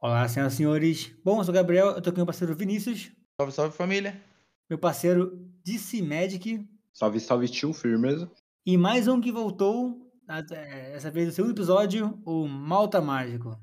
Olá, 0.00 0.28
senhoras 0.28 0.54
e 0.54 0.56
senhores. 0.56 1.12
Bom, 1.24 1.38
eu 1.40 1.44
sou 1.44 1.52
o 1.52 1.54
Gabriel, 1.54 1.86
eu 1.88 1.94
tô 2.02 2.10
aqui 2.10 2.12
com 2.12 2.16
meu 2.18 2.26
parceiro 2.26 2.54
Vinícius, 2.54 3.10
Salve, 3.40 3.52
salve 3.52 3.76
família. 3.76 4.20
meu 4.68 4.78
parceiro 4.78 5.32
DC 5.64 6.02
Magic 6.02 6.66
Salve, 6.92 7.20
salve, 7.20 7.48
tio, 7.48 7.72
firmeza. 7.72 8.30
e 8.64 8.76
mais 8.76 9.06
um 9.08 9.20
que 9.20 9.30
voltou, 9.32 9.98
a- 10.28 10.38
é, 10.50 10.92
dessa 10.92 11.10
vez 11.10 11.26
no 11.26 11.32
segundo 11.32 11.52
episódio, 11.52 12.18
o 12.24 12.46
Malta 12.46 13.00
Mágico. 13.00 13.58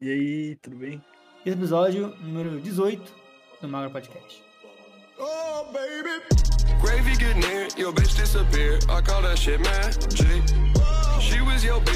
E 0.00 0.10
aí, 0.10 0.56
tudo 0.62 0.76
bem? 0.76 1.02
Esse 1.44 1.56
episódio, 1.56 2.14
número 2.20 2.60
18 2.60 3.12
do 3.60 3.68
Magra 3.68 3.90
Podcast. 3.90 4.42
Oh, 5.18 5.64
baby. 5.72 6.22
Gravy 6.82 7.14
get 7.14 7.36
near, 7.36 7.68
your 7.78 7.92
bitch 7.92 8.14
disappear. 8.16 8.78
I 8.90 9.00
call 9.02 9.22
that 9.22 9.36
shit 9.38 9.58
magic. 9.60 10.42
She 11.20 11.40
was 11.40 11.64
your 11.64 11.80
B, 11.80 11.90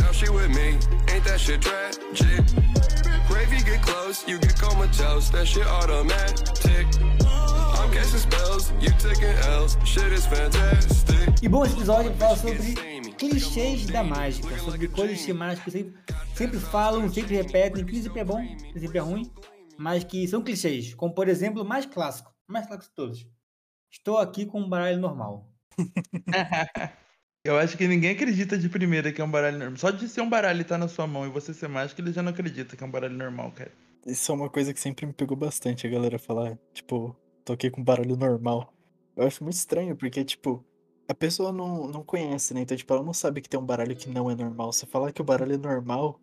now 0.00 0.12
she 0.12 0.28
with 0.30 0.48
me. 0.48 0.78
Ain't 1.12 1.24
that 1.24 1.38
shit 1.38 1.60
tragic? 1.60 2.71
Gravy 3.42 3.64
get 3.64 3.82
close, 3.82 4.24
you 4.28 4.38
get 4.38 4.54
comatose. 4.56 5.28
That 5.30 5.48
shit 5.48 5.66
automatic. 5.66 6.86
I'm 7.76 7.90
casting 7.90 8.20
spells, 8.20 8.72
you 8.80 8.90
taking 9.00 9.34
L's. 9.58 9.76
Shit 9.84 10.12
is 10.12 10.24
fantastic. 10.26 11.42
E 11.42 11.48
bom, 11.48 11.64
esse 11.64 11.74
episódio 11.74 12.14
fala 12.14 12.36
sobre 12.36 12.74
clichês 13.18 13.86
da 13.86 14.04
mágica, 14.04 14.56
sobre 14.58 14.86
coisas 14.86 15.26
que 15.26 15.32
mágicos 15.32 15.72
sempre, 15.72 15.92
sempre 16.36 16.60
falam, 16.60 17.12
sempre 17.12 17.34
repetem, 17.34 17.84
que 17.84 18.00
sempre 18.00 18.20
é 18.20 18.24
bom, 18.24 18.46
sempre 18.78 18.98
é 18.98 19.00
ruim, 19.00 19.28
mas 19.76 20.04
que 20.04 20.28
são 20.28 20.40
clichês, 20.40 20.94
como 20.94 21.12
por 21.12 21.28
exemplo, 21.28 21.62
o 21.62 21.64
mais 21.64 21.84
clássico, 21.84 22.32
o 22.48 22.52
mais 22.52 22.68
clássico 22.68 22.90
de 22.90 22.94
todos. 22.94 23.26
Estou 23.90 24.18
aqui 24.18 24.46
com 24.46 24.60
um 24.60 24.68
baralho 24.68 25.00
normal. 25.00 25.50
Eu 27.44 27.58
acho 27.58 27.76
que 27.76 27.88
ninguém 27.88 28.12
acredita 28.12 28.56
de 28.56 28.68
primeira 28.68 29.12
que 29.12 29.20
é 29.20 29.24
um 29.24 29.30
baralho 29.30 29.58
normal. 29.58 29.76
Só 29.76 29.90
de 29.90 30.08
ser 30.08 30.20
um 30.20 30.30
baralho 30.30 30.60
e 30.60 30.64
tá 30.64 30.78
na 30.78 30.86
sua 30.86 31.08
mão 31.08 31.26
e 31.26 31.28
você 31.28 31.52
ser 31.52 31.68
mágico, 31.68 32.00
ele 32.00 32.12
já 32.12 32.22
não 32.22 32.30
acredita 32.30 32.76
que 32.76 32.84
é 32.84 32.86
um 32.86 32.90
baralho 32.90 33.16
normal, 33.16 33.50
cara. 33.50 33.72
Isso 34.06 34.30
é 34.30 34.34
uma 34.34 34.48
coisa 34.48 34.72
que 34.72 34.78
sempre 34.78 35.06
me 35.06 35.12
pegou 35.12 35.36
bastante, 35.36 35.84
a 35.84 35.90
galera 35.90 36.20
falar, 36.20 36.56
tipo, 36.72 37.16
tô 37.44 37.52
aqui 37.52 37.68
com 37.68 37.82
barulho 37.82 38.16
normal. 38.16 38.72
Eu 39.16 39.26
acho 39.26 39.42
muito 39.42 39.56
estranho, 39.56 39.96
porque, 39.96 40.24
tipo, 40.24 40.64
a 41.08 41.14
pessoa 41.14 41.52
não, 41.52 41.88
não 41.88 42.04
conhece, 42.04 42.54
né? 42.54 42.60
Então, 42.60 42.76
tipo, 42.76 42.92
ela 42.94 43.02
não 43.02 43.12
sabe 43.12 43.40
que 43.40 43.48
tem 43.48 43.58
um 43.58 43.66
baralho 43.66 43.96
que 43.96 44.08
não 44.08 44.30
é 44.30 44.36
normal. 44.36 44.72
Você 44.72 44.86
falar 44.86 45.10
que 45.10 45.20
o 45.20 45.24
baralho 45.24 45.54
é 45.54 45.58
normal, 45.58 46.20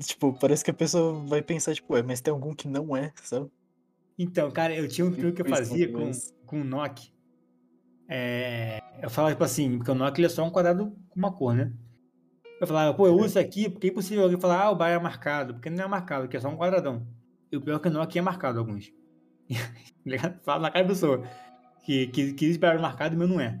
tipo, 0.00 0.32
parece 0.40 0.64
que 0.64 0.70
a 0.70 0.74
pessoa 0.74 1.22
vai 1.26 1.42
pensar, 1.42 1.74
tipo, 1.74 1.92
ué, 1.92 2.02
mas 2.02 2.22
tem 2.22 2.32
algum 2.32 2.54
que 2.54 2.66
não 2.66 2.96
é, 2.96 3.12
sabe? 3.22 3.50
Então, 4.18 4.50
cara, 4.50 4.74
eu 4.74 4.88
tinha 4.88 5.06
um 5.06 5.12
truque 5.12 5.42
que 5.42 5.42
eu 5.42 5.54
fazia 5.54 5.86
com, 5.92 6.10
com 6.46 6.60
o 6.62 6.64
Nock. 6.64 7.12
É, 8.08 8.80
eu 9.02 9.10
falava, 9.10 9.34
tipo 9.34 9.44
assim, 9.44 9.76
porque 9.78 9.90
o 9.90 9.94
Nock 9.94 10.18
ele 10.18 10.26
é 10.26 10.30
só 10.30 10.44
um 10.44 10.50
quadrado 10.50 10.90
com 11.10 11.18
uma 11.18 11.32
cor, 11.32 11.54
né? 11.54 11.72
Eu 12.60 12.66
falava, 12.66 12.94
pô, 12.94 13.06
eu 13.06 13.14
uso 13.14 13.26
isso 13.26 13.38
aqui 13.38 13.68
porque 13.68 13.88
é 13.88 13.90
impossível 13.90 14.24
alguém 14.24 14.40
falar, 14.40 14.62
ah, 14.62 14.70
o 14.70 14.76
bar 14.76 14.88
é 14.88 14.98
marcado, 14.98 15.54
porque 15.54 15.70
não 15.70 15.84
é 15.84 15.88
marcado, 15.88 16.28
que 16.28 16.36
é 16.36 16.40
só 16.40 16.48
um 16.48 16.56
quadradão. 16.56 17.06
E 17.50 17.56
o 17.56 17.60
pior 17.60 17.76
é 17.76 17.78
que 17.78 17.88
o 17.88 17.90
Nock 17.90 18.18
é 18.18 18.22
marcado 18.22 18.58
alguns. 18.58 18.92
Fala 20.42 20.62
na 20.62 20.70
cara 20.70 20.84
da 20.84 20.88
pessoa. 20.88 21.24
Que, 21.84 22.06
que, 22.08 22.32
que 22.32 22.44
existe 22.46 22.60
baralho 22.60 22.80
marcado 22.80 23.14
o 23.14 23.18
meu 23.18 23.28
não 23.28 23.40
é. 23.40 23.60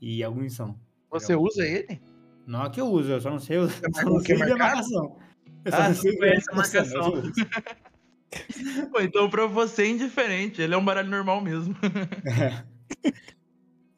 E 0.00 0.22
alguns 0.22 0.54
são. 0.54 0.78
Você 1.10 1.34
usa 1.34 1.64
ele? 1.66 2.00
Nock 2.46 2.78
eu 2.78 2.86
uso, 2.86 3.12
eu 3.12 3.20
só 3.20 3.30
não 3.30 3.38
sei, 3.38 3.56
eu 3.56 3.68
só 3.70 3.80
marca 3.92 4.10
não 4.10 4.18
é 4.18 4.22
sei 4.22 4.52
a 4.52 4.56
marcação. 4.56 5.16
Eu 5.64 5.72
só 5.72 5.78
Ah, 5.78 5.88
não 5.88 5.94
sei 5.94 6.12
não 6.12 6.20
ver 6.20 6.28
conhece 6.28 6.50
a 6.50 6.54
mas 6.54 6.74
eu 6.74 6.82
marcação. 6.82 7.32
Pô, 8.92 9.00
então 9.00 9.30
pra 9.30 9.46
você 9.46 9.82
é 9.82 9.88
indiferente. 9.88 10.60
Ele 10.60 10.74
é 10.74 10.76
um 10.76 10.84
baralho 10.84 11.08
normal 11.08 11.40
mesmo. 11.40 11.74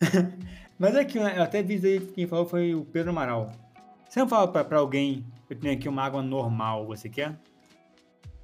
Mas 0.78 1.06
que 1.06 1.19
eu 1.19 1.27
até 1.27 1.62
vi 1.62 1.75
aí, 1.86 2.00
quem 2.00 2.27
falou 2.27 2.47
foi 2.47 2.75
o 2.75 2.84
Pedro 2.84 3.11
Amaral. 3.11 3.50
Você 4.08 4.20
não 4.20 4.28
fala 4.28 4.47
pra, 4.48 4.62
pra 4.62 4.78
alguém, 4.78 5.25
eu 5.48 5.58
tenho 5.58 5.75
aqui 5.75 5.88
uma 5.88 6.03
água 6.03 6.22
normal, 6.22 6.86
você 6.86 7.08
quer? 7.08 7.38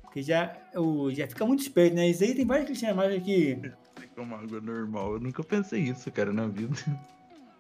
Porque 0.02 0.22
já, 0.22 0.54
eu, 0.72 1.10
já 1.12 1.26
fica 1.26 1.46
muito 1.46 1.60
esperto, 1.60 1.96
né? 1.96 2.08
Isso 2.08 2.22
aí 2.22 2.34
tem 2.34 2.46
vários 2.46 2.66
clichês 2.66 2.94
mais 2.94 3.22
que. 3.22 3.72
Uma 4.16 4.38
água 4.38 4.60
normal. 4.60 5.14
Eu 5.14 5.20
nunca 5.20 5.42
pensei 5.42 5.80
isso, 5.80 6.10
cara, 6.12 6.32
na 6.32 6.46
vida. 6.46 6.74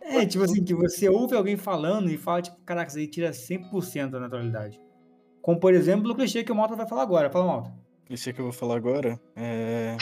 É, 0.04 0.26
tipo 0.26 0.42
assim, 0.42 0.64
que 0.64 0.74
você 0.74 1.08
ouve 1.08 1.36
alguém 1.36 1.56
falando 1.56 2.10
e 2.10 2.18
fala, 2.18 2.42
tipo, 2.42 2.56
caraca, 2.66 2.88
isso 2.88 2.98
aí 2.98 3.06
tira 3.06 3.30
100% 3.30 4.10
da 4.10 4.18
naturalidade. 4.18 4.80
Como, 5.40 5.60
por 5.60 5.72
exemplo, 5.72 6.10
o 6.10 6.14
clichê 6.14 6.42
que 6.42 6.50
o 6.50 6.56
Malta 6.56 6.74
vai 6.74 6.88
falar 6.88 7.02
agora. 7.02 7.30
Fala, 7.30 7.46
Malta. 7.46 7.72
Esse 8.10 8.32
que 8.32 8.40
eu 8.40 8.46
vou 8.46 8.52
falar 8.52 8.76
agora 8.76 9.18
é. 9.34 9.96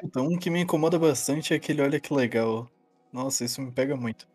Puta, 0.00 0.20
um 0.24 0.36
que 0.36 0.48
me 0.48 0.62
incomoda 0.62 0.98
bastante 0.98 1.52
é 1.52 1.56
aquele 1.56 1.82
olha 1.82 2.00
que 2.00 2.12
legal. 2.12 2.68
Nossa, 3.12 3.44
isso 3.44 3.60
me 3.62 3.70
pega 3.70 3.96
muito. 3.96 4.26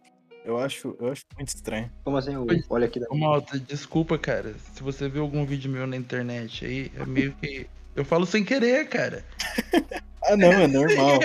Eu 0.44 0.58
acho, 0.58 0.96
eu 1.00 1.12
acho 1.12 1.24
muito 1.38 1.50
estranho. 1.50 1.92
Como 2.04 2.18
assim? 2.18 2.32
Olha 2.70 2.86
aqui. 2.88 3.00
da- 3.00 3.08
Ô, 3.12 3.16
Malta, 3.16 3.59
desculpa, 3.59 4.18
cara. 4.18 4.56
Se 4.74 4.82
você 4.82 5.08
viu 5.08 5.22
algum 5.22 5.46
vídeo 5.46 5.70
meu 5.72 5.86
na 5.86 5.96
internet 5.96 6.66
aí, 6.66 6.92
é 6.96 7.06
meio 7.06 7.34
que. 7.34 7.68
Eu 7.96 8.04
falo 8.04 8.26
sem 8.26 8.44
querer, 8.44 8.88
cara. 8.90 9.24
Ah, 10.24 10.38
não, 10.38 10.52
é 10.54 10.68
normal. 10.68 11.20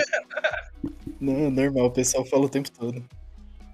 Não, 1.21 1.33
é 1.35 1.49
normal, 1.51 1.85
o 1.85 1.91
pessoal 1.91 2.25
fala 2.25 2.45
o 2.45 2.49
tempo 2.49 2.69
todo. 2.71 3.01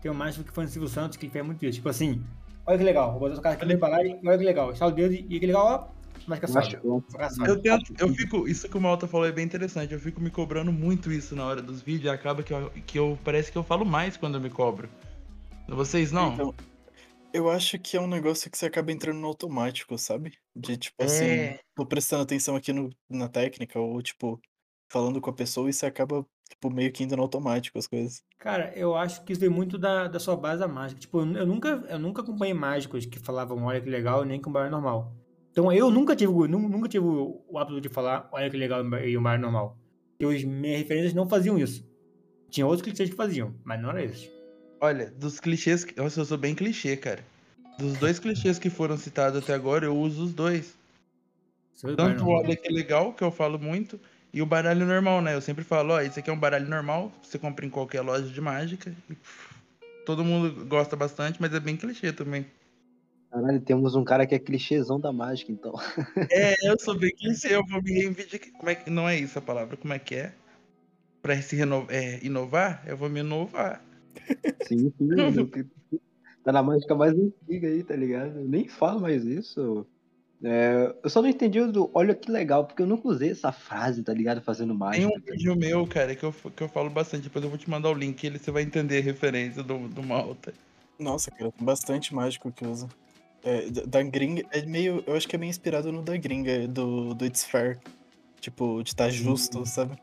Tem 0.01 0.11
um 0.11 0.13
mágico 0.13 0.43
que 0.43 0.51
foi 0.53 0.65
no 0.65 0.69
Silvio 0.69 0.89
Santos 0.89 1.17
que 1.17 1.29
fez 1.29 1.45
muito 1.45 1.63
isso. 1.65 1.75
Tipo 1.77 1.87
assim, 1.87 2.21
olha 2.65 2.77
que 2.77 2.83
legal, 2.83 3.11
vou 3.11 3.21
botar 3.21 3.39
o 3.39 3.41
cara 3.41 3.55
aqui 3.55 3.65
no 3.65 3.77
baralho, 3.79 4.19
olha 4.23 4.37
que 4.37 4.43
legal. 4.43 4.71
Estala 4.73 4.91
o 4.91 4.95
dedo 4.95 5.13
e 5.13 5.39
que 5.39 5.45
legal, 5.47 5.65
ó. 5.65 5.87
Mas 6.27 6.41
Eu 6.43 6.57
acho- 6.59 6.71
sobe. 6.71 7.49
eu- 7.49 7.61
tento, 7.61 7.93
eu 7.99 8.09
fico, 8.13 8.47
isso 8.47 8.69
que 8.69 8.77
o 8.77 8.81
Malta 8.81 9.07
falou 9.07 9.27
é 9.27 9.31
bem 9.31 9.45
interessante. 9.45 9.93
Eu 9.93 9.99
fico 9.99 10.21
me 10.21 10.29
cobrando 10.29 10.71
muito 10.71 11.11
isso 11.11 11.35
na 11.35 11.45
hora 11.45 11.61
dos 11.61 11.81
vídeos 11.81 12.05
e 12.05 12.09
acaba 12.09 12.41
que 12.43 12.53
eu, 12.53 12.69
que 12.85 12.97
eu 12.99 13.17
parece 13.23 13.51
que 13.51 13.57
eu 13.57 13.63
falo 13.63 13.85
mais 13.85 14.15
quando 14.17 14.35
eu 14.35 14.41
me 14.41 14.49
cobro. 14.49 14.89
Vocês 15.67 16.11
não? 16.11 16.33
Então, 16.33 16.53
eu 17.33 17.49
acho 17.49 17.79
que 17.79 17.97
é 17.97 18.01
um 18.01 18.07
negócio 18.07 18.49
que 18.49 18.57
você 18.57 18.65
acaba 18.67 18.91
entrando 18.91 19.17
no 19.19 19.27
automático, 19.27 19.97
sabe? 19.97 20.33
De 20.55 20.77
tipo 20.77 21.03
assim, 21.03 21.25
É. 21.25 21.59
tô 21.75 21.85
prestando 21.85 22.23
atenção 22.23 22.55
aqui 22.55 22.71
no, 22.71 22.89
na 23.09 23.27
técnica, 23.27 23.79
ou 23.79 24.01
tipo, 24.01 24.39
falando 24.91 25.19
com 25.19 25.29
a 25.29 25.33
pessoa 25.33 25.69
e 25.69 25.73
você 25.73 25.85
acaba, 25.85 26.25
tipo, 26.49 26.69
meio 26.69 26.91
que 26.91 27.03
indo 27.03 27.15
no 27.15 27.23
automático 27.23 27.77
as 27.79 27.87
coisas. 27.87 28.21
Cara, 28.37 28.71
eu 28.75 28.95
acho 28.95 29.23
que 29.23 29.31
isso 29.33 29.41
vem 29.41 29.49
muito 29.49 29.77
da, 29.77 30.07
da 30.07 30.19
sua 30.19 30.35
base 30.35 30.59
da 30.59 30.67
mágica. 30.67 30.99
Tipo, 30.99 31.21
eu, 31.21 31.37
eu 31.37 31.45
nunca, 31.47 31.69
eu 31.89 31.97
nunca 31.97 32.21
acompanhei 32.21 32.53
mágicos 32.53 33.05
que 33.05 33.17
falavam 33.19 33.63
olha 33.63 33.81
que 33.81 33.89
legal, 33.89 34.23
nem 34.23 34.39
com 34.39 34.51
baralho 34.51 34.71
normal. 34.71 35.15
Então 35.53 35.71
eu 35.71 35.91
nunca 35.91 36.15
tive, 36.15 36.31
o- 36.31 36.47
nu- 36.47 36.67
nunca 36.67 36.89
tive 36.89 37.05
o, 37.05 37.43
o 37.47 37.59
hábito 37.59 37.79
de 37.79 37.87
falar 37.87 38.27
olha 38.31 38.49
que 38.49 38.57
legal 38.57 38.83
e 39.05 39.15
um 39.15 39.21
baralho 39.21 39.43
normal. 39.43 39.77
Porque 40.17 40.35
as 40.35 40.43
minhas 40.43 40.79
referências 40.79 41.13
não 41.13 41.29
faziam 41.29 41.59
isso. 41.59 41.87
Tinha 42.49 42.65
outros 42.65 42.81
clichês 42.81 43.09
que 43.11 43.15
faziam, 43.15 43.53
mas 43.63 43.79
não 43.79 43.91
era 43.91 44.03
esse. 44.03 44.31
Olha, 44.81 45.11
dos 45.11 45.39
clichês. 45.39 45.85
Nossa, 45.95 46.19
eu 46.21 46.25
sou 46.25 46.37
bem 46.39 46.55
clichê, 46.55 46.97
cara. 46.97 47.23
Dos 47.77 47.97
dois 47.97 48.17
clichês 48.17 48.57
que 48.57 48.69
foram 48.69 48.97
citados 48.97 49.43
até 49.43 49.53
agora, 49.53 49.85
eu 49.85 49.95
uso 49.95 50.23
os 50.25 50.33
dois. 50.33 50.75
O 51.83 51.95
Tanto 51.95 52.25
o 52.25 52.29
olha 52.29 52.55
que 52.55 52.71
legal, 52.73 53.13
que 53.13 53.23
eu 53.23 53.31
falo 53.31 53.59
muito, 53.59 53.99
e 54.33 54.41
o 54.41 54.45
baralho 54.45 54.85
normal, 54.87 55.21
né? 55.21 55.35
Eu 55.35 55.41
sempre 55.41 55.63
falo, 55.63 55.93
ó, 55.93 56.01
esse 56.01 56.19
aqui 56.19 56.29
é 56.29 56.33
um 56.33 56.39
baralho 56.39 56.67
normal, 56.67 57.11
você 57.21 57.37
compra 57.37 57.65
em 57.65 57.69
qualquer 57.69 58.01
loja 58.01 58.27
de 58.27 58.41
mágica. 58.41 58.93
e, 59.09 59.13
pff, 59.13 59.53
Todo 60.05 60.23
mundo 60.23 60.65
gosta 60.65 60.95
bastante, 60.95 61.39
mas 61.41 61.53
é 61.53 61.59
bem 61.59 61.77
clichê 61.77 62.11
também. 62.11 62.45
Caralho, 63.33 63.59
temos 63.61 63.95
um 63.95 64.03
cara 64.03 64.27
que 64.27 64.35
é 64.35 64.39
clichêzão 64.39 64.99
da 64.99 65.11
mágica, 65.11 65.51
então. 65.51 65.73
É, 66.31 66.53
eu 66.69 66.79
sou 66.79 66.95
bem 66.95 67.09
clichê, 67.15 67.55
eu 67.55 67.65
vou 67.65 67.81
me 67.81 67.91
reivindicar. 67.91 68.51
Como 68.51 68.69
é 68.69 68.75
que... 68.75 68.91
Não 68.91 69.09
é 69.09 69.17
isso 69.17 69.39
a 69.39 69.41
palavra, 69.41 69.75
como 69.75 69.91
é 69.91 69.97
que 69.97 70.13
é? 70.13 70.33
Pra 71.19 71.41
se 71.41 71.55
reno... 71.55 71.87
é, 71.89 72.23
inovar, 72.23 72.83
eu 72.85 72.95
vou 72.95 73.09
me 73.09 73.21
inovar. 73.21 73.83
Sim, 74.67 74.93
sim. 74.95 75.07
tá 76.45 76.51
na 76.51 76.61
mágica 76.61 76.93
mais 76.93 77.13
antiga 77.13 77.67
aí, 77.69 77.83
tá 77.83 77.95
ligado? 77.95 78.39
Eu 78.39 78.47
nem 78.47 78.67
falo 78.67 79.01
mais 79.01 79.25
isso. 79.25 79.87
É, 80.43 80.95
eu 81.01 81.09
só 81.09 81.19
não 81.19 81.29
entendi 81.29 81.59
o 81.59 81.71
do 81.71 81.89
olha 81.91 82.13
que 82.13 82.29
legal, 82.29 82.65
porque 82.65 82.83
eu 82.83 82.87
nunca 82.87 83.07
usei 83.07 83.31
essa 83.31 83.51
frase, 83.51 84.03
tá 84.03 84.13
ligado? 84.13 84.41
Fazendo 84.41 84.69
Tem 84.69 84.77
mágica. 84.77 85.07
um 85.07 85.31
vídeo 85.31 85.55
meu, 85.55 85.87
cara, 85.87 86.15
que 86.15 86.23
eu, 86.23 86.31
que 86.31 86.61
eu 86.61 86.69
falo 86.69 86.91
bastante. 86.91 87.23
Depois 87.23 87.43
eu 87.43 87.49
vou 87.49 87.57
te 87.57 87.67
mandar 87.67 87.89
o 87.89 87.95
link, 87.95 88.23
ele 88.23 88.37
você 88.37 88.51
vai 88.51 88.61
entender 88.61 88.99
a 88.99 89.01
referência 89.01 89.63
do, 89.63 89.87
do 89.87 90.03
Malta. 90.03 90.53
Nossa, 90.99 91.31
cara, 91.31 91.51
tem 91.51 91.65
bastante 91.65 92.13
mágico 92.13 92.51
que 92.51 92.63
usa. 92.63 92.87
É, 93.43 93.69
da 93.69 94.01
gringa, 94.03 94.43
é 94.51 94.65
meio. 94.65 95.03
Eu 95.05 95.15
acho 95.15 95.27
que 95.27 95.35
é 95.35 95.39
meio 95.39 95.49
inspirado 95.49 95.91
no 95.91 96.01
da 96.01 96.15
gringa, 96.17 96.67
do, 96.67 97.13
do 97.13 97.25
It's 97.25 97.43
Fair. 97.43 97.77
Tipo, 98.39 98.81
de 98.83 98.89
estar 98.89 99.09
justo, 99.09 99.65
sabe? 99.65 99.97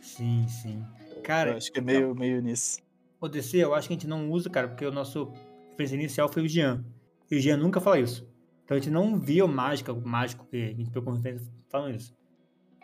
Sim, 0.00 0.46
sim. 0.48 0.84
eu 1.14 1.22
Cara, 1.22 1.56
acho 1.56 1.70
que 1.72 1.78
é 1.78 1.82
meio, 1.82 2.14
meio 2.14 2.40
nisso. 2.42 2.80
o 3.20 3.28
DC 3.28 3.58
eu 3.58 3.74
acho 3.74 3.88
que 3.88 3.94
a 3.94 3.96
gente 3.96 4.06
não 4.06 4.30
usa, 4.30 4.48
cara, 4.50 4.68
porque 4.68 4.84
o 4.84 4.90
nosso 4.92 5.32
referência 5.70 5.94
inicial 5.94 6.28
foi 6.28 6.42
o 6.42 6.48
Jean. 6.48 6.84
E 7.30 7.36
o 7.36 7.40
Jean 7.40 7.56
nunca 7.56 7.80
fala 7.80 7.98
isso. 7.98 8.26
Então 8.64 8.76
a 8.76 8.80
gente 8.80 8.90
não 8.90 9.18
via 9.18 9.44
o 9.44 9.48
mágica, 9.48 9.92
o 9.92 10.06
mágico 10.06 10.46
que 10.50 10.56
a 10.62 10.66
gente 10.74 10.90
pegou 10.90 11.04
como 11.04 11.16
referência 11.16 11.46
falando 11.68 11.94
isso. 11.96 12.14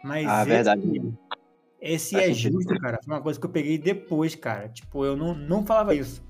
Mas 0.03 0.27
Ah, 0.27 0.41
esse, 0.41 0.49
verdade. 0.51 1.13
esse 1.81 2.17
é 2.17 2.33
justo, 2.33 2.75
cara. 2.79 2.99
Foi 3.05 3.15
uma 3.15 3.23
coisa 3.23 3.39
que 3.39 3.45
eu 3.47 3.51
peguei 3.51 3.77
depois, 3.79 4.35
cara. 4.35 4.69
Tipo, 4.69 5.05
eu 5.05 5.17
não, 5.17 5.35
não 5.35 5.65
falava 5.67 5.95
isso. 5.95 6.23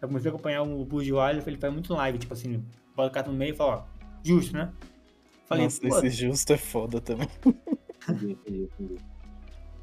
Eu 0.00 0.08
comecei 0.08 0.30
a 0.30 0.34
acompanhar 0.34 0.62
o 0.62 0.84
Burjualho, 0.84 1.42
ele 1.46 1.56
faz 1.58 1.72
muito 1.72 1.92
live, 1.94 2.18
tipo 2.18 2.32
assim, 2.34 2.64
bota 2.96 3.08
o 3.08 3.12
cara 3.12 3.28
no 3.28 3.34
meio 3.34 3.52
e 3.52 3.56
fala, 3.56 3.76
ó, 3.76 4.06
justo, 4.24 4.54
né? 4.54 4.72
Falei, 5.44 5.64
Nossa, 5.64 5.86
esse 5.86 6.10
justo 6.10 6.52
é 6.52 6.56
foda 6.56 7.00
também. 7.00 7.28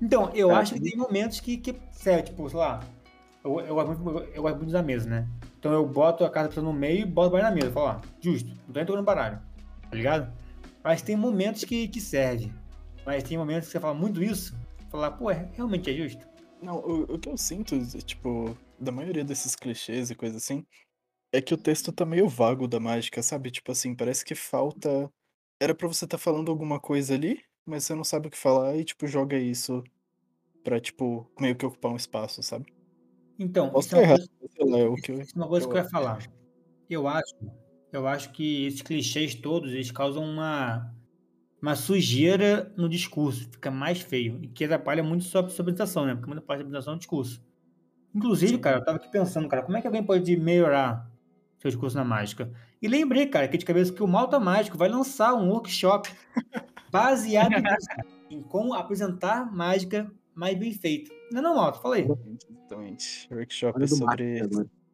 Então, 0.01 0.29
eu 0.33 0.49
Cara, 0.49 0.59
acho 0.59 0.73
que 0.73 0.81
tem 0.81 0.97
momentos 0.97 1.39
que, 1.39 1.57
que 1.57 1.75
sério, 1.91 2.25
tipo, 2.25 2.49
sei 2.49 2.59
lá, 2.59 2.81
eu, 3.43 3.59
eu, 3.61 3.75
gosto 3.75 3.97
muito- 4.03 4.19
eu 4.33 4.41
gosto 4.41 4.57
muito 4.57 4.71
da 4.71 4.83
mesa, 4.83 5.09
né? 5.09 5.27
Então 5.57 5.71
eu 5.71 5.85
boto 5.87 6.25
a 6.25 6.29
casa 6.29 6.45
da 6.45 6.49
pessoa 6.49 6.65
no 6.65 6.73
meio 6.77 7.01
e 7.01 7.05
boto 7.05 7.29
o 7.29 7.31
baralho 7.31 7.55
na 7.55 7.61
mesa. 7.61 7.71
Falo, 7.71 7.99
ó, 7.99 8.01
justo, 8.19 8.49
não 8.49 8.55
tô 8.67 8.73
nem 8.73 8.85
tocando 8.85 9.05
baralho, 9.05 9.39
tá 9.89 9.95
ligado? 9.95 10.33
Mas 10.83 11.01
tem 11.01 11.15
momentos 11.15 11.63
que, 11.63 11.87
que 11.87 12.01
serve. 12.01 12.51
Mas 13.05 13.23
tem 13.23 13.37
momentos 13.37 13.67
que 13.67 13.71
você 13.71 13.79
fala 13.79 13.93
muito 13.93 14.21
isso, 14.21 14.57
falar, 14.89 15.11
pô, 15.11 15.31
é- 15.31 15.47
realmente 15.53 15.89
é 15.89 15.93
justo. 15.93 16.27
Não, 16.61 16.77
o, 16.79 17.03
o 17.13 17.19
que 17.19 17.29
eu 17.29 17.37
sinto, 17.37 17.77
tipo, 18.03 18.57
da 18.79 18.91
maioria 18.91 19.23
desses 19.23 19.55
clichês 19.55 20.09
e 20.09 20.15
coisa 20.15 20.35
assim, 20.37 20.65
é 21.33 21.41
que 21.41 21.53
o 21.53 21.57
texto 21.57 21.91
tá 21.91 22.05
meio 22.05 22.29
vago 22.29 22.67
da 22.67 22.79
mágica, 22.79 23.23
sabe? 23.23 23.49
Tipo 23.49 23.71
assim, 23.71 23.95
parece 23.95 24.23
que 24.23 24.35
falta. 24.35 25.11
Era 25.59 25.73
pra 25.73 25.87
você 25.87 26.05
tá 26.05 26.17
falando 26.17 26.51
alguma 26.51 26.79
coisa 26.79 27.15
ali, 27.15 27.41
mas 27.65 27.83
você 27.83 27.95
não 27.95 28.03
sabe 28.03 28.27
o 28.27 28.31
que 28.31 28.37
falar 28.37 28.77
e, 28.77 28.85
tipo, 28.85 29.07
joga 29.07 29.35
isso 29.35 29.83
pra, 30.63 30.79
tipo, 30.79 31.27
meio 31.39 31.55
que 31.55 31.65
ocupar 31.65 31.91
um 31.91 31.95
espaço, 31.95 32.43
sabe? 32.43 32.71
Então, 33.39 33.71
Posso 33.71 33.87
isso 33.87 33.95
é 33.95 34.01
errado, 34.03 34.29
coisa, 34.39 34.77
é 34.77 34.87
o 34.87 34.95
que 34.95 35.11
eu. 35.11 35.21
isso 35.21 35.33
é 35.35 35.39
uma 35.39 35.47
coisa 35.47 35.67
que 35.67 35.73
eu 35.73 35.77
ia 35.77 35.89
falar. 35.89 36.19
Eu 36.87 37.07
acho, 37.07 37.35
eu 37.91 38.07
acho 38.07 38.31
que 38.31 38.67
esses 38.67 38.83
clichês 38.83 39.33
todos, 39.33 39.71
eles 39.71 39.89
causam 39.89 40.23
uma, 40.23 40.93
uma 41.59 41.75
sujeira 41.75 42.71
no 42.77 42.87
discurso, 42.87 43.49
fica 43.49 43.71
mais 43.71 44.01
feio, 44.01 44.37
e 44.43 44.47
que 44.47 44.65
atrapalha 44.65 45.01
muito 45.01 45.23
sua, 45.23 45.49
sua 45.49 45.63
apresentação, 45.63 46.05
né? 46.05 46.13
Porque 46.13 46.27
muita 46.27 46.43
parte 46.43 46.59
da 46.59 46.65
apresentação 46.65 46.93
é 46.93 46.95
o 46.95 46.99
discurso. 46.99 47.43
Inclusive, 48.13 48.59
cara, 48.59 48.77
eu 48.77 48.85
tava 48.85 48.97
aqui 48.97 49.09
pensando, 49.09 49.49
cara, 49.49 49.63
como 49.63 49.75
é 49.75 49.81
que 49.81 49.87
alguém 49.87 50.03
pode 50.03 50.37
melhorar 50.37 51.11
seu 51.63 51.71
discurso 51.71 51.95
na 51.95 52.03
mágica? 52.03 52.51
E 52.81 52.87
lembrei, 52.87 53.25
cara, 53.27 53.45
aqui 53.45 53.57
de 53.57 53.65
cabeça 53.65 53.91
que 53.91 54.03
o 54.03 54.07
Malta 54.07 54.39
Mágico 54.39 54.77
vai 54.77 54.89
lançar 54.89 55.33
um 55.33 55.49
workshop 55.49 56.11
baseado 56.91 57.51
nisso, 57.51 57.87
em 58.29 58.41
como 58.43 58.73
apresentar 58.73 59.49
mágica 59.51 60.11
mais 60.35 60.57
bem 60.59 60.73
feita. 60.73 61.11
Não, 61.31 61.41
não, 61.41 61.55
Malta, 61.55 61.79
fala 61.79 61.95
aí. 61.95 62.03
Exatamente, 62.03 62.47
exatamente. 62.49 63.27
Workshop 63.31 63.79
do 63.79 63.87
sobre, 63.87 64.43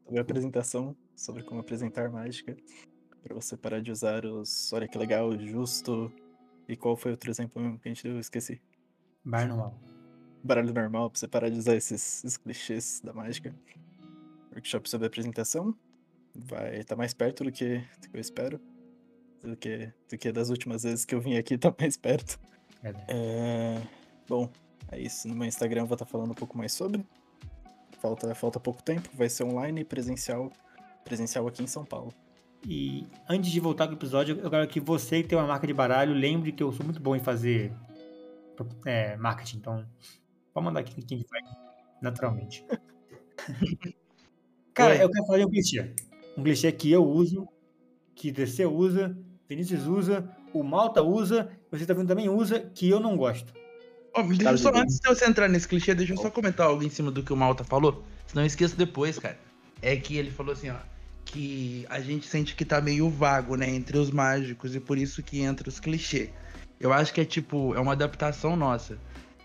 sobre 0.06 0.20
apresentação, 0.20 0.96
sobre 1.16 1.44
como 1.44 1.60
apresentar 1.60 2.10
mágica, 2.12 2.56
pra 3.24 3.34
você 3.34 3.58
parar 3.58 3.82
de 3.82 3.92
usar 3.92 4.26
os 4.26 4.72
olha 4.72 4.88
que 4.88 4.98
legal, 4.98 5.36
justo. 5.40 6.12
E 6.68 6.78
qual 6.78 6.96
foi 6.96 7.12
outro 7.12 7.32
exemplo 7.32 7.60
mesmo 7.60 7.80
que 7.80 7.90
a 7.90 7.92
gente 7.92 8.04
deu? 8.04 8.14
Eu 8.14 8.20
esqueci. 8.20 8.62
Bar 9.26 9.48
normal. 9.48 9.76
Baralho 10.44 10.72
normal, 10.72 11.10
pra 11.10 11.20
você 11.20 11.28
parar 11.28 11.50
de 11.50 11.58
usar 11.58 11.76
esses, 11.76 12.24
esses 12.24 12.38
clichês 12.38 13.02
da 13.04 13.12
mágica. 13.12 13.56
Workshop 14.54 14.88
sobre 14.88 15.08
apresentação. 15.08 15.76
Vai 16.36 16.80
estar 16.80 16.96
mais 16.96 17.14
perto 17.14 17.44
do 17.44 17.52
que, 17.52 17.78
do 18.02 18.10
que 18.10 18.18
eu 18.18 18.22
espero. 18.22 18.60
Do 19.42 19.56
que, 19.56 19.92
do 20.10 20.18
que 20.18 20.32
das 20.32 20.50
últimas 20.50 20.84
vezes 20.84 21.06
que 21.06 21.16
eu 21.16 21.22
vim 21.22 21.38
aqui, 21.38 21.58
tá 21.60 21.74
mais 21.80 21.98
perto. 21.98 22.40
Verdade. 22.82 23.06
É, 23.10 23.82
Bom, 24.30 24.48
é 24.92 25.00
isso. 25.00 25.28
No 25.28 25.36
meu 25.36 25.48
Instagram 25.48 25.82
eu 25.82 25.88
vou 25.88 25.96
estar 25.96 26.06
falando 26.06 26.32
um 26.32 26.36
pouco 26.36 26.56
mais 26.56 26.72
sobre. 26.72 27.04
Falta, 28.00 28.34
falta 28.36 28.60
pouco 28.60 28.82
tempo, 28.84 29.10
vai 29.14 29.28
ser 29.28 29.44
online 29.44 29.82
e 29.82 29.84
presencial. 29.84 30.52
Presencial 31.04 31.48
aqui 31.48 31.64
em 31.64 31.68
São 31.68 31.84
Paulo. 31.84 32.14
E 32.64 33.08
antes 33.28 33.50
de 33.50 33.60
voltar 33.60 33.88
com 33.88 33.94
o 33.94 33.96
episódio, 33.96 34.40
eu 34.40 34.50
quero 34.50 34.68
que 34.68 34.80
você 34.80 35.24
que 35.24 35.30
tem 35.30 35.38
uma 35.38 35.48
marca 35.48 35.66
de 35.66 35.74
baralho 35.74 36.14
lembre 36.14 36.52
que 36.52 36.62
eu 36.62 36.72
sou 36.72 36.86
muito 36.86 37.00
bom 37.02 37.16
em 37.16 37.20
fazer 37.20 37.74
é, 38.86 39.18
marketing. 39.18 39.58
Então, 39.58 39.86
pode 40.54 40.66
mandar 40.66 40.82
aqui 40.82 41.02
quem 41.02 41.24
faz 41.24 41.44
naturalmente. 42.02 42.64
Cara, 44.74 44.96
eu 44.96 45.10
quero 45.10 45.26
falar 45.26 45.40
de 45.40 45.46
um 45.46 45.50
clichê. 45.50 45.94
Um 46.38 46.44
clichê 46.44 46.72
que 46.72 46.92
eu 46.92 47.04
uso, 47.06 47.48
que 48.16 48.32
DC 48.32 48.66
usa, 48.66 49.18
Vinícius 49.48 49.86
usa, 49.88 50.30
o 50.54 50.64
Malta 50.64 51.02
usa, 51.02 51.50
você 51.72 51.86
tá 51.86 51.94
vendo 51.94 52.08
também 52.08 52.30
usa, 52.30 52.60
que 52.60 52.90
eu 52.90 53.00
não 53.00 53.18
gosto. 53.18 53.54
Ó, 54.14 54.22
deixa 54.24 54.58
só, 54.58 54.72
antes 54.74 55.00
de 55.00 55.08
você 55.08 55.26
entrar 55.26 55.48
nesse 55.48 55.68
clichê, 55.68 55.94
deixa 55.94 56.14
eu 56.14 56.18
só 56.18 56.30
comentar 56.30 56.68
algo 56.68 56.84
em 56.84 56.90
cima 56.90 57.12
do 57.12 57.24
que 57.24 57.34
o 57.34 57.38
Malta 57.38 57.64
falou. 57.64 58.04
Senão 58.28 58.44
eu 58.44 58.48
esqueço 58.48 58.76
depois, 58.76 59.18
cara. 59.20 59.38
É 59.82 59.96
que 59.96 60.18
ele 60.18 60.32
falou 60.32 60.54
assim, 60.54 60.70
ó. 60.70 60.76
Que 61.26 61.86
a 61.90 62.00
gente 62.00 62.28
sente 62.28 62.56
que 62.56 62.66
tá 62.66 62.82
meio 62.82 63.10
vago, 63.10 63.56
né? 63.56 63.70
Entre 63.70 63.98
os 63.98 64.10
mágicos 64.10 64.76
e 64.76 64.80
por 64.80 64.98
isso 64.98 65.22
que 65.22 65.42
entra 65.42 65.70
os 65.70 65.80
clichês. 65.80 66.30
Eu 66.80 66.92
acho 66.92 67.14
que 67.14 67.22
é 67.22 67.26
tipo, 67.26 67.76
é 67.76 67.80
uma 67.80 67.92
adaptação 67.92 68.56
nossa. 68.56 68.98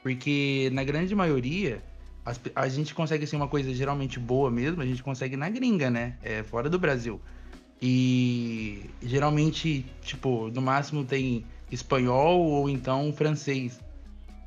Porque 0.03 0.71
na 0.73 0.85
grande 0.85 1.15
maioria, 1.15 1.83
as 2.25 2.41
a 2.55 2.69
gente 2.69 2.95
consegue 2.95 3.25
assim 3.25 3.37
uma 3.37 3.49
coisa 3.49 3.73
geralmente 3.75 4.19
boa 4.19 4.51
mesmo, 4.51 4.81
a 4.81 4.87
gente 4.87 5.03
consegue 5.03 5.37
na 5.37 5.49
gringa, 5.49 5.91
né? 5.91 6.17
É, 6.23 6.43
fora 6.43 6.71
do 6.71 6.79
Brasil. 6.79 7.21
E 7.81 8.89
geralmente, 9.03 9.85
tipo, 10.01 10.49
no 10.49 10.63
máximo 10.63 11.05
tem 11.05 11.45
espanhol 11.71 12.41
ou 12.41 12.69
então 12.69 13.13
francês. 13.13 13.81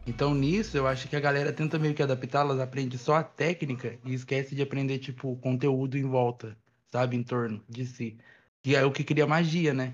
Então 0.08 0.34
nisso 0.34 0.78
eu 0.78 0.88
acho 0.88 1.08
que 1.08 1.16
a 1.16 1.20
galera 1.20 1.52
tenta 1.52 1.78
meio 1.78 1.94
que 1.94 2.02
adaptar, 2.02 2.42
elas 2.42 2.60
aprendem 2.60 2.98
só 2.98 3.16
a 3.16 3.24
técnica 3.24 4.00
e 4.06 4.14
esquece 4.14 4.56
de 4.56 4.62
aprender, 4.62 4.98
tipo, 5.00 5.32
o 5.32 5.38
conteúdo 5.38 5.98
em 5.98 6.04
volta, 6.04 6.58
sabe? 6.92 7.16
Em 7.16 7.24
torno 7.24 7.62
de 7.70 7.86
si. 7.86 8.18
Que 8.64 8.76
é 8.76 8.84
o 8.84 8.92
que 8.92 9.04
cria 9.04 9.28
magia, 9.28 9.74
né? 9.74 9.94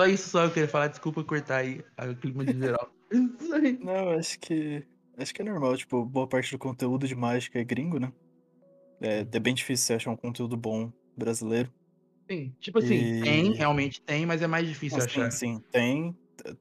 Só 0.00 0.06
isso 0.06 0.30
só 0.30 0.44
eu 0.44 0.50
queria 0.50 0.68
falar, 0.68 0.88
desculpa 0.88 1.22
cortar 1.22 1.58
aí 1.58 1.84
o 1.98 2.16
clima 2.16 2.44
de 2.44 2.58
geral. 2.58 2.90
Não, 3.84 4.10
acho 4.18 4.38
que. 4.40 4.82
Acho 5.20 5.34
que 5.34 5.42
é 5.42 5.44
normal, 5.44 5.76
tipo, 5.76 6.04
boa 6.04 6.26
parte 6.26 6.50
do 6.50 6.58
conteúdo 6.58 7.06
de 7.06 7.14
mágica 7.14 7.58
é 7.58 7.64
gringo, 7.64 7.98
né? 7.98 8.12
É, 9.00 9.20
é 9.20 9.38
bem 9.40 9.54
difícil 9.54 9.86
você 9.86 9.94
achar 9.94 10.10
um 10.10 10.16
conteúdo 10.16 10.56
bom 10.56 10.90
brasileiro. 11.16 11.70
Sim, 12.30 12.54
tipo 12.60 12.78
assim, 12.78 13.18
E- 13.18 13.20
tem, 13.22 13.52
realmente 13.52 14.00
tem, 14.02 14.24
mas 14.24 14.40
é 14.40 14.46
mais 14.46 14.66
difícil 14.68 14.98
Não, 14.98 15.04
achar. 15.06 15.30
sim, 15.30 15.58
sim, 15.58 15.64
tem. 15.70 16.16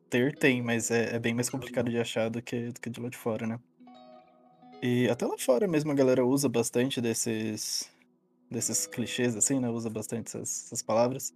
Ter 0.09 0.35
tem, 0.37 0.61
mas 0.61 0.91
é, 0.91 1.15
é 1.15 1.19
bem 1.19 1.33
mais 1.33 1.49
complicado 1.49 1.89
de 1.89 1.97
achar 1.97 2.29
do 2.29 2.41
que, 2.41 2.67
do 2.71 2.81
que 2.81 2.89
de 2.89 2.99
lá 2.99 3.07
de 3.09 3.17
fora, 3.17 3.47
né? 3.47 3.57
E 4.83 5.07
até 5.09 5.25
lá 5.25 5.37
fora 5.37 5.67
mesmo 5.67 5.91
a 5.91 5.95
galera 5.95 6.25
usa 6.25 6.49
bastante 6.49 6.99
desses. 6.99 7.89
desses 8.51 8.85
clichês, 8.87 9.35
assim, 9.37 9.59
né? 9.59 9.69
Usa 9.69 9.89
bastante 9.89 10.27
essas, 10.27 10.65
essas 10.65 10.81
palavras. 10.81 11.33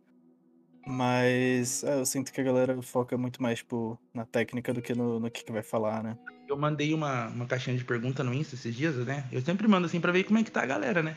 Mas 0.86 1.84
é, 1.86 2.00
eu 2.00 2.06
sinto 2.06 2.34
que 2.34 2.42
a 2.42 2.44
galera 2.44 2.81
foca 2.81 3.18
muito 3.18 3.42
mais, 3.42 3.60
tipo, 3.60 3.98
na 4.14 4.25
técnica 4.25 4.74
do 4.74 4.81
que 4.81 4.94
no, 4.94 5.20
no 5.22 5.31
que, 5.31 5.44
que 5.46 5.52
vai 5.54 5.64
falar, 5.64 6.04
né? 6.04 6.18
Eu 6.53 6.57
mandei 6.57 6.94
uma, 6.94 7.29
uma 7.29 7.47
caixinha 7.47 7.75
de 7.75 7.83
pergunta 7.83 8.23
no 8.23 8.31
Insta 8.31 8.53
esses 8.53 8.75
dias, 8.75 8.95
né? 8.97 9.25
Eu 9.31 9.41
sempre 9.41 9.67
mando 9.67 9.88
assim 9.88 10.00
pra 10.00 10.11
ver 10.11 10.23
como 10.23 10.38
é 10.38 10.44
que 10.44 10.51
tá 10.51 10.61
a 10.61 10.65
galera, 10.67 11.01
né? 11.01 11.15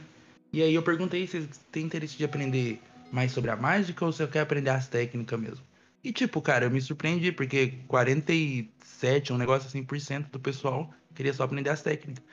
E 0.50 0.62
aí 0.62 0.74
eu 0.74 0.82
perguntei 0.82 1.26
se 1.26 1.42
vocês 1.42 1.60
têm 1.70 1.84
interesse 1.84 2.16
de 2.16 2.24
aprender 2.24 2.80
mais 3.12 3.32
sobre 3.32 3.50
a 3.50 3.56
mágica 3.56 4.02
ou 4.02 4.12
se 4.12 4.22
eu 4.22 4.28
quero 4.28 4.44
aprender 4.44 4.70
as 4.70 4.88
técnicas 4.88 5.38
mesmo. 5.38 5.64
E 6.02 6.10
tipo, 6.10 6.40
cara, 6.40 6.64
eu 6.64 6.70
me 6.70 6.80
surpreendi 6.80 7.32
porque 7.32 7.74
47, 7.86 9.30
um 9.30 9.36
negócio 9.36 9.68
assim, 9.68 9.84
por 9.84 10.00
cento 10.00 10.30
do 10.30 10.40
pessoal 10.40 10.90
queria 11.14 11.34
só 11.34 11.42
aprender 11.42 11.68
as 11.68 11.82
técnicas. 11.82 12.24
tá 12.24 12.32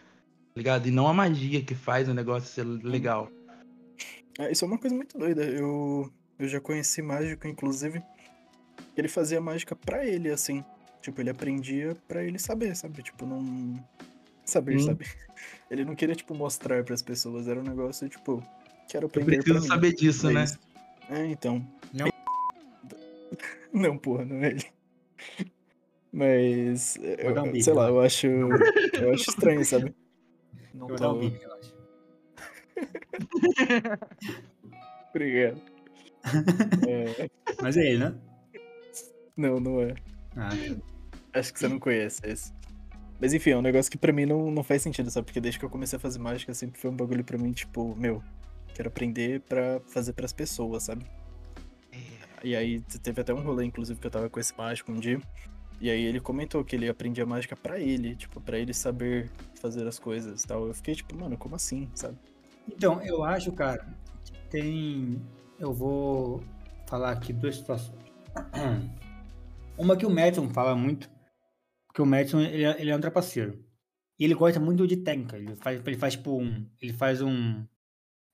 Ligado? 0.56 0.88
E 0.88 0.92
não 0.92 1.06
a 1.06 1.14
magia 1.14 1.62
que 1.62 1.76
faz 1.76 2.08
o 2.08 2.14
negócio 2.14 2.48
ser 2.48 2.64
legal. 2.64 3.30
É, 4.40 4.50
isso 4.50 4.64
é 4.64 4.68
uma 4.68 4.78
coisa 4.78 4.96
muito 4.96 5.18
doida. 5.18 5.44
Eu, 5.44 6.10
eu 6.40 6.48
já 6.48 6.62
conheci 6.62 7.02
mágico, 7.02 7.48
inclusive, 7.50 8.02
ele 8.96 9.10
fazia 9.10 9.42
mágica 9.42 9.76
pra 9.76 10.06
ele, 10.06 10.30
assim. 10.30 10.64
Tipo, 11.04 11.22
ele 11.22 11.30
aprendia 11.30 11.96
pra 12.08 12.24
ele 12.24 12.40
saber, 12.40 12.76
sabe? 12.76 13.04
Tipo, 13.04 13.26
não. 13.28 13.76
Saber, 14.46 14.80
Sim. 14.80 14.86
sabe? 14.88 15.06
Ele 15.70 15.86
não 15.86 15.96
queria, 15.96 16.16
tipo, 16.16 16.34
mostrar 16.34 16.84
pras 16.84 17.02
pessoas. 17.02 17.48
Era 17.48 17.60
um 17.60 17.64
negócio, 17.64 18.08
tipo, 18.10 18.44
quero 18.90 19.06
Eu 19.06 19.08
aprender 19.10 19.36
pra 19.36 19.44
preciso 19.44 19.62
mim. 19.62 19.68
saber 19.68 19.94
disso, 19.94 20.30
É 20.30 20.34
né? 20.34 20.44
isso. 20.44 20.60
É, 21.10 21.26
então. 21.28 21.66
Não. 21.94 22.08
Não, 23.74 23.98
porra, 23.98 24.24
não 24.26 24.36
é 24.44 24.50
ele. 24.52 24.66
Mas, 26.12 26.96
eu- 26.98 27.44
um 27.44 27.62
sei 27.62 27.74
lá, 27.74 27.84
vai. 27.84 27.92
eu 27.92 28.02
acho, 28.02 28.28
eu 28.28 29.14
acho 29.14 29.30
estranho, 29.32 29.66
sabe? 29.66 29.94
Não 30.74 30.90
Eu 30.90 30.96
vou 30.96 30.98
dar 30.98 31.10
um 31.10 31.14
tô... 31.14 31.20
bip, 31.20 31.38
relaxa. 31.40 31.74
Obrigado. 35.10 35.62
É, 36.88 37.30
Mas 37.62 37.78
é 37.78 37.82
ele, 37.88 37.98
né? 37.98 38.16
não, 39.36 39.60
não 39.60 39.82
é. 39.82 39.96
Ah, 40.36 40.50
Acho 41.34 41.54
que 41.54 41.60
você 41.60 41.68
não 41.68 41.80
conhece 41.80 42.22
esse. 42.26 42.54
Mas 43.20 43.34
enfim, 43.34 43.52
é 43.52 43.58
um 43.58 43.62
negócio 43.62 43.90
que 43.92 43.98
pra 43.98 44.12
mim 44.12 44.26
não, 44.26 44.52
não 44.52 44.64
faz 44.64 44.82
sentido, 44.82 45.10
sabe? 45.10 45.26
Porque 45.26 45.40
desde 45.40 45.60
que 45.60 45.66
eu 45.66 45.70
comecei 45.70 45.98
a 45.98 46.00
fazer 46.00 46.20
mágica 46.20 46.54
sempre 46.54 46.80
foi 46.80 46.90
um 46.90 46.96
bagulho 46.96 47.24
pra 47.24 47.38
mim, 47.38 47.52
tipo, 47.52 47.96
meu, 47.96 48.22
quero 48.74 48.90
aprender 48.90 49.40
pra 49.42 49.80
fazer 49.88 50.14
pras 50.14 50.34
pessoas, 50.34 50.84
sabe? 50.84 51.06
E 52.44 52.56
aí 52.56 52.82
te- 52.82 53.00
teve 53.00 53.22
até 53.22 53.34
um 53.34 53.42
rolê, 53.42 53.64
inclusive, 53.66 54.00
que 54.00 54.06
eu 54.08 54.12
tava 54.12 54.30
com 54.30 54.40
esse 54.40 54.54
mágico 54.58 54.92
um 54.92 55.00
dia. 55.00 55.20
E 55.80 55.90
aí 55.90 56.04
ele 56.04 56.20
comentou 56.20 56.64
que 56.64 56.76
ele 56.76 56.90
aprendia 56.90 57.26
mágica 57.26 57.56
pra 57.56 57.80
ele, 57.80 58.16
tipo, 58.16 58.40
pra 58.42 58.58
ele 58.60 58.74
saber 58.74 59.30
fazer 59.60 59.88
as 59.88 59.98
coisas 59.98 60.44
e 60.44 60.48
tal. 60.48 60.68
Eu 60.68 60.74
fiquei 60.74 60.94
tipo, 60.96 61.16
mano, 61.16 61.38
como 61.38 61.56
assim, 61.56 61.90
sabe? 61.96 62.18
Então, 62.68 63.02
eu 63.02 63.24
acho, 63.24 63.52
cara, 63.54 63.86
que 64.24 64.34
tem. 64.50 65.22
Eu 65.60 65.74
vou 65.74 66.44
falar 66.88 67.12
aqui 67.12 67.32
duas 67.32 67.56
situações. 67.58 67.98
Uma 69.78 69.96
que 69.98 70.06
o 70.06 70.10
Madison 70.10 70.50
fala 70.50 70.76
muito, 70.76 71.10
porque 71.94 72.02
o 72.02 72.06
Madison 72.08 72.42
ele, 72.42 72.64
é- 72.64 72.82
ele 72.82 72.90
é 72.90 72.96
um 72.96 73.00
trapaceiro. 73.00 73.64
E 74.20 74.26
ele 74.26 74.34
gosta 74.34 74.60
muito 74.60 74.88
de 74.88 74.98
técnica. 74.98 75.38
Ele 75.38 75.56
faz, 75.56 75.80
ele 75.86 75.98
faz 75.98 76.14
tipo 76.14 76.36
um. 76.42 76.66
Ele 76.82 76.92
faz 76.94 77.22
um. 77.22 77.64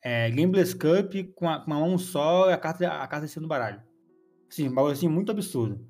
É, 0.01 0.31
Gameless 0.31 0.73
Cup 0.73 1.13
com, 1.35 1.49
a, 1.49 1.59
com 1.59 1.71
uma 1.71 1.79
mão 1.81 1.97
só 1.97 2.49
e 2.49 2.53
a 2.53 2.57
carta, 2.57 2.87
a 2.87 3.05
carta 3.07 3.27
sendo 3.27 3.47
baralho. 3.47 3.81
Assim, 4.49 4.67
um 4.69 4.73
bagulho 4.73 4.93
assim 4.93 5.09
muito 5.09 5.31
absurdo. 5.31 5.85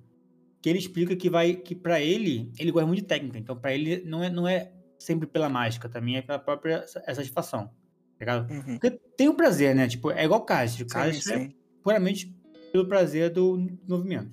Que 0.61 0.69
ele 0.69 0.79
explica 0.79 1.15
que 1.15 1.29
vai. 1.29 1.53
Que 1.53 1.75
pra 1.75 2.01
ele, 2.01 2.51
ele 2.59 2.71
gosta 2.71 2.87
muito 2.87 3.01
de 3.01 3.05
técnica. 3.07 3.37
Então, 3.37 3.55
pra 3.55 3.71
ele, 3.73 4.03
não 4.03 4.23
é, 4.23 4.29
não 4.29 4.47
é 4.47 4.71
sempre 4.97 5.27
pela 5.27 5.47
mágica, 5.47 5.87
também 5.87 6.17
é 6.17 6.21
pela 6.21 6.39
própria 6.39 6.87
sa- 6.87 7.01
satisfação. 7.13 7.67
Tá 7.67 7.73
ligado? 8.19 8.51
Uhum. 8.51 8.77
Porque 8.79 8.91
tem 9.15 9.27
o 9.29 9.33
prazer, 9.35 9.75
né? 9.75 9.87
Tipo, 9.87 10.09
é 10.11 10.25
igual. 10.25 10.45
Sim, 10.67 10.85
Castro 10.85 11.33
é 11.33 11.49
puramente 11.83 12.35
pelo 12.71 12.87
prazer 12.87 13.29
do 13.31 13.57
movimento. 13.87 14.31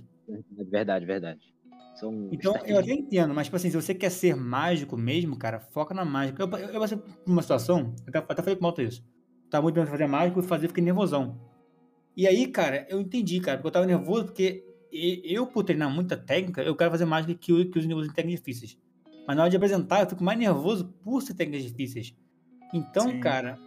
Verdade, 0.70 1.04
verdade. 1.06 1.54
São 1.96 2.28
Então, 2.30 2.54
eu 2.66 2.78
até 2.78 2.92
entendo, 2.92 3.34
mas, 3.34 3.46
tipo 3.46 3.56
assim, 3.56 3.70
se 3.70 3.76
você 3.76 3.94
quer 3.94 4.10
ser 4.10 4.36
mágico 4.36 4.96
mesmo, 4.96 5.36
cara, 5.36 5.58
foca 5.58 5.94
na 5.94 6.04
mágica. 6.04 6.42
Eu, 6.42 6.50
eu, 6.50 6.68
eu 6.68 6.80
passei 6.80 6.98
por 6.98 7.08
uma 7.26 7.42
situação, 7.42 7.94
até, 8.06 8.18
até 8.18 8.42
falei 8.42 8.54
com 8.54 8.60
o 8.60 8.62
Malta 8.64 8.82
isso. 8.82 9.02
Tava 9.50 9.62
muito 9.62 9.76
bem 9.76 9.86
fazer 9.86 10.06
mágico 10.06 10.40
e 10.40 10.42
fazer, 10.42 10.68
fiquei 10.68 10.84
nervosão. 10.84 11.40
E 12.16 12.26
aí, 12.26 12.46
cara, 12.48 12.86
eu 12.88 13.00
entendi, 13.00 13.40
cara, 13.40 13.58
porque 13.58 13.68
eu 13.68 13.72
tava 13.72 13.86
nervoso, 13.86 14.26
porque 14.26 14.64
eu, 14.92 15.46
por 15.46 15.64
treinar 15.64 15.90
muita 15.90 16.16
técnica, 16.16 16.62
eu 16.62 16.76
quero 16.76 16.90
fazer 16.90 17.04
mágica 17.04 17.34
que, 17.34 17.64
que 17.66 17.78
use 17.78 17.92
usem 17.92 18.12
técnicas 18.12 18.40
difíceis. 18.40 18.78
Mas 19.26 19.36
na 19.36 19.42
hora 19.42 19.50
de 19.50 19.56
apresentar, 19.56 20.02
eu 20.02 20.08
fico 20.08 20.22
mais 20.22 20.38
nervoso 20.38 20.94
por 21.02 21.22
ser 21.22 21.34
técnicas 21.34 21.68
difíceis. 21.68 22.14
Então, 22.72 23.10
Sim. 23.10 23.20
cara, 23.20 23.58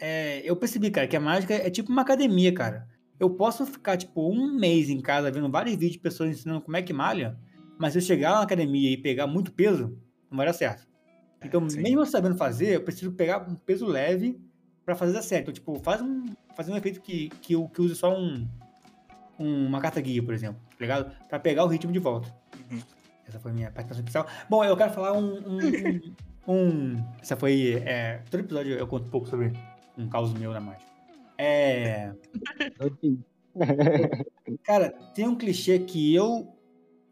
é, 0.00 0.40
eu 0.44 0.56
percebi, 0.56 0.90
cara, 0.90 1.06
que 1.06 1.16
a 1.16 1.20
mágica 1.20 1.54
é 1.54 1.70
tipo 1.70 1.90
uma 1.90 2.02
academia, 2.02 2.52
cara. 2.52 2.88
Eu 3.18 3.30
posso 3.30 3.66
ficar, 3.66 3.96
tipo, 3.96 4.30
um 4.30 4.54
mês 4.54 4.88
em 4.88 5.00
casa 5.00 5.30
vendo 5.30 5.50
vários 5.50 5.74
vídeos 5.74 5.92
de 5.92 5.98
pessoas 5.98 6.30
ensinando 6.30 6.60
como 6.60 6.76
é 6.76 6.82
que 6.82 6.92
malha, 6.92 7.36
mas 7.78 7.92
se 7.92 7.98
eu 7.98 8.02
chegar 8.02 8.32
lá 8.32 8.36
na 8.38 8.42
academia 8.44 8.90
e 8.90 8.96
pegar 8.96 9.26
muito 9.26 9.52
peso, 9.52 9.96
não 10.30 10.36
vai 10.36 10.46
dar 10.46 10.52
certo. 10.52 10.86
Então, 11.42 11.68
sim. 11.70 11.80
mesmo 11.80 12.00
eu 12.00 12.06
sabendo 12.06 12.36
fazer, 12.36 12.74
eu 12.74 12.82
preciso 12.82 13.12
pegar 13.12 13.48
um 13.48 13.54
peso 13.54 13.86
leve 13.86 14.40
pra 14.84 14.94
fazer 14.96 15.12
dar 15.12 15.22
certo. 15.22 15.42
Então, 15.44 15.54
tipo, 15.54 15.78
faz 15.80 16.00
um, 16.02 16.26
fazer 16.56 16.72
um 16.72 16.76
efeito 16.76 17.00
que, 17.00 17.28
que, 17.42 17.52
eu- 17.52 17.68
que 17.68 17.80
use 17.80 17.94
só 17.94 18.12
um, 18.18 18.46
um- 19.38 19.66
uma 19.66 19.80
carta 19.80 20.00
guia, 20.00 20.22
por 20.22 20.34
exemplo, 20.34 20.60
tá 20.70 20.76
ligado? 20.80 21.12
Pra 21.28 21.38
pegar 21.38 21.64
o 21.64 21.68
ritmo 21.68 21.92
de 21.92 21.98
volta. 22.00 22.28
Uhum. 22.70 22.80
Essa 23.26 23.38
foi 23.38 23.50
a 23.50 23.54
minha 23.54 23.70
participação 23.70 24.00
especial. 24.04 24.26
Bom, 24.48 24.64
eu 24.64 24.76
quero 24.76 24.92
falar 24.92 25.12
um. 25.12 25.36
um, 25.36 25.58
um- 25.58 26.52
um- 26.54 27.04
essa 27.20 27.36
foi. 27.36 27.74
É, 27.84 28.22
todo 28.30 28.40
episódio 28.40 28.72
eu 28.74 28.86
conto 28.86 29.06
um 29.06 29.10
pouco 29.10 29.28
sobre 29.28 29.52
um 29.96 30.08
caos 30.08 30.32
meu 30.32 30.52
na 30.52 30.60
mágica. 30.60 30.88
É. 31.36 32.12
Cara, 34.64 34.90
tem 35.14 35.26
um 35.28 35.36
clichê 35.36 35.78
que 35.78 36.14
eu 36.14 36.57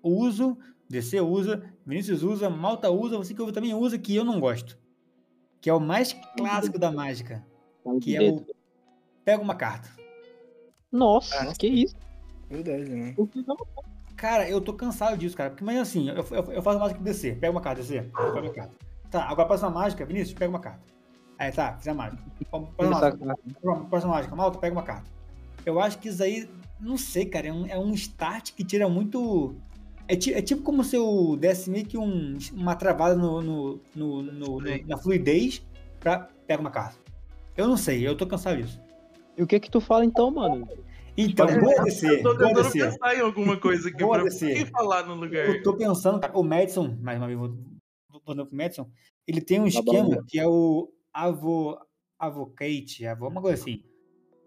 uso, 0.09 0.57
DC 0.89 1.21
usa, 1.21 1.63
Vinícius 1.85 2.23
usa, 2.23 2.49
Malta 2.49 2.91
usa, 2.91 3.17
você 3.17 3.35
que 3.35 3.41
ouve 3.41 3.53
também 3.53 3.75
usa, 3.75 3.99
que 3.99 4.15
eu 4.15 4.25
não 4.25 4.41
gosto. 4.41 4.79
Que 5.61 5.71
é 5.71 5.75
o 5.75 5.81
mais 5.81 6.13
clássico 6.37 6.79
da 6.79 6.93
mágica. 6.93 7.45
Que 8.01 8.17
é 8.17 8.31
o. 8.31 8.45
Pega 9.25 9.43
uma 9.43 9.55
carta. 9.55 9.89
Nossa, 10.91 11.43
Nossa. 11.43 11.57
que 11.57 11.67
isso? 11.67 11.97
Verdade, 12.49 12.89
né? 12.89 13.15
Cara, 14.17 14.49
eu 14.49 14.61
tô 14.61 14.73
cansado 14.73 15.17
disso, 15.19 15.37
cara. 15.37 15.51
Porque, 15.51 15.65
mas 15.65 15.79
assim, 15.79 16.09
eu, 16.09 16.25
eu, 16.31 16.53
eu 16.53 16.63
faço 16.63 16.79
mágica 16.79 17.01
DC. 17.01 17.33
Pega 17.35 17.51
uma 17.51 17.61
carta, 17.61 17.83
DC. 17.83 18.03
Pega 18.03 18.41
uma 18.41 18.53
carta. 18.53 18.75
Tá, 19.11 19.25
agora 19.25 19.47
próxima 19.47 19.71
mágica, 19.71 20.05
Vinícius, 20.05 20.39
pega 20.39 20.49
uma 20.49 20.61
carta. 20.61 20.81
Aí, 21.39 21.53
tá, 21.53 21.77
fiz 21.77 21.89
a 21.89 21.95
mágica. 21.95 22.23
Próxima 22.51 23.01
mágica, 23.01 23.37
próxima 23.91 24.13
mágica, 24.15 24.37
Malta, 24.37 24.59
pega 24.59 24.75
uma 24.75 24.83
carta. 24.83 25.11
Eu 25.65 25.81
acho 25.81 25.99
que 25.99 26.09
isso 26.09 26.23
aí, 26.23 26.49
não 26.81 26.97
sei, 26.97 27.27
cara, 27.27 27.49
é 27.49 27.53
um, 27.53 27.67
é 27.67 27.79
um 27.79 27.93
start 27.93 28.53
que 28.53 28.65
tira 28.65 28.89
muito. 28.89 29.55
É, 30.09 30.15
ti- 30.17 30.33
é 30.35 30.41
tipo 30.43 30.63
como 30.63 30.85
se 30.85 30.97
eu 30.97 31.37
desse 31.37 31.69
meio 31.71 31.85
que 31.85 31.99
um- 31.99 32.37
uma 32.53 32.75
travada 32.77 33.17
no, 33.17 33.43
no- 33.43 33.81
no- 33.95 34.23
no- 34.23 34.61
na 34.87 34.97
fluidez 34.99 35.65
pra 35.99 36.29
pega 36.47 36.61
uma 36.61 36.71
carta. 36.71 36.97
Eu 37.57 37.67
não 37.67 37.77
sei, 37.77 38.07
eu 38.07 38.17
tô 38.17 38.27
cansado 38.27 38.63
disso. 38.63 38.81
E 39.37 39.43
o 39.43 39.47
que 39.47 39.59
que 39.59 39.71
tu 39.71 39.81
fala 39.81 40.05
então, 40.05 40.31
mano? 40.31 40.69
Então, 41.19 41.47
boa 41.59 41.83
DC, 41.85 42.07
Eu 42.19 42.23
tô 42.23 42.37
tentando 42.37 42.63
DC. 42.63 42.79
pensar 42.79 43.17
em 43.17 43.21
alguma 43.21 43.57
coisa 43.57 43.89
aqui 43.89 44.05
Boa, 44.05 44.21
pra 44.21 44.29
quem 44.31 44.67
falar 44.67 45.07
no 45.07 45.15
lugar. 45.15 45.47
Eu 45.49 45.63
tô 45.63 45.75
pensando, 45.75 46.21
cara, 46.21 46.39
o 46.39 46.43
Madison, 46.43 46.97
mais 47.01 47.19
uma 47.19 47.27
vez, 47.27 47.39
vou 47.39 47.49
vou 47.49 48.21
voltando 48.27 48.47
pro 48.47 48.57
Madison, 48.57 48.89
ele 49.27 49.41
tem 49.41 49.59
um 49.61 49.65
Tá 49.71 49.81
bom. 49.83 49.93
esquema 49.93 50.25
que 50.29 50.39
é 50.39 50.47
o 50.47 50.93
avo, 51.13 51.79
avocate, 52.19 53.07
avo, 53.07 53.29
uma 53.29 53.41
coisa 53.41 53.61
assim. 53.61 53.83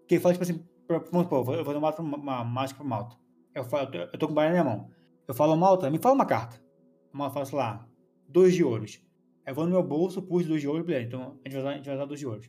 Que 0.06 0.14
ele 0.14 0.20
fala, 0.22 0.34
tipo 0.34 0.44
assim, 0.44 0.64
vamos 0.88 1.24
supor, 1.24 1.38
eu 1.40 1.44
vou- 1.44 1.64
vou 1.64 1.74
dar 1.74 1.78
uma, 1.78 1.94
uma, 1.98 2.16
uma 2.16 2.44
mágica 2.44 2.78
pro 2.78 2.88
Malta. 2.88 3.16
Eu, 3.54 3.64
falo, 3.64 3.84
eu 3.86 3.90
tô- 3.90 3.98
eu 3.98 4.18
tô 4.18 4.26
com 4.26 4.32
o 4.32 4.34
baralho 4.36 4.56
na 4.56 4.62
minha 4.64 4.76
mão. 4.76 4.90
Eu 5.30 5.34
falo, 5.34 5.56
Malta, 5.56 5.88
me 5.88 5.96
fala 5.98 6.16
uma 6.16 6.26
carta. 6.26 6.60
Malta 7.12 7.34
fala, 7.34 7.46
sei 7.46 7.56
lá, 7.56 7.88
dois 8.28 8.52
de 8.52 8.64
ouros. 8.64 9.00
Eu 9.46 9.54
vou 9.54 9.64
no 9.64 9.70
meu 9.70 9.82
bolso, 9.82 10.20
puxo 10.20 10.48
dois 10.48 10.60
de 10.60 10.66
ouros, 10.66 10.84
beleza, 10.84 11.06
então 11.06 11.38
a 11.44 11.48
gente 11.48 11.52
vai 11.52 11.60
usar, 11.60 11.70
a 11.70 11.74
gente 11.76 11.86
vai 11.86 11.94
usar 11.94 12.04
dois 12.04 12.18
de 12.18 12.26
ouros. 12.26 12.46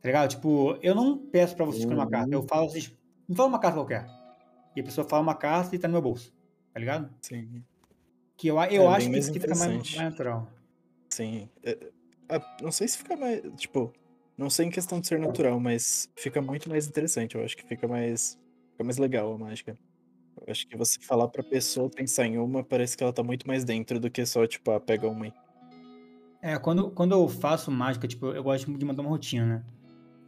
Tá 0.00 0.08
ligado? 0.08 0.30
Tipo, 0.30 0.78
eu 0.82 0.94
não 0.94 1.18
peço 1.18 1.56
pra 1.56 1.64
vocês 1.64 1.80
escolher 1.80 1.98
uma 1.98 2.08
carta, 2.08 2.32
eu 2.32 2.44
falo 2.44 2.66
assim, 2.66 2.96
me 3.28 3.34
fala 3.34 3.48
uma 3.48 3.58
carta 3.58 3.78
qualquer. 3.78 4.06
E 4.76 4.80
a 4.80 4.84
pessoa 4.84 5.04
fala 5.08 5.20
uma 5.20 5.34
carta 5.34 5.74
e 5.74 5.80
tá 5.80 5.88
no 5.88 5.92
meu 5.94 6.00
bolso. 6.02 6.32
Tá 6.72 6.78
ligado? 6.78 7.12
Sim. 7.20 7.64
Que 8.36 8.46
eu, 8.46 8.56
eu 8.62 8.82
É, 8.84 8.86
acho 8.86 9.10
que 9.10 9.18
isso 9.18 9.30
aqui 9.30 9.40
fica 9.40 9.56
mais, 9.56 9.72
mais 9.72 9.96
natural. 9.96 10.48
Sim. 11.10 11.48
É, 11.64 11.70
é, 12.28 12.40
não 12.62 12.70
sei 12.70 12.86
se 12.86 12.98
fica 12.98 13.16
mais. 13.16 13.42
Tipo, 13.56 13.92
não 14.38 14.48
sei 14.48 14.66
em 14.66 14.70
questão 14.70 15.00
de 15.00 15.08
ser 15.08 15.18
natural, 15.18 15.58
mas 15.58 16.08
fica 16.14 16.40
muito 16.40 16.68
mais 16.68 16.86
interessante. 16.86 17.34
Eu 17.34 17.42
acho 17.42 17.56
que 17.56 17.66
fica 17.66 17.88
mais. 17.88 18.38
Fica 18.70 18.84
mais 18.84 18.96
legal 18.96 19.32
a 19.34 19.38
mágica. 19.38 19.76
Eu 20.44 20.50
acho 20.50 20.66
que 20.66 20.76
você 20.76 20.98
falar 21.00 21.28
pra 21.28 21.42
pessoa 21.42 21.88
pensar 21.88 22.26
em 22.26 22.38
uma, 22.38 22.62
parece 22.62 22.96
que 22.96 23.02
ela 23.02 23.12
tá 23.12 23.22
muito 23.22 23.46
mais 23.46 23.64
dentro 23.64 23.98
do 23.98 24.10
que 24.10 24.24
só, 24.26 24.46
tipo, 24.46 24.70
ah, 24.70 24.80
pega 24.80 25.08
uma 25.08 25.26
aí. 25.26 25.32
É, 26.42 26.58
quando, 26.58 26.90
quando 26.90 27.12
eu 27.12 27.26
faço 27.28 27.70
mágica, 27.70 28.06
tipo, 28.06 28.26
eu 28.26 28.42
gosto 28.42 28.70
de 28.76 28.84
manter 28.84 29.00
uma 29.00 29.10
rotina, 29.10 29.46
né? 29.46 29.64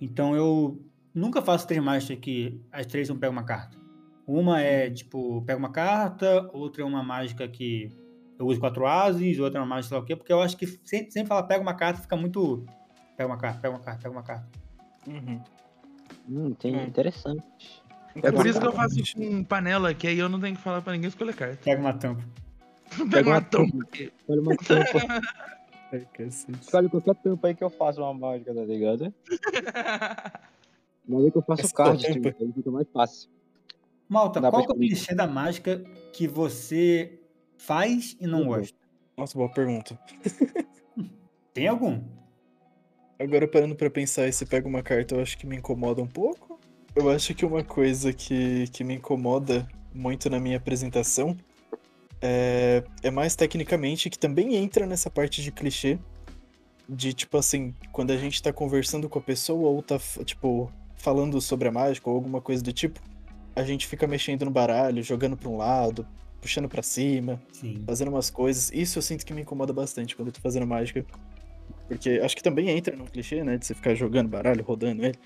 Então 0.01 0.35
eu 0.35 0.83
nunca 1.15 1.43
faço 1.43 1.67
três 1.67 1.83
mágicas 1.83 2.19
que 2.21 2.61
as 2.73 2.87
três 2.87 3.09
não 3.09 3.19
pegam 3.19 3.33
uma 3.33 3.45
carta. 3.45 3.77
Uma 4.27 4.61
é, 4.61 4.91
tipo, 4.91 5.43
pega 5.43 5.59
uma 5.59 5.71
carta, 5.71 6.51
outra 6.53 6.83
é 6.83 6.85
uma 6.85 7.03
mágica 7.03 7.47
que 7.49 7.89
eu 8.39 8.47
uso 8.47 8.61
quatro 8.61 8.87
ases, 8.87 9.39
outra 9.39 9.59
é 9.59 9.63
uma 9.63 9.67
mágica 9.69 9.89
sei 9.89 9.99
lá 9.99 10.03
o 10.03 10.07
quê, 10.07 10.17
porque 10.17 10.33
eu 10.33 10.41
acho 10.41 10.57
que 10.57 10.67
sempre, 10.85 11.11
sempre 11.11 11.29
falar 11.29 11.45
pega 11.45 11.63
uma 11.63 11.75
carta 11.75 12.01
fica 12.01 12.17
muito. 12.17 12.65
Pega 13.17 13.29
uma 13.29 13.39
carta, 13.39 13.61
pega 13.61 13.75
uma 13.75 13.81
carta, 13.81 14.03
pega 14.03 14.15
uma 14.15 14.23
carta. 14.23 14.49
Uhum. 15.07 15.41
Hum, 16.29 16.55
tem 16.55 16.77
Hum. 16.77 16.85
interessante. 16.85 17.43
É 18.23 18.33
por 18.33 18.47
isso 18.47 18.61
que 18.61 18.67
eu 18.67 18.73
faço 18.73 18.99
Interessante. 18.99 19.29
com 19.29 19.45
panela, 19.45 19.95
que 19.95 20.07
aí 20.07 20.19
eu 20.19 20.29
não 20.29 20.41
tenho 20.41 20.57
que 20.57 20.63
falar 20.63 20.83
pra 20.83 20.93
ninguém 20.93 21.09
escolher 21.09 21.35
carta. 21.35 21.59
Pega 21.63 21.81
uma 21.81 21.93
tampa. 21.93 22.23
Pega 23.11 23.29
uma 23.29 23.41
tampa 23.41 23.77
aqui. 23.83 24.13
Escolhe 24.19 24.41
uma 24.41 24.57
tampa. 24.57 25.23
Escolhe 26.61 26.89
qualquer 26.89 27.15
tampa 27.17 27.49
aí 27.49 27.55
que 27.55 27.65
eu 27.65 27.71
faço 27.71 28.03
uma 28.03 28.13
mágica, 28.13 28.55
tá 28.55 28.61
ligado? 28.63 29.15
Mas 31.09 31.25
aí 31.25 31.31
que 31.31 31.39
eu 31.39 31.43
faço 31.43 31.63
Essa 31.63 31.75
card, 31.75 32.13
tipo, 32.13 32.29
aí 32.29 32.53
fica 32.53 32.71
mais 32.71 32.87
fácil. 32.93 33.31
Malta, 34.09 34.41
Dá 34.41 34.51
qual 34.51 34.67
que 34.67 34.73
é 34.73 34.75
o 34.75 34.79
clichê 34.79 35.15
da 35.15 35.27
mágica 35.27 35.83
que 36.13 36.27
você 36.27 37.21
faz 37.57 38.17
e 38.21 38.27
não 38.27 38.47
gosta? 38.47 38.77
Nossa, 39.17 39.37
boa 39.37 39.51
pergunta. 39.51 39.99
Tem 41.53 41.67
algum? 41.67 42.03
Agora 43.19 43.49
parando 43.49 43.75
pra 43.75 43.91
pensar, 43.91 44.29
e 44.29 44.33
você 44.33 44.47
pega 44.47 44.69
uma 44.69 44.83
carta, 44.83 45.17
eu 45.17 45.21
acho 45.21 45.37
que 45.37 45.47
me 45.47 45.57
incomoda 45.57 46.01
um 46.01 46.07
pouco. 46.07 46.48
Eu 46.99 47.09
acho 47.11 47.33
que 47.33 47.47
uma 47.47 47.63
coisa 47.63 48.13
que, 48.13 48.67
que 48.73 48.83
me 48.83 48.95
incomoda 48.95 49.69
muito 49.95 50.29
na 50.29 50.41
minha 50.41 50.57
apresentação 50.57 51.37
é, 52.21 52.83
é 53.05 53.09
mais 53.09 53.37
tecnicamente, 53.37 54.11
que 54.11 54.19
também 54.19 54.57
entra 54.57 54.85
nessa 54.85 55.09
parte 55.09 55.41
de 55.41 55.53
clichê. 55.53 55.97
De 56.89 57.13
tipo 57.13 57.37
assim, 57.37 57.73
quando 57.93 58.11
a 58.11 58.17
gente 58.17 58.43
tá 58.43 58.53
conversando 58.53 59.09
com 59.09 59.17
a 59.21 59.23
pessoa 59.23 59.69
ou 59.69 59.81
tá, 59.81 59.97
tipo, 60.25 60.73
falando 60.97 61.41
sobre 61.41 61.69
a 61.69 61.71
mágica 61.71 62.11
ou 62.11 62.17
alguma 62.17 62.41
coisa 62.41 62.65
do 62.65 62.73
tipo, 62.73 62.99
a 63.55 63.63
gente 63.63 63.87
fica 63.87 64.05
mexendo 64.05 64.45
no 64.45 64.51
baralho, 64.51 65.01
jogando 65.01 65.37
pra 65.37 65.49
um 65.49 65.57
lado, 65.57 66.05
puxando 66.41 66.69
pra 66.69 66.83
cima 66.83 67.41
Sim. 67.53 67.81
fazendo 67.87 68.09
umas 68.09 68.29
coisas. 68.29 68.73
Isso 68.73 68.99
eu 68.99 69.03
sinto 69.03 69.25
que 69.25 69.33
me 69.33 69.43
incomoda 69.43 69.73
bastante 69.73 70.17
quando 70.17 70.29
eu 70.29 70.35
tô 70.35 70.41
fazendo 70.41 70.67
mágica. 70.67 71.07
Porque 71.87 72.21
acho 72.25 72.35
que 72.35 72.43
também 72.43 72.71
entra 72.71 72.97
num 72.97 73.07
clichê, 73.07 73.45
né? 73.45 73.57
De 73.57 73.65
você 73.65 73.73
ficar 73.73 73.95
jogando 73.95 74.29
baralho, 74.29 74.65
rodando 74.65 75.05
ele. 75.05 75.17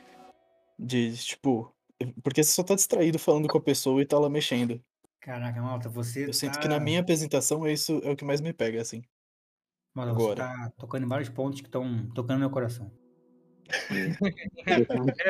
De, 0.78 1.16
tipo. 1.16 1.74
Porque 2.22 2.42
você 2.42 2.52
só 2.52 2.62
tá 2.62 2.74
distraído 2.74 3.18
falando 3.18 3.48
com 3.48 3.58
a 3.58 3.62
pessoa 3.62 4.02
e 4.02 4.06
tá 4.06 4.18
lá 4.18 4.28
mexendo. 4.28 4.82
Caraca, 5.20 5.62
Malta, 5.62 5.88
você 5.88 6.26
Eu 6.26 6.32
sinto 6.32 6.54
tá... 6.54 6.60
que 6.60 6.68
na 6.68 6.80
minha 6.80 7.00
apresentação 7.00 7.64
é 7.64 7.72
isso 7.72 8.00
é 8.02 8.10
o 8.10 8.16
que 8.16 8.24
mais 8.24 8.40
me 8.40 8.52
pega, 8.52 8.82
assim. 8.82 9.02
Malta, 9.94 10.12
você 10.12 10.22
agora. 10.22 10.36
tá 10.36 10.72
tocando 10.76 11.04
em 11.04 11.08
vários 11.08 11.28
pontos 11.28 11.60
que 11.60 11.68
estão 11.68 12.08
tocando 12.12 12.34
no 12.34 12.40
meu 12.40 12.50
coração. 12.50 12.90
É, 14.66 14.84
porque 14.84 15.22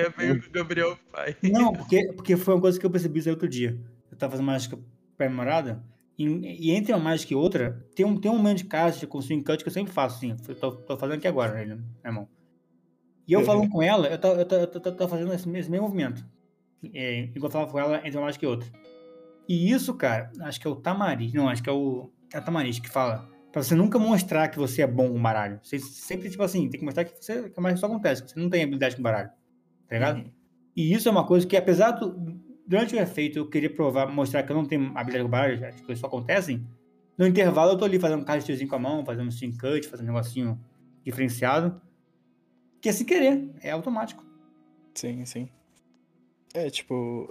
é 0.00 0.14
meio 0.16 0.40
que 0.40 0.48
o 0.48 0.52
Gabriel 0.52 0.98
faz. 1.10 1.36
Não, 1.42 1.72
porque, 1.72 2.12
porque 2.12 2.36
foi 2.36 2.54
uma 2.54 2.60
coisa 2.60 2.78
que 2.78 2.84
eu 2.84 2.90
percebi 2.90 3.20
isso 3.20 3.28
aí 3.28 3.32
outro 3.32 3.48
dia. 3.48 3.80
Eu 4.10 4.18
tava 4.18 4.32
fazendo 4.32 4.46
mágica 4.46 4.78
pra 5.16 5.28
namorada, 5.28 5.82
e, 6.18 6.26
e 6.26 6.70
entre 6.72 6.92
uma 6.92 6.98
mágica 6.98 7.32
e 7.32 7.36
outra, 7.36 7.86
tem 7.94 8.04
um, 8.04 8.20
tem 8.20 8.30
um 8.30 8.36
momento 8.36 8.58
de 8.58 8.64
caixa 8.64 9.06
com 9.06 9.22
swing 9.22 9.42
cut 9.42 9.62
que 9.62 9.68
eu 9.68 9.72
sempre 9.72 9.92
faço, 9.92 10.16
assim. 10.16 10.36
Eu 10.48 10.54
tô, 10.54 10.72
tô 10.72 10.96
fazendo 10.96 11.18
aqui 11.18 11.28
agora, 11.28 11.64
né, 11.64 11.78
na 12.02 12.12
mão. 12.12 12.28
E 13.28 13.34
eu 13.34 13.40
Uhum. 13.40 13.46
falando 13.46 13.68
com 13.68 13.82
ela, 13.82 14.08
eu 14.08 14.18
tava, 14.18 14.40
eu 14.40 14.46
tava, 14.46 14.62
eu 14.62 14.70
eu 14.72 14.80
tava 14.80 15.08
fazendo 15.08 15.32
esse, 15.34 15.48
esse 15.50 15.70
mesmo 15.70 15.82
movimento. 15.82 16.26
É, 16.94 17.24
enquanto 17.24 17.44
eu 17.44 17.50
falava 17.50 17.70
com 17.70 17.78
ela 17.78 17.98
entre 17.98 18.16
uma 18.16 18.24
mágica 18.26 18.44
e 18.44 18.48
outra. 18.48 18.68
E 19.48 19.70
isso, 19.70 19.94
cara, 19.94 20.30
acho 20.42 20.60
que 20.60 20.66
é 20.66 20.70
o 20.70 20.76
Tamariz, 20.76 21.32
não, 21.32 21.48
acho 21.48 21.62
que 21.62 21.68
é 21.68 21.72
o, 21.72 22.10
é 22.32 22.38
o 22.38 22.42
Tamariz 22.44 22.78
que 22.78 22.88
fala. 22.88 23.28
Pra 23.52 23.62
você 23.62 23.74
nunca 23.74 23.98
mostrar 23.98 24.48
que 24.48 24.58
você 24.58 24.82
é 24.82 24.86
bom 24.86 25.10
com 25.10 25.20
baralho. 25.20 25.58
Você 25.62 25.78
sempre, 25.78 26.30
tipo 26.30 26.42
assim, 26.42 26.68
tem 26.68 26.78
que 26.78 26.84
mostrar 26.84 27.04
que 27.04 27.12
você 27.22 27.48
que 27.50 27.58
a 27.58 27.62
mágica 27.62 27.80
só 27.80 27.86
acontece, 27.86 28.22
que 28.22 28.30
você 28.30 28.40
não 28.40 28.50
tem 28.50 28.62
habilidade 28.62 28.96
com 28.96 29.02
baralho. 29.02 29.30
Tá 29.88 29.94
ligado? 29.94 30.18
Uhum. 30.18 30.30
E 30.76 30.92
isso 30.92 31.08
é 31.08 31.10
uma 31.10 31.26
coisa 31.26 31.46
que, 31.46 31.56
apesar 31.56 31.92
do. 31.92 32.38
Durante 32.66 32.94
o 32.94 33.00
efeito, 33.00 33.38
eu 33.38 33.48
queria 33.48 33.70
provar, 33.74 34.06
mostrar 34.06 34.42
que 34.42 34.52
eu 34.52 34.56
não 34.56 34.66
tenho 34.66 34.92
habilidade 34.94 35.24
com 35.24 35.30
baralho, 35.30 35.66
as 35.66 35.80
coisas 35.80 35.98
só 35.98 36.06
acontecem. 36.06 36.66
No 37.16 37.26
intervalo, 37.26 37.72
eu 37.72 37.78
tô 37.78 37.86
ali 37.86 37.98
fazendo 37.98 38.20
um 38.20 38.24
castezinho 38.24 38.68
com 38.68 38.76
a 38.76 38.78
mão, 38.78 39.04
fazendo 39.04 39.26
um 39.26 39.30
swing 39.30 39.56
cut, 39.56 39.88
fazendo 39.88 40.10
um 40.10 40.12
negocinho 40.12 40.60
diferenciado. 41.02 41.80
Que 42.80 42.88
é 42.88 42.92
sem 42.92 43.06
querer, 43.06 43.50
é 43.60 43.70
automático. 43.70 44.24
Sim, 44.94 45.24
sim. 45.24 45.48
É, 46.54 46.70
tipo. 46.70 47.28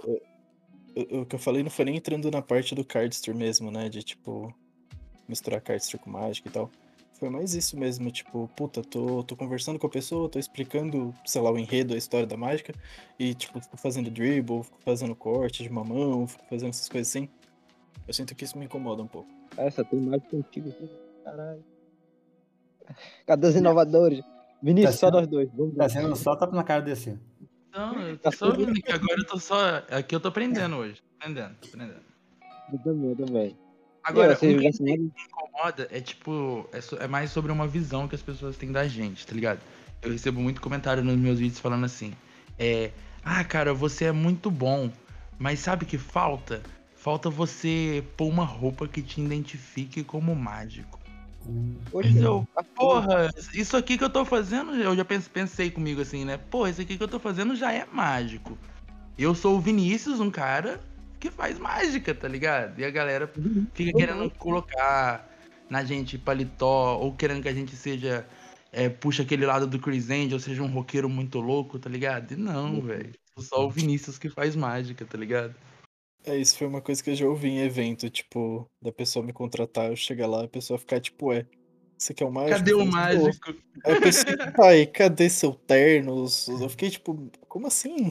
o, 0.94 1.20
o 1.20 1.26
que 1.26 1.34
eu 1.34 1.38
falei 1.38 1.62
não 1.62 1.70
foi 1.70 1.84
nem 1.84 1.96
entrando 1.96 2.30
na 2.30 2.42
parte 2.42 2.74
do 2.74 2.84
cardster 2.84 3.34
mesmo, 3.34 3.70
né? 3.70 3.88
De 3.88 4.02
tipo, 4.02 4.54
misturar 5.28 5.60
cardster 5.60 6.00
com 6.00 6.10
mágica 6.10 6.48
e 6.48 6.52
tal. 6.52 6.70
Foi 7.18 7.28
mais 7.28 7.52
isso 7.52 7.76
mesmo, 7.76 8.12
tipo, 8.12 8.48
puta, 8.54 8.80
tô, 8.80 9.24
tô 9.24 9.34
conversando 9.34 9.76
com 9.76 9.88
a 9.88 9.90
pessoa, 9.90 10.28
tô 10.28 10.38
explicando, 10.38 11.12
sei 11.26 11.42
lá, 11.42 11.50
o 11.50 11.58
enredo, 11.58 11.92
a 11.92 11.96
história 11.96 12.26
da 12.26 12.36
mágica, 12.36 12.72
e 13.18 13.34
tipo, 13.34 13.60
fico 13.60 13.76
fazendo 13.76 14.08
dribble, 14.08 14.62
fico 14.62 14.78
fazendo 14.80 15.16
corte 15.16 15.64
de 15.64 15.68
mamão, 15.68 16.28
fico 16.28 16.44
fazendo 16.48 16.70
essas 16.70 16.88
coisas 16.88 17.08
assim. 17.08 17.28
Eu 18.06 18.14
sinto 18.14 18.36
que 18.36 18.44
isso 18.44 18.56
me 18.56 18.66
incomoda 18.66 19.02
um 19.02 19.08
pouco. 19.08 19.28
Essa 19.56 19.84
tem 19.84 20.00
mais 20.00 20.22
contigo 20.28 20.68
aqui. 20.68 20.88
Caralho. 21.24 21.64
Cadê 23.26 23.48
os 23.48 23.56
inovadores? 23.56 24.24
Vinícius, 24.62 24.94
Tá 24.94 24.98
só 24.98 25.06
sendo- 25.06 25.18
nós 25.20 25.26
dois. 25.28 25.48
Vamos 25.54 25.76
Tá 25.76 25.88
sendo 25.88 26.16
só 26.16 26.34
tapa 26.36 26.54
na 26.56 26.64
cara 26.64 26.82
desse. 26.82 27.18
Não, 27.72 28.00
eu 28.00 28.18
Tá 28.18 28.30
tô 28.30 28.36
só 28.36 28.50
tudo- 28.50 28.66
vendo 28.66 28.80
que 28.82 28.92
agora 28.92 29.20
eu 29.20 29.26
tô 29.26 29.38
só. 29.38 29.82
Aqui 29.90 30.14
eu 30.14 30.20
tô 30.20 30.28
aprendendo 30.28 30.76
hoje. 30.76 31.00
Aprendendo, 31.20 31.54
tô 31.60 31.68
aprendendo. 31.68 32.00
Eu 32.72 32.78
também, 32.80 33.10
eu 33.10 33.16
também. 33.16 33.56
Agora, 34.04 34.28
E 34.28 34.30
aí, 34.30 34.36
vocês 34.36 34.74
o 34.74 34.78
que 34.78 34.82
me 34.84 35.12
incomoda 35.28 35.88
é 35.90 36.00
tipo. 36.00 36.68
É, 36.72 36.80
so- 36.80 36.96
é 36.96 37.06
mais 37.06 37.30
sobre 37.30 37.52
uma 37.52 37.66
visão 37.66 38.08
que 38.08 38.14
as 38.14 38.22
pessoas 38.22 38.56
têm 38.56 38.72
da 38.72 38.86
gente, 38.88 39.26
tá 39.26 39.34
ligado? 39.34 39.60
Eu 40.02 40.10
recebo 40.12 40.40
muito 40.40 40.60
comentário 40.60 41.04
nos 41.04 41.16
meus 41.16 41.38
vídeos 41.38 41.60
falando 41.60 41.84
assim. 41.84 42.12
É. 42.58 42.90
Ah, 43.22 43.44
cara, 43.44 43.74
você 43.74 44.06
é 44.06 44.12
muito 44.12 44.50
bom. 44.50 44.90
Mas 45.38 45.60
sabe 45.60 45.84
o 45.84 45.86
que 45.86 45.98
falta? 45.98 46.62
Falta 46.96 47.30
você 47.30 48.02
pôr 48.16 48.26
uma 48.28 48.44
roupa 48.44 48.88
que 48.88 49.00
te 49.02 49.20
identifique 49.20 50.02
como 50.02 50.34
mágico. 50.34 50.97
Poxa, 51.90 52.08
Mas 52.10 52.22
eu, 52.22 52.46
porra, 52.74 53.30
isso 53.54 53.76
aqui 53.76 53.96
que 53.96 54.04
eu 54.04 54.10
tô 54.10 54.24
fazendo, 54.24 54.74
eu 54.74 54.94
já 54.94 55.04
pens- 55.04 55.28
pensei 55.28 55.70
comigo 55.70 56.00
assim, 56.00 56.24
né? 56.24 56.36
Porra, 56.36 56.70
isso 56.70 56.80
aqui 56.82 56.96
que 56.96 57.02
eu 57.02 57.08
tô 57.08 57.18
fazendo 57.18 57.56
já 57.56 57.72
é 57.72 57.86
mágico. 57.90 58.58
Eu 59.16 59.34
sou 59.34 59.56
o 59.56 59.60
Vinícius, 59.60 60.20
um 60.20 60.30
cara 60.30 60.80
que 61.18 61.30
faz 61.30 61.58
mágica, 61.58 62.14
tá 62.14 62.28
ligado? 62.28 62.78
E 62.78 62.84
a 62.84 62.90
galera 62.90 63.32
fica 63.74 63.92
querendo 63.96 64.30
colocar 64.38 65.28
na 65.70 65.82
gente 65.84 66.16
paletó, 66.18 66.96
ou 66.98 67.14
querendo 67.14 67.42
que 67.42 67.48
a 67.48 67.54
gente 67.54 67.74
seja. 67.74 68.26
é, 68.70 68.88
puxa 68.88 69.22
aquele 69.22 69.46
lado 69.46 69.66
do 69.66 69.78
Chris 69.78 70.10
Angel, 70.10 70.38
seja 70.38 70.62
um 70.62 70.66
roqueiro 70.70 71.08
muito 71.08 71.40
louco, 71.40 71.78
tá 71.78 71.88
ligado? 71.88 72.32
E 72.32 72.36
não, 72.36 72.80
velho. 72.82 73.12
Sou 73.34 73.42
só 73.44 73.66
o 73.66 73.70
Vinícius 73.70 74.18
que 74.18 74.28
faz 74.28 74.54
mágica, 74.54 75.04
tá 75.06 75.16
ligado? 75.16 75.54
É, 76.28 76.36
isso 76.36 76.58
foi 76.58 76.66
uma 76.66 76.82
coisa 76.82 77.02
que 77.02 77.08
eu 77.08 77.14
já 77.14 77.26
ouvi 77.26 77.48
em 77.48 77.60
evento, 77.60 78.10
tipo, 78.10 78.70
da 78.82 78.92
pessoa 78.92 79.24
me 79.24 79.32
contratar, 79.32 79.88
eu 79.88 79.96
chegar 79.96 80.26
lá, 80.26 80.44
a 80.44 80.48
pessoa 80.48 80.78
ficar 80.78 81.00
tipo, 81.00 81.28
ué, 81.28 81.46
você 81.96 82.12
quer 82.12 82.26
o 82.26 82.30
mágico? 82.30 82.58
Cadê 82.58 82.72
Eu 82.72 82.80
o 82.80 82.86
mágico? 82.86 83.54
Aí 83.84 83.92
a 83.96 84.00
pessoa, 84.00 84.52
pai, 84.54 84.86
cadê 84.86 85.30
seu 85.30 85.54
terno? 85.54 86.26
Eu 86.60 86.68
fiquei 86.68 86.90
tipo, 86.90 87.30
como 87.48 87.66
assim? 87.66 88.10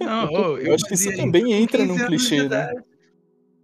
Não, 0.00 0.32
ô, 0.32 0.58
Eu 0.62 0.72
acho 0.74 0.84
que 0.84 0.94
isso 0.94 1.14
também 1.16 1.52
entra 1.52 1.78
15 1.78 1.88
num 1.88 2.06
clichê, 2.06 2.48
né? 2.48 2.70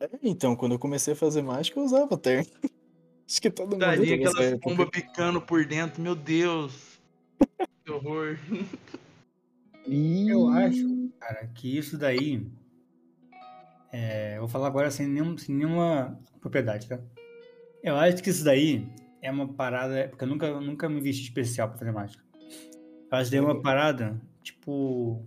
É, 0.01 0.09
então, 0.25 0.57
quando 0.57 0.73
eu 0.73 0.79
comecei 0.79 1.15
a 1.15 1.17
fazer 1.17 1.43
mágica, 1.43 1.79
eu 1.79 1.85
usava 1.85 2.17
terno. 2.19 2.51
Acho 3.31 3.43
que 3.43 3.49
todo 3.49 3.71
mundo 3.71 3.79
Daria 3.79 4.15
época. 4.17 4.59
bombas 4.59 4.91
picando 4.91 5.41
por 5.41 5.65
dentro, 5.65 6.03
meu 6.03 6.17
Deus. 6.17 6.99
Que 7.85 7.93
horror. 7.93 8.37
Eu 9.87 10.49
acho, 10.49 11.09
cara, 11.19 11.47
que 11.55 11.79
isso 11.79 11.97
daí. 11.97 12.45
É, 13.93 14.39
vou 14.39 14.49
falar 14.49 14.69
agora 14.69 14.91
sem, 14.91 15.07
nenhum, 15.07 15.37
sem 15.37 15.55
nenhuma 15.55 16.19
propriedade, 16.41 16.89
tá? 16.89 16.99
Eu 17.83 17.97
acho 17.97 18.23
que 18.23 18.31
isso 18.31 18.45
daí 18.45 18.87
é 19.23 19.31
uma 19.31 19.49
parada. 19.49 20.09
Porque 20.09 20.25
eu 20.25 20.29
nunca, 20.29 20.61
nunca 20.61 20.89
me 20.89 21.01
vesti 21.01 21.25
especial 21.25 21.69
pra 21.69 21.79
fazer 21.79 21.93
mágica. 21.93 22.23
Eu 23.11 23.19
acho 23.19 23.31
que 23.31 23.37
daí 23.37 23.45
é 23.45 23.49
uma 23.49 23.61
parada, 23.61 24.21
tipo. 24.43 25.25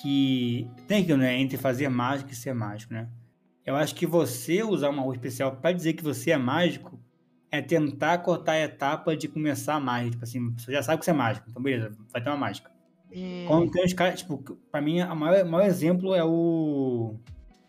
Que. 0.00 0.68
Tem 0.86 1.02
aquilo, 1.02 1.18
né? 1.18 1.38
Entre 1.40 1.56
fazer 1.56 1.88
mágica 1.88 2.32
e 2.32 2.36
ser 2.36 2.54
mágico, 2.54 2.92
né? 2.92 3.08
Eu 3.64 3.74
acho 3.74 3.94
que 3.94 4.06
você 4.06 4.62
usar 4.62 4.90
uma 4.90 5.02
roupa 5.02 5.16
especial 5.16 5.56
pra 5.56 5.72
dizer 5.72 5.94
que 5.94 6.04
você 6.04 6.30
é 6.30 6.36
mágico 6.36 7.00
é 7.50 7.62
tentar 7.62 8.18
cortar 8.18 8.52
a 8.52 8.60
etapa 8.60 9.16
de 9.16 9.26
começar 9.26 9.74
a 9.74 9.80
mágica. 9.80 10.10
Tipo 10.12 10.24
assim, 10.24 10.54
você 10.54 10.72
já 10.72 10.82
sabe 10.82 10.98
que 10.98 11.04
você 11.04 11.10
é 11.10 11.14
mágico, 11.14 11.46
então 11.48 11.62
beleza, 11.62 11.96
vai 12.12 12.22
ter 12.22 12.28
uma 12.28 12.36
mágica. 12.36 12.70
Quando 13.46 13.70
tem 13.70 13.84
os 13.84 13.92
caras, 13.92 14.20
tipo, 14.20 14.38
pra 14.70 14.80
mim, 14.80 15.00
o 15.00 15.16
maior, 15.16 15.44
maior 15.44 15.66
exemplo 15.66 16.14
é 16.14 16.22
o 16.22 17.16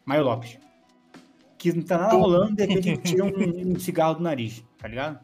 Maio 0.07 0.23
Lopes. 0.23 0.57
Que 1.57 1.73
não 1.73 1.83
tá 1.83 1.97
nada 1.97 2.15
rolando, 2.15 2.55
de 2.55 2.65
repente 2.65 2.89
ele 2.89 2.97
tira 2.97 3.23
um, 3.25 3.29
um 3.75 3.79
cigarro 3.79 4.15
do 4.15 4.23
nariz, 4.23 4.63
tá 4.79 4.87
ligado? 4.87 5.19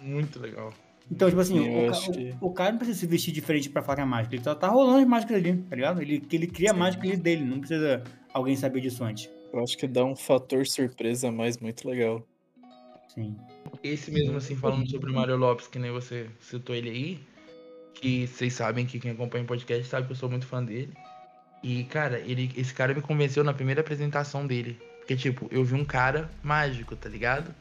Muito 0.00 0.38
legal. 0.40 0.72
Então, 1.10 1.28
tipo 1.28 1.40
assim, 1.40 1.60
o, 1.60 1.84
ca- 1.86 1.90
acho 1.90 2.10
o- 2.10 2.14
que- 2.14 2.34
o 2.40 2.50
cara 2.50 2.70
não 2.72 2.78
precisa 2.78 2.98
se 3.00 3.06
vestir 3.06 3.32
diferente 3.32 3.68
pra 3.68 3.82
fazer 3.82 4.00
a 4.00 4.06
mágica. 4.06 4.34
Ele 4.34 4.42
só 4.42 4.54
tá 4.54 4.68
rolando 4.68 4.98
as 5.00 5.06
mágicas 5.06 5.36
ali, 5.36 5.56
tá 5.58 5.76
ligado? 5.76 6.00
Ele, 6.02 6.18
que 6.20 6.34
ele 6.34 6.46
cria 6.46 6.70
a 6.70 6.74
Sim. 6.74 6.80
mágica 6.80 7.06
ali 7.06 7.16
dele, 7.16 7.44
não 7.44 7.58
precisa 7.58 8.02
alguém 8.32 8.56
saber 8.56 8.80
disso 8.80 9.04
antes. 9.04 9.30
Eu 9.52 9.62
acho 9.62 9.76
que 9.76 9.86
dá 9.86 10.02
um 10.04 10.16
fator 10.16 10.66
surpresa 10.66 11.28
a 11.28 11.32
mais 11.32 11.58
muito 11.58 11.86
legal. 11.88 12.26
Sim. 13.08 13.36
Esse 13.82 14.10
mesmo, 14.10 14.36
assim, 14.38 14.56
falando 14.56 14.90
sobre 14.90 15.10
o 15.10 15.14
Mário 15.14 15.36
Lopes, 15.36 15.66
que 15.68 15.78
nem 15.78 15.92
você 15.92 16.26
citou 16.40 16.74
ele 16.74 16.88
aí, 16.90 17.20
que 17.92 18.26
vocês 18.26 18.54
sabem 18.54 18.86
que 18.86 18.98
quem 18.98 19.10
acompanha 19.12 19.44
o 19.44 19.46
podcast 19.46 19.86
sabe 19.86 20.06
que 20.06 20.12
eu 20.12 20.16
sou 20.16 20.28
muito 20.30 20.46
fã 20.46 20.64
dele. 20.64 20.92
E, 21.64 21.82
cara, 21.84 22.18
ele, 22.18 22.52
esse 22.58 22.74
cara 22.74 22.92
me 22.92 23.00
convenceu 23.00 23.42
na 23.42 23.54
primeira 23.54 23.80
apresentação 23.80 24.46
dele. 24.46 24.78
Porque, 24.98 25.16
tipo, 25.16 25.48
eu 25.50 25.64
vi 25.64 25.74
um 25.74 25.84
cara 25.84 26.30
mágico, 26.42 26.94
tá 26.94 27.08
ligado? 27.08 27.54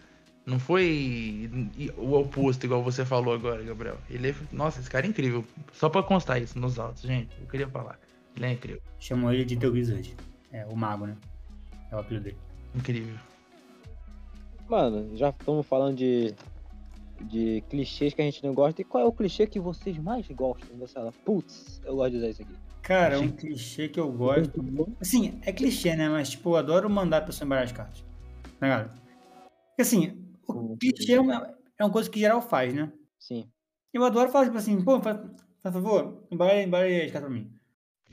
Não 0.45 0.59
foi 0.59 1.49
o 1.97 2.13
oposto, 2.15 2.65
igual 2.65 2.83
você 2.83 3.05
falou 3.05 3.33
agora, 3.33 3.63
Gabriel. 3.63 3.97
Ele 4.09 4.31
é. 4.31 4.35
Nossa, 4.51 4.81
esse 4.81 4.89
cara 4.89 5.05
é 5.05 5.09
incrível. 5.09 5.45
Só 5.71 5.87
pra 5.87 6.03
constar 6.03 6.41
isso 6.41 6.59
nos 6.59 6.77
autos, 6.77 7.03
gente. 7.03 7.33
Eu 7.39 7.47
queria 7.47 7.65
falar. 7.69 7.97
Ele 8.35 8.45
é 8.45 8.51
incrível. 8.51 8.81
Chamam 8.99 9.31
ele 9.31 9.45
de 9.45 9.55
The 9.55 9.67
Wizard. 9.67 10.17
É, 10.51 10.65
o 10.65 10.75
mago, 10.75 11.05
né? 11.05 11.15
É 11.89 11.95
o 11.95 11.99
apelido 11.99 12.25
dele. 12.25 12.37
Incrível. 12.75 13.15
Mano, 14.67 15.15
já 15.15 15.29
estamos 15.29 15.65
falando 15.65 15.95
de, 15.95 16.35
de 17.21 17.63
clichês 17.69 18.13
que 18.13 18.21
a 18.21 18.25
gente 18.25 18.43
não 18.43 18.53
gosta. 18.53 18.81
E 18.81 18.83
qual 18.83 19.01
é 19.01 19.07
o 19.07 19.13
clichê 19.13 19.47
que 19.47 19.61
vocês 19.61 19.97
mais 19.97 20.27
gostam? 20.27 20.77
Você 20.79 20.93
fala, 20.93 21.13
putz, 21.23 21.81
eu 21.85 21.95
gosto 21.95 22.11
de 22.11 22.17
usar 22.17 22.27
isso 22.27 22.41
aqui. 22.41 22.62
Cara, 22.83 23.17
um 23.19 23.31
clichê 23.31 23.87
que 23.87 23.99
eu 23.99 24.11
gosto. 24.11 24.61
Assim, 24.99 25.39
é 25.43 25.53
clichê, 25.53 25.95
né? 25.95 26.09
Mas, 26.09 26.29
tipo, 26.31 26.49
eu 26.51 26.57
adoro 26.57 26.89
mandar 26.89 27.19
a 27.19 27.21
pessoa 27.21 27.45
embaralhar 27.45 27.71
as 27.71 27.75
cartas. 27.75 28.03
Tá 28.59 28.67
ligado? 28.67 28.91
Porque, 29.69 29.81
assim, 29.81 30.21
o 30.47 30.77
clichê 30.77 31.13
é 31.13 31.21
uma, 31.21 31.55
é 31.79 31.83
uma 31.83 31.91
coisa 31.91 32.09
que 32.09 32.19
geral 32.19 32.41
faz, 32.41 32.73
né? 32.73 32.91
Sim. 33.17 33.49
Eu 33.93 34.03
adoro 34.03 34.29
falar, 34.29 34.45
tipo 34.45 34.57
assim, 34.57 34.83
pô, 34.83 34.99
faz, 35.01 35.17
faz 35.61 35.73
favor, 35.73 36.27
embaralha, 36.29 36.63
embaralha 36.63 37.05
as 37.05 37.11
cartas 37.11 37.29
pra 37.29 37.39
mim. 37.39 37.51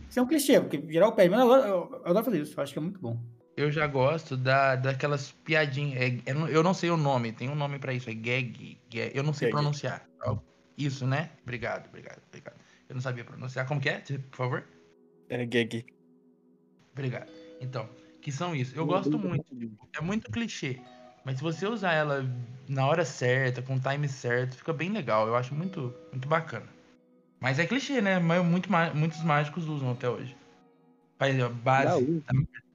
Isso 0.09 0.21
é 0.21 0.23
um 0.23 0.27
clichê, 0.27 0.61
porque 0.61 0.81
geral 0.93 1.13
pede, 1.15 1.31
mas 1.31 1.41
eu 1.41 1.53
adoro, 1.53 1.69
eu, 1.69 2.03
adoro 2.05 2.25
fazer 2.25 2.41
isso, 2.41 2.55
eu 2.59 2.63
acho 2.63 2.73
que 2.73 2.79
é 2.79 2.83
muito 2.83 3.01
bom. 3.01 3.21
Eu 3.57 3.71
já 3.73 3.87
gosto 3.87 4.37
da, 4.37 4.77
daquelas 4.77 5.33
piadinhas. 5.33 6.01
é- 6.01 6.31
é 6.31 6.33
eu 6.49 6.63
não 6.63 6.73
sei 6.75 6.91
o 6.91 6.97
nome, 6.97 7.33
tem 7.33 7.49
um 7.49 7.55
nome 7.55 7.79
pra 7.79 7.93
isso, 7.93 8.09
é 8.09 8.15
gag. 8.15 8.79
gag, 8.89 9.13
eu 9.17 9.23
não 9.23 9.33
sei 9.33 9.49
Gag. 9.49 9.61
pronunciar. 9.61 10.07
Isso, 10.79 11.07
né? 11.07 11.31
Obrigado, 11.43 11.89
obrigado, 11.89 12.23
obrigado. 12.29 12.60
Eu 12.91 12.95
não 12.95 13.01
sabia 13.01 13.25
pronunciar. 13.25 13.67
Como 13.69 13.81
que 13.81 13.89
é? 13.89 14.01
Por 14.01 14.37
favor? 14.37 14.65
É 15.29 15.47
gag. 15.47 15.87
Obrigado. 16.93 17.31
Então, 17.61 17.89
que 18.21 18.33
são 18.33 18.55
isso. 18.55 18.77
Eu 18.77 18.85
gosto 18.85 19.17
muito. 19.17 19.47
É 19.97 20.01
muito 20.01 20.29
clichê. 20.29 20.81
Mas 21.25 21.37
se 21.37 21.43
você 21.43 21.69
usar 21.69 21.93
ela 21.93 22.27
na 22.69 22.85
hora 22.89 23.05
certa, 23.05 23.63
com 23.63 23.77
o 23.77 23.81
time 23.81 24.09
certo, 24.09 24.57
fica 24.57 24.73
bem 24.73 24.91
legal. 24.91 25.29
Eu 25.29 25.37
acho 25.37 25.55
muito, 25.55 25.95
muito 26.11 26.27
bacana. 26.27 26.67
Mas 27.39 27.61
é 27.61 27.67
clichê, 27.67 28.01
né? 28.01 28.19
Mas 28.19 28.45
muito, 28.45 28.69
muitos 28.95 29.23
mágicos 29.23 29.69
usam 29.69 29.93
até 29.93 30.11
hoje. 30.11 30.37
Base. 31.63 32.25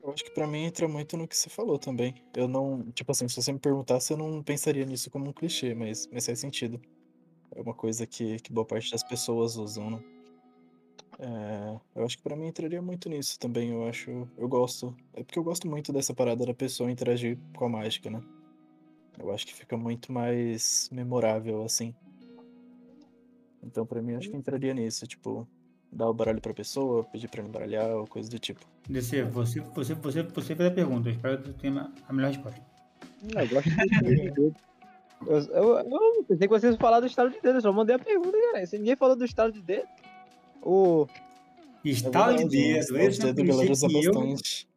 Eu 0.01 0.13
acho 0.13 0.23
que 0.23 0.31
pra 0.31 0.47
mim 0.47 0.63
entra 0.63 0.87
muito 0.87 1.17
no 1.17 1.27
que 1.27 1.35
você 1.35 1.49
falou 1.49 1.77
também. 1.77 2.15
Eu 2.33 2.47
não. 2.47 2.89
Tipo 2.91 3.11
assim, 3.11 3.27
se 3.27 3.35
você 3.35 3.51
me 3.51 3.59
perguntasse, 3.59 4.13
eu 4.13 4.17
não 4.17 4.41
pensaria 4.41 4.85
nisso 4.85 5.11
como 5.11 5.27
um 5.27 5.33
clichê, 5.33 5.75
mas, 5.75 6.07
mas 6.09 6.25
faz 6.25 6.39
sentido. 6.39 6.79
É 7.51 7.61
uma 7.61 7.73
coisa 7.73 8.05
que, 8.05 8.37
que 8.39 8.51
boa 8.51 8.65
parte 8.65 8.91
das 8.91 9.03
pessoas 9.03 9.55
usam, 9.55 9.91
né? 9.91 10.03
É, 11.19 11.79
eu 11.95 12.05
acho 12.05 12.17
que 12.17 12.23
pra 12.23 12.35
mim 12.35 12.47
entraria 12.47 12.81
muito 12.81 13.09
nisso 13.09 13.39
também. 13.39 13.69
Eu 13.71 13.87
acho. 13.87 14.27
Eu 14.37 14.47
gosto. 14.47 14.95
É 15.13 15.23
porque 15.23 15.39
eu 15.39 15.43
gosto 15.43 15.67
muito 15.67 15.93
dessa 15.93 16.13
parada 16.13 16.45
da 16.45 16.53
pessoa 16.53 16.91
interagir 16.91 17.37
com 17.55 17.65
a 17.65 17.69
mágica, 17.69 18.09
né? 18.09 18.21
Eu 19.17 19.33
acho 19.33 19.45
que 19.45 19.53
fica 19.53 19.77
muito 19.77 20.11
mais 20.11 20.89
memorável 20.91 21.63
assim. 21.63 21.95
Então 23.63 23.85
pra 23.85 24.01
mim 24.01 24.13
eu 24.13 24.19
acho 24.19 24.29
que 24.29 24.37
entraria 24.37 24.73
nisso, 24.73 25.07
tipo, 25.07 25.47
dar 25.91 26.09
o 26.09 26.13
baralho 26.13 26.41
pra 26.41 26.53
pessoa, 26.53 27.03
pedir 27.05 27.29
pra 27.29 27.41
embaralhar 27.41 27.89
ou 27.91 28.05
coisa 28.05 28.29
do 28.29 28.37
tipo. 28.37 28.65
DC, 28.89 29.23
você, 29.23 29.61
você, 29.61 29.93
você, 29.95 30.21
você 30.23 30.55
fez 30.55 30.69
a 30.69 30.73
pergunta, 30.73 31.09
eu 31.09 31.13
espero 31.13 31.41
que 31.41 31.47
você 31.47 31.53
tenha 31.53 31.91
a 32.07 32.13
melhor 32.13 32.31
resposta. 32.31 32.61
Eu 33.23 33.47
gosto 33.47 33.69
de. 33.69 34.53
Eu, 35.25 35.37
eu, 35.37 35.77
eu 35.79 36.25
pensei 36.27 36.47
que 36.47 36.53
vocês 36.53 36.73
iam 36.73 36.79
falar 36.79 36.99
do 36.99 37.07
estado 37.07 37.29
de 37.29 37.41
dedo, 37.41 37.57
eu 37.57 37.61
só 37.61 37.71
mandei 37.71 37.95
a 37.95 37.99
pergunta, 37.99 38.37
cara. 38.51 38.65
Se 38.65 38.77
ninguém 38.77 38.95
falou 38.95 39.15
do 39.15 39.25
estado 39.25 39.51
de 39.51 39.61
dedo, 39.61 39.87
o. 40.61 41.07
Estalo 41.83 42.37
de 42.37 42.45
dedo, 42.47 42.93
galera 42.93 43.33
clichê 43.35 43.71
usa 43.71 43.87
que 43.87 44.05
eu, 44.05 44.13
bastante. 44.13 44.67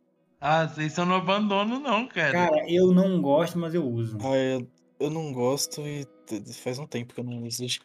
Ah, 0.40 0.68
vocês 0.68 0.96
eu 0.96 1.06
não 1.06 1.16
abandono, 1.16 1.80
não, 1.80 2.06
cara. 2.06 2.32
cara, 2.32 2.70
eu 2.70 2.92
não 2.92 3.20
gosto, 3.20 3.58
mas 3.58 3.74
eu 3.74 3.84
uso. 3.84 4.18
Ah, 4.22 4.36
eu, 4.36 4.68
eu 5.00 5.10
não 5.10 5.32
gosto 5.32 5.80
e 5.80 6.06
faz 6.54 6.78
um 6.78 6.86
tempo 6.86 7.14
que 7.14 7.20
eu 7.20 7.24
não 7.24 7.42
uso. 7.42 7.66
já. 7.66 7.80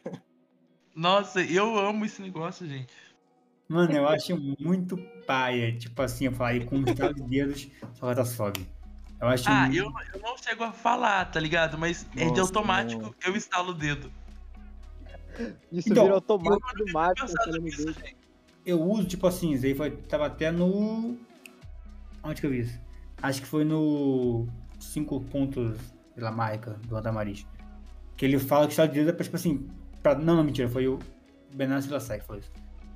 Nossa, 0.96 1.42
eu 1.42 1.78
amo 1.80 2.06
esse 2.06 2.22
negócio, 2.22 2.68
gente. 2.68 2.94
Mano, 3.68 3.92
eu 3.92 4.08
acho 4.08 4.38
muito 4.60 4.98
paia. 5.26 5.76
Tipo 5.76 6.02
assim, 6.02 6.26
eu 6.26 6.34
falei 6.34 6.64
com 6.66 6.78
um 6.78 6.84
estalo 6.84 7.16
de 7.16 7.24
dedos, 7.24 7.68
sua 7.94 8.10
carta 8.10 8.26
sobe. 8.26 8.68
Eu 9.24 9.30
acho 9.30 9.50
Ah, 9.50 9.62
muito- 9.68 9.78
eu, 9.78 9.92
eu 10.14 10.20
não 10.22 10.38
chego 10.38 10.64
a 10.66 10.72
falar, 10.74 11.24
tá 11.32 11.40
ligado? 11.40 11.78
Mas 11.78 12.06
é 12.16 12.26
de 12.26 12.26
Nossa, 12.26 12.42
automático, 12.42 13.02
não. 13.02 13.16
eu 13.26 13.36
instalo 13.38 13.70
o 13.72 13.74
dedo. 13.74 14.12
Isso 15.72 15.90
Então, 15.90 16.04
vira 16.04 16.16
automático 16.16 16.68
Eu 16.78 17.52
do 17.52 17.62
nisso, 17.62 17.78
dele. 17.86 17.94
gente. 17.94 18.18
eu 18.66 18.82
uso, 18.82 19.08
tipo 19.08 19.26
assim, 19.26 19.52
isso 19.54 19.66
aí 19.66 19.74
foi, 19.74 19.92
tava 19.92 20.26
até 20.26 20.52
no. 20.52 21.18
Onde 22.24 22.42
que 22.42 22.46
eu 22.48 22.52
vi 22.52 22.60
isso? 22.60 22.78
Acho 23.22 23.42
que 23.42 23.48
foi 23.48 23.64
no 23.64 24.46
5 24.80 25.22
pontos 25.22 25.80
pela 26.14 26.32
marca 26.32 26.72
do 26.86 26.96
Andamariz. 26.98 27.48
Que 28.18 28.26
ele 28.26 28.38
fala 28.38 28.64
que 28.66 28.72
o 28.72 28.74
estado 28.74 28.90
de 28.92 29.00
dedo 29.00 29.10
é 29.10 29.14
pra, 29.14 29.24
tipo 29.24 29.36
assim. 29.38 29.68
Pra, 30.02 30.16
não, 30.16 30.36
não, 30.36 30.44
mentira, 30.44 30.68
foi 30.68 30.86
o 30.88 31.00
Benassi 31.54 31.90
Lassac 31.90 32.20
que 32.20 32.28
falou 32.28 32.42
isso. 32.42 32.52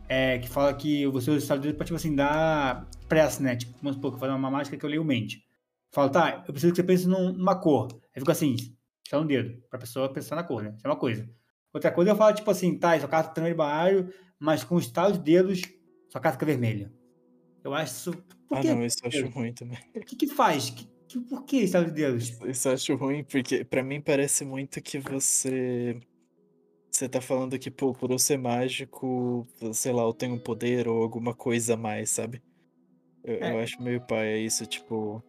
É, 0.09 0.37
que 0.39 0.47
fala 0.49 0.73
que 0.73 1.05
você 1.07 1.29
usa 1.31 1.39
o 1.39 1.41
estado 1.41 1.61
de 1.61 1.67
dedo 1.69 1.77
pra, 1.77 1.85
tipo 1.85 1.95
assim, 1.95 2.13
dar 2.13 2.85
pressa, 3.07 3.41
né? 3.41 3.55
Tipo, 3.55 3.73
vamos 3.81 3.95
supor 3.95 4.11
que 4.11 4.15
eu 4.15 4.19
vou 4.19 4.27
fazer 4.27 4.33
uma 4.37 4.51
mágica 4.51 4.75
que 4.77 4.85
eu 4.85 4.89
leio 4.89 5.03
mente. 5.05 5.43
Fala, 5.91 6.10
tá, 6.10 6.43
eu 6.47 6.54
preciso 6.54 6.73
que 6.73 6.78
você 6.82 6.84
pense 6.84 7.08
num- 7.08 7.34
numa 7.34 7.60
cor. 7.60 7.88
Aí 8.15 8.19
fica 8.19 8.32
assim, 8.32 8.56
está 9.06 9.19
no 9.19 9.26
dedo, 9.28 9.62
pra 9.69 9.80
pessoa 9.80 10.12
pensar 10.12 10.36
na 10.36 10.43
cor, 10.43 10.62
né? 10.63 10.73
Isso 10.78 10.86
é 10.86 10.89
uma 10.89 10.95
coisa. 11.00 11.28
Outra 11.73 11.91
coisa 11.91 12.12
eu 12.12 12.15
falo, 12.15 12.36
tipo 12.36 12.50
assim, 12.52 12.78
tá, 12.78 13.00
sua 13.00 13.10
carta 13.10 13.34
também 13.34 13.52
de 13.52 13.58
baralho, 13.58 14.12
mas 14.39 14.63
com 14.63 14.76
o 14.76 14.80
estalo 14.80 15.13
de 15.13 15.19
dedos, 15.19 15.62
sua 16.10 16.21
carta 16.21 16.38
fica 16.38 16.45
vermelha. 16.45 16.91
Eu 17.63 17.73
acho 17.73 17.91
isso. 17.93 18.12
Por 18.47 18.58
Ah, 18.58 18.63
não, 18.63 18.84
isso 18.86 18.97
eu 19.04 19.08
acho 19.10 19.28
ruim 19.28 19.54
também. 19.54 19.78
O 19.95 20.00
que 20.02 20.15
que 20.15 20.28
faz? 20.28 20.69
Que, 20.69 20.88
que, 21.08 21.19
por 21.21 21.43
que 21.45 21.58
estalo 21.58 21.86
de 21.86 21.91
dedos? 21.91 22.38
Isso 22.45 22.67
eu 22.69 22.73
acho 22.73 22.95
ruim, 22.95 23.23
porque 23.23 23.63
pra 23.65 23.84
mim 23.84 24.02
parece 24.02 24.45
muito 24.45 24.82
que 24.82 25.00
você. 25.00 26.00
Você 26.91 27.08
tá 27.08 27.21
falando 27.21 27.60
que, 27.60 27.69
pô, 27.69 27.93
por 27.93 28.10
eu 28.12 28.17
ser 28.17 28.38
mágico, 28.38 29.45
sei 29.73 29.91
lá, 29.91 30.02
eu 30.04 30.13
tenho 30.13 30.34
um 30.36 30.39
poder 30.39 30.88
ou 30.88 31.04
alguma 31.04 31.36
coisa 31.36 31.73
a 31.76 31.78
mais, 31.78 32.10
sabe? 32.10 32.41
Eu, 33.23 33.36
eu 33.36 33.60
É. 33.60 33.63
acho 33.63 33.82
meio 33.82 34.02
pai 34.02 34.39
isso, 34.39 34.65
tipo. 34.65 35.21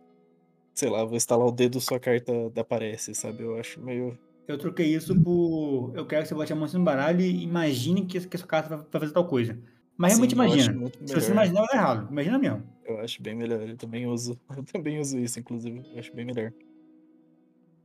Sei 0.78 0.88
lá, 0.88 1.04
vou 1.04 1.16
instalar 1.16 1.44
o 1.44 1.50
dedo, 1.50 1.80
sua 1.80 1.98
carta 1.98 2.32
aparece, 2.56 3.12
sabe? 3.12 3.42
Eu 3.42 3.58
acho 3.58 3.80
meio. 3.80 4.16
Eu 4.46 4.56
troquei 4.56 4.94
isso 4.94 5.12
por. 5.22 5.90
Eu 5.92 6.06
quero 6.06 6.22
que 6.22 6.28
você 6.28 6.36
bote 6.36 6.52
a 6.52 6.56
mão 6.56 6.68
no 6.72 6.84
baralho 6.84 7.20
e 7.20 7.42
imagine 7.42 8.06
que, 8.06 8.20
que 8.20 8.36
a 8.36 8.38
sua 8.38 8.46
carta 8.46 8.76
vai, 8.76 9.00
fazer 9.00 9.12
tal 9.12 9.26
coisa. 9.26 9.58
Mas 9.96 10.12
realmente 10.12 10.30
Sim, 10.30 10.36
imagina. 10.36 10.92
Se 11.04 11.14
você 11.14 11.32
imaginar, 11.32 11.62
vai 11.62 11.68
dar 11.68 11.74
errado. 11.74 12.12
Imagina 12.12 12.38
mesmo. 12.38 12.62
Eu 12.86 13.00
acho 13.00 13.20
bem 13.20 13.34
melhor. 13.34 13.68
Eu 13.68 13.76
também 13.76 14.06
uso. 14.06 14.38
Eu 14.56 14.62
também 14.62 15.00
uso 15.00 15.18
isso, 15.18 15.40
inclusive. 15.40 15.82
Eu 15.92 15.98
acho 15.98 16.14
bem 16.14 16.24
melhor. 16.24 16.52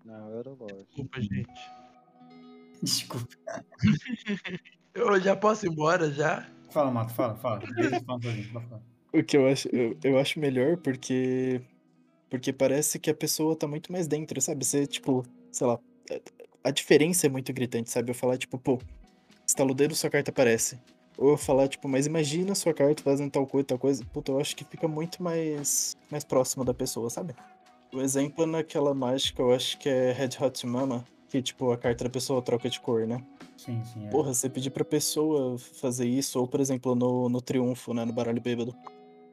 Não, 0.06 0.30
eu 0.30 0.44
não 0.44 0.56
gosto. 0.56 0.86
Desculpa, 0.86 1.20
gente. 1.20 1.72
Desculpa. 2.84 3.36
Eu 4.94 5.20
já 5.20 5.36
posso 5.36 5.66
ir 5.66 5.70
embora 5.72 6.12
já? 6.12 6.48
Fala, 6.70 6.92
Mato, 6.92 7.12
fala, 7.16 7.34
fala. 7.38 7.60
O 9.12 9.24
que 9.24 9.36
eu 9.36 9.48
acho, 9.48 9.68
eu, 9.70 9.98
eu 10.04 10.20
acho 10.20 10.40
melhor 10.40 10.78
porque 10.78 11.62
porque 12.34 12.52
parece 12.52 12.98
que 12.98 13.12
a 13.12 13.14
pessoa 13.14 13.56
tá 13.56 13.68
muito 13.68 13.92
mais 13.92 14.08
dentro, 14.08 14.42
sabe? 14.42 14.66
Você, 14.66 14.88
tipo, 14.88 15.24
sei 15.52 15.68
lá, 15.68 15.78
a- 16.10 16.70
a 16.70 16.72
diferença 16.72 17.28
é 17.28 17.30
muito 17.30 17.54
gritante, 17.54 17.92
sabe? 17.92 18.10
Eu 18.10 18.16
falar, 18.16 18.40
tipo, 18.40 18.58
pô, 18.58 18.80
estala 19.46 19.70
o 19.72 19.76
dedo, 19.76 19.94
sua 19.94 20.10
carta 20.10 20.32
aparece. 20.32 20.80
Ou 21.16 21.30
eu 21.30 21.38
falar, 21.38 21.68
tipo, 21.68 21.88
mas 21.88 22.08
imagina 22.08 22.56
sua 22.56 22.74
carta 22.74 23.04
fazendo 23.04 23.30
tal 23.30 23.46
coisa, 23.46 23.68
tal 23.68 23.78
coisa. 23.78 24.04
Puta, 24.12 24.32
eu 24.32 24.40
acho 24.40 24.56
que 24.56 24.66
fica 24.66 24.88
muito 24.88 25.22
mais, 25.22 25.96
mais 26.10 26.24
próximo 26.24 26.66
da 26.66 26.74
pessoa, 26.74 27.08
sabe? 27.08 27.36
O 27.94 28.02
exemplo 28.02 28.46
é 28.46 28.48
naquela 28.48 28.96
mágica, 28.96 29.40
eu 29.44 29.54
acho 29.54 29.78
que 29.78 29.88
é 29.88 30.12
Red 30.12 30.32
Hot 30.42 30.66
Mama, 30.66 31.06
que, 31.30 31.40
tipo, 31.40 31.72
a 31.72 31.78
carta 31.78 32.04
da 32.06 32.10
pessoa 32.10 32.42
troca 32.42 32.68
de 32.68 32.80
cor, 32.80 33.06
né? 33.06 33.24
Sim, 33.56 33.80
sim. 33.94 34.08
É. 34.08 34.10
Porra, 34.10 34.34
você 34.34 34.50
pedir 34.50 34.72
pra 34.72 34.84
pessoa 34.84 35.60
fazer 35.60 36.08
isso, 36.08 36.40
ou 36.40 36.48
por 36.48 36.60
exemplo, 36.60 36.96
no, 36.96 37.30
no 37.30 37.40
triunfo, 37.40 37.94
né, 37.94 38.04
no 38.04 38.12
baralho 38.12 38.42
bêbado. 38.42 38.76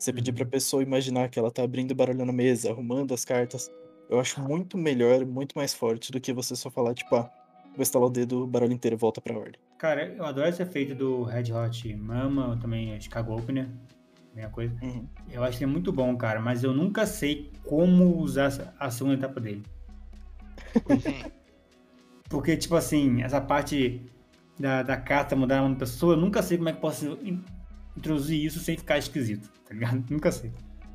Você 0.00 0.14
pedir 0.14 0.32
pra 0.32 0.44
Uhum. 0.44 0.50
pessoa 0.50 0.82
imaginar 0.82 1.28
que 1.28 1.38
ela 1.38 1.50
tá 1.50 1.62
abrindo 1.62 1.90
o 1.90 1.94
baralho 1.94 2.24
na 2.24 2.32
mesa, 2.32 2.70
arrumando 2.70 3.12
as 3.12 3.22
cartas. 3.22 3.70
Eu 4.08 4.18
acho 4.18 4.40
muito 4.40 4.78
melhor, 4.78 5.26
muito 5.26 5.52
mais 5.54 5.74
forte 5.74 6.10
do 6.10 6.18
que 6.18 6.32
você 6.32 6.56
só 6.56 6.70
falar, 6.70 6.94
tipo, 6.94 7.14
ah, 7.16 7.30
vou 7.76 7.82
estalar 7.82 8.08
o 8.08 8.10
dedo, 8.10 8.44
o 8.44 8.46
baralho 8.46 8.72
inteiro 8.72 8.96
volta 8.96 9.20
pra 9.20 9.36
ordem. 9.38 9.60
Cara, 9.76 10.06
eu 10.06 10.24
adoro 10.24 10.48
esse 10.48 10.62
efeito 10.62 10.94
do 10.94 11.22
Red 11.24 11.52
Hot 11.52 11.94
Mama, 11.96 12.58
também 12.62 12.92
é 12.92 13.00
Chicago 13.00 13.36
Opener, 13.36 13.68
mesma 14.34 14.50
coisa. 14.50 14.74
Uhum. 14.82 15.06
Eu 15.30 15.44
acho 15.44 15.58
que 15.58 15.64
é 15.64 15.66
muito 15.66 15.92
bom, 15.92 16.16
cara, 16.16 16.40
mas 16.40 16.64
eu 16.64 16.72
nunca 16.72 17.04
sei 17.04 17.50
como 17.66 18.16
usar 18.16 18.44
essa- 18.46 18.74
a 18.80 18.90
segunda 18.90 19.16
etapa 19.16 19.38
dele. 19.38 19.62
Porque, 22.28 22.56
tipo 22.56 22.74
assim, 22.74 23.22
essa 23.22 23.40
parte 23.40 24.00
da, 24.58 24.82
da 24.82 24.96
carta 24.96 25.36
mudar 25.36 25.58
a 25.58 25.62
mão 25.62 25.72
da 25.72 25.78
pessoa, 25.80 26.14
eu 26.14 26.20
nunca 26.20 26.42
sei 26.42 26.56
como 26.56 26.68
é 26.68 26.72
que 26.72 26.80
posso 26.80 27.18
introduzir 27.96 28.44
isso 28.44 28.58
sem 28.60 28.76
ficar 28.76 28.98
esquisito, 28.98 29.50
tá 29.66 29.74
ligado? 29.74 30.04
Nunca 30.10 30.30
sei. 30.32 30.52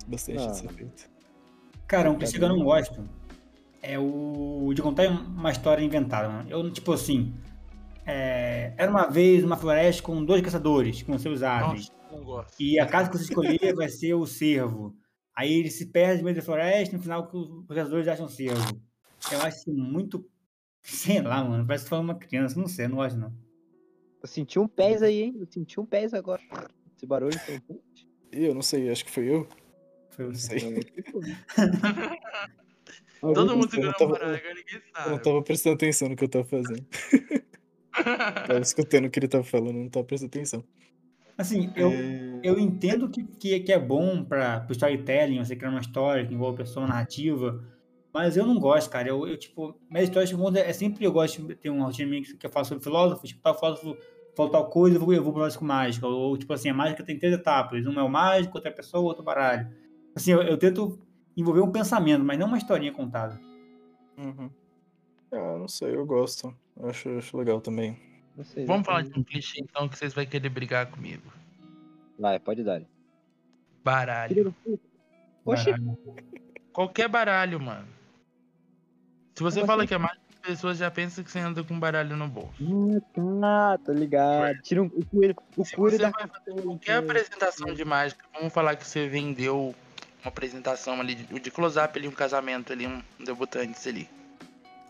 Bastante 0.07 0.39
Ah. 0.41 0.51
esse 0.51 0.65
efeito. 0.65 1.09
Cara, 1.87 2.09
um 2.11 2.17
que 2.17 2.25
Tá 2.25 2.37
eu 2.37 2.49
não 2.49 2.63
gosto 2.63 3.07
é 3.81 3.99
o 3.99 4.71
de 4.73 4.81
contar 4.81 5.07
uma 5.07 5.51
história 5.51 5.83
inventada, 5.83 6.27
mano. 6.27 6.49
Eu, 6.49 6.71
tipo 6.71 6.91
assim, 6.93 7.33
é, 8.05 8.73
era 8.77 8.89
uma 8.89 9.07
vez 9.07 9.43
uma 9.43 9.55
floresta 9.57 10.01
com 10.01 10.23
dois 10.23 10.41
caçadores, 10.41 11.03
com 11.03 11.17
seus 11.19 11.43
aves. 11.43 11.89
Nossa, 11.89 12.15
não 12.17 12.23
gosto. 12.23 12.55
E 12.59 12.79
a 12.79 12.85
casa 12.87 13.09
que 13.09 13.17
você 13.17 13.25
escolher 13.25 13.75
vai 13.75 13.89
ser 13.89 14.13
o 14.15 14.25
cervo. 14.25 14.95
Aí 15.35 15.51
ele 15.53 15.69
se 15.69 15.87
perde 15.87 16.19
no 16.19 16.23
meio 16.25 16.35
da 16.35 16.41
floresta, 16.41 16.95
no 16.95 17.03
final 17.03 17.29
os 17.33 17.67
caçadores 17.75 18.07
acham 18.07 18.25
o 18.25 18.29
cervo. 18.29 18.81
Eu 19.31 19.41
acho 19.41 19.57
isso 19.57 19.73
muito. 19.73 20.25
Sei 20.81 21.21
lá, 21.21 21.43
mano. 21.43 21.65
Parece 21.65 21.85
que 21.85 21.89
foi 21.89 21.99
uma 21.99 22.15
criança, 22.15 22.59
não 22.59 22.67
sei, 22.67 22.87
não 22.87 22.97
gosto 22.97 23.17
não. 23.17 23.33
Eu 24.21 24.27
senti 24.27 24.57
um 24.57 24.67
pés 24.67 25.03
aí, 25.03 25.21
hein? 25.23 25.35
Eu 25.39 25.45
senti 25.47 25.79
um 25.79 25.85
pés 25.85 26.13
agora. 26.13 26.41
Esse 27.05 27.07
barulho 27.07 27.39
foi 27.39 27.61
eu 28.31 28.53
não 28.55 28.61
sei, 28.63 28.89
acho 28.89 29.05
que 29.05 29.11
foi 29.11 29.29
eu. 29.29 29.47
Foi 30.09 30.25
Não 30.25 30.33
você. 30.33 30.59
sei. 30.59 30.83
Todo 33.21 33.39
Eu 33.39 33.45
mundo 33.45 33.55
não 33.61 33.69
segurando 33.69 33.93
tava- 33.93 34.05
o 34.11 34.13
baralho, 34.13 34.35
agora 34.37 34.53
ninguém 34.55 34.75
Eu 34.75 34.81
não 34.81 35.03
sabe. 35.13 35.23
tava 35.23 35.41
prestando 35.43 35.75
atenção 35.75 36.09
no 36.09 36.15
que 36.15 36.23
eu 36.23 36.29
tava 36.29 36.45
fazendo. 36.45 36.85
Tava 38.45 38.59
escutando 38.59 39.05
o 39.05 39.09
que 39.09 39.17
ele 39.17 39.27
tava 39.29 39.43
falando, 39.45 39.73
não 39.77 39.89
tava 39.89 40.05
prestando 40.05 40.27
atenção. 40.29 40.63
Assim, 41.37 41.71
eu, 41.77 41.89
É, 41.93 42.39
eu 42.43 42.59
entendo 42.59 43.09
que, 43.09 43.23
que, 43.23 43.57
que 43.61 43.71
é 43.71 43.79
bom 43.79 44.21
para 44.25 44.65
o 44.69 44.71
storytelling, 44.73 45.37
você 45.39 45.55
criar 45.55 45.69
uma 45.71 45.79
história 45.79 46.25
que 46.27 46.33
envolve 46.33 46.57
pessoa 46.57 46.85
narrativa, 46.85 47.63
mas 48.13 48.35
eu 48.35 48.45
não 48.45 48.59
gosto, 48.59 48.89
cara. 48.89 49.07
Eu, 49.07 49.25
eu 49.25 49.37
tipo, 49.37 49.79
minhas 49.89 50.09
histórias 50.09 50.29
que 50.29 50.35
eu 50.35 50.39
conto 50.39 50.57
é 50.57 50.73
sempre 50.73 51.05
eu 51.05 51.11
gosto 51.13 51.41
de 51.47 51.55
ter 51.55 51.69
uma 51.69 51.85
rotina 51.85 52.09
minha 52.09 52.21
que 52.21 52.45
eu 52.45 52.51
falo 52.51 52.65
sobre 52.65 52.83
filósofos, 52.83 53.29
tipo, 53.29 53.41
tal 53.41 53.57
filósofo 53.57 53.97
falou 54.35 54.51
tal 54.51 54.69
coisa, 54.69 54.97
eu 54.97 54.99
vou, 54.99 55.13
eu 55.13 55.23
vou 55.23 55.31
pro 55.33 55.41
lógico 55.41 55.63
mágica. 55.65 56.07
Ou, 56.07 56.37
tipo 56.37 56.51
assim, 56.53 56.69
a 56.69 56.73
mágica 56.73 57.03
tem 57.03 57.17
três 57.17 57.33
etapas. 57.33 57.85
Uma 57.85 58.01
é 58.01 58.03
o 58.03 58.09
mágico, 58.09 58.57
outra 58.57 58.69
é 58.69 58.73
a 58.73 58.75
pessoa, 58.75 59.03
outro 59.03 59.23
baralho. 59.23 59.67
Assim, 60.15 60.31
eu, 60.31 60.41
eu 60.43 60.57
tento 60.57 60.99
envolver 61.35 61.61
um 61.61 61.71
pensamento, 61.71 62.23
mas 62.23 62.39
não 62.39 62.47
uma 62.47 62.57
historinha 62.57 62.91
contada. 62.91 63.39
Uhum. 64.17 64.49
Ah, 65.31 65.57
não 65.57 65.67
sei, 65.67 65.95
eu 65.95 66.05
gosto. 66.05 66.55
Eu 66.77 66.89
Acho, 66.89 67.09
acho 67.17 67.37
legal 67.37 67.59
também. 67.59 67.97
Não 68.35 68.43
sei. 68.43 68.65
Vamos 68.65 68.85
falar 68.85 69.01
de 69.03 69.17
um 69.17 69.23
clichê 69.23 69.61
então 69.61 69.87
que 69.87 69.97
vocês 69.97 70.13
vão 70.13 70.25
querer 70.25 70.49
brigar 70.49 70.87
comigo. 70.87 71.31
Vai, 72.19 72.39
pode 72.39 72.63
dar. 72.63 72.81
Baralho. 73.83 74.53
Oxi. 75.45 75.71
Baralho. 75.71 75.97
Qualquer 76.71 77.07
baralho, 77.07 77.59
mano. 77.59 77.87
Se 79.35 79.43
você 79.43 79.59
Como 79.59 79.67
fala 79.67 79.83
assim? 79.83 79.87
que 79.89 79.93
é 79.93 79.97
mágico, 79.97 80.24
pessoas 80.45 80.77
já 80.77 80.89
pensam 80.91 81.23
que 81.23 81.31
você 81.31 81.39
anda 81.39 81.63
com 81.63 81.73
um 81.73 81.79
baralho 81.79 82.15
no 82.15 82.27
bolso. 82.27 82.53
Ah, 83.43 83.77
tá 83.83 83.91
ligado. 83.91 84.61
Tira 84.61 84.83
um, 84.83 84.85
o 84.85 85.05
coelho, 85.05 85.35
o 85.57 85.65
Se 85.65 85.75
coelho 85.75 85.97
você 85.97 86.03
da 86.03 86.09
vai 86.11 86.27
fazer 86.27 86.61
qualquer 86.61 86.97
apresentação 86.97 87.73
de 87.73 87.83
mágica, 87.83 88.23
vamos 88.33 88.53
falar 88.53 88.75
que 88.75 88.87
você 88.87 89.07
vendeu 89.07 89.75
uma 90.23 90.29
apresentação 90.29 90.99
ali 90.99 91.15
de, 91.15 91.39
de 91.39 91.51
close-up 91.51 91.97
ali, 91.97 92.07
um 92.07 92.11
casamento 92.11 92.71
ali, 92.71 92.87
um 92.87 93.01
debutante 93.19 93.89
ali. 93.89 94.09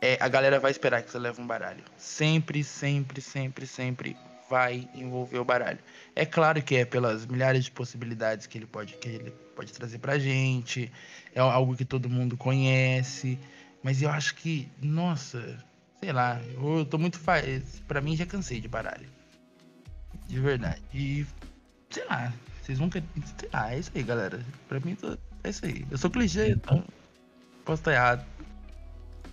É, 0.01 0.17
a 0.19 0.27
galera 0.27 0.59
vai 0.59 0.71
esperar 0.71 1.01
que 1.01 1.11
você 1.11 1.17
leve 1.17 1.41
um 1.41 1.47
baralho. 1.47 1.83
Sempre, 1.97 2.63
sempre, 2.63 3.21
sempre, 3.21 3.65
sempre 3.65 4.17
vai 4.49 4.87
envolver 4.93 5.39
o 5.39 5.45
baralho. 5.45 5.79
É 6.15 6.25
claro 6.25 6.61
que 6.61 6.75
é 6.75 6.85
pelas 6.85 7.25
milhares 7.25 7.65
de 7.65 7.71
possibilidades 7.71 8.45
que 8.45 8.57
ele 8.57 8.67
pode, 8.67 8.93
que 8.95 9.07
ele 9.07 9.31
pode 9.55 9.73
trazer 9.73 9.97
pra 9.99 10.19
gente. 10.19 10.91
É 11.33 11.39
algo 11.39 11.75
que 11.75 11.85
todo 11.85 12.09
mundo 12.09 12.37
conhece. 12.37 13.39
Mas 13.85 14.01
eu 14.01 14.09
acho 14.09 14.33
que, 14.33 14.67
nossa, 14.81 15.63
sei 15.99 16.11
lá, 16.11 16.41
eu 16.55 16.83
tô 16.87 16.97
muito. 16.97 17.19
Fa... 17.19 17.33
Pra 17.87 18.01
mim 18.01 18.15
já 18.17 18.25
cansei 18.25 18.59
de 18.59 18.67
baralho. 18.67 19.07
De 20.27 20.39
verdade. 20.39 20.81
E, 20.91 21.23
sei 21.91 22.03
lá, 22.05 22.33
vocês 22.63 22.79
nunca. 22.79 22.99
Sei 23.39 23.47
lá, 23.53 23.75
é 23.75 23.77
isso 23.77 23.91
aí, 23.93 24.01
galera. 24.01 24.43
Pra 24.67 24.79
mim 24.79 24.95
tô- 24.95 25.15
é 25.43 25.49
isso 25.51 25.63
aí. 25.63 25.85
Eu 25.91 25.99
sou 25.99 26.09
clichê, 26.09 26.53
então. 26.53 26.83
Posso 27.63 27.81
estar 27.81 27.93
errado. 27.93 28.25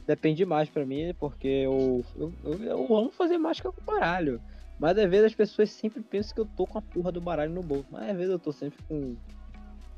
Depende 0.07 0.45
mais 0.45 0.69
pra 0.69 0.85
mim, 0.85 1.15
porque 1.19 1.49
eu, 1.49 2.05
eu, 2.15 2.35
eu, 2.45 2.63
eu 2.63 2.95
amo 2.95 3.11
fazer 3.11 3.39
mágica 3.39 3.73
com 3.73 3.83
baralho. 3.83 4.39
Mas 4.79 4.99
às 4.99 5.09
vezes 5.09 5.29
as 5.29 5.35
pessoas 5.35 5.71
sempre 5.71 6.03
pensam 6.03 6.35
que 6.35 6.41
eu 6.43 6.45
tô 6.45 6.67
com 6.67 6.77
a 6.77 6.83
porra 6.83 7.11
do 7.11 7.23
baralho 7.23 7.55
no 7.55 7.63
bolso. 7.63 7.87
Mas 7.91 8.11
às 8.11 8.17
vezes 8.17 8.31
eu 8.31 8.39
tô 8.39 8.53
sempre 8.53 8.79
com, 8.87 9.17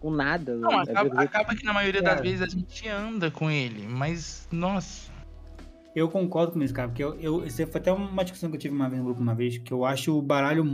com 0.05 0.11
nada. 0.11 0.55
Não, 0.55 0.79
acaba, 0.79 1.23
acaba 1.23 1.55
que 1.57 1.64
na 1.64 1.73
maioria 1.73 2.03
das 2.03 2.12
Cara. 2.17 2.23
vezes 2.23 2.43
a 2.43 2.47
gente 2.47 2.87
anda 2.87 3.31
com 3.31 3.51
ele, 3.51 3.88
mas, 3.88 4.47
nossa. 4.53 5.11
Eu 5.97 6.11
concordo 6.11 6.53
com 6.53 6.62
isso, 6.62 6.75
cara, 6.75 6.88
porque 6.88 7.03
eu, 7.03 7.14
eu, 7.21 7.47
isso 7.47 7.67
foi 7.69 7.81
até 7.81 7.90
uma 7.90 8.23
discussão 8.23 8.51
que 8.51 8.57
eu 8.57 8.61
tive 8.61 8.75
uma 8.75 8.88
vez 8.88 8.99
no 9.01 9.07
grupo 9.07 9.23
uma 9.23 9.35
vez, 9.35 9.57
que 9.57 9.73
eu 9.73 9.85
acho 9.85 10.19
o 10.19 10.21
baralho. 10.21 10.64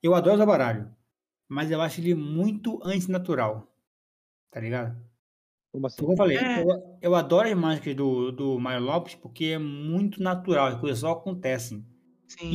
Eu 0.00 0.14
adoro 0.14 0.36
usar 0.36 0.46
baralho. 0.46 0.94
mas 1.48 1.70
eu 1.72 1.80
acho 1.80 2.00
ele 2.00 2.14
muito 2.14 2.78
antinatural. 2.84 3.66
Tá 4.52 4.60
ligado? 4.60 4.96
Como 5.72 5.86
assim? 5.86 6.00
Como 6.02 6.12
eu 6.12 6.16
falei, 6.16 6.36
É. 6.36 6.62
eu, 6.62 6.98
eu 7.00 7.14
adoro 7.16 7.48
as 7.48 7.54
mágicas 7.56 7.96
do, 7.96 8.30
do 8.30 8.58
Mario 8.60 8.84
Lopes 8.84 9.14
porque 9.16 9.46
é 9.46 9.58
muito 9.58 10.22
natural, 10.22 10.66
as 10.68 10.74
coisas 10.80 11.00
só 11.00 11.12
acontecem. 11.12 11.84
Sim. 12.28 12.48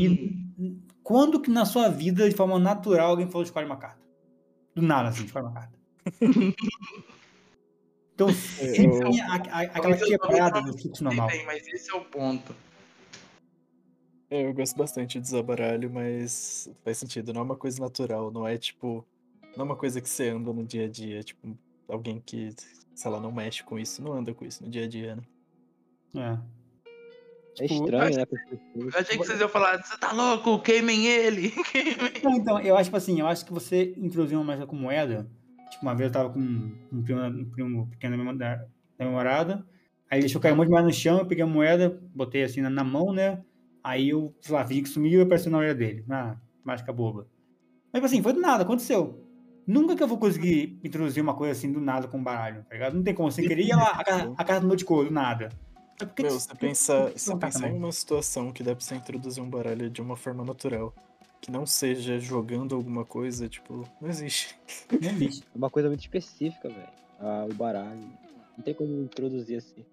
E 0.57 0.81
quando 1.03 1.41
que 1.41 1.49
na 1.49 1.65
sua 1.65 1.89
vida, 1.89 2.29
de 2.29 2.35
forma 2.35 2.57
natural, 2.59 3.09
alguém 3.09 3.27
falou 3.27 3.43
escolhe 3.43 3.65
uma 3.65 3.77
carta? 3.77 4.05
Do 4.75 4.81
nada, 4.81 5.09
assim, 5.09 5.25
escolhe 5.25 5.45
uma 5.45 5.53
carta. 5.53 5.76
Então, 8.13 8.29
sempre 8.33 8.97
eu- 8.97 9.11
tem 9.11 9.21
a- 9.21 9.33
a- 9.35 9.61
aquela 9.61 9.95
quebrada 9.95 10.61
do 10.63 10.75
fluxo 10.75 11.03
normal. 11.03 11.27
bem, 11.27 11.45
mas 11.45 11.67
esse 11.67 11.91
é 11.91 11.95
o 11.95 12.03
ponto. 12.03 12.55
É, 14.31 14.43
eu 14.47 14.53
gosto 14.55 14.75
bastante 14.75 15.19
de 15.19 15.27
usar 15.27 15.43
baralho, 15.43 15.87
mas 15.91 16.67
faz 16.83 16.97
sentido, 16.97 17.31
não 17.31 17.41
é 17.41 17.43
uma 17.43 17.55
coisa 17.55 17.79
natural, 17.79 18.31
não 18.31 18.47
é 18.47 18.57
tipo. 18.57 19.05
Não 19.55 19.61
é 19.61 19.65
uma 19.67 19.75
coisa 19.75 20.01
que 20.01 20.09
você 20.09 20.29
anda 20.29 20.51
no 20.51 20.63
dia 20.65 20.85
a 20.85 20.89
dia, 20.89 21.21
tipo, 21.23 21.55
alguém 21.87 22.19
que, 22.19 22.55
sei 22.95 23.11
lá, 23.11 23.19
não 23.19 23.31
mexe 23.31 23.63
com 23.63 23.77
isso, 23.77 24.01
não 24.01 24.13
anda 24.13 24.33
com 24.33 24.45
isso 24.45 24.63
no 24.63 24.69
dia 24.69 24.85
a 24.85 24.87
dia, 24.87 25.15
né? 25.15 25.23
É. 26.15 27.63
É 27.63 27.67
Tipo, 27.67 27.85
estranho, 27.85 28.13
eu 28.13 28.17
né? 28.17 28.25
Eu 28.75 28.89
achei 28.99 29.17
que 29.17 29.25
vocês 29.25 29.39
iam 29.39 29.49
falar, 29.49 29.83
você 29.83 29.97
tá 29.97 30.11
louco? 30.11 30.59
Queimem 30.61 31.05
ele! 31.05 31.51
Queimem. 31.71 32.21
Não, 32.23 32.33
então, 32.33 32.59
eu 32.59 32.75
acho 32.75 32.85
tipo 32.85 32.97
assim, 32.97 33.19
eu 33.19 33.27
acho 33.27 33.45
que 33.45 33.53
você 33.53 33.93
introduzir 33.97 34.35
uma 34.37 34.43
mágica 34.43 34.65
com 34.67 34.75
moeda, 34.75 35.27
tipo, 35.69 35.83
uma 35.85 35.95
vez 35.95 36.07
eu 36.07 36.13
tava 36.13 36.29
com 36.29 36.39
um 36.39 37.03
primo, 37.03 37.21
um 37.25 37.45
primo 37.49 37.87
pequeno 37.89 38.35
da 38.35 38.59
namorada, 38.99 39.65
aí 40.09 40.19
deixou 40.21 40.41
cair 40.41 40.53
um 40.53 40.55
monte 40.57 40.67
de 40.67 40.71
moeda 40.71 40.87
no 40.87 40.93
chão, 40.93 41.19
eu 41.19 41.25
peguei 41.25 41.43
a 41.43 41.47
moeda, 41.47 41.99
botei 42.13 42.43
assim 42.43 42.61
na, 42.61 42.69
na 42.69 42.83
mão, 42.83 43.13
né, 43.13 43.41
aí 43.83 44.09
eu, 44.09 44.35
sei 44.41 44.53
lá, 44.55 44.65
fingi 44.65 44.81
que 44.81 44.89
sumiu 44.89 45.19
e 45.19 45.23
apareceu 45.23 45.51
na 45.51 45.57
orelha 45.59 45.75
dele. 45.75 46.05
Ah, 46.09 46.37
mágica 46.63 46.91
boba. 46.91 47.27
Mas 47.93 48.01
tipo 48.01 48.05
assim, 48.05 48.21
foi 48.23 48.33
do 48.33 48.41
nada, 48.41 48.63
aconteceu. 48.63 49.23
Nunca 49.65 49.95
que 49.95 50.03
eu 50.03 50.07
vou 50.07 50.17
conseguir 50.17 50.79
introduzir 50.83 51.21
uma 51.21 51.33
coisa 51.33 51.51
assim 51.51 51.71
do 51.71 51.81
nada 51.81 52.07
com 52.07 52.21
baralho, 52.23 52.63
tá 52.63 52.73
ligado? 52.73 52.93
Não 52.95 53.03
tem 53.03 53.13
como, 53.13 53.31
sem 53.31 53.45
querer, 53.47 53.65
ia 53.65 53.75
lá, 53.75 53.91
a, 53.91 54.03
ca- 54.03 54.33
a 54.37 54.43
carta 54.43 54.61
mudou 54.61 54.77
de 54.77 54.85
cor, 54.85 55.05
do 55.05 55.11
nada. 55.11 55.49
É 56.01 56.05
Meu, 56.21 56.31
você 56.31 56.55
pensa, 56.55 57.11
você 57.15 57.31
tá 57.31 57.37
pensar 57.47 57.69
em 57.69 57.77
uma 57.77 57.91
situação 57.91 58.51
que 58.51 58.63
dá 58.63 58.75
pra 58.75 58.83
você 58.85 58.95
introduzir 58.95 59.43
um 59.43 59.49
baralho 59.49 59.89
de 59.89 60.01
uma 60.01 60.15
forma 60.15 60.43
natural, 60.45 60.93
que 61.41 61.51
não 61.51 61.65
seja 61.65 62.19
jogando 62.19 62.75
alguma 62.75 63.05
coisa, 63.05 63.47
tipo, 63.47 63.87
não 64.01 64.09
existe. 64.09 64.55
Não 64.91 65.09
existe. 65.09 65.43
É 65.53 65.57
uma 65.57 65.69
coisa 65.69 65.87
muito 65.87 66.01
específica, 66.01 66.69
velho. 66.69 66.89
Ah, 67.19 67.47
o 67.49 67.53
baralho. 67.53 67.99
Não 68.57 68.63
tem 68.63 68.73
como 68.73 69.03
introduzir 69.03 69.57
assim. 69.57 69.85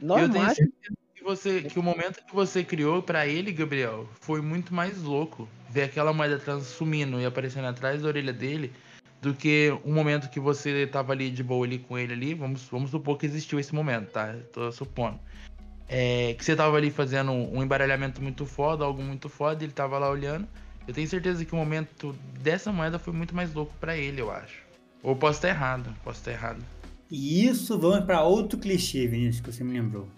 Eu 0.00 0.08
Normal, 0.08 0.30
tenho 0.30 0.54
certeza 0.54 0.96
que, 1.14 1.24
você, 1.24 1.62
que 1.62 1.78
o 1.78 1.82
momento 1.82 2.24
que 2.24 2.34
você 2.34 2.64
criou 2.64 3.02
pra 3.02 3.26
ele, 3.26 3.52
Gabriel, 3.52 4.08
foi 4.20 4.40
muito 4.40 4.74
mais 4.74 5.02
louco. 5.02 5.48
Ver 5.70 5.84
aquela 5.84 6.12
moeda 6.12 6.38
transsumindo 6.38 7.20
e 7.20 7.26
aparecendo 7.26 7.66
atrás 7.66 8.02
da 8.02 8.08
orelha 8.08 8.32
dele 8.32 8.72
do 9.20 9.34
que 9.34 9.76
o 9.84 9.90
momento 9.90 10.30
que 10.30 10.38
você 10.38 10.86
tava 10.86 11.12
ali 11.12 11.30
de 11.30 11.42
boa 11.42 11.66
ali 11.66 11.78
com 11.78 11.98
ele 11.98 12.12
ali. 12.12 12.34
Vamos, 12.34 12.62
vamos 12.64 12.90
supor 12.90 13.18
que 13.18 13.26
existiu 13.26 13.58
esse 13.58 13.74
momento, 13.74 14.10
tá? 14.10 14.32
Eu 14.32 14.42
Tô 14.44 14.72
supondo. 14.72 15.18
É, 15.88 16.34
que 16.34 16.44
você 16.44 16.56
tava 16.56 16.76
ali 16.76 16.90
fazendo 16.90 17.30
um 17.30 17.62
embaralhamento 17.62 18.20
muito 18.20 18.44
foda, 18.44 18.84
algo 18.84 19.02
muito 19.02 19.28
foda, 19.28 19.62
e 19.62 19.66
ele 19.66 19.72
tava 19.72 19.98
lá 19.98 20.10
olhando. 20.10 20.46
Eu 20.86 20.94
tenho 20.94 21.08
certeza 21.08 21.44
que 21.44 21.52
o 21.52 21.56
momento 21.56 22.12
dessa 22.40 22.72
moeda 22.72 22.98
foi 22.98 23.12
muito 23.12 23.34
mais 23.34 23.52
louco 23.52 23.74
pra 23.80 23.96
ele, 23.96 24.20
eu 24.20 24.30
acho. 24.30 24.62
Ou 25.02 25.16
posso 25.16 25.38
estar 25.38 25.48
errado, 25.48 25.94
posso 26.04 26.20
estar 26.20 26.32
errado. 26.32 26.64
E 27.10 27.46
isso 27.46 27.78
vamos 27.78 28.04
pra 28.04 28.22
outro 28.22 28.58
clichê, 28.58 29.06
Vinícius, 29.06 29.40
que 29.40 29.52
você 29.52 29.64
me 29.64 29.72
lembrou. 29.72 30.08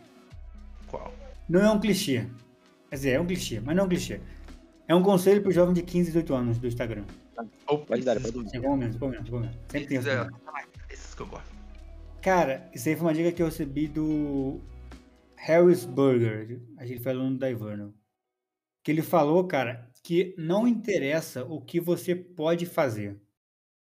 Qual? 0.87 1.12
Não 1.48 1.61
é 1.61 1.70
um 1.70 1.81
clichê. 1.81 2.26
Quer 2.90 2.96
dizer, 2.96 3.11
é 3.12 3.20
um 3.20 3.26
clichê, 3.26 3.61
mas 3.61 3.76
não 3.76 3.85
é 3.85 3.87
um 3.87 3.88
clichê. 3.88 4.20
É 4.87 4.94
um 4.94 5.02
conselho 5.02 5.42
pro 5.42 5.52
jovem 5.52 5.74
de 5.74 5.83
15 5.83 6.09
e 6.09 6.12
18 6.12 6.35
anos 6.35 6.59
do 6.59 6.66
Instagram. 6.66 7.04
Ou 7.66 7.78
Pode 7.78 8.02
dar, 8.02 8.20
pode 8.20 8.33
dar. 8.42 8.50
Chegou 8.50 8.76
menos, 8.76 8.94
chegou 8.94 9.09
menos, 9.09 9.24
chegou 9.26 9.40
menos. 9.40 9.57
Sempre 9.68 9.87
tem 9.87 9.98
esses, 9.98 10.09
é, 10.09 10.26
esses 10.90 11.14
que 11.14 11.22
eu 11.22 11.26
gosto. 11.26 11.54
Cara, 12.22 12.68
isso 12.74 12.88
aí 12.88 12.96
foi 12.96 13.07
uma 13.07 13.14
dica 13.14 13.31
que 13.31 13.42
eu 13.42 13.46
recebi 13.46 13.87
do 13.87 14.61
Harris 15.37 15.85
Burger. 15.85 16.61
A 16.78 16.87
gente 16.87 17.02
foi 17.02 17.12
aluno 17.12 17.38
da 17.38 17.50
Ivano. 17.50 17.94
Que 18.83 18.90
ele 18.90 19.02
falou, 19.02 19.46
cara, 19.46 19.88
que 20.02 20.34
não 20.38 20.66
interessa 20.66 21.44
o 21.44 21.61
que 21.61 21.80
você 21.80 22.14
pode 22.14 22.66
fazer. 22.66 23.20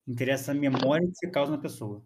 Interessa 0.07 0.51
a 0.51 0.55
memória 0.55 1.07
que 1.07 1.15
você 1.15 1.29
causa 1.29 1.51
na 1.51 1.57
pessoa. 1.57 2.03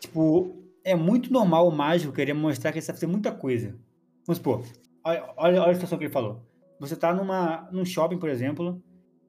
Tipo, 0.00 0.62
é 0.84 0.94
muito 0.94 1.32
normal 1.32 1.68
o 1.68 1.72
mágico 1.72 2.12
querer 2.12 2.32
mostrar 2.34 2.72
que 2.72 2.78
ele 2.78 2.84
sabe 2.84 2.98
fazer 2.98 3.10
muita 3.10 3.32
coisa. 3.32 3.78
Vamos 4.26 4.38
supor, 4.38 4.64
olha, 5.04 5.34
olha, 5.36 5.64
a 5.64 5.74
situação 5.74 5.98
que 5.98 6.04
ele 6.04 6.12
falou. 6.12 6.42
Você 6.78 6.94
tá 6.96 7.12
numa, 7.14 7.68
num 7.72 7.84
shopping, 7.84 8.18
por 8.18 8.28
exemplo, 8.28 8.82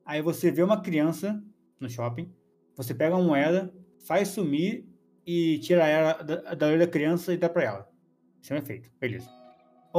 aí 0.05 0.21
você 0.21 0.51
vê 0.51 0.61
uma 0.61 0.81
criança 0.81 1.43
no 1.79 1.89
shopping, 1.89 2.31
você 2.75 2.93
pega 2.93 3.15
uma 3.15 3.25
moeda, 3.25 3.73
faz 4.05 4.29
sumir 4.29 4.87
e 5.25 5.59
tira 5.59 5.87
ela 5.87 6.13
da, 6.23 6.53
da 6.55 6.77
da 6.77 6.87
criança 6.87 7.33
e 7.33 7.37
dá 7.37 7.49
pra 7.49 7.63
ela. 7.63 7.89
Isso 8.41 8.53
é 8.53 8.55
um 8.55 8.59
efeito, 8.59 8.91
beleza. 8.99 9.38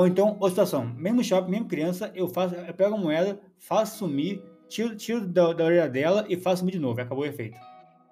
Ou 0.00 0.06
então, 0.06 0.28
outra 0.28 0.48
situação, 0.48 0.86
mesmo 0.96 1.22
shopping, 1.22 1.50
mesmo 1.50 1.68
criança, 1.68 2.10
eu 2.14 2.26
faço, 2.26 2.54
eu 2.54 2.72
pego 2.72 2.94
a 2.94 2.98
moeda, 2.98 3.38
faço 3.58 3.98
sumir, 3.98 4.42
tiro, 4.66 4.96
tiro 4.96 5.28
da, 5.28 5.52
da 5.52 5.62
orelha 5.62 5.90
dela 5.90 6.24
e 6.26 6.38
faço 6.38 6.60
sumir 6.60 6.72
de 6.72 6.78
novo, 6.78 6.98
acabou 6.98 7.22
o 7.22 7.26
efeito. 7.26 7.60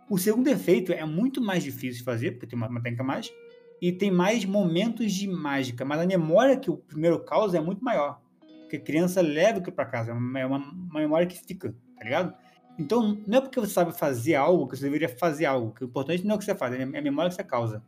O 0.06 0.18
segundo 0.18 0.48
efeito 0.48 0.92
é 0.92 1.02
muito 1.06 1.40
mais 1.40 1.64
difícil 1.64 2.00
de 2.00 2.04
fazer, 2.04 2.32
porque 2.32 2.46
tem 2.46 2.58
uma, 2.58 2.68
uma 2.68 2.82
técnica 2.82 3.02
mais, 3.02 3.32
e 3.80 3.90
tem 3.90 4.10
mais 4.10 4.44
momentos 4.44 5.14
de 5.14 5.26
mágica, 5.26 5.82
mas 5.82 5.98
a 5.98 6.06
memória 6.06 6.58
que 6.58 6.70
o 6.70 6.76
primeiro 6.76 7.24
causa 7.24 7.56
é 7.56 7.60
muito 7.62 7.82
maior. 7.82 8.20
Porque 8.60 8.76
a 8.76 8.80
criança 8.80 9.22
leva 9.22 9.58
aquilo 9.58 9.74
pra 9.74 9.86
casa, 9.86 10.10
é 10.10 10.14
uma, 10.14 10.40
é 10.40 10.44
uma, 10.44 10.58
uma 10.58 11.00
memória 11.00 11.26
que 11.26 11.38
fica, 11.38 11.74
tá 11.96 12.04
ligado? 12.04 12.34
Então, 12.78 13.18
não 13.26 13.38
é 13.38 13.40
porque 13.40 13.58
você 13.58 13.72
sabe 13.72 13.96
fazer 13.96 14.34
algo 14.34 14.68
que 14.68 14.76
você 14.76 14.84
deveria 14.84 15.08
fazer 15.08 15.46
algo, 15.46 15.72
que 15.72 15.84
o 15.84 15.86
importante 15.86 16.22
não 16.22 16.32
é 16.32 16.36
o 16.36 16.38
que 16.38 16.44
você 16.44 16.54
faz, 16.54 16.78
é 16.78 16.82
a 16.82 16.86
memória 17.00 17.30
que 17.30 17.36
você 17.36 17.44
causa. 17.44 17.82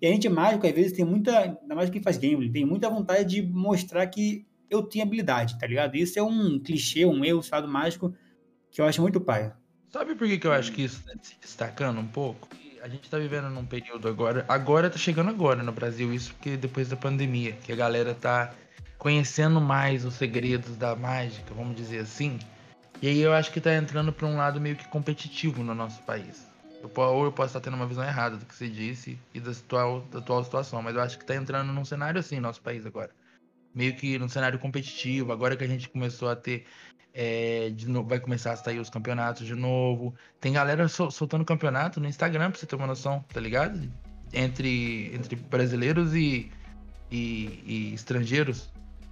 E 0.00 0.06
a 0.06 0.10
gente 0.10 0.28
mágico, 0.28 0.66
às 0.66 0.72
vezes, 0.72 0.92
tem 0.92 1.04
muita, 1.04 1.38
ainda 1.38 1.74
mais 1.74 1.90
quem 1.90 2.02
faz 2.02 2.16
gambling, 2.16 2.52
tem 2.52 2.64
muita 2.64 2.90
vontade 2.90 3.24
de 3.24 3.42
mostrar 3.42 4.06
que 4.06 4.46
eu 4.68 4.82
tenho 4.82 5.04
habilidade, 5.04 5.58
tá 5.58 5.66
ligado? 5.66 5.96
Isso 5.96 6.18
é 6.18 6.22
um 6.22 6.58
clichê, 6.58 7.06
um 7.06 7.24
erro, 7.24 7.40
estado 7.40 7.68
mágico, 7.68 8.14
que 8.70 8.80
eu 8.80 8.84
acho 8.84 9.00
muito 9.00 9.20
paia. 9.20 9.56
Sabe 9.90 10.14
por 10.14 10.26
que, 10.26 10.38
que 10.38 10.46
eu 10.46 10.52
acho 10.52 10.72
que 10.72 10.82
isso 10.82 11.02
tá 11.04 11.12
se 11.22 11.36
destacando 11.40 12.00
um 12.00 12.06
pouco? 12.06 12.48
A 12.82 12.88
gente 12.88 13.08
tá 13.08 13.16
vivendo 13.16 13.48
num 13.48 13.64
período 13.64 14.08
agora. 14.08 14.44
Agora 14.48 14.90
tá 14.90 14.98
chegando 14.98 15.30
agora 15.30 15.62
no 15.62 15.72
Brasil, 15.72 16.12
isso 16.12 16.34
porque 16.34 16.56
depois 16.56 16.88
da 16.88 16.96
pandemia, 16.96 17.52
que 17.52 17.72
a 17.72 17.76
galera 17.76 18.14
tá 18.14 18.52
conhecendo 18.98 19.60
mais 19.60 20.04
os 20.04 20.14
segredos 20.14 20.76
da 20.76 20.96
mágica, 20.96 21.54
vamos 21.54 21.76
dizer 21.76 22.00
assim. 22.00 22.38
E 23.00 23.08
aí 23.08 23.20
eu 23.20 23.32
acho 23.32 23.52
que 23.52 23.60
tá 23.60 23.74
entrando 23.74 24.12
pra 24.12 24.26
um 24.26 24.36
lado 24.36 24.60
meio 24.60 24.76
que 24.76 24.88
competitivo 24.88 25.62
no 25.62 25.74
nosso 25.74 26.02
país. 26.02 26.46
Eu, 26.84 27.02
ou 27.02 27.24
eu 27.24 27.32
posso 27.32 27.48
estar 27.48 27.60
tendo 27.60 27.76
uma 27.76 27.86
visão 27.86 28.04
errada 28.04 28.36
do 28.36 28.44
que 28.44 28.54
você 28.54 28.68
disse 28.68 29.18
e 29.32 29.40
da, 29.40 29.50
atual, 29.52 30.02
da 30.12 30.18
atual 30.18 30.44
situação, 30.44 30.82
mas 30.82 30.94
eu 30.94 31.00
acho 31.00 31.18
que 31.18 31.24
tá 31.24 31.34
entrando 31.34 31.72
num 31.72 31.84
cenário 31.84 32.20
assim 32.20 32.36
no 32.36 32.42
nosso 32.42 32.60
país 32.60 32.84
agora. 32.84 33.10
Meio 33.74 33.96
que 33.96 34.18
num 34.18 34.28
cenário 34.28 34.58
competitivo, 34.58 35.32
agora 35.32 35.56
que 35.56 35.64
a 35.64 35.66
gente 35.66 35.88
começou 35.88 36.28
a 36.28 36.36
ter 36.36 36.66
é, 37.12 37.70
de 37.70 37.88
novo, 37.88 38.08
vai 38.08 38.20
começar 38.20 38.52
a 38.52 38.56
sair 38.56 38.78
os 38.78 38.90
campeonatos 38.90 39.46
de 39.46 39.54
novo. 39.54 40.14
Tem 40.40 40.52
galera 40.52 40.86
sol- 40.88 41.10
soltando 41.10 41.44
campeonato 41.44 42.00
no 42.00 42.06
Instagram, 42.08 42.50
pra 42.50 42.60
você 42.60 42.66
ter 42.66 42.76
uma 42.76 42.86
noção, 42.86 43.24
tá 43.32 43.40
ligado? 43.40 43.80
Entre, 44.32 45.14
entre 45.14 45.36
brasileiros 45.36 46.14
e, 46.14 46.52
e, 47.10 47.62
e 47.64 47.94
estrangeiros 47.94 48.68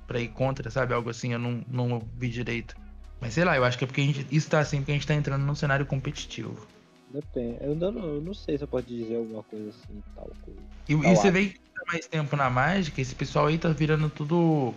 pra 0.06 0.20
ir 0.20 0.28
contra, 0.28 0.70
sabe? 0.70 0.92
Algo 0.92 1.10
assim, 1.10 1.32
eu 1.32 1.38
não, 1.38 1.64
não 1.68 2.00
vi 2.16 2.28
direito. 2.28 2.74
Mas 3.20 3.34
sei 3.34 3.44
lá, 3.44 3.56
eu 3.56 3.64
acho 3.64 3.78
que 3.78 3.84
é 3.84 3.86
porque 3.86 4.00
a 4.00 4.04
gente, 4.04 4.26
isso 4.30 4.50
tá 4.50 4.58
assim, 4.58 4.78
porque 4.78 4.90
a 4.90 4.94
gente 4.94 5.06
tá 5.06 5.14
entrando 5.14 5.42
num 5.44 5.54
cenário 5.54 5.86
competitivo. 5.86 6.66
Depende. 7.12 7.58
Eu 7.60 7.74
não, 7.74 7.90
eu 7.90 8.20
não 8.20 8.32
sei 8.32 8.56
se 8.56 8.64
eu 8.64 8.68
posso 8.68 8.86
dizer 8.86 9.16
alguma 9.16 9.42
coisa 9.42 9.68
assim, 9.68 10.02
tal 10.14 10.30
coisa. 10.44 10.60
E, 10.88 10.92
e 10.92 10.94
Eu 10.94 11.16
você 11.16 11.28
acho. 11.28 11.32
vê 11.32 11.48
que 11.50 11.58
tá 11.58 11.82
mais 11.86 12.06
tempo 12.06 12.36
na 12.36 12.48
mágica, 12.48 13.00
esse 13.00 13.14
pessoal 13.14 13.46
aí 13.46 13.58
tá 13.58 13.68
virando 13.68 14.08
tudo, 14.08 14.74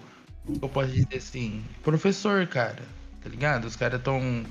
eu 0.62 0.70
posso 0.70 0.92
dizer 0.92 1.18
assim, 1.18 1.64
professor, 1.82 2.46
cara. 2.48 2.84
Tá 3.22 3.30
ligado? 3.30 3.66
Os 3.66 3.76
caras 3.76 4.02
tão 4.04 4.46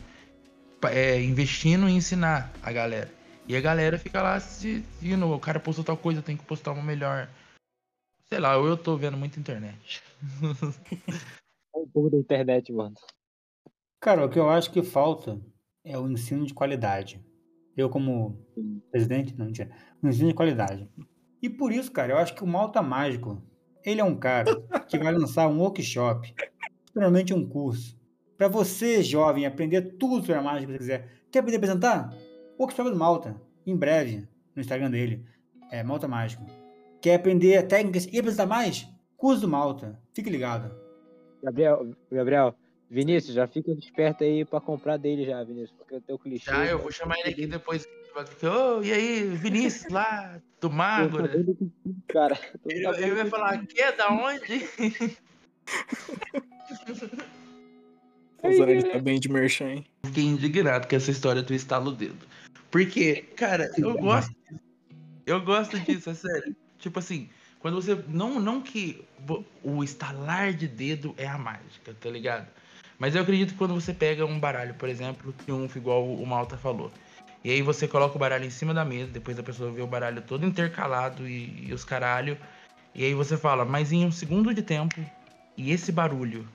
é, 0.91 1.23
investindo 1.23 1.89
em 1.89 1.97
ensinar 1.97 2.53
a 2.63 2.73
galera. 2.73 3.13
E 3.47 3.55
a 3.55 3.61
galera 3.61 3.99
fica 3.99 4.23
lá 4.23 4.41
se 4.41 4.83
vindo, 5.01 5.31
o 5.31 5.39
cara 5.39 5.61
postou 5.61 5.85
tal 5.85 5.97
coisa, 5.97 6.23
tem 6.23 6.37
que 6.37 6.45
postar 6.45 6.73
uma 6.73 6.83
melhor. 6.83 7.29
Sei 8.25 8.41
lá, 8.41 8.55
eu 8.55 8.77
tô 8.77 8.97
vendo 8.97 9.17
muita 9.17 9.39
internet. 9.39 10.03
Um 11.77 11.89
pouco 11.89 12.09
da 12.09 12.17
internet, 12.17 12.73
mano. 12.73 12.95
Cara, 14.01 14.25
o 14.25 14.31
que 14.31 14.39
eu 14.39 14.49
acho 14.49 14.71
que 14.71 14.81
falta 14.81 15.41
é 15.85 15.99
o 15.99 16.09
ensino 16.09 16.47
de 16.47 16.55
qualidade. 16.55 17.21
Eu, 17.77 17.89
como 17.89 18.39
presidente, 18.91 19.37
não 19.37 19.51
tinha. 19.51 19.71
Um 20.03 20.09
ensino 20.09 20.29
de 20.29 20.35
qualidade. 20.35 20.89
E 21.43 21.49
por 21.49 21.73
isso, 21.73 21.91
cara, 21.91 22.13
eu 22.13 22.19
acho 22.19 22.35
que 22.35 22.45
o 22.45 22.47
Malta 22.47 22.81
Mágico, 22.81 23.43
ele 23.85 24.01
é 24.01 24.05
um 24.05 24.17
cara 24.17 24.55
que 24.89 24.99
vai 24.99 25.13
lançar 25.13 25.49
um 25.49 25.59
workshop, 25.59 26.35
provavelmente 26.93 27.35
um 27.35 27.47
curso, 27.47 27.99
para 28.37 28.49
você, 28.49 29.03
jovem, 29.03 29.47
aprender 29.47 29.97
tudo 29.99 30.21
sobre 30.21 30.35
a 30.35 30.43
mágica 30.43 30.67
que 30.67 30.73
você 30.73 30.79
quiser. 30.79 31.09
Quer 31.31 31.39
aprender 31.39 31.57
a 31.57 31.59
apresentar? 31.59 32.15
Workshop 32.59 32.91
do 32.91 32.97
Malta, 32.97 33.41
em 33.67 33.77
breve, 33.77 34.29
no 34.55 34.61
Instagram 34.61 34.91
dele. 34.91 35.25
É 35.71 35.83
Malta 35.83 36.09
Mágico. 36.09 36.45
Quer 37.01 37.17
aprender 37.17 37.67
técnicas 37.67 38.07
e 38.07 38.19
apresentar 38.19 38.47
mais? 38.47 38.89
Curso 39.17 39.43
do 39.43 39.49
Malta. 39.49 40.01
Fique 40.13 40.31
ligado. 40.31 40.75
Gabriel, 41.43 41.95
Gabriel, 42.11 42.55
Vinícius, 42.91 43.35
já 43.35 43.47
fica 43.47 43.73
esperto 43.73 44.25
aí 44.25 44.45
pra 44.45 44.61
comprar 44.61 44.97
dele 44.97 45.25
já, 45.25 45.43
Vinícius, 45.43 45.73
porque 45.79 45.97
o 45.97 46.01
teu 46.01 46.19
clichê. 46.19 46.51
Já, 46.51 46.67
eu 46.67 46.79
vou 46.79 46.93
chamar 46.93 47.19
ele 47.21 47.31
aqui 47.31 47.47
depois. 47.47 47.87
Ô, 48.15 48.83
e 48.83 48.93
aí, 48.93 49.25
Vinícius, 49.25 49.93
lá 49.93 50.41
do 50.61 50.71
Mago, 50.71 51.21
né? 51.23 51.31
Cara, 52.07 52.39
Ele, 52.67 52.87
ele 52.87 53.15
vai 53.15 53.27
falar, 53.27 53.67
que? 53.67 53.93
Da 53.93 54.09
onde? 54.11 54.69
O 58.45 58.53
Zanelli 58.53 58.83
tá 58.83 58.99
bem 58.99 59.19
de 59.19 59.31
merchan, 59.31 59.71
hein? 59.71 59.87
Fiquei 60.05 60.25
indignado 60.25 60.87
com 60.87 60.95
essa 60.95 61.11
história 61.11 61.43
do 61.43 61.55
estalo 61.55 61.91
o 61.91 61.95
dedo. 61.95 62.27
Porque, 62.71 63.23
cara, 63.37 63.71
eu 63.79 63.97
gosto. 63.97 64.35
Eu 65.25 65.41
gosto 65.41 65.81
disso, 65.81 66.11
é 66.11 66.15
sério. 66.15 66.55
Tipo 66.79 66.99
assim, 66.99 67.31
quando 67.59 67.81
você. 67.81 67.95
Não, 68.07 68.39
não 68.39 68.61
que 68.61 69.03
o 69.63 69.83
estalar 69.83 70.53
de 70.53 70.69
dedo 70.69 71.15
é 71.17 71.27
a 71.27 71.39
mágica, 71.39 71.95
tá 71.99 72.11
ligado? 72.11 72.47
Mas 73.05 73.15
eu 73.15 73.21
acredito 73.21 73.53
que 73.53 73.59
quando 73.59 73.75
você 73.75 73.93
pega 73.93 74.25
um 74.25 74.41
baralho, 74.41 74.73
por 74.77 74.89
exemplo, 74.89 75.31
triunfo, 75.31 75.77
igual 75.77 76.07
o 76.07 76.27
Malta 76.27 76.57
falou. 76.57 76.91
E 77.45 77.51
aí 77.51 77.61
você 77.61 77.87
coloca 77.87 78.17
o 78.17 78.19
baralho 78.19 78.47
em 78.47 78.51
cima 78.51 78.73
da 78.73 78.83
mesa, 78.83 79.11
depois 79.11 79.39
a 79.39 79.43
pessoa 79.43 79.71
vê 79.71 79.83
o 79.83 79.87
baralho 79.87 80.23
todo 80.23 80.47
intercalado 80.47 81.29
e, 81.29 81.67
e 81.69 81.75
os 81.75 81.85
caralho. 81.85 82.39
E 82.95 83.05
aí 83.05 83.13
você 83.13 83.37
fala, 83.37 83.63
mas 83.63 83.93
em 83.93 84.07
um 84.07 84.11
segundo 84.11 84.55
de 84.55 84.63
tempo, 84.63 85.05
e 85.55 85.71
esse 85.71 85.93
barulho? 85.93 86.49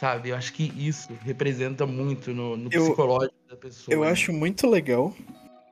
Sabe? 0.00 0.30
Eu 0.30 0.36
acho 0.36 0.52
que 0.52 0.72
isso 0.76 1.16
representa 1.24 1.86
muito 1.86 2.34
no, 2.34 2.56
no 2.56 2.68
Eu- 2.72 2.86
psicológico 2.86 3.36
da 3.48 3.54
pessoa. 3.54 3.94
Eu 3.94 4.00
né? 4.00 4.10
acho 4.10 4.32
muito 4.32 4.66
legal. 4.68 5.14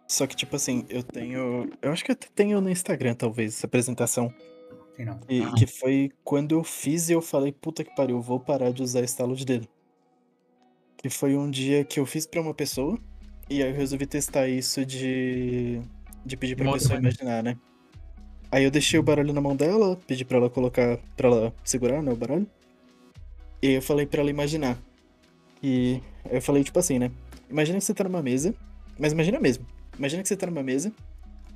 Só 0.07 0.25
que, 0.29 0.37
tipo 0.37 0.55
assim, 0.55 0.87
eu 0.89 1.03
tenho. 1.03 1.69
Eu 1.83 1.91
acho 1.91 2.05
que 2.05 2.13
eu 2.13 2.17
tenho 2.17 2.61
no 2.61 2.71
Instagram, 2.71 3.15
talvez, 3.15 3.57
essa 3.57 3.67
apresentação. 3.67 4.33
Não. 5.05 5.21
E, 5.29 5.43
Ah. 5.43 5.53
Que 5.57 5.67
foi 5.67 6.11
quando 6.25 6.53
eu 6.53 6.65
fiz 6.65 7.09
e 7.09 7.13
eu 7.13 7.23
falei, 7.23 7.53
puta 7.53 7.85
que 7.85 7.95
pariu, 7.95 8.21
vou 8.21 8.41
parar 8.41 8.73
de 8.73 8.83
usar 8.83 9.03
estalo 9.03 9.35
de 9.37 9.45
dedo. 9.45 9.69
Que 10.97 11.09
foi 11.09 11.37
um 11.37 11.49
dia 11.51 11.85
que 11.85 12.01
eu 12.01 12.07
fiz 12.07 12.27
pra 12.27 12.41
uma 12.41 12.53
pessoa. 12.55 12.99
E 13.49 13.63
aí 13.63 13.71
eu 13.71 13.77
resolvi 13.77 14.07
testar 14.07 14.49
isso 14.49 14.85
de. 14.85 15.81
De 16.27 16.37
pedir 16.37 16.57
pra 16.57 16.65
Uma 16.65 16.73
outra 16.73 16.89
pessoa 16.89 16.99
imaginar, 17.01 17.43
né? 17.43 17.57
Aí 18.51 18.65
eu 18.65 18.71
deixei 18.71 18.99
o 18.99 19.03
baralho 19.03 19.33
na 19.33 19.41
mão 19.41 19.55
dela, 19.55 19.99
pedi 20.07 20.25
pra 20.25 20.39
ela 20.39 20.51
colocar. 20.51 20.99
pra 21.17 21.29
ela 21.29 21.55
segurar, 21.65 22.03
né, 22.03 22.13
o 22.13 22.17
baralho. 22.17 22.47
E 23.63 23.73
eu 23.73 23.83
falei 23.83 24.07
pra 24.07 24.21
ela 24.21 24.31
imaginar. 24.31 24.79
E 25.63 26.01
eu 26.31 26.43
falei, 26.43 26.63
tipo 26.65 26.79
assim, 26.79 26.99
né? 26.99 27.11
Imagina 27.49 27.79
que 27.79 27.85
você 27.85 27.95
tá 27.95 28.05
numa 28.05 28.23
mesa, 28.23 28.55
mas 28.99 29.13
imagina 29.13 29.41
mesmo. 29.41 29.67
Imagina 29.99 30.23
que 30.23 30.29
você 30.29 30.37
tá 30.37 30.47
numa 30.47 30.63
mesa, 30.63 30.93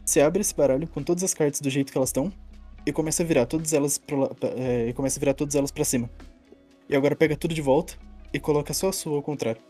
você 0.05 0.21
abre 0.21 0.41
esse 0.41 0.55
baralho 0.55 0.89
com 0.89 1.03
todas 1.03 1.23
as 1.23 1.35
cartas 1.35 1.61
do 1.61 1.71
jeito 1.71 1.93
que 1.93 1.99
elas 1.99 2.09
estão 2.09 2.33
e 2.85 2.93
começa 2.93 3.23
a 3.23 3.27
virar 3.27 3.47
todas 3.47 3.73
elas 3.73 3.99
pro, 3.99 4.31
é, 4.57 4.89
e 4.89 4.93
começa 4.93 5.19
a 5.19 5.21
virar 5.21 5.35
todas 5.35 5.55
elas 5.55 5.71
para 5.71 5.85
cima. 5.85 6.11
E 6.89 6.97
agora 6.97 7.17
pega 7.17 7.37
tudo 7.37 7.55
de 7.55 7.63
volta 7.63 7.95
e 8.33 8.41
coloca 8.41 8.75
só 8.75 8.89
a 8.89 8.93
sua 8.93 9.17
ao 9.17 9.23
contrário. 9.23 9.63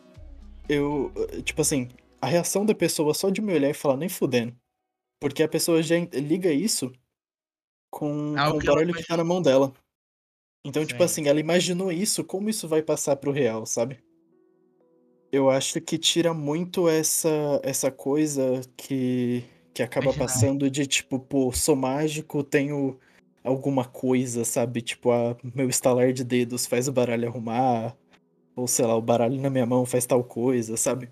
Eu, 0.69 1.13
tipo 1.45 1.61
assim, 1.61 1.89
a 2.21 2.27
reação 2.27 2.65
da 2.65 2.75
pessoa 2.75 3.13
só 3.13 3.31
de 3.31 3.43
me 3.43 3.53
olhar 3.53 3.71
e 3.71 3.75
falar 3.75 3.97
nem 3.97 4.09
fudendo. 4.09 4.57
Porque 5.21 5.43
a 5.43 5.49
pessoa 5.49 5.83
já 5.83 5.97
liga 6.15 6.53
isso 6.53 6.93
com, 7.91 8.35
Algo 8.37 8.59
com 8.59 8.65
o 8.65 8.67
baralho 8.67 8.95
que 8.95 9.07
tá 9.07 9.17
na 9.17 9.25
mão 9.25 9.43
dela. 9.43 9.73
Então, 10.65 10.85
tipo 10.87 11.01
Sim. 11.01 11.05
assim, 11.05 11.29
ela 11.29 11.41
imaginou 11.41 11.91
isso, 11.91 12.25
como 12.25 12.49
isso 12.49 12.69
vai 12.69 12.83
passar 12.83 13.17
pro 13.17 13.33
real, 13.33 13.67
sabe? 13.67 13.99
Eu 15.31 15.51
acho 15.51 15.81
que 15.81 15.99
tira 15.99 16.33
muito 16.33 16.89
essa, 16.89 17.61
essa 17.65 17.91
coisa 17.91 18.61
que, 18.77 19.45
que 19.75 19.83
acaba 19.83 20.07
Imaginar. 20.07 20.27
passando 20.27 20.71
de 20.71 20.87
tipo, 20.87 21.19
pô, 21.19 21.53
sou 21.53 21.75
mágico, 21.75 22.43
tenho 22.43 22.99
alguma 23.43 23.85
coisa, 23.85 24.45
sabe? 24.45 24.83
Tipo, 24.83 25.11
a 25.11 25.37
meu 25.55 25.69
estalar 25.69 26.13
de 26.13 26.25
dedos 26.25 26.67
faz 26.67 26.89
o 26.89 26.93
baralho 26.93 27.29
arrumar, 27.29 27.97
ou 28.55 28.69
sei 28.69 28.87
lá, 28.87 28.97
o 28.97 29.03
baralho 29.03 29.41
na 29.41 29.51
minha 29.51 29.67
mão 29.67 29.85
faz 29.87 30.07
tal 30.07 30.23
coisa, 30.23 30.77
sabe? 30.77 31.09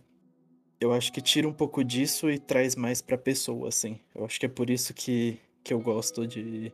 Eu 0.81 0.93
acho 0.93 1.13
que 1.13 1.21
tira 1.21 1.47
um 1.47 1.53
pouco 1.53 1.85
disso 1.85 2.31
e 2.31 2.39
traz 2.39 2.75
mais 2.75 3.03
pra 3.03 3.19
pessoa, 3.19 3.69
assim. 3.69 3.99
Eu 4.15 4.25
acho 4.25 4.39
que 4.41 4.47
é 4.47 4.49
por 4.49 4.71
isso 4.71 4.95
que, 4.95 5.39
que 5.63 5.75
eu 5.75 5.81
gosto 5.81 6.27
de, 6.27 6.73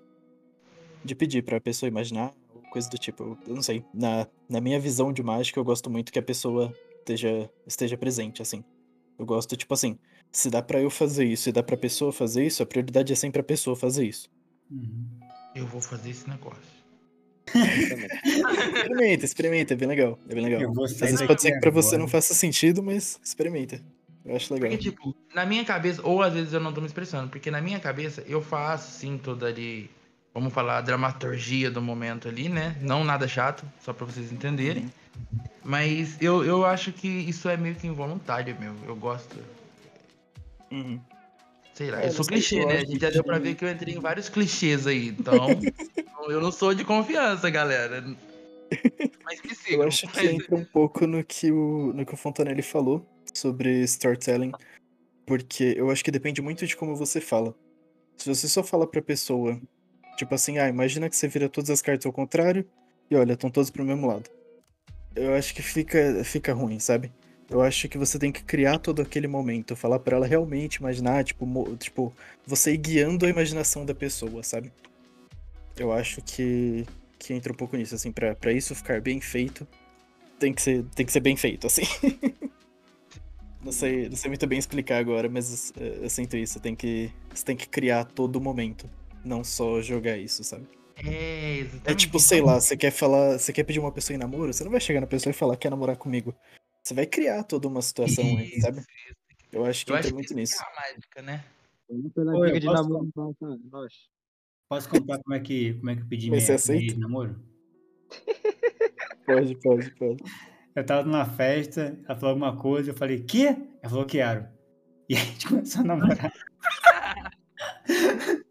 de 1.04 1.14
pedir 1.14 1.42
pra 1.42 1.60
pessoa 1.60 1.88
imaginar, 1.88 2.32
coisa 2.70 2.88
do 2.88 2.98
tipo. 2.98 3.36
Eu 3.46 3.54
não 3.54 3.62
sei. 3.62 3.84
Na, 3.92 4.28
na 4.48 4.60
minha 4.60 4.78
visão 4.78 5.12
de 5.12 5.22
mágica, 5.22 5.58
eu 5.58 5.64
gosto 5.64 5.90
muito 5.90 6.12
que 6.12 6.18
a 6.18 6.22
pessoa 6.22 6.72
esteja, 6.98 7.50
esteja 7.66 7.96
presente, 7.96 8.42
assim. 8.42 8.62
Eu 9.18 9.26
gosto, 9.26 9.56
tipo 9.56 9.72
assim, 9.74 9.98
se 10.32 10.50
dá 10.50 10.62
pra 10.62 10.80
eu 10.80 10.90
fazer 10.90 11.24
isso 11.24 11.48
e 11.48 11.52
dá 11.52 11.62
pra 11.62 11.76
pessoa 11.76 12.12
fazer 12.12 12.46
isso, 12.46 12.62
a 12.62 12.66
prioridade 12.66 13.12
é 13.12 13.16
sempre 13.16 13.40
a 13.40 13.44
pessoa 13.44 13.76
fazer 13.76 14.06
isso. 14.06 14.28
Uhum. 14.70 15.06
Eu 15.54 15.66
vou 15.66 15.80
fazer 15.80 16.10
esse 16.10 16.28
negócio. 16.28 16.76
Experimenta, 17.54 19.24
experimenta, 19.24 19.74
é 19.74 19.76
bem 19.76 19.88
legal. 19.88 20.18
É 20.28 20.34
bem 20.34 20.44
legal. 20.44 20.84
Às 20.84 20.98
vezes 20.98 21.22
pode 21.22 21.40
ser 21.40 21.52
que 21.52 21.60
pra 21.60 21.70
você 21.70 21.94
agora. 21.94 22.02
não 22.02 22.08
faça 22.08 22.34
sentido, 22.34 22.82
mas 22.82 23.18
experimenta. 23.22 23.80
Eu 24.24 24.34
acho 24.34 24.52
legal. 24.52 24.68
Porque, 24.68 24.90
tipo, 24.90 25.14
na 25.32 25.46
minha 25.46 25.64
cabeça, 25.64 26.02
ou 26.04 26.20
às 26.20 26.34
vezes 26.34 26.52
eu 26.52 26.60
não 26.60 26.72
tô 26.72 26.80
me 26.80 26.86
expressando, 26.88 27.30
porque 27.30 27.50
na 27.50 27.60
minha 27.60 27.78
cabeça 27.78 28.24
eu 28.26 28.42
faço, 28.42 28.98
sim, 28.98 29.18
toda 29.18 29.46
ali, 29.46 29.88
vamos 30.34 30.52
falar, 30.52 30.78
a 30.78 30.80
dramaturgia 30.80 31.70
do 31.70 31.80
momento 31.80 32.28
ali, 32.28 32.48
né? 32.48 32.76
Não 32.80 33.04
nada 33.04 33.28
chato, 33.28 33.64
só 33.80 33.92
pra 33.92 34.04
vocês 34.04 34.32
entenderem. 34.32 34.90
Mas 35.64 36.20
eu, 36.20 36.44
eu 36.44 36.66
acho 36.66 36.92
que 36.92 37.08
isso 37.08 37.48
é 37.48 37.56
meio 37.56 37.76
que 37.76 37.86
involuntário, 37.86 38.56
meu. 38.58 38.74
Eu 38.86 38.96
gosto. 38.96 39.36
Uhum. 40.70 41.00
Sei 41.74 41.90
lá, 41.90 42.02
É, 42.02 42.06
eu 42.06 42.10
sou 42.10 42.18
não 42.18 42.24
sei, 42.24 42.36
clichê, 42.36 42.62
eu 42.62 42.66
né? 42.66 42.76
A 42.78 42.84
gente 42.84 43.00
já 43.00 43.10
deu 43.10 43.22
pra 43.22 43.38
ver 43.38 43.54
que 43.54 43.64
eu 43.64 43.70
entrei 43.70 43.94
em 43.94 44.00
vários 44.00 44.28
clichês 44.28 44.86
aí. 44.86 45.08
Então, 45.08 45.48
eu 46.28 46.40
não 46.40 46.50
sou 46.50 46.74
de 46.74 46.84
confiança, 46.84 47.50
galera. 47.50 48.02
Mas 49.24 49.42
me 49.42 49.54
sigam. 49.54 49.82
Eu 49.82 49.88
acho 49.88 50.08
que 50.08 50.26
entra 50.26 50.56
um 50.56 50.64
pouco 50.64 51.06
no 51.06 51.22
que 51.22 51.52
o, 51.52 51.92
no 51.92 52.06
que 52.06 52.14
o 52.14 52.16
Fontanelli 52.16 52.62
falou 52.62 53.06
sobre 53.34 53.82
storytelling, 53.82 54.52
porque 55.26 55.74
eu 55.76 55.90
acho 55.90 56.02
que 56.02 56.10
depende 56.10 56.40
muito 56.40 56.66
de 56.66 56.76
como 56.76 56.96
você 56.96 57.20
fala. 57.20 57.54
Se 58.16 58.28
você 58.28 58.48
só 58.48 58.62
fala 58.62 58.86
pra 58.86 59.02
pessoa, 59.02 59.60
tipo 60.16 60.34
assim, 60.34 60.58
ah, 60.58 60.68
imagina 60.68 61.08
que 61.10 61.16
você 61.16 61.28
vira 61.28 61.48
todas 61.48 61.70
as 61.70 61.82
cartas 61.82 62.06
ao 62.06 62.12
contrário 62.12 62.66
e 63.10 63.16
olha, 63.16 63.34
estão 63.34 63.50
todos 63.50 63.70
pro 63.70 63.84
mesmo 63.84 64.06
lado. 64.06 64.30
Eu 65.14 65.34
acho 65.34 65.54
que 65.54 65.62
fica, 65.62 66.24
fica 66.24 66.52
ruim, 66.52 66.78
sabe? 66.78 67.12
Eu 67.48 67.62
acho 67.62 67.88
que 67.88 67.96
você 67.96 68.18
tem 68.18 68.32
que 68.32 68.42
criar 68.42 68.78
todo 68.78 69.00
aquele 69.00 69.28
momento, 69.28 69.76
falar 69.76 70.00
pra 70.00 70.16
ela 70.16 70.26
realmente 70.26 70.76
imaginar, 70.76 71.24
tipo, 71.24 71.46
tipo, 71.76 72.12
você 72.44 72.72
ir 72.72 72.78
guiando 72.78 73.24
a 73.24 73.28
imaginação 73.28 73.86
da 73.86 73.94
pessoa, 73.94 74.42
sabe? 74.42 74.72
Eu 75.76 75.92
acho 75.92 76.20
que, 76.22 76.84
que 77.18 77.32
entra 77.32 77.52
um 77.52 77.56
pouco 77.56 77.76
nisso, 77.76 77.94
assim, 77.94 78.10
pra, 78.10 78.34
pra 78.34 78.52
isso 78.52 78.74
ficar 78.74 79.00
bem 79.00 79.20
feito, 79.20 79.66
tem 80.40 80.52
que 80.52 80.60
ser, 80.60 80.84
tem 80.94 81.06
que 81.06 81.12
ser 81.12 81.20
bem 81.20 81.36
feito, 81.36 81.68
assim. 81.68 81.82
não, 83.62 83.70
sei, 83.70 84.08
não 84.08 84.16
sei 84.16 84.28
muito 84.28 84.46
bem 84.46 84.58
explicar 84.58 84.98
agora, 84.98 85.28
mas 85.28 85.72
eh, 85.78 85.98
eu 86.02 86.10
sinto 86.10 86.36
isso. 86.36 86.58
Tem 86.58 86.74
que, 86.74 87.12
você 87.32 87.44
tem 87.44 87.56
que 87.56 87.68
criar 87.68 88.04
todo 88.04 88.40
momento, 88.40 88.90
não 89.24 89.44
só 89.44 89.80
jogar 89.80 90.16
isso, 90.18 90.42
sabe? 90.42 90.66
É, 90.96 91.58
exatamente. 91.58 91.90
É 91.90 91.94
tipo, 91.94 92.18
sei 92.18 92.40
lá, 92.40 92.60
você 92.60 92.76
quer 92.76 92.90
falar, 92.90 93.38
você 93.38 93.52
quer 93.52 93.64
pedir 93.64 93.78
uma 93.78 93.92
pessoa 93.92 94.14
em 94.14 94.18
namoro, 94.18 94.52
você 94.52 94.64
não 94.64 94.70
vai 94.70 94.80
chegar 94.80 95.00
na 95.00 95.06
pessoa 95.06 95.30
e 95.30 95.34
falar 95.34 95.56
quer 95.56 95.70
namorar 95.70 95.96
comigo. 95.96 96.34
Você 96.86 96.94
vai 96.94 97.04
criar 97.04 97.42
toda 97.42 97.66
uma 97.66 97.82
situação 97.82 98.24
aí, 98.24 98.60
sabe? 98.60 98.78
isso. 98.78 98.86
Eu 99.50 99.64
acho 99.64 99.84
que 99.84 99.90
Eu 99.90 99.96
entra 99.96 99.98
acho 99.98 100.08
que 100.08 100.14
muito 100.14 100.26
isso 100.26 100.34
nisso. 100.34 100.54
é 100.54 100.64
a 100.64 100.92
mágica, 100.92 101.20
né? 101.22 101.44
Oi, 101.88 102.50
eu 102.52 102.60
de 102.60 102.66
posso 102.66 102.82
namoro. 102.84 103.10
Nós. 103.72 103.92
Posso 104.68 104.88
contar 104.88 105.18
como 105.20 105.34
é 105.34 105.40
que, 105.40 105.74
como 105.74 105.90
é 105.90 105.96
que 105.96 106.02
eu 106.02 106.06
pedi 106.06 106.30
minha, 106.30 106.40
você 106.40 106.52
minha 106.52 106.54
aceita? 106.54 106.94
de 106.94 107.00
namoro? 107.00 107.42
Pode, 109.26 109.56
pode, 109.56 109.90
pode. 109.96 110.22
Eu 110.76 110.86
tava 110.86 111.02
numa 111.02 111.24
festa, 111.24 111.98
ela 112.04 112.14
falou 112.14 112.34
alguma 112.34 112.56
coisa, 112.56 112.92
eu 112.92 112.94
falei, 112.94 113.20
quê? 113.20 113.56
Ela 113.82 113.90
falou, 113.90 114.06
quero. 114.06 114.46
E 115.08 115.16
aí 115.16 115.22
a 115.22 115.24
gente 115.24 115.48
começou 115.50 115.80
a 115.80 115.84
namorar. 115.84 116.32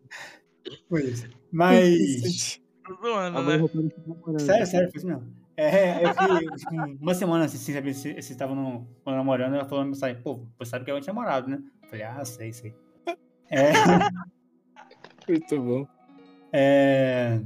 Foi 0.90 1.04
isso. 1.06 1.30
Mas. 1.54 2.62
Tô 2.86 2.96
zoando, 2.96 3.44
né? 3.44 3.58
parecer 3.60 3.94
namorando. 4.06 4.42
Sério, 4.42 4.68
sério, 4.68 4.92
foi 4.92 4.98
isso 4.98 5.08
mesmo. 5.08 5.45
É, 5.58 6.04
eu 6.04 6.10
fiquei 6.14 6.50
tipo, 6.58 7.04
uma 7.04 7.14
semana 7.14 7.46
assim, 7.46 7.58
sem 7.58 7.74
saber 7.74 7.94
se 7.94 8.22
se 8.22 8.32
estavam 8.34 8.56
no- 8.56 8.88
namorando. 9.06 9.56
Ela 9.56 9.66
falou 9.66 9.84
na 9.84 9.90
mensagem, 9.92 10.22
pô, 10.22 10.46
você 10.58 10.72
sabe 10.72 10.86
que 10.86 10.92
é 10.92 10.94
o 10.94 11.00
namorado, 11.06 11.50
né? 11.50 11.62
Eu 11.84 11.90
falei, 11.90 12.04
ah, 12.06 12.26
sei, 12.26 12.52
sei. 12.52 12.76
É, 13.50 13.72
Muito 15.28 15.62
bom. 15.62 15.88
é, 16.52 17.42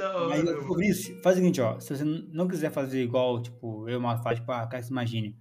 hora, 0.00 0.38
eu 0.38 0.56
descobri 0.58 0.88
isso. 0.88 1.14
Faz 1.22 1.36
o 1.36 1.40
seguinte, 1.40 1.60
ó. 1.60 1.78
Se 1.80 1.96
você 1.96 2.04
não 2.04 2.48
quiser 2.48 2.70
fazer 2.70 3.02
igual, 3.02 3.40
tipo, 3.42 3.88
eu 3.88 3.98
uma 3.98 4.18
faz, 4.22 4.38
tipo, 4.38 4.50
ah, 4.52 4.66
cara, 4.66 4.82
se 4.82 4.90
imagine. 4.90 5.36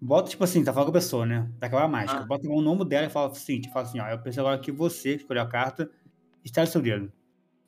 Bota, 0.00 0.30
tipo 0.30 0.44
assim, 0.44 0.64
tá 0.64 0.72
falando 0.72 0.88
com 0.88 0.98
a 0.98 1.00
pessoa, 1.00 1.26
né? 1.26 1.50
Daquela 1.58 1.88
mágica. 1.88 2.20
Ah. 2.20 2.26
Bota 2.26 2.48
o 2.48 2.62
nome 2.62 2.84
dela 2.86 3.06
e 3.06 3.10
fala 3.10 3.30
o 3.30 3.34
seguinte, 3.34 3.70
fala 3.72 3.86
assim, 3.86 4.00
ó, 4.00 4.08
eu 4.08 4.20
penso 4.20 4.40
agora 4.40 4.58
que 4.58 4.72
você 4.72 5.14
que 5.16 5.22
escolheu 5.22 5.42
a 5.42 5.48
carta, 5.48 5.90
está 6.44 6.64
seu 6.66 6.82
dedo. 6.82 7.12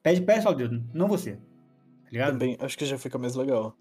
Pede, 0.03 0.23
pede 0.23 0.43
só 0.43 0.51
o 0.51 0.55
dedo, 0.55 0.85
não 0.95 1.09
você. 1.09 1.39
Tá 2.13 2.17
ligado? 2.19 2.33
Também, 2.39 2.59
acho 2.61 2.77
que 2.77 2.85
já 2.85 2.99
fica 2.99 3.17
mais 3.17 3.35
legal. 3.35 3.75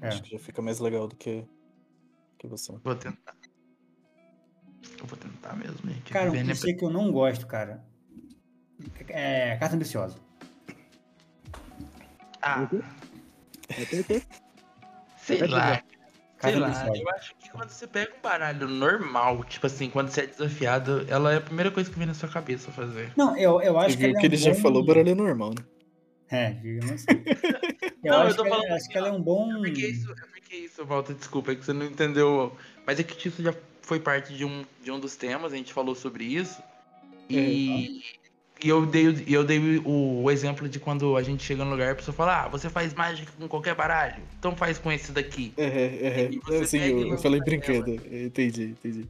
É. 0.00 0.08
Acho 0.08 0.22
que 0.24 0.30
já 0.30 0.38
fica 0.40 0.60
mais 0.60 0.80
legal 0.80 1.06
do 1.06 1.14
que, 1.14 1.46
que 2.36 2.48
você. 2.48 2.72
Vou 2.82 2.96
tentar. 2.96 3.36
Eu 4.98 5.06
vou 5.06 5.16
tentar 5.16 5.54
mesmo, 5.54 5.78
gente. 5.88 6.12
Cara, 6.12 6.30
um 6.30 6.32
Viver, 6.32 6.46
né? 6.46 6.52
clichê 6.54 6.74
que 6.74 6.84
eu 6.84 6.90
não 6.90 7.12
gosto, 7.12 7.46
cara. 7.46 7.84
É 9.08 9.56
carta 9.56 9.76
ambiciosa. 9.76 10.18
Ah, 12.42 12.68
o? 12.72 12.82
Sei 15.16 15.46
lá. 15.46 15.80
Sei 16.40 16.56
lá, 16.56 16.88
eu 16.96 17.08
acho 17.10 17.36
que 17.36 17.50
quando 17.50 17.68
você 17.68 17.86
pega 17.86 18.16
um 18.16 18.20
baralho 18.20 18.66
normal, 18.66 19.44
tipo 19.44 19.66
assim, 19.66 19.90
quando 19.90 20.08
você 20.08 20.22
é 20.22 20.26
desafiado, 20.26 21.04
ela 21.06 21.34
é 21.34 21.36
a 21.36 21.40
primeira 21.40 21.70
coisa 21.70 21.88
que 21.88 21.96
vem 21.98 22.06
na 22.06 22.14
sua 22.14 22.28
cabeça 22.30 22.72
fazer. 22.72 23.12
Não, 23.16 23.36
eu, 23.36 23.60
eu 23.60 23.78
acho 23.78 23.90
Você 23.90 23.96
que 23.98 24.02
viu 24.06 24.08
ela 24.08 24.18
é 24.18 24.20
que 24.22 24.26
um 24.26 24.30
ele 24.30 24.36
já 24.38 24.52
bom- 24.54 24.60
falou 24.60 24.82
baralho 24.84 25.10
é 25.10 25.14
normal, 25.14 25.50
né? 25.50 25.62
É, 26.30 26.50
digamos 26.50 26.92
assim. 26.92 27.06
Eu 28.02 28.12
Não, 28.12 28.20
eu 28.22 28.26
acho, 28.28 28.36
tô 28.36 28.44
que, 28.44 28.48
falando 28.48 28.66
ela- 28.66 28.76
acho 28.76 28.88
que 28.88 28.96
ela 28.96 29.08
é 29.08 29.12
um 29.12 29.20
bom. 29.20 29.52
Por 29.58 29.70
que 29.72 29.86
isso, 29.86 30.06
por 30.14 30.40
que 30.40 30.56
isso, 30.56 30.86
Walter? 30.86 31.12
Desculpa, 31.14 31.52
é 31.52 31.54
que 31.54 31.62
você 31.64 31.72
não 31.74 31.84
entendeu. 31.84 32.56
Mas 32.86 32.98
é 32.98 33.02
que 33.02 33.28
isso 33.28 33.42
já 33.42 33.52
foi 33.82 34.00
parte 34.00 34.32
de 34.34 34.42
um, 34.42 34.64
de 34.82 34.90
um 34.90 34.98
dos 34.98 35.16
temas, 35.16 35.52
a 35.52 35.56
gente 35.56 35.70
falou 35.72 35.94
sobre 35.94 36.24
isso. 36.24 36.62
E, 37.28 38.02
e 38.64 38.68
eu 38.68 38.86
dei, 38.86 39.08
o- 39.08 39.24
eu 39.28 39.44
dei 39.44 39.58
o, 39.84 40.22
o 40.22 40.30
exemplo 40.30 40.66
de 40.66 40.80
quando 40.80 41.14
a 41.14 41.22
gente 41.22 41.42
chega 41.42 41.62
no 41.62 41.72
lugar 41.72 41.88
e 41.88 41.90
a 41.90 41.94
pessoa 41.94 42.14
fala, 42.14 42.44
ah, 42.44 42.48
você 42.48 42.70
faz 42.70 42.94
mágica 42.94 43.30
com 43.38 43.46
qualquer 43.46 43.74
baralho, 43.74 44.22
então 44.38 44.56
faz 44.56 44.78
com 44.78 44.90
esse 44.90 45.12
daqui. 45.12 45.52
É, 45.58 45.64
é, 45.64 46.30
é. 46.50 46.60
Assim, 46.62 46.78
pega 46.78 46.98
e 46.98 47.02
eu, 47.02 47.08
eu 47.12 47.18
falei 47.18 47.40
brincando. 47.40 47.94
Entendi, 48.10 48.64
entendi. 48.82 49.06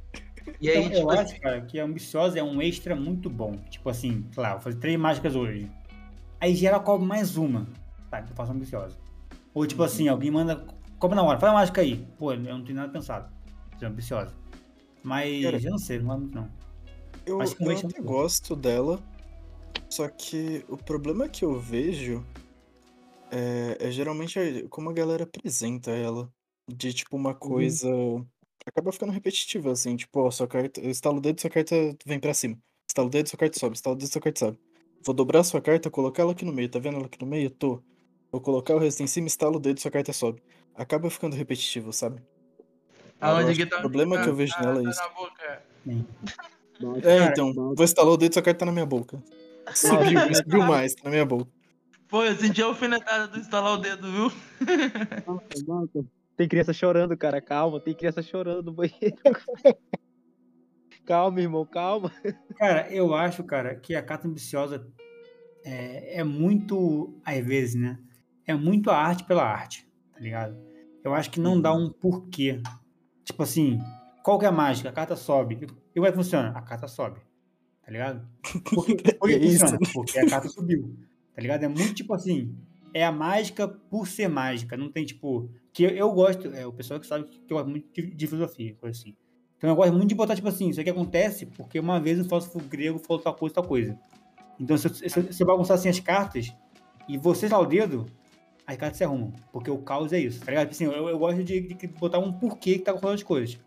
E 0.61 0.68
aí, 0.68 0.79
Então, 0.79 0.91
eu 0.93 0.99
tipo 0.99 1.11
acho, 1.11 1.23
assim, 1.23 1.39
cara, 1.39 1.61
que 1.61 1.79
a 1.79 1.85
ambiciosa 1.85 2.41
é 2.41 2.43
um 2.43 2.61
extra 2.61 2.97
muito 2.97 3.31
bom. 3.31 3.57
Tipo 3.71 3.89
assim, 3.89 4.27
sei 4.33 4.43
lá, 4.43 4.55
vou 4.55 4.61
fazer 4.62 4.79
três 4.79 4.99
mágicas 4.99 5.37
hoje. 5.37 5.71
Aí 6.41 6.55
geral 6.55 6.82
cobra 6.82 7.07
mais 7.07 7.36
uma. 7.36 7.66
Tá, 8.11 8.18
então 8.18 8.30
eu 8.30 8.36
faço 8.36 8.53
ambiciosa. 8.53 8.97
Ou 9.53 9.66
tipo 9.66 9.82
assim, 9.82 10.09
alguém 10.09 10.30
manda. 10.30 10.66
Cobra 10.99 11.16
na 11.16 11.22
hora, 11.22 11.38
faz 11.38 11.53
a 11.53 11.55
mágica 11.55 11.80
aí. 11.80 12.07
Pô, 12.18 12.32
eu 12.32 12.41
não 12.41 12.64
tenho 12.64 12.76
nada 12.76 12.91
pensado. 12.91 13.30
É 13.80 13.86
ambiciosa. 13.86 14.34
Mas 15.03 15.43
Cara, 15.43 15.59
eu 15.62 15.70
não 15.70 15.78
sei, 15.78 15.99
não 15.99 16.07
vai 16.07 16.16
muito 16.18 16.34
não. 16.34 16.51
Eu, 17.26 17.38
que 17.38 17.62
eu 17.62 17.66
vai 17.66 17.76
até 17.76 18.01
gosto 18.01 18.57
dela, 18.57 18.99
só 19.88 20.09
que 20.09 20.64
o 20.68 20.76
problema 20.76 21.28
que 21.28 21.45
eu 21.45 21.59
vejo 21.59 22.24
é, 23.30 23.76
é 23.80 23.91
geralmente 23.91 24.66
como 24.68 24.91
a 24.91 24.93
galera 24.93 25.24
apresenta 25.24 25.91
ela. 25.91 26.30
De 26.68 26.93
tipo 26.93 27.16
uma 27.16 27.34
coisa. 27.34 27.88
Acaba 28.64 28.93
ficando 28.93 29.12
repetitiva, 29.12 29.72
assim, 29.72 29.97
tipo, 29.97 30.20
ó, 30.20 30.30
sua 30.30 30.47
carta. 30.47 30.80
Estala 30.80 31.18
o 31.18 31.20
dedo, 31.20 31.41
sua 31.41 31.51
carta 31.51 31.74
vem 32.07 32.20
pra 32.20 32.32
cima. 32.32 32.57
Estala 32.88 33.09
o 33.09 33.11
dedo, 33.11 33.28
sua 33.28 33.38
carta 33.38 33.59
sobe. 33.59 33.74
Estala 33.74 33.97
o 33.97 33.99
dedo, 33.99 34.12
sua 34.12 34.20
carta 34.20 34.38
sobe. 34.38 34.59
Vou 35.05 35.14
dobrar 35.14 35.42
sua 35.44 35.61
carta, 35.61 35.90
colocar 35.90 36.22
ela 36.22 36.32
aqui 36.32 36.44
no 36.44 36.53
meio. 36.53 36.68
Tá 36.68 36.78
vendo 36.78 36.96
ela 36.96 37.07
aqui 37.07 37.20
no 37.20 37.26
meio? 37.26 37.51
Tô. 37.51 37.82
Vou 38.30 38.40
colocar 38.40 38.74
o 38.74 38.78
resto 38.78 39.03
em 39.03 39.07
cima, 39.07 39.26
estala 39.26 39.57
o 39.57 39.61
dedo, 39.61 39.80
sua 39.80 39.90
carta 39.90 40.12
sobe. 40.12 40.42
Acaba 40.74 41.11
ficando 41.11 41.34
repetitivo, 41.34 41.92
sabe? 41.92 42.22
aonde 43.20 43.55
que 43.55 43.66
tá 43.66 43.76
o 43.76 43.80
problema 43.80 44.18
que 44.18 44.28
eu 44.28 44.34
vejo 44.34 44.55
tá- 44.55 44.62
nela 44.62 44.80
é 44.80 44.84
tá 44.84 44.90
isso. 44.90 45.01
na 45.01 45.09
boca. 45.09 45.62
É, 47.05 47.24
então, 47.24 47.53
vou 47.53 47.84
estalar 47.84 48.12
o 48.12 48.16
dedo, 48.16 48.32
sua 48.32 48.42
carta 48.42 48.61
tá 48.61 48.66
na 48.66 48.72
minha 48.72 48.86
boca. 48.86 49.22
Subiu, 49.74 50.34
subiu 50.34 50.62
mais, 50.62 50.94
tá 50.94 51.03
na 51.05 51.11
minha 51.11 51.24
boca. 51.24 51.51
Pô, 52.09 52.24
eu 52.24 52.34
senti 52.34 52.62
a 52.62 52.66
alfinetada 52.66 53.28
do 53.28 53.38
instalar 53.38 53.74
o 53.74 53.76
dedo, 53.76 54.11
viu? 54.11 54.32
Tem 56.36 56.48
criança 56.48 56.72
chorando, 56.72 57.16
cara. 57.16 57.40
Calma, 57.40 57.78
tem 57.80 57.94
criança 57.94 58.22
chorando 58.22 58.64
no 58.64 58.72
banheiro. 58.72 59.16
calma, 61.11 61.41
irmão, 61.41 61.67
calma. 61.67 62.13
Cara, 62.57 62.89
eu 62.93 63.13
acho, 63.15 63.43
cara, 63.43 63.75
que 63.75 63.97
a 63.97 64.03
carta 64.03 64.29
ambiciosa 64.29 64.87
é, 65.65 66.21
é 66.21 66.25
muito, 66.25 67.21
às 67.25 67.45
vezes, 67.45 67.75
né? 67.75 67.99
É 68.47 68.55
muito 68.55 68.91
a 68.91 68.97
arte 68.97 69.25
pela 69.25 69.43
arte, 69.43 69.89
tá 70.13 70.21
ligado? 70.21 70.57
Eu 71.03 71.13
acho 71.13 71.29
que 71.29 71.41
não 71.41 71.61
dá 71.61 71.75
um 71.75 71.91
porquê. 71.91 72.63
Tipo 73.25 73.43
assim, 73.43 73.81
qual 74.23 74.39
que 74.39 74.45
é 74.45 74.49
a 74.49 74.53
mágica? 74.53 74.89
A 74.89 74.93
carta 74.93 75.17
sobe. 75.17 75.59
E 75.65 75.95
como 75.95 76.07
é 76.07 76.11
que 76.13 76.17
funciona? 76.17 76.51
A 76.51 76.63
carta 76.63 76.87
sobe, 76.87 77.19
tá 77.83 77.91
ligado? 77.91 78.25
Por 78.73 78.87
que, 78.87 79.15
por 79.15 79.29
que 79.29 79.35
É 79.35 79.39
isso. 79.39 79.67
funciona? 79.67 79.79
Porque 79.93 80.19
a 80.19 80.29
carta 80.29 80.49
subiu, 80.49 80.97
tá 81.35 81.43
ligado? 81.43 81.65
É 81.65 81.69
muito 81.69 81.95
tipo 81.95 82.15
assim, 82.15 82.57
é 82.95 83.05
a 83.05 83.11
mágica 83.11 83.67
por 83.67 84.07
ser 84.07 84.29
mágica. 84.29 84.77
Não 84.77 84.93
tem 84.93 85.05
tipo. 85.05 85.51
Que 85.73 85.85
eu, 85.85 85.91
eu 85.91 86.13
gosto, 86.13 86.49
é 86.55 86.65
o 86.65 86.73
pessoal 86.73 87.01
que 87.01 87.07
sabe 87.07 87.25
que 87.25 87.53
eu 87.53 87.57
gosto 87.57 87.69
muito 87.69 87.93
de, 87.93 88.15
de 88.15 88.27
filosofia, 88.29 88.77
coisa 88.77 88.97
assim. 88.97 89.17
Então 89.61 89.69
eu 89.69 89.77
gosto 89.77 89.93
muito 89.93 90.09
de 90.09 90.15
botar, 90.15 90.35
tipo 90.35 90.49
assim, 90.49 90.71
isso 90.71 90.81
aqui 90.81 90.89
acontece 90.89 91.45
porque 91.45 91.79
uma 91.79 92.01
vez 92.01 92.19
um 92.19 92.25
filósofo 92.25 92.59
grego 92.61 92.99
falou 92.99 93.23
tal 93.23 93.35
coisa, 93.35 93.55
tal 93.57 93.65
coisa. 93.65 93.99
Então 94.59 94.75
se 94.79 94.89
você 94.89 95.45
bagunçar 95.45 95.77
assim 95.77 95.91
as 95.91 96.01
cartas 96.01 96.51
e 97.07 97.19
você 97.19 97.47
lá 97.47 97.59
o 97.59 97.67
dedo, 97.67 98.07
as 98.67 98.77
cartas 98.79 98.97
se 98.97 99.05
arrumam. 99.05 99.35
Porque 99.53 99.71
o 99.71 99.77
caos 99.77 100.15
é 100.15 100.19
isso, 100.19 100.41
tá 100.41 100.47
ligado? 100.51 100.71
Tipo 100.71 100.91
Assim, 100.91 100.99
eu, 100.99 101.09
eu 101.11 101.19
gosto 101.19 101.45
de, 101.45 101.61
de 101.75 101.87
botar 101.89 102.19
um 102.21 102.33
porquê 102.33 102.79
que 102.79 102.85
tá 102.85 102.93
acontecendo 102.93 103.15
as 103.17 103.23
coisas. 103.23 103.59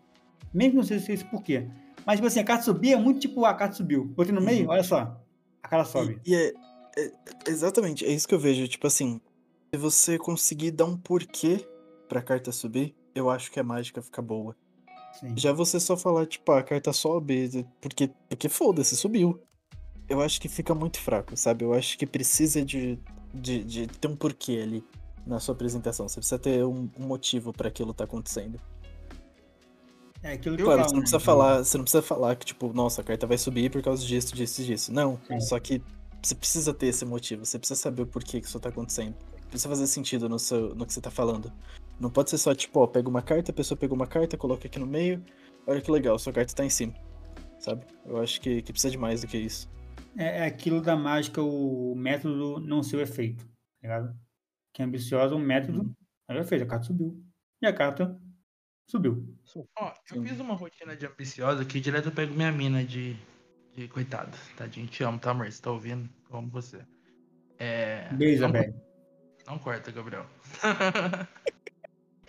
Mesmo 0.52 0.72
que 0.72 0.76
não 0.78 0.82
seja 0.82 1.12
esse 1.12 1.24
porquê. 1.24 1.68
Mas, 2.04 2.16
tipo 2.16 2.26
assim, 2.26 2.40
a 2.40 2.44
carta 2.44 2.64
subir 2.64 2.92
é 2.92 2.96
muito 2.96 3.20
tipo, 3.20 3.44
a 3.44 3.54
carta 3.54 3.76
subiu. 3.76 4.04
Botei 4.04 4.34
no 4.34 4.40
meio, 4.40 4.68
olha 4.68 4.82
só. 4.82 5.16
A 5.62 5.68
cara 5.68 5.84
sobe. 5.84 6.20
E, 6.26 6.32
e 6.32 6.34
é, 6.34 6.52
é- 6.98 7.12
Exatamente, 7.46 8.04
é 8.04 8.10
isso 8.10 8.26
que 8.26 8.34
eu 8.34 8.38
vejo. 8.38 8.66
Tipo 8.66 8.88
assim, 8.88 9.20
se 9.72 9.78
você 9.78 10.18
conseguir 10.18 10.72
dar 10.72 10.86
um 10.86 10.96
porquê 10.96 11.66
pra 12.08 12.20
carta 12.20 12.50
subir, 12.52 12.94
eu 13.14 13.30
acho 13.30 13.50
que 13.50 13.60
a 13.60 13.64
mágica 13.64 14.02
fica 14.02 14.20
boa. 14.20 14.56
Sim. 15.20 15.34
Já 15.36 15.52
você 15.52 15.78
só 15.78 15.96
falar, 15.96 16.26
tipo, 16.26 16.50
ah, 16.52 16.58
a 16.58 16.62
carta 16.62 16.92
sobe, 16.92 17.66
porque, 17.80 18.10
porque 18.28 18.48
foda-se, 18.48 18.96
subiu. 18.96 19.40
Eu 20.08 20.20
acho 20.20 20.40
que 20.40 20.48
fica 20.48 20.74
muito 20.74 21.00
fraco, 21.00 21.36
sabe? 21.36 21.64
Eu 21.64 21.72
acho 21.72 21.96
que 21.96 22.06
precisa 22.06 22.64
de, 22.64 22.98
de, 23.32 23.64
de 23.64 23.86
ter 23.86 24.08
um 24.08 24.16
porquê 24.16 24.60
ali 24.62 24.84
na 25.26 25.40
sua 25.40 25.54
apresentação. 25.54 26.08
Você 26.08 26.20
precisa 26.20 26.38
ter 26.38 26.64
um, 26.64 26.90
um 26.98 27.06
motivo 27.06 27.52
pra 27.52 27.68
aquilo 27.68 27.94
tá 27.94 28.04
acontecendo. 28.04 28.60
É 30.22 30.32
aquilo 30.32 30.56
que 30.56 30.62
Claro, 30.62 30.80
eu 30.80 30.84
você 30.84 30.88
falo, 30.88 30.92
não 30.92 30.96
né? 30.96 31.00
precisa 31.02 31.20
falar, 31.20 31.64
você 31.64 31.76
não 31.78 31.84
precisa 31.84 32.02
falar 32.02 32.36
que, 32.36 32.46
tipo, 32.46 32.72
nossa, 32.72 33.00
a 33.00 33.04
carta 33.04 33.26
vai 33.26 33.38
subir 33.38 33.70
por 33.70 33.82
causa 33.82 34.04
disso, 34.04 34.34
disso 34.34 34.62
e 34.62 34.64
disso. 34.64 34.92
Não, 34.92 35.18
Sim. 35.28 35.40
só 35.40 35.58
que 35.60 35.82
você 36.22 36.34
precisa 36.34 36.72
ter 36.72 36.86
esse 36.86 37.04
motivo, 37.04 37.44
você 37.44 37.58
precisa 37.58 37.78
saber 37.78 38.02
o 38.02 38.06
porquê 38.06 38.40
que 38.40 38.46
isso 38.46 38.58
tá 38.58 38.70
acontecendo. 38.70 39.14
Precisa 39.50 39.68
fazer 39.68 39.86
sentido 39.86 40.28
no, 40.28 40.38
seu, 40.38 40.74
no 40.74 40.86
que 40.86 40.92
você 40.92 41.00
tá 41.00 41.10
falando. 41.10 41.52
Não 41.98 42.10
pode 42.10 42.30
ser 42.30 42.38
só, 42.38 42.54
tipo, 42.54 42.80
ó, 42.80 42.86
pega 42.86 43.08
uma 43.08 43.22
carta, 43.22 43.50
a 43.50 43.54
pessoa 43.54 43.78
pegou 43.78 43.96
uma 43.96 44.06
carta, 44.06 44.36
coloca 44.36 44.66
aqui 44.66 44.78
no 44.78 44.86
meio, 44.86 45.24
olha 45.66 45.80
que 45.80 45.90
legal, 45.90 46.18
sua 46.18 46.32
carta 46.32 46.54
tá 46.54 46.64
em 46.64 46.70
cima. 46.70 46.94
Sabe? 47.58 47.86
Eu 48.04 48.18
acho 48.18 48.40
que, 48.40 48.62
que 48.62 48.72
precisa 48.72 48.90
de 48.90 48.98
mais 48.98 49.20
do 49.20 49.26
que 49.26 49.38
isso. 49.38 49.70
É, 50.16 50.40
é 50.40 50.44
aquilo 50.44 50.80
da 50.80 50.96
mágica, 50.96 51.42
o 51.42 51.94
método 51.96 52.60
não 52.60 52.82
ser 52.82 52.96
o 52.96 53.00
efeito, 53.00 53.44
tá 53.44 53.52
ligado? 53.82 54.16
Que 54.72 54.82
é 54.82 54.84
ambiciosa, 54.84 55.34
o 55.34 55.38
método 55.38 55.94
é 56.28 56.34
o 56.34 56.40
efeito. 56.40 56.64
A 56.64 56.66
carta 56.66 56.86
subiu. 56.86 57.24
E 57.62 57.66
a 57.66 57.72
carta 57.72 58.20
subiu. 58.86 59.26
Ó, 59.78 59.92
eu 60.10 60.16
Sim. 60.16 60.26
fiz 60.26 60.40
uma 60.40 60.54
rotina 60.54 60.96
de 60.96 61.06
ambiciosa 61.06 61.64
que 61.64 61.80
direto 61.80 62.08
eu 62.08 62.12
pego 62.12 62.34
minha 62.34 62.52
mina 62.52 62.84
de, 62.84 63.16
de 63.74 63.88
coitada. 63.88 64.36
Tadinho, 64.56 64.86
te 64.86 65.02
amo, 65.02 65.18
tá, 65.18 65.30
amor? 65.30 65.50
Você 65.50 65.62
tá 65.62 65.70
ouvindo? 65.70 66.08
Eu 66.30 66.36
amo 66.36 66.50
você. 66.50 66.80
É. 67.58 68.12
Beijo, 68.12 68.46
não, 68.46 68.52
não 69.46 69.58
corta, 69.58 69.90
Gabriel. 69.90 70.26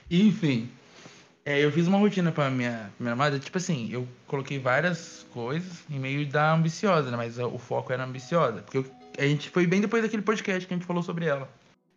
Enfim. 0.09 0.69
é, 1.45 1.63
eu 1.63 1.71
fiz 1.71 1.87
uma 1.87 1.97
rotina 1.97 2.31
pra 2.31 2.49
minha, 2.49 2.91
minha 2.99 3.13
amada. 3.13 3.37
Tipo 3.39 3.57
assim, 3.57 3.89
eu 3.91 4.07
coloquei 4.27 4.57
várias 4.59 5.25
coisas 5.31 5.83
em 5.89 5.99
meio 5.99 6.25
da 6.27 6.53
ambiciosa, 6.53 7.11
né? 7.11 7.17
Mas 7.17 7.37
o 7.37 7.57
foco 7.59 7.91
era 7.93 8.03
ambiciosa. 8.03 8.61
Porque 8.63 8.77
eu- 8.79 8.91
a 9.17 9.23
gente 9.27 9.49
foi 9.49 9.65
bem 9.67 9.79
depois 9.81 10.01
daquele 10.03 10.21
podcast 10.23 10.67
que 10.67 10.73
a 10.73 10.77
gente 10.77 10.87
falou 10.87 11.03
sobre 11.03 11.25
ela. 11.25 11.47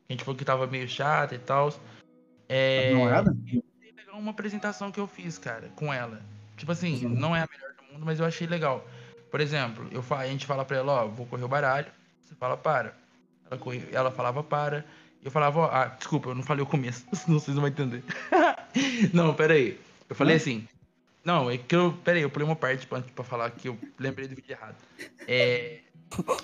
A 0.08 0.12
gente 0.12 0.22
falou 0.24 0.36
que 0.38 0.44
tava 0.44 0.66
meio 0.66 0.88
chata 0.88 1.34
e 1.34 1.38
tal. 1.38 1.72
É, 2.48 2.92
eu 2.92 3.04
achei 3.08 3.62
legal 3.96 4.18
uma 4.18 4.30
apresentação 4.30 4.90
que 4.92 5.00
eu 5.00 5.06
fiz, 5.06 5.36
cara, 5.38 5.68
com 5.76 5.92
ela. 5.92 6.20
Tipo 6.56 6.72
assim, 6.72 7.04
Uhum. 7.06 7.14
não 7.14 7.36
é 7.36 7.40
a 7.42 7.48
melhor 7.50 7.72
do 7.74 7.92
mundo, 7.92 8.06
mas 8.06 8.20
eu 8.20 8.26
achei 8.26 8.46
legal. 8.46 8.86
Por 9.30 9.40
exemplo, 9.40 9.86
eu, 9.90 10.02
a 10.16 10.26
gente 10.26 10.46
fala 10.46 10.64
pra 10.64 10.78
ela, 10.78 11.04
ó, 11.04 11.08
vou 11.08 11.26
correr 11.26 11.44
o 11.44 11.48
baralho. 11.48 11.86
Você 12.22 12.34
fala, 12.34 12.56
para. 12.56 12.94
Ela, 13.50 13.58
corre- 13.58 13.88
ela 13.92 14.10
falava, 14.10 14.42
para. 14.42 14.84
Eu 15.24 15.30
falava, 15.30 15.60
ó, 15.60 15.70
ah, 15.70 15.86
desculpa, 15.86 16.30
eu 16.30 16.34
não 16.34 16.42
falei 16.42 16.62
o 16.62 16.66
começo, 16.66 17.04
senão 17.14 17.38
vocês 17.38 17.54
não 17.54 17.62
vão 17.62 17.70
entender. 17.70 18.02
não, 19.12 19.34
pera 19.34 19.54
aí. 19.54 19.78
Eu 20.08 20.16
falei 20.16 20.36
assim. 20.36 20.66
Não, 21.24 21.50
é 21.50 21.58
que 21.58 21.74
eu. 21.74 21.92
Pera 22.04 22.16
aí, 22.16 22.22
eu 22.22 22.30
pulei 22.30 22.46
uma 22.46 22.56
parte 22.56 22.86
pra, 22.86 23.02
pra 23.02 23.24
falar 23.24 23.50
que 23.50 23.68
eu 23.68 23.78
lembrei 23.98 24.26
do 24.26 24.34
vídeo 24.34 24.52
errado. 24.52 24.76
É. 25.26 25.80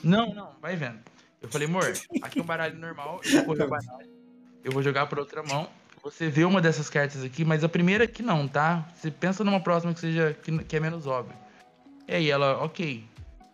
Não, 0.03 0.35
não, 0.35 0.51
vai 0.61 0.77
vendo. 0.77 0.99
Eu 1.41 1.49
falei, 1.49 1.69
amor, 1.69 1.93
aqui 2.23 2.39
é 2.39 2.43
um 2.43 2.45
baralho 2.45 2.79
normal, 2.79 3.21
eu 3.25 3.45
vou 3.45 3.57
baralho. 3.57 4.11
Eu 4.63 4.73
vou 4.73 4.83
jogar 4.83 5.07
pra 5.07 5.21
outra 5.21 5.43
mão. 5.43 5.69
Você 6.03 6.29
vê 6.29 6.45
uma 6.45 6.61
dessas 6.61 6.91
cartas 6.91 7.23
aqui, 7.23 7.45
mas 7.45 7.65
a 7.65 7.69
primeira 7.69 8.05
aqui 8.05 8.23
não, 8.23 8.47
tá? 8.47 8.87
Você 8.95 9.11
pensa 9.11 9.43
numa 9.43 9.61
próxima 9.61 9.95
que 9.95 10.01
seja 10.01 10.37
que, 10.43 10.65
que 10.65 10.77
é 10.77 10.81
menos 10.81 11.07
óbvio. 11.07 11.37
E 12.07 12.15
aí 12.15 12.31
ela, 12.31 12.63
ok. 12.63 13.05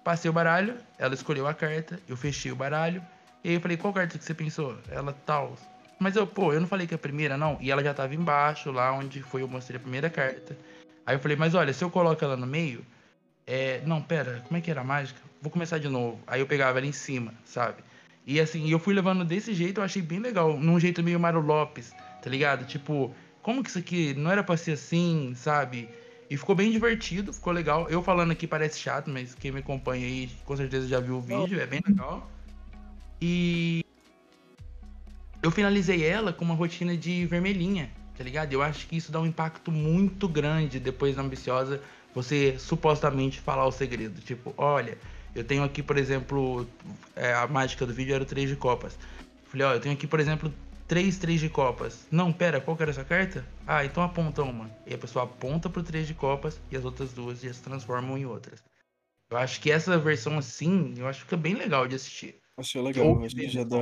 Passei 0.03 0.29
o 0.29 0.33
baralho, 0.33 0.77
ela 0.99 1.15
escolheu 1.15 1.47
a 1.47 1.55
carta, 1.55 2.01
eu 2.09 2.17
fechei 2.17 2.51
o 2.51 2.57
baralho. 2.57 3.03
E 3.43 3.49
aí 3.49 3.55
eu 3.55 3.61
falei, 3.61 3.77
qual 3.77 3.93
carta 3.93 4.19
que 4.19 4.25
você 4.25 4.35
pensou? 4.35 4.77
Ela, 4.91 5.13
tal. 5.25 5.57
Mas 5.99 6.17
eu, 6.17 6.27
pô, 6.27 6.53
eu 6.53 6.61
não 6.61 6.67
falei 6.67 6.87
que 6.87 6.95
é 6.95 6.97
a 6.97 6.99
primeira, 6.99 7.37
não. 7.37 7.59
E 7.61 7.71
ela 7.71 7.83
já 7.83 7.93
tava 7.93 8.15
embaixo, 8.15 8.71
lá 8.71 8.93
onde 8.93 9.23
foi 9.23 9.43
eu 9.43 9.49
mostrei 9.49 9.77
a 9.77 9.81
primeira 9.81 10.09
carta. 10.09 10.57
Aí 11.07 11.15
eu 11.15 11.21
falei, 11.21 11.37
mas 11.37 11.55
olha, 11.55 11.73
se 11.73 11.83
eu 11.85 11.91
coloco 11.91 12.25
ela 12.25 12.37
no 12.37 12.47
meio, 12.47 12.85
é. 13.47 13.83
Não, 13.85 14.01
pera, 14.01 14.43
como 14.47 14.59
é 14.59 14.61
que 14.61 14.71
era 14.71 14.81
a 14.81 14.85
mágica? 14.85 15.21
Vou 15.43 15.51
começar 15.51 15.79
de 15.79 15.89
novo. 15.89 16.21
Aí 16.27 16.41
eu 16.41 16.47
pegava 16.47 16.79
ela 16.79 16.87
em 16.87 16.93
cima, 16.93 17.35
sabe? 17.45 17.83
E 18.27 18.39
assim, 18.39 18.71
eu 18.71 18.79
fui 18.79 18.95
levando 18.95 19.25
desse 19.25 19.55
jeito, 19.55 19.81
eu 19.81 19.85
achei 19.85 20.03
bem 20.03 20.21
legal. 20.21 20.59
Num 20.59 20.79
jeito 20.79 21.03
meio 21.03 21.19
Mário 21.19 21.41
Lopes, 21.41 21.95
tá 22.23 22.31
ligado? 22.31 22.65
Tipo, 22.67 23.15
como 23.43 23.63
que 23.63 23.71
isso 23.71 23.79
aqui 23.79 24.15
não 24.15 24.31
era 24.31 24.45
pra 24.45 24.57
ser 24.57 24.73
assim, 24.73 25.33
sabe? 25.35 25.89
E 26.29 26.37
ficou 26.37 26.55
bem 26.55 26.71
divertido, 26.71 27.33
ficou 27.33 27.53
legal. 27.53 27.89
Eu 27.89 28.03
falando 28.03 28.31
aqui 28.31 28.47
parece 28.47 28.79
chato, 28.79 29.11
mas 29.11 29.35
quem 29.35 29.51
me 29.51 29.61
acompanha 29.61 30.07
aí 30.07 30.31
com 30.45 30.57
certeza 30.57 30.87
já 30.87 31.01
viu 31.01 31.17
o 31.17 31.21
vídeo, 31.21 31.61
é 31.61 31.67
bem 31.67 31.83
legal. 31.85 32.31
E 33.21 33.85
eu 35.43 35.51
finalizei 35.51 36.05
ela 36.05 36.33
com 36.33 36.45
uma 36.45 36.55
rotina 36.55 36.97
de 36.97 37.27
vermelhinha. 37.27 37.91
tá 38.17 38.25
ligado? 38.25 38.53
Eu 38.53 38.63
acho 38.63 38.87
que 38.87 38.97
isso 38.97 39.11
dá 39.11 39.21
um 39.21 39.27
impacto 39.27 39.73
muito 39.73 40.29
grande 40.29 40.79
depois 40.79 41.17
na 41.17 41.23
ambiciosa 41.23 41.81
você 42.15 42.59
supostamente 42.59 43.41
falar 43.41 43.67
o 43.67 43.73
segredo. 43.73 44.21
Tipo, 44.21 44.53
olha, 44.57 44.99
eu 45.35 45.45
tenho 45.45 45.63
aqui, 45.63 45.83
por 45.83 45.97
exemplo, 45.97 46.69
é, 47.15 47.33
a 47.33 47.47
mágica 47.47 47.87
do 47.87 47.95
vídeo 47.95 48.15
era 48.15 48.23
o 48.23 48.27
3 48.27 48.49
de 48.49 48.57
copas. 48.57 48.99
Falei, 49.47 49.67
ó, 49.67 49.73
eu 49.75 49.81
tenho 49.81 49.95
aqui, 49.95 50.07
por 50.07 50.21
exemplo, 50.21 50.53
três 50.89 51.19
3 51.19 51.41
de 51.41 51.49
copas. 51.49 52.07
Não, 52.11 52.33
pera, 52.33 52.61
qual 52.61 52.77
que 52.77 52.83
era 52.83 52.91
essa 52.91 53.05
carta? 53.05 53.47
Ah, 53.67 53.85
então 53.85 54.03
aponta 54.03 54.43
uma. 54.43 54.71
E 54.87 54.93
a 54.93 54.99
pessoa 54.99 55.25
aponta 55.25 55.71
pro 55.71 55.83
3 55.83 56.07
de 56.07 56.15
copas 56.15 56.61
e 56.71 56.77
as 56.77 56.85
outras 56.85 57.13
duas 57.13 57.41
já 57.41 57.53
se 57.53 57.63
transformam 57.63 58.19
em 58.19 58.27
outras. 58.27 58.63
Eu 59.31 59.39
acho 59.39 59.61
que 59.61 59.71
essa 59.71 59.97
versão 59.97 60.37
assim, 60.37 60.95
eu 60.97 61.07
acho 61.07 61.25
que 61.25 61.35
é 61.35 61.39
bem 61.39 61.55
legal 61.55 61.87
de 61.87 61.95
assistir. 61.95 62.40
Achei 62.61 62.83
legal, 62.83 63.25
acho 63.25 63.35
que 63.35 63.49
já 63.49 63.65
dá, 63.65 63.79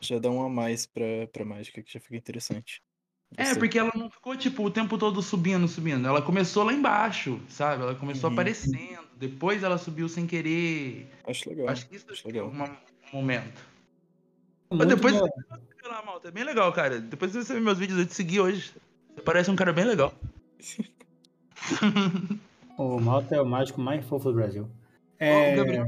já 0.00 0.18
dá 0.18 0.30
um 0.30 0.42
a 0.44 0.48
mais 0.48 0.86
pra, 0.86 1.26
pra 1.32 1.44
mágica, 1.44 1.82
que 1.82 1.92
já 1.92 1.98
fica 2.00 2.16
interessante. 2.16 2.80
É, 3.36 3.44
Gostei. 3.44 3.58
porque 3.58 3.78
ela 3.78 3.90
não 3.94 4.10
ficou, 4.10 4.36
tipo, 4.36 4.62
o 4.64 4.70
tempo 4.70 4.96
todo 4.98 5.20
subindo, 5.22 5.66
subindo. 5.66 6.06
Ela 6.06 6.20
começou 6.22 6.64
lá 6.64 6.72
embaixo, 6.72 7.40
sabe? 7.48 7.82
Ela 7.82 7.94
começou 7.94 8.28
Uhum. 8.28 8.34
aparecendo. 8.34 9.02
Depois 9.16 9.62
ela 9.62 9.78
subiu 9.78 10.08
sem 10.08 10.26
querer. 10.26 11.08
Acho 11.26 11.48
legal. 11.48 11.68
Acho 11.68 11.88
que 11.88 11.96
isso 11.96 12.06
acho 12.10 12.26
legal. 12.26 12.48
um 12.48 12.76
momento. 13.16 13.60
Muito 14.70 14.86
depois- 14.86 15.14
boa. 15.18 15.30
Sei 15.80 15.90
lá, 15.90 16.02
malta, 16.04 16.28
é 16.28 16.30
bem 16.30 16.44
legal, 16.44 16.72
cara. 16.72 17.00
Depois 17.00 17.32
você 17.32 17.54
ver 17.54 17.60
meus 17.60 17.78
vídeos, 17.78 17.98
eu 17.98 18.06
te 18.06 18.14
segui 18.14 18.38
hoje. 18.40 18.72
Você 19.14 19.22
parece 19.22 19.50
um 19.50 19.56
cara 19.56 19.72
bem 19.72 19.84
legal. 19.84 20.12
O 22.78 22.98
Malta 22.98 23.36
é 23.36 23.40
o 23.40 23.46
mágico 23.46 23.80
mais 23.80 24.04
fofo 24.06 24.30
do 24.30 24.34
Brasil. 24.34 24.68
É, 25.18 25.52
o 25.52 25.56
Gabriel, 25.56 25.86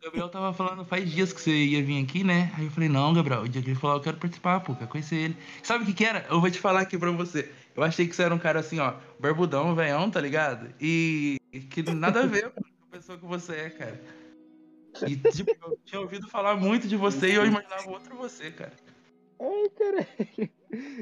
o 0.00 0.04
Gabriel 0.04 0.28
tava 0.30 0.52
falando 0.54 0.82
faz 0.84 1.10
dias 1.10 1.30
que 1.32 1.40
você 1.40 1.50
ia 1.52 1.84
vir 1.84 2.02
aqui, 2.02 2.24
né? 2.24 2.50
Aí 2.56 2.64
eu 2.64 2.70
falei, 2.70 2.88
não, 2.88 3.12
Gabriel, 3.12 3.42
o 3.42 3.48
dia 3.48 3.60
que 3.60 3.68
ele 3.68 3.78
falou, 3.78 3.96
eu 3.96 4.02
quero 4.02 4.16
participar, 4.16 4.60
pô, 4.60 4.74
quero 4.74 4.88
conhecer 4.88 5.16
ele. 5.16 5.36
Sabe 5.62 5.84
o 5.84 5.86
que 5.86 5.92
que 5.92 6.04
era? 6.04 6.24
Eu 6.30 6.40
vou 6.40 6.50
te 6.50 6.58
falar 6.58 6.80
aqui 6.80 6.96
pra 6.96 7.10
você. 7.10 7.52
Eu 7.76 7.82
achei 7.82 8.06
que 8.06 8.16
você 8.16 8.22
era 8.22 8.34
um 8.34 8.38
cara 8.38 8.60
assim, 8.60 8.78
ó, 8.78 8.94
barbudão, 9.18 9.74
veião, 9.74 10.10
tá 10.10 10.20
ligado? 10.20 10.72
E 10.80 11.38
que 11.70 11.82
nada 11.82 12.22
a 12.22 12.26
ver 12.26 12.50
com 12.50 12.60
a 12.60 12.90
pessoa 12.90 13.18
que 13.18 13.26
você 13.26 13.52
é, 13.54 13.70
cara. 13.70 14.00
E, 15.06 15.16
tipo, 15.16 15.54
eu 15.62 15.78
tinha 15.84 16.00
ouvido 16.00 16.28
falar 16.28 16.56
muito 16.56 16.88
de 16.88 16.96
você 16.96 17.32
e 17.32 17.34
eu 17.34 17.46
imaginava 17.46 17.90
outro 17.90 18.16
você, 18.16 18.50
cara. 18.50 18.72
Ai, 19.38 19.68
caralho. 19.78 20.50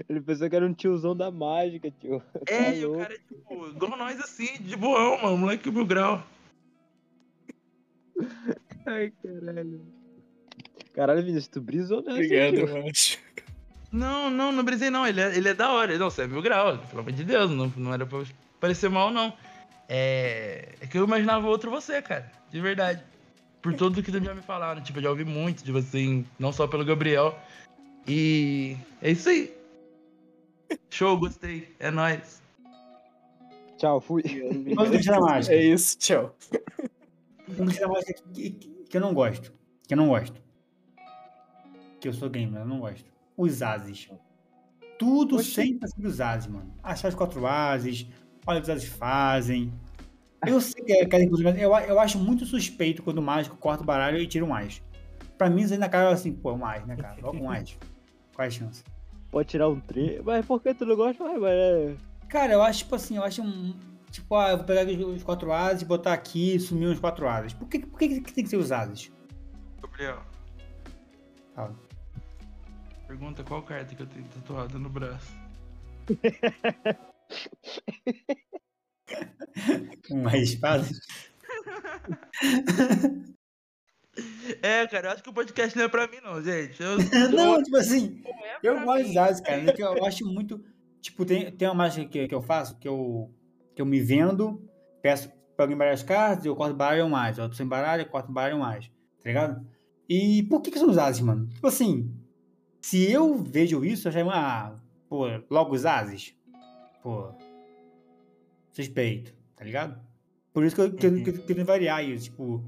Ele 0.08 0.20
pensou 0.20 0.48
que 0.48 0.56
era 0.56 0.66
um 0.66 0.72
tiozão 0.72 1.16
da 1.16 1.30
mágica, 1.30 1.90
tio. 1.90 2.22
É, 2.46 2.64
Tá 2.64 2.74
e 2.74 2.84
o 2.84 2.98
cara 2.98 3.14
é 3.14 3.18
tipo, 3.18 3.66
igual 3.68 3.96
nós 3.96 4.20
assim, 4.20 4.60
de 4.60 4.76
boão, 4.76 5.22
mano, 5.22 5.36
moleque 5.36 5.70
mil 5.70 5.86
grau. 5.86 6.22
Ai, 8.88 9.12
caralho. 9.22 9.80
Caralho, 10.94 11.20
Vinícius, 11.22 11.48
tu 11.48 11.60
brisou 11.60 11.98
nessa, 12.02 12.12
Obrigado, 12.12 12.88
acho. 12.88 13.18
Não, 13.92 14.30
não, 14.30 14.50
não 14.50 14.64
brisei 14.64 14.90
não. 14.90 15.06
Ele 15.06 15.20
é, 15.20 15.36
ele 15.36 15.48
é 15.48 15.54
da 15.54 15.70
hora. 15.72 15.96
Não, 15.96 16.10
você 16.10 16.22
é 16.22 16.26
mil 16.26 16.42
grau, 16.42 16.78
pelo 16.78 17.00
amor 17.00 17.12
de 17.12 17.24
Deus. 17.24 17.50
Não, 17.50 17.72
não 17.76 17.94
era 17.94 18.04
pra 18.04 18.22
parecer 18.60 18.88
mal, 18.90 19.10
não. 19.10 19.32
É, 19.88 20.74
é 20.80 20.86
que 20.86 20.98
eu 20.98 21.04
imaginava 21.04 21.46
outro 21.46 21.70
você, 21.70 22.02
cara. 22.02 22.30
De 22.50 22.60
verdade. 22.60 23.02
Por 23.62 23.74
tudo 23.74 24.02
que 24.02 24.10
já 24.10 24.34
me 24.34 24.42
falaram. 24.42 24.82
Tipo, 24.82 24.98
eu 24.98 25.02
já 25.04 25.10
ouvi 25.10 25.24
muito 25.24 25.64
de 25.64 25.72
você, 25.72 25.98
em- 25.98 26.26
não 26.38 26.52
só 26.52 26.66
pelo 26.66 26.84
Gabriel. 26.84 27.38
E 28.06 28.76
é 29.02 29.10
isso 29.10 29.28
aí. 29.28 29.54
Show, 30.90 31.18
gostei. 31.18 31.68
É 31.78 31.90
nóis. 31.90 32.42
Tchau, 33.78 34.00
fui. 34.00 34.22
Vamos 34.74 34.90
deixar 34.90 35.16
a 35.16 35.20
mágica. 35.20 35.54
É 35.54 35.62
isso, 35.62 35.96
tchau. 35.98 36.34
Vamos 37.46 37.72
deixar 37.74 37.86
a 37.86 37.88
mágica 37.88 38.20
que, 38.88 38.96
eu 38.96 39.00
não 39.00 39.14
gosto. 39.14 39.52
Que 39.86 39.94
eu 39.94 39.98
não 39.98 40.08
gosto. 40.08 40.40
Que 42.00 42.08
eu 42.08 42.12
sou 42.12 42.28
gamer, 42.30 42.62
eu 42.62 42.66
não 42.66 42.80
gosto. 42.80 43.10
Os 43.36 43.62
ases. 43.62 44.08
Tudo 44.98 45.36
Oxi. 45.36 45.50
sempre 45.50 45.88
sobre 45.88 46.08
os 46.08 46.20
ases, 46.20 46.46
mano. 46.48 46.74
Achar 46.82 47.08
os 47.08 47.14
quatro 47.14 47.46
ases, 47.46 48.06
olha 48.46 48.58
o 48.58 48.62
que 48.62 48.70
os 48.70 48.76
ases 48.76 48.88
fazem. 48.88 49.72
Eu 50.46 50.60
sei 50.62 50.84
que 50.84 50.92
é 50.92 51.06
cada 51.06 51.24
inclusive, 51.24 51.60
eu, 51.60 51.74
eu 51.76 52.00
acho 52.00 52.18
muito 52.18 52.44
suspeito 52.44 53.02
quando 53.02 53.18
o 53.18 53.22
mágico 53.22 53.56
corta 53.56 53.82
o 53.82 53.86
baralho 53.86 54.18
e 54.18 54.26
tira 54.26 54.44
um 54.44 54.54
as. 54.54 54.82
Pra 55.36 55.48
mim, 55.48 55.62
isso 55.62 55.72
aí 55.72 55.78
na 55.78 55.88
cara 55.88 56.10
assim, 56.10 56.32
pô, 56.32 56.52
um 56.52 56.66
as, 56.66 56.84
né, 56.84 56.96
cara? 56.96 57.16
Logo 57.22 57.38
um 57.38 57.50
as. 57.50 57.78
Qual 58.34 58.44
é 58.44 58.48
a 58.48 58.50
chance? 58.50 58.82
Pode 59.30 59.48
tirar 59.48 59.68
um 59.68 59.78
3. 59.78 60.22
Mas 60.24 60.44
por 60.44 60.62
que 60.62 60.74
tu 60.74 60.86
não 60.86 60.96
gosta? 60.96 61.22
Mas, 61.22 61.40
mas 61.40 61.52
é. 61.52 61.94
Cara, 62.28 62.52
eu 62.52 62.62
acho, 62.62 62.80
tipo 62.80 62.94
assim, 62.94 63.16
eu 63.16 63.22
acho 63.22 63.42
um. 63.42 63.74
Tipo, 64.10 64.36
ah, 64.36 64.50
eu 64.50 64.56
vou 64.56 64.66
pegar 64.66 64.86
os 64.86 65.22
quatro 65.22 65.52
ases 65.52 65.82
e 65.82 65.84
botar 65.84 66.12
aqui 66.12 66.54
e 66.54 66.60
sumir 66.60 66.86
os 66.86 66.98
quatro 66.98 67.28
ases. 67.28 67.52
Por 67.52 67.68
que, 67.68 67.80
por 67.80 67.98
que, 67.98 68.20
que 68.20 68.32
tem 68.32 68.44
que 68.44 68.50
ser 68.50 68.56
os 68.56 68.72
ases? 68.72 69.12
Gabriel. 69.82 70.22
Fala. 71.54 71.74
Pergunta 73.06 73.42
qual 73.44 73.62
carta 73.62 73.94
que 73.94 74.02
eu 74.02 74.06
tenho 74.06 74.24
tatuada 74.26 74.78
no 74.78 74.88
braço. 74.88 75.32
Uma 80.10 80.36
espada? 80.36 80.84
É, 84.62 84.86
cara, 84.86 85.08
eu 85.08 85.12
acho 85.12 85.22
que 85.22 85.30
o 85.30 85.32
podcast 85.32 85.76
não 85.76 85.84
é 85.84 85.88
pra 85.88 86.06
mim, 86.08 86.18
não, 86.22 86.42
gente. 86.42 86.82
Eu, 86.82 86.96
Não, 87.30 87.62
tipo 87.62 87.76
assim, 87.76 88.20
é 88.24 88.58
eu 88.62 88.80
gosto 88.84 89.10
de 89.10 89.18
ases, 89.18 89.40
cara. 89.40 89.62
né, 89.62 89.72
Eu 89.78 90.04
acho 90.04 90.26
muito. 90.26 90.62
Tipo, 91.00 91.24
tem, 91.24 91.50
tem 91.52 91.68
uma 91.68 91.74
mágica 91.74 92.08
que, 92.08 92.28
que 92.28 92.34
eu 92.34 92.42
faço, 92.42 92.76
que 92.78 92.88
eu, 92.88 93.32
que 93.78 93.82
eu 93.82 93.86
me 93.86 94.00
vendo, 94.00 94.60
peço 95.00 95.28
pra 95.54 95.62
alguém 95.64 95.76
embaralhar 95.76 95.94
as 95.94 96.02
cartas, 96.02 96.44
eu 96.44 96.56
corto 96.56 96.74
baralho 96.74 97.04
ou 97.04 97.08
mais. 97.08 97.38
Eu 97.38 97.48
tô 97.48 97.54
sem 97.54 97.64
baralho, 97.64 98.02
eu 98.02 98.06
corto 98.06 98.32
baralho 98.32 98.56
ou 98.56 98.60
mais. 98.60 98.88
Tá 99.22 99.28
ligado? 99.28 99.64
E 100.08 100.42
por 100.50 100.60
que, 100.60 100.72
que 100.72 100.80
são 100.80 100.88
os 100.88 100.98
ases, 100.98 101.20
mano? 101.20 101.46
Tipo 101.46 101.68
assim, 101.68 102.12
se 102.80 103.08
eu 103.08 103.38
vejo 103.38 103.84
isso, 103.84 104.08
eu 104.08 104.12
já. 104.12 104.26
Ah, 104.32 104.76
pô, 105.08 105.26
logo 105.48 105.76
os 105.76 105.86
ases. 105.86 106.34
Pô. 107.04 107.32
Suspeito, 108.72 109.32
tá 109.54 109.64
ligado? 109.64 110.00
Por 110.52 110.64
isso 110.64 110.74
que 110.74 110.82
eu, 110.82 110.92
que 110.92 111.22
que 111.22 111.30
eu 111.30 111.46
tento 111.46 111.64
variar 111.64 112.04
isso. 112.04 112.24
Tipo, 112.24 112.64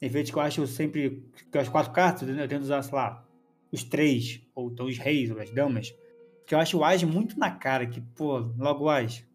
em 0.00 0.08
vez 0.08 0.24
de 0.24 0.32
que 0.32 0.38
eu 0.38 0.42
acho 0.42 0.66
sempre 0.66 1.28
que 1.52 1.58
as 1.58 1.68
quatro 1.68 1.92
cartas, 1.92 2.26
eu 2.26 2.48
tento 2.48 2.62
usar, 2.62 2.80
sei 2.80 2.94
lá, 2.94 3.22
os 3.70 3.84
três, 3.84 4.40
ou 4.54 4.70
então 4.70 4.86
os 4.86 4.96
reis, 4.96 5.30
ou 5.30 5.38
as 5.38 5.50
damas. 5.50 5.94
Porque 6.38 6.54
eu 6.54 6.58
acho 6.58 6.78
o 6.78 6.84
As 6.84 7.04
muito 7.04 7.38
na 7.38 7.50
cara, 7.50 7.86
que, 7.86 8.00
pô, 8.00 8.38
logo 8.56 8.84
o 8.84 8.88
As. 8.88 9.27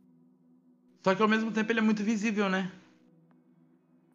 Só 1.04 1.14
que 1.14 1.22
ao 1.22 1.28
mesmo 1.28 1.52
tempo 1.52 1.72
ele 1.72 1.80
é 1.80 1.84
muito 1.84 2.04
visível, 2.04 2.50
né? 2.50 2.72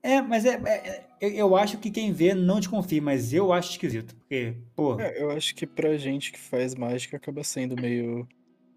É, 0.03 0.23
mas 0.23 0.45
é, 0.45 0.55
é- 0.55 0.89
é- 0.89 1.07
eu, 1.21 1.31
eu 1.31 1.57
acho 1.57 1.79
que 1.79 1.91
quem 1.91 2.13
vê 2.13 2.33
não 2.35 2.61
desconfia, 2.61 3.03
mas 3.03 3.33
eu 3.33 3.53
acho 3.53 3.73
esquisito. 3.73 4.15
Porque, 4.17 4.55
pô, 4.75 4.99
É, 5.01 5.23
eu 5.23 5.31
acho 5.31 5.55
que 5.55 5.67
pra 5.67 5.97
gente 5.99 6.33
que 6.33 6.39
faz 6.39 6.75
mágica 6.75 7.17
acaba 7.17 7.43
sendo 7.45 7.77
meio, 7.81 8.27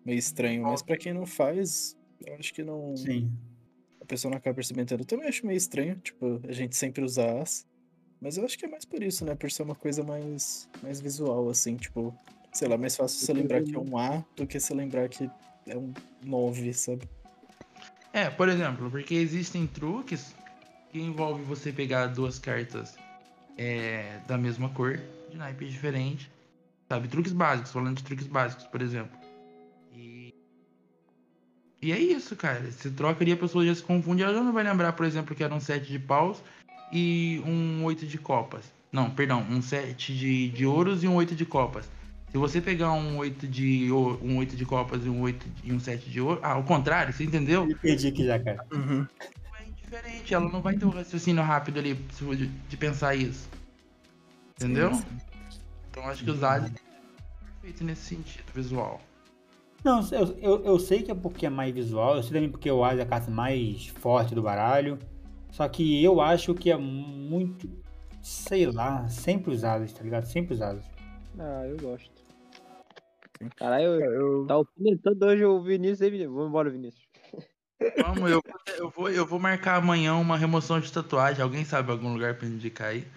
meio 0.06 0.18
estranho, 0.18 0.64
mas 0.64 0.82
pra 0.82 0.98
quem 0.98 1.14
não 1.14 1.26
faz, 1.26 1.96
eu 2.26 2.36
acho 2.36 2.54
que 2.54 2.64
não. 2.64 2.96
sim. 2.96 3.30
A 4.02 4.06
pessoa 4.06 4.32
não 4.32 4.38
acaba 4.38 4.56
percebendo. 4.56 4.94
Eu 4.96 5.06
também 5.06 5.28
acho 5.28 5.46
meio 5.46 5.56
estranho, 5.58 5.96
tipo, 5.98 6.42
a 6.48 6.52
gente 6.52 6.76
sempre 6.76 7.04
usar 7.04 7.40
as. 7.40 7.66
Mas 8.20 8.36
eu 8.36 8.44
acho 8.44 8.58
que 8.58 8.66
é 8.66 8.68
mais 8.68 8.84
por 8.84 9.02
isso, 9.02 9.24
né? 9.24 9.36
Por 9.36 9.50
ser 9.52 9.64
uma 9.64 9.76
coisa 9.76 10.04
mais, 10.04 10.68
mais 10.82 11.00
visual, 11.00 11.50
assim, 11.50 11.78
tipo, 11.78 12.14
sei 12.52 12.68
lá, 12.68 12.78
mais 12.78 12.96
fácil 12.96 13.20
você 13.20 13.32
lembrar 13.32 13.62
que 13.64 13.76
é 13.76 13.80
um 13.80 13.98
A 13.98 14.24
do 14.36 14.46
que 14.46 14.60
você 14.60 14.74
lembrar 14.74 15.08
que 15.08 15.30
é 15.68 15.78
um 15.78 15.94
9, 16.24 16.74
sabe? 16.74 17.08
É, 18.14 18.30
por 18.30 18.50
exemplo, 18.50 18.90
porque 18.92 19.16
existem 19.16 19.66
truques 19.66 20.36
que 20.92 21.00
envolvem 21.00 21.46
você 21.46 21.72
pegar 21.72 22.08
duas 22.08 22.38
cartas 22.38 22.98
é, 23.58 24.20
da 24.28 24.38
mesma 24.38 24.70
cor, 24.70 25.00
de 25.30 25.38
naipes 25.38 25.72
diferentes. 25.72 26.30
Sabe? 26.90 27.08
Truques 27.08 27.32
básicos, 27.32 27.72
falando 27.72 27.98
de 27.98 28.04
truques 28.04 28.28
básicos, 28.28 28.66
por 28.66 28.82
exemplo. 28.82 29.18
E. 29.94 30.34
E 31.82 31.92
é 31.94 31.98
isso, 31.98 32.36
cara. 32.36 32.70
Você 32.70 32.92
troca 32.92 33.24
ali, 33.24 33.32
a 33.32 33.38
pessoa 33.38 33.66
já 33.66 33.74
se 33.74 33.82
confunde. 33.82 34.24
Ela 34.24 34.34
já 34.34 34.44
não 34.44 34.52
vai 34.52 34.64
lembrar, 34.64 34.92
por 34.92 35.06
exemplo, 35.06 35.34
que 35.34 35.44
era 35.44 35.56
um 35.56 35.60
7 35.60 35.90
de 35.90 36.00
paus 36.00 36.44
e 36.92 37.42
um 37.46 37.84
8 37.86 38.06
de 38.06 38.18
copas. 38.18 38.74
Não, 38.92 39.10
perdão, 39.10 39.42
um 39.50 39.62
7 39.62 40.14
de, 40.14 40.50
de 40.50 40.66
ouros 40.66 41.02
e 41.02 41.08
um 41.08 41.16
8 41.16 41.34
de 41.34 41.46
copas. 41.46 41.90
Se 42.32 42.38
você 42.38 42.62
pegar 42.62 42.94
um 42.94 43.18
8 43.18 43.46
de, 43.48 43.92
ou- 43.92 44.18
um 44.24 44.38
8 44.38 44.56
de 44.56 44.66
copas 44.66 45.06
e 45.06 45.10
um, 45.10 45.22
8 45.22 45.48
de- 45.50 45.70
e 45.70 45.74
um 45.74 45.80
7 45.80 46.10
de 46.10 46.22
ouro. 46.22 46.40
Ah, 46.42 46.54
ao 46.54 46.64
contrário, 46.64 47.12
você 47.14 47.26
entendeu? 47.26 47.66
Me 47.66 47.76
perdi 47.76 48.08
aqui 48.08 48.26
já, 48.26 48.40
cara. 48.40 48.66
Uhum. 48.72 49.06
é 49.60 49.68
indiferente, 49.68 50.34
ela 50.34 50.50
não 50.50 50.62
vai 50.62 50.76
ter 50.78 50.86
um 50.86 50.90
raciocínio 50.90 51.44
rápido 51.44 51.80
ali 51.80 51.94
de, 51.94 52.48
de 52.48 52.78
pensar 52.78 53.16
isso. 53.16 53.50
Entendeu? 54.56 54.94
Sim, 54.94 55.02
sim. 55.02 55.18
Então 55.90 56.08
acho 56.08 56.24
que 56.24 56.32
os 56.32 56.42
aliens 56.42 56.72
é 56.74 57.46
perfeito 57.62 57.84
nesse 57.84 58.02
sentido 58.16 58.46
visual. 58.56 59.02
Não, 59.84 60.00
eu, 60.12 60.38
eu, 60.40 60.64
eu 60.66 60.80
sei 60.80 61.02
que 61.02 61.12
é 61.12 61.16
porque 61.16 61.46
é 61.48 61.50
mais 61.50 61.74
visual, 61.74 62.16
eu 62.16 62.24
sei 62.24 62.32
também 62.32 62.50
porque 62.50 62.72
o 62.72 62.84
As 62.86 62.98
é 62.98 63.02
a 63.02 63.06
carta 63.06 63.30
mais 63.30 63.88
forte 63.88 64.34
do 64.34 64.42
baralho. 64.42 64.98
Só 65.52 65.68
que 65.68 66.02
eu 66.02 66.22
acho 66.22 66.54
que 66.54 66.72
é 66.72 66.78
muito, 66.78 67.70
sei 68.22 68.68
lá, 68.68 69.10
sempre 69.10 69.52
usados, 69.52 69.92
tá 69.92 70.02
ligado? 70.02 70.26
Sempre 70.26 70.54
usados. 70.54 70.86
Ah, 71.38 71.66
eu 71.68 71.76
gosto. 71.78 72.21
Caralho, 73.56 73.86
eu, 73.86 74.12
Eu, 74.12 74.46
tá 74.48 74.54
alfinetando 74.56 75.26
hoje 75.26 75.46
o 75.46 75.62
Vinícius 75.62 76.02
aí, 76.02 76.10
Vinícius. 76.10 76.34
Vamos 76.34 76.50
embora, 76.50 76.70
Vinícius. 76.70 77.08
Vamos, 77.98 78.30
eu, 78.30 78.42
eu, 78.78 78.90
vou, 78.90 79.10
eu 79.10 79.26
vou 79.26 79.40
marcar 79.40 79.78
amanhã 79.78 80.14
uma 80.16 80.38
remoção 80.38 80.80
de 80.80 80.92
tatuagem. 80.92 81.42
Alguém 81.42 81.66
sabe 81.66 81.92
algum 81.92 82.14
lugar 82.14 82.38
pra 82.38 82.48
indicar 82.48 82.90
aí? 82.90 83.08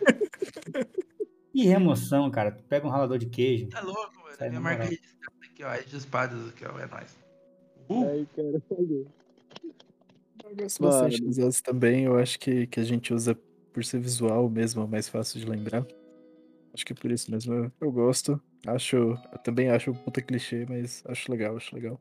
E 1.52 1.64
remoção, 1.66 2.30
cara. 2.30 2.50
Tu 2.50 2.62
pega 2.64 2.86
um 2.86 2.90
ralador 2.90 3.18
de 3.18 3.26
queijo. 3.26 3.68
Tá 3.68 3.80
louco, 3.80 4.12
Sai 4.38 4.48
minha 4.48 4.60
na 4.60 4.64
marca 4.64 4.84
moral. 4.84 4.90
registrada 4.90 5.36
aqui, 5.44 5.64
ó. 5.64 5.72
É 5.72 5.82
de 5.82 5.96
espadas 5.96 6.48
aqui, 6.48 6.64
ó. 6.66 6.78
É 6.78 6.86
nóis. 6.86 7.16
Uh, 7.88 8.08
Ai, 8.08 8.26
caralho. 8.34 9.06
Eu 10.44 10.56
gosto 10.56 10.82
Mano. 10.82 10.92
bastante 11.02 11.22
dos 11.22 11.38
As 11.38 11.60
também. 11.60 12.04
Eu 12.04 12.16
acho 12.18 12.38
que, 12.38 12.66
que 12.66 12.80
a 12.80 12.84
gente 12.84 13.12
usa 13.12 13.38
por 13.72 13.84
ser 13.84 14.00
visual 14.00 14.48
mesmo, 14.48 14.82
é 14.82 14.86
mais 14.86 15.08
fácil 15.08 15.40
de 15.40 15.46
lembrar. 15.46 15.86
Acho 16.72 16.86
que 16.86 16.94
por 16.94 17.10
isso 17.10 17.30
mesmo 17.30 17.52
eu, 17.52 17.72
eu 17.80 17.92
gosto. 17.92 18.40
Acho. 18.66 18.96
Eu 19.32 19.38
também 19.42 19.70
acho 19.70 19.90
um 19.90 19.94
puta 19.94 20.22
clichê, 20.22 20.66
mas 20.68 21.02
acho 21.06 21.30
legal, 21.30 21.56
acho 21.56 21.74
legal. 21.74 22.00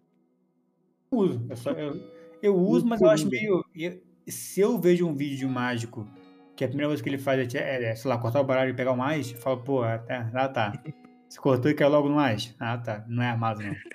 Eu 1.11 1.17
uso. 1.19 1.45
Eu, 1.49 1.55
só- 1.57 1.71
eu- 1.71 2.11
eu 2.41 2.55
uso, 2.55 2.85
mas 2.85 3.01
eu 3.01 3.09
acho 3.09 3.29
meio. 3.29 3.63
eu- 3.75 4.01
se 4.27 4.61
eu 4.61 4.79
vejo 4.79 5.05
um 5.07 5.15
vídeo 5.15 5.37
de 5.37 5.45
um 5.45 5.49
mágico 5.49 6.07
que 6.55 6.63
a 6.63 6.67
primeira 6.67 6.89
coisa 6.89 7.03
que 7.03 7.09
ele 7.09 7.17
faz 7.17 7.53
é, 7.55 7.57
é, 7.59 7.83
é, 7.91 7.95
sei 7.95 8.09
lá, 8.09 8.17
cortar 8.17 8.39
o 8.41 8.43
baralho 8.43 8.71
e 8.71 8.75
pegar 8.75 8.91
o 8.91 8.97
mais, 8.97 9.31
eu 9.31 9.37
falo, 9.37 9.61
pô, 9.63 9.83
ah, 9.83 9.97
tá. 9.99 10.29
Ah, 10.33 10.47
tá. 10.49 10.83
Você 11.27 11.39
cortou 11.39 11.69
e 11.69 11.73
caiu 11.73 11.89
logo 11.89 12.07
no 12.09 12.15
mais? 12.15 12.55
Ah, 12.59 12.77
tá. 12.77 13.03
Não 13.07 13.23
é 13.23 13.27
armado, 13.29 13.61
não. 13.61 13.75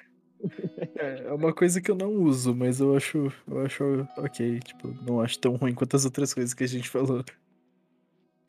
É, 0.96 1.24
é 1.26 1.32
uma 1.32 1.52
coisa 1.52 1.80
que 1.80 1.90
eu 1.90 1.96
não 1.96 2.12
uso, 2.12 2.54
mas 2.54 2.78
eu 2.80 2.96
acho, 2.96 3.32
eu 3.48 3.60
acho 3.64 4.08
ok. 4.16 4.60
Tipo, 4.60 4.88
não 5.02 5.20
acho 5.20 5.38
tão 5.38 5.56
ruim 5.56 5.74
quanto 5.74 5.96
as 5.96 6.04
outras 6.04 6.32
coisas 6.32 6.54
que 6.54 6.62
a 6.62 6.66
gente 6.66 6.88
falou. 6.88 7.24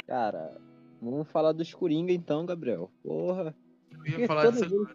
Cara, 0.06 0.60
vamos 1.02 1.28
falar 1.30 1.52
dos 1.52 1.74
Coringa 1.74 2.12
então, 2.12 2.46
Gabriel. 2.46 2.92
Porra. 3.04 3.56
Eu 4.06 4.20
ia 4.20 4.28
falar 4.28 4.50
disso. 4.52 4.88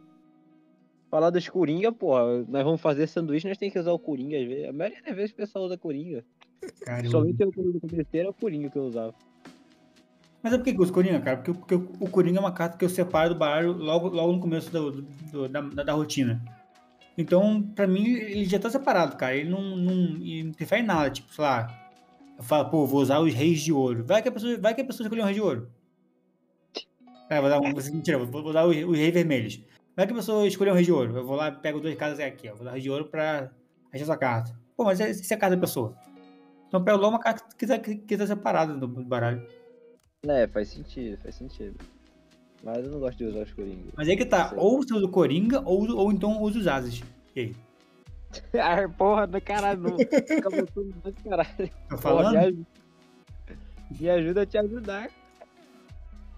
Falar 1.10 1.30
dos 1.30 1.48
Coringa, 1.48 1.92
porra. 1.92 2.44
Nós 2.48 2.64
vamos 2.64 2.80
fazer 2.80 3.06
sanduíche, 3.06 3.46
nós 3.48 3.56
temos 3.58 3.72
que 3.72 3.78
usar 3.78 3.92
o 3.92 3.98
Coringa 3.98 4.36
às 4.38 4.46
vezes. 4.46 4.68
A 4.68 4.72
maioria 4.72 5.00
das 5.02 5.14
vezes 5.14 5.30
o 5.32 5.36
pessoal 5.36 5.64
usa 5.66 5.78
Coringa. 5.78 6.24
Cara, 6.84 7.06
eu- 7.06 7.10
Somente 7.10 7.40
eu 7.40 7.52
quando 7.52 7.80
comecei 7.80 8.20
era 8.20 8.30
o 8.30 8.34
Coringa 8.34 8.68
que 8.70 8.76
eu 8.78 8.84
usava. 8.84 9.14
Mas 10.42 10.52
é 10.52 10.58
por 10.58 10.64
que 10.64 10.72
que 10.72 10.78
eu 10.78 10.82
uso 10.82 10.92
Coringa, 10.92 11.20
cara? 11.20 11.36
Porque, 11.38 11.52
porque 11.52 11.74
o 12.04 12.10
Coringa 12.10 12.38
é 12.38 12.40
uma 12.40 12.52
carta 12.52 12.76
que 12.76 12.84
eu 12.84 12.88
separo 12.88 13.30
do 13.34 13.38
baralho 13.38 13.72
logo, 13.72 14.08
logo 14.08 14.32
no 14.32 14.40
começo 14.40 14.70
do, 14.70 15.02
do- 15.02 15.48
da, 15.48 15.60
da, 15.60 15.82
da 15.84 15.92
rotina. 15.92 16.42
Então, 17.16 17.62
pra 17.62 17.86
mim, 17.86 18.08
ele 18.14 18.44
já 18.44 18.58
tá 18.58 18.68
separado, 18.68 19.16
cara. 19.16 19.36
Ele 19.36 19.48
não, 19.48 19.76
não, 19.76 19.92
ele 20.16 20.42
não 20.42 20.50
interfere 20.50 20.82
em 20.82 20.86
nada. 20.86 21.08
Tipo, 21.10 21.32
sei 21.32 21.44
lá, 21.44 21.90
eu 22.36 22.42
falo, 22.42 22.68
pô, 22.70 22.84
vou 22.86 23.00
usar 23.00 23.20
os 23.20 23.32
reis 23.32 23.60
de 23.62 23.72
ouro. 23.72 24.04
Vai 24.04 24.20
que 24.20 24.28
a 24.28 24.32
pessoa, 24.32 24.58
vai 24.58 24.74
que 24.74 24.80
a 24.80 24.84
pessoa 24.84 25.04
escolheu 25.06 25.22
um 25.22 25.26
rei 25.26 25.34
de 25.36 25.40
ouro. 25.40 25.70
É, 27.34 27.40
vou 27.40 27.50
dar 27.50 27.60
um, 27.60 27.72
mentira, 27.92 28.18
vou, 28.18 28.42
vou 28.42 28.52
dar 28.52 28.66
os, 28.66 28.76
os 28.76 28.96
reis 28.96 29.12
vermelhos. 29.12 29.60
Vai 29.96 30.06
que 30.06 30.12
a 30.12 30.16
pessoa 30.16 30.46
escolheu 30.46 30.72
um 30.72 30.76
rei 30.76 30.84
de 30.84 30.92
ouro. 30.92 31.16
Eu 31.16 31.26
vou 31.26 31.36
lá, 31.36 31.50
pego 31.50 31.80
duas 31.80 31.94
cartas 31.96 32.20
aqui, 32.20 32.48
ó. 32.48 32.54
Vou 32.54 32.64
dar 32.64 32.72
rei 32.72 32.80
de 32.80 32.90
ouro 32.90 33.06
pra 33.06 33.50
achar 33.92 34.04
essa 34.04 34.16
carta. 34.16 34.56
Pô, 34.76 34.84
mas 34.84 35.00
isso 35.00 35.32
é 35.32 35.36
a 35.36 35.38
carta 35.38 35.56
da 35.56 35.60
pessoa. 35.60 35.96
Então, 36.68 36.80
eu 36.80 36.84
pego 36.84 36.98
logo 36.98 37.14
uma 37.14 37.20
carta 37.20 37.44
que 37.56 37.66
tá, 37.66 37.78
que, 37.78 38.16
tá 38.16 38.26
separada 38.26 38.74
do, 38.74 38.86
baralho. 38.86 39.46
É, 40.26 40.46
faz 40.46 40.68
sentido, 40.68 41.18
faz 41.18 41.34
sentido. 41.34 41.76
Mas 42.62 42.78
eu 42.84 42.90
não 42.90 43.00
gosto 43.00 43.18
de 43.18 43.24
usar 43.24 43.40
os 43.40 43.52
Coringa. 43.52 43.92
Mas 43.96 44.08
aí 44.08 44.16
que 44.16 44.24
tá, 44.24 44.52
ou 44.56 44.78
você 44.78 44.94
usa 44.94 45.06
o 45.06 45.10
Coringa, 45.10 45.60
ou, 45.64 45.88
ou 45.96 46.12
então 46.12 46.40
usa 46.40 46.58
os 46.58 46.66
ases. 46.66 47.02
E 47.36 47.40
aí? 47.40 47.56
ah, 48.60 48.88
porra, 48.88 49.26
do 49.26 49.40
caralho, 49.40 49.80
não. 49.80 49.90
Botando 49.90 50.94
mais 51.04 51.14
caralho. 51.22 51.70
Tô 51.88 51.98
falando? 51.98 52.32
me, 52.32 52.38
ajuda. 52.38 52.66
me 54.00 54.10
ajuda 54.10 54.42
a 54.42 54.46
te 54.46 54.58
ajudar. 54.58 55.10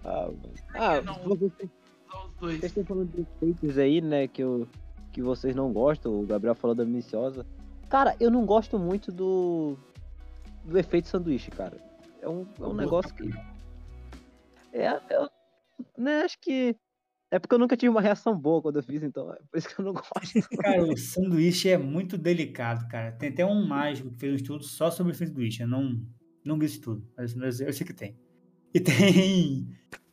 Ah. 0.03 0.29
Ah, 0.73 1.01
não? 1.01 1.15
vocês, 1.23 1.51
Só 2.09 2.25
os 2.25 2.33
dois. 2.39 2.59
vocês 2.59 2.77
estão 2.77 2.85
falando 2.85 3.11
de 3.11 3.21
efeitos 3.21 3.77
aí, 3.77 4.01
né, 4.01 4.27
que, 4.27 4.41
eu, 4.41 4.67
que 5.11 5.21
vocês 5.21 5.55
não 5.55 5.71
gostam. 5.73 6.19
O 6.19 6.25
Gabriel 6.25 6.55
falou 6.55 6.75
da 6.75 6.85
Miniciosa. 6.85 7.45
Cara, 7.89 8.15
eu 8.19 8.29
não 8.29 8.45
gosto 8.45 8.77
muito 8.77 9.11
do, 9.11 9.77
do 10.65 10.77
efeito 10.77 11.07
sanduíche, 11.07 11.51
cara. 11.51 11.77
É 12.21 12.27
um, 12.27 12.45
é 12.59 12.63
um 12.63 12.73
negócio 12.73 13.13
que. 13.13 13.29
É, 14.73 14.99
eu 15.09 15.29
né, 15.97 16.21
acho 16.21 16.39
que. 16.39 16.75
É 17.29 17.39
porque 17.39 17.55
eu 17.55 17.59
nunca 17.59 17.75
tive 17.75 17.89
uma 17.89 18.01
reação 18.01 18.37
boa 18.37 18.61
quando 18.61 18.77
eu 18.77 18.83
fiz, 18.83 19.03
então 19.03 19.31
é 19.33 19.37
por 19.51 19.57
isso 19.57 19.67
que 19.67 19.79
eu 19.79 19.85
não 19.85 19.93
gosto. 19.93 20.09
Cara, 20.61 20.81
o 20.81 20.97
sanduíche 20.97 21.67
é 21.69 21.77
muito 21.77 22.17
delicado, 22.17 22.87
cara. 22.87 23.11
Tem 23.11 23.29
até 23.29 23.45
um 23.45 23.67
mágico 23.67 24.11
que 24.11 24.19
fez 24.19 24.31
um 24.31 24.35
estudo 24.35 24.63
só 24.63 24.89
sobre 24.89 25.11
o 25.11 25.15
sanduíche. 25.15 25.61
Eu 25.61 25.67
não, 25.67 26.01
não 26.45 26.57
vi 26.57 26.67
estudo, 26.67 27.05
mas 27.17 27.35
mas 27.35 27.59
eu 27.59 27.73
sei 27.73 27.85
que 27.85 27.93
tem. 27.93 28.17
E 28.73 28.79
tem 28.79 29.67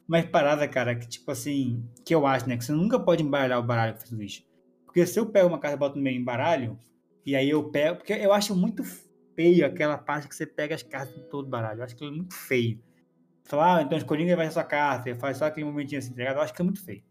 mais 0.07 0.27
parada, 0.27 0.67
cara, 0.69 0.95
que 0.95 1.09
tipo 1.09 1.31
assim, 1.31 1.89
que 2.05 2.15
eu 2.15 2.27
acho, 2.27 2.49
né? 2.49 2.57
Que 2.57 2.65
você 2.65 2.73
nunca 2.73 2.99
pode 2.99 3.23
embaralhar 3.23 3.59
o 3.59 3.63
baralho 3.63 3.95
com 3.95 4.01
sanduíche. 4.01 4.47
Porque 4.85 5.07
se 5.07 5.19
eu 5.19 5.27
pego 5.27 5.49
uma 5.49 5.59
carta 5.59 5.77
e 5.77 5.79
boto 5.79 5.97
no 5.97 6.03
meio 6.03 6.21
embaralho, 6.21 6.79
e 7.25 7.35
aí 7.35 7.51
eu 7.51 7.71
pego. 7.71 7.97
Porque 7.97 8.13
eu 8.13 8.33
acho 8.33 8.55
muito 8.55 8.85
feio 9.35 9.67
aquela 9.67 9.99
parte 9.99 10.29
que 10.29 10.37
você 10.37 10.47
pega 10.47 10.75
as 10.75 10.83
cartas 10.83 11.17
em 11.17 11.29
todo 11.29 11.47
o 11.47 11.51
baralho. 11.51 11.81
Eu 11.81 11.85
acho 11.85 11.97
que 11.97 12.05
é 12.05 12.11
muito 12.11 12.35
feio. 12.35 12.81
Falar, 13.45 13.79
ah, 13.79 13.83
então 13.83 13.99
os 13.99 14.05
Coringa 14.05 14.37
vai 14.37 14.47
essa 14.47 14.65
carta, 14.65 15.11
e 15.11 15.15
faz 15.15 15.37
só 15.37 15.47
aquele 15.47 15.67
momentinho 15.67 15.99
assim, 15.99 16.13
tá 16.13 16.19
ligado? 16.19 16.37
Eu 16.37 16.43
acho 16.43 16.55
que 16.55 16.63
é 16.63 16.65
muito 16.65 16.83
feio. 16.83 17.03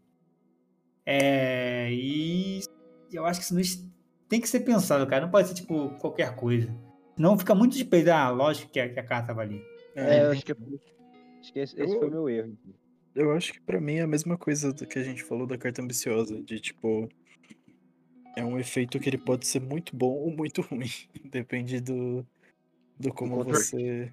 É. 1.06 1.92
E 1.92 2.60
eu 3.12 3.24
acho 3.26 3.40
que 3.40 3.46
sanduíche 3.46 3.88
tem 4.28 4.40
que 4.40 4.48
ser 4.48 4.60
pensado, 4.60 5.06
cara. 5.06 5.22
Não 5.22 5.30
pode 5.30 5.48
ser 5.48 5.54
tipo 5.54 5.90
qualquer 5.98 6.34
coisa. 6.34 6.74
Não 7.16 7.38
fica 7.38 7.54
muito 7.54 7.76
de 7.76 7.84
peito. 7.84 8.10
Ah, 8.10 8.30
lógico 8.30 8.72
que 8.72 8.80
a, 8.80 8.88
que 8.88 8.98
a 8.98 9.04
carta 9.04 9.28
tava 9.28 9.42
ali. 9.42 9.62
É, 9.94 10.24
eu 10.24 10.30
acho 10.32 10.44
que, 10.44 10.52
acho 11.44 11.52
que 11.52 11.58
esse, 11.60 11.80
esse 11.80 11.94
Eu- 11.94 11.98
foi 12.00 12.08
o 12.08 12.10
meu 12.10 12.28
erro. 12.28 12.56
Eu 13.14 13.30
acho 13.32 13.52
que 13.52 13.60
pra 13.60 13.80
mim 13.80 13.94
é 13.96 14.02
a 14.02 14.06
mesma 14.08 14.36
coisa 14.36 14.72
do 14.72 14.86
que 14.86 14.98
a 14.98 15.02
gente 15.04 15.22
falou 15.22 15.46
da 15.46 15.56
carta 15.56 15.80
ambiciosa, 15.80 16.42
de 16.42 16.58
tipo. 16.58 17.08
É 18.36 18.44
um 18.44 18.58
efeito 18.58 18.98
que 18.98 19.08
ele 19.08 19.18
pode 19.18 19.46
ser 19.46 19.60
muito 19.60 19.94
bom 19.94 20.10
ou 20.12 20.30
muito 20.36 20.60
ruim. 20.72 20.90
Depende 21.30 21.80
do. 21.80 22.26
do 22.98 23.12
como 23.12 23.44
você. 23.44 24.12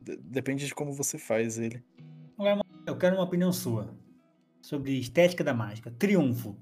de- 0.00 0.16
Depende 0.16 0.66
de 0.66 0.74
como 0.74 0.92
você 0.92 1.18
faz 1.18 1.58
ele. 1.58 1.82
Eu 2.86 2.96
quero 2.96 3.16
uma 3.16 3.24
opinião 3.24 3.52
sua 3.52 3.94
sobre 4.62 4.98
estética 4.98 5.44
da 5.44 5.52
mágica. 5.52 5.90
Triunfo. 5.90 6.56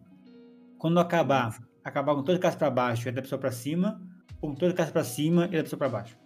Quando 0.79 0.99
acabar, 0.99 1.63
acabar 1.85 2.15
com 2.17 2.23
todas 2.23 2.35
as 2.37 2.41
casas 2.41 2.59
pra 2.59 2.71
baixo 2.71 3.09
e 3.09 3.13
da 3.13 3.23
pessoa 3.23 3.39
pra 3.39 3.53
cima, 3.53 4.01
ou 4.41 4.51
com 4.51 4.57
todas 4.57 4.73
as 4.73 4.77
casas 4.77 4.93
pra 4.93 5.05
cima 5.05 5.47
e 5.47 5.57
da 5.57 5.63
pessoa 5.63 5.79
pra 5.79 5.89
baixo. 5.89 6.19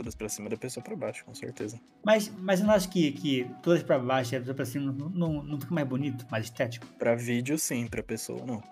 Todas 0.00 0.14
pra 0.14 0.30
cima 0.30 0.48
da 0.48 0.56
pessoa 0.56 0.82
pra 0.82 0.96
baixo, 0.96 1.22
com 1.26 1.34
certeza. 1.34 1.78
Mas, 2.02 2.32
mas 2.38 2.60
eu 2.60 2.66
não 2.66 2.72
acho 2.72 2.88
que, 2.88 3.12
que 3.12 3.46
todas 3.62 3.82
pra 3.82 3.98
baixo 3.98 4.34
e 4.34 4.36
a 4.36 4.38
pessoa 4.38 4.54
pra 4.54 4.64
cima 4.64 4.90
não, 4.90 5.10
não, 5.10 5.42
não 5.42 5.60
fica 5.60 5.74
mais 5.74 5.86
bonito, 5.86 6.26
mais 6.30 6.46
estético? 6.46 6.86
Pra 6.98 7.14
vídeo, 7.14 7.58
sim, 7.58 7.86
pra 7.86 8.02
pessoa, 8.02 8.46
não. 8.46 8.62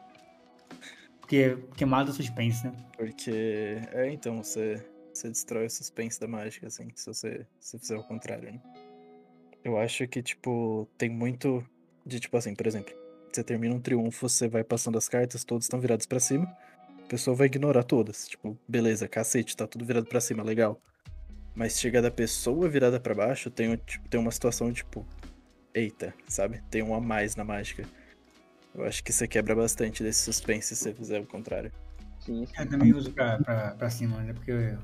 Porque, 1.21 1.85
mata 1.85 2.11
o 2.11 2.15
suspense, 2.15 2.67
né? 2.67 2.73
Porque. 2.97 3.79
É, 3.93 4.11
então, 4.11 4.43
você. 4.43 4.83
Você 5.13 5.29
destrói 5.29 5.67
o 5.67 5.71
suspense 5.71 6.19
da 6.19 6.27
mágica, 6.27 6.67
assim, 6.69 6.89
se 6.95 7.05
você, 7.05 7.47
se 7.61 7.79
fizer 7.79 7.99
o 7.99 8.05
contrário, 8.05 8.51
né? 8.51 8.61
Eu 9.63 9.77
acho 9.77 10.09
que, 10.09 10.23
tipo, 10.23 10.89
tem 10.97 11.11
muito 11.11 11.63
de, 12.07 12.21
tipo 12.21 12.39
assim, 12.39 12.55
por 12.55 12.67
exemplo, 12.67 12.95
você 13.31 13.45
termina 13.45 13.75
um 13.75 13.81
triunfo, 13.81 14.31
você 14.31 14.49
vai 14.49 14.65
passando 14.65 14.97
as 14.97 15.11
cartas, 15.11 15.45
todas 15.45 15.65
estão 15.65 15.79
viradas 15.79 16.07
pra 16.07 16.21
cima, 16.21 16.47
a 17.05 17.07
pessoa 17.07 17.37
vai 17.37 17.49
ignorar 17.49 17.83
todas. 17.83 18.29
Tipo, 18.29 18.57
beleza, 18.67 19.07
cacete, 19.07 19.55
tá 19.55 19.67
tudo 19.67 19.85
virado 19.85 20.07
pra 20.07 20.23
cima, 20.23 20.43
legal. 20.43 20.81
Mas 21.59 21.77
chega 21.81 22.01
da 22.01 22.09
pessoa 22.09 22.69
virada 22.69 23.01
pra 23.01 23.13
baixo, 23.17 23.51
tem, 23.51 23.69
um, 23.71 23.77
tipo, 23.77 24.09
tem 24.09 24.21
uma 24.21 24.31
situação, 24.31 24.73
tipo, 24.73 25.05
eita, 25.75 26.15
sabe? 26.29 26.63
Tem 26.71 26.85
um 26.85 26.95
a 26.95 27.01
mais 27.01 27.35
na 27.35 27.43
mágica. 27.43 27.83
Eu 28.73 28.85
acho 28.85 29.03
que 29.03 29.13
você 29.13 29.27
quebra 29.27 29.57
bastante 29.57 30.05
desse 30.05 30.21
suspense 30.23 30.77
se 30.77 30.85
você 30.85 30.95
fizer 30.95 31.21
o 31.21 31.27
contrário. 31.27 31.73
Sim, 32.21 32.47
sim. 32.47 32.53
Eu 32.57 32.69
também 32.69 32.93
uso 32.95 33.11
pra, 33.13 33.39
pra, 33.39 33.71
pra 33.73 33.91
cima, 33.91 34.19
né? 34.23 34.33
Porque 34.35 34.53
eu, 34.53 34.79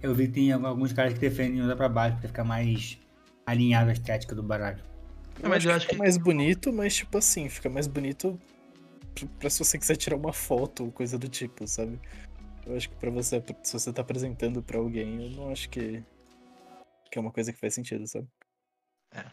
eu 0.00 0.14
vi 0.14 0.28
que 0.28 0.34
tem 0.34 0.52
alguns 0.52 0.92
caras 0.92 1.12
que 1.12 1.18
defendem 1.18 1.60
usar 1.60 1.74
pra 1.74 1.88
baixo 1.88 2.16
pra 2.18 2.28
ficar 2.28 2.44
mais 2.44 3.00
alinhado 3.44 3.90
à 3.90 3.92
estética 3.92 4.32
do 4.32 4.44
baralho. 4.44 4.78
Não, 5.42 5.50
mas 5.50 5.64
eu 5.64 5.72
acho 5.72 5.80
fica 5.86 5.94
que- 5.94 5.98
mais 5.98 6.16
bonito, 6.16 6.72
mas 6.72 6.94
tipo 6.94 7.18
assim, 7.18 7.48
fica 7.48 7.68
mais 7.68 7.88
bonito 7.88 8.38
pra 9.40 9.50
se 9.50 9.58
você 9.58 9.76
quiser 9.76 9.96
tirar 9.96 10.14
uma 10.16 10.32
foto 10.32 10.84
ou 10.84 10.92
coisa 10.92 11.18
do 11.18 11.26
tipo, 11.28 11.66
sabe? 11.66 11.98
Eu 12.66 12.76
acho 12.76 12.88
que 12.90 12.96
pra 12.96 13.10
você, 13.10 13.42
se 13.62 13.72
você 13.72 13.92
tá 13.92 14.02
apresentando 14.02 14.62
pra 14.62 14.78
alguém, 14.78 15.24
eu 15.24 15.30
não 15.30 15.50
acho 15.50 15.70
que, 15.70 16.02
que 17.10 17.18
é 17.18 17.20
uma 17.20 17.32
coisa 17.32 17.52
que 17.52 17.58
faz 17.58 17.74
sentido, 17.74 18.06
sabe? 18.06 18.26
É. 19.14 19.24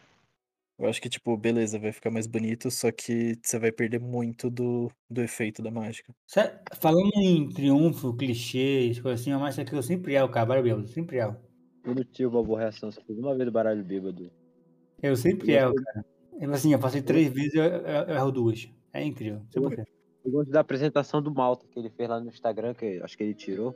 Eu 0.78 0.88
acho 0.88 1.02
que, 1.02 1.10
tipo, 1.10 1.36
beleza, 1.38 1.80
vai 1.80 1.92
ficar 1.92 2.12
mais 2.12 2.28
bonito, 2.28 2.70
só 2.72 2.92
que 2.92 3.38
você 3.44 3.60
vai 3.60 3.72
perder 3.72 4.00
muito 4.00 4.50
do, 4.50 4.92
do 5.10 5.22
efeito 5.22 5.62
da 5.62 5.72
mágica. 5.72 6.14
Falando 6.80 7.12
em 7.16 7.48
triunfo, 7.50 8.16
clichês, 8.16 9.00
coisa 9.00 9.20
assim, 9.22 9.32
a 9.32 9.40
mágica 9.40 9.66
que 9.66 9.76
eu 9.76 9.84
sempre 9.84 10.14
erro, 10.16 10.30
cara, 10.30 10.46
baralho 10.46 10.64
bêbado, 10.66 10.88
sempre 10.88 11.18
erro. 11.18 11.38
Eu 11.84 11.96
não 11.96 12.04
tive 12.04 12.28
uma 12.28 12.44
boa 12.44 12.60
reação, 12.60 12.92
só 12.92 13.02
fiz 13.02 13.18
uma 13.18 13.34
vez 13.36 13.46
do 13.46 13.52
baralho 13.52 13.84
bêbado. 13.84 14.32
Eu 15.02 15.16
sempre 15.16 15.52
erro, 15.54 15.74
cara. 15.76 16.06
Eu, 16.40 16.54
Assim, 16.54 16.74
eu 16.74 16.80
passei 16.80 17.02
três 17.02 17.32
vezes 17.32 17.54
e 17.54 17.58
eu, 17.58 17.64
eu- 17.64 17.82
eu 18.08 18.16
erro 18.16 18.32
duas. 18.32 18.70
É 18.92 19.04
incrível, 19.04 19.40
não 19.42 19.52
sei 19.52 19.62
porquê. 19.62 19.84
Eu 20.24 20.32
gosto 20.32 20.50
da 20.52 20.62
apresentação 20.62 21.22
do 21.22 21.34
Malta 21.34 21.66
que 21.70 21.80
ele 21.80 21.90
fez 21.90 22.10
lá 22.10 22.20
no 22.20 22.30
Instagram, 22.30 22.74
que 22.74 23.02
acho 23.02 23.18
que 23.18 23.24
ele 23.24 23.34
tirou. 23.34 23.76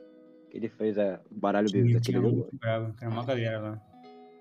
Que 0.50 0.56
ele 0.56 0.68
fez 0.68 0.96
é, 0.96 1.20
o 1.30 1.34
baralho 1.34 1.70
bêbado. 1.70 1.88
Tinha 1.88 1.98
Aquele 1.98 2.18
um 2.18 2.36
jogo. 2.38 2.48
bravo, 2.54 2.94
era 3.00 3.10
uma 3.10 3.24
galera 3.24 3.60
lá. 3.60 3.82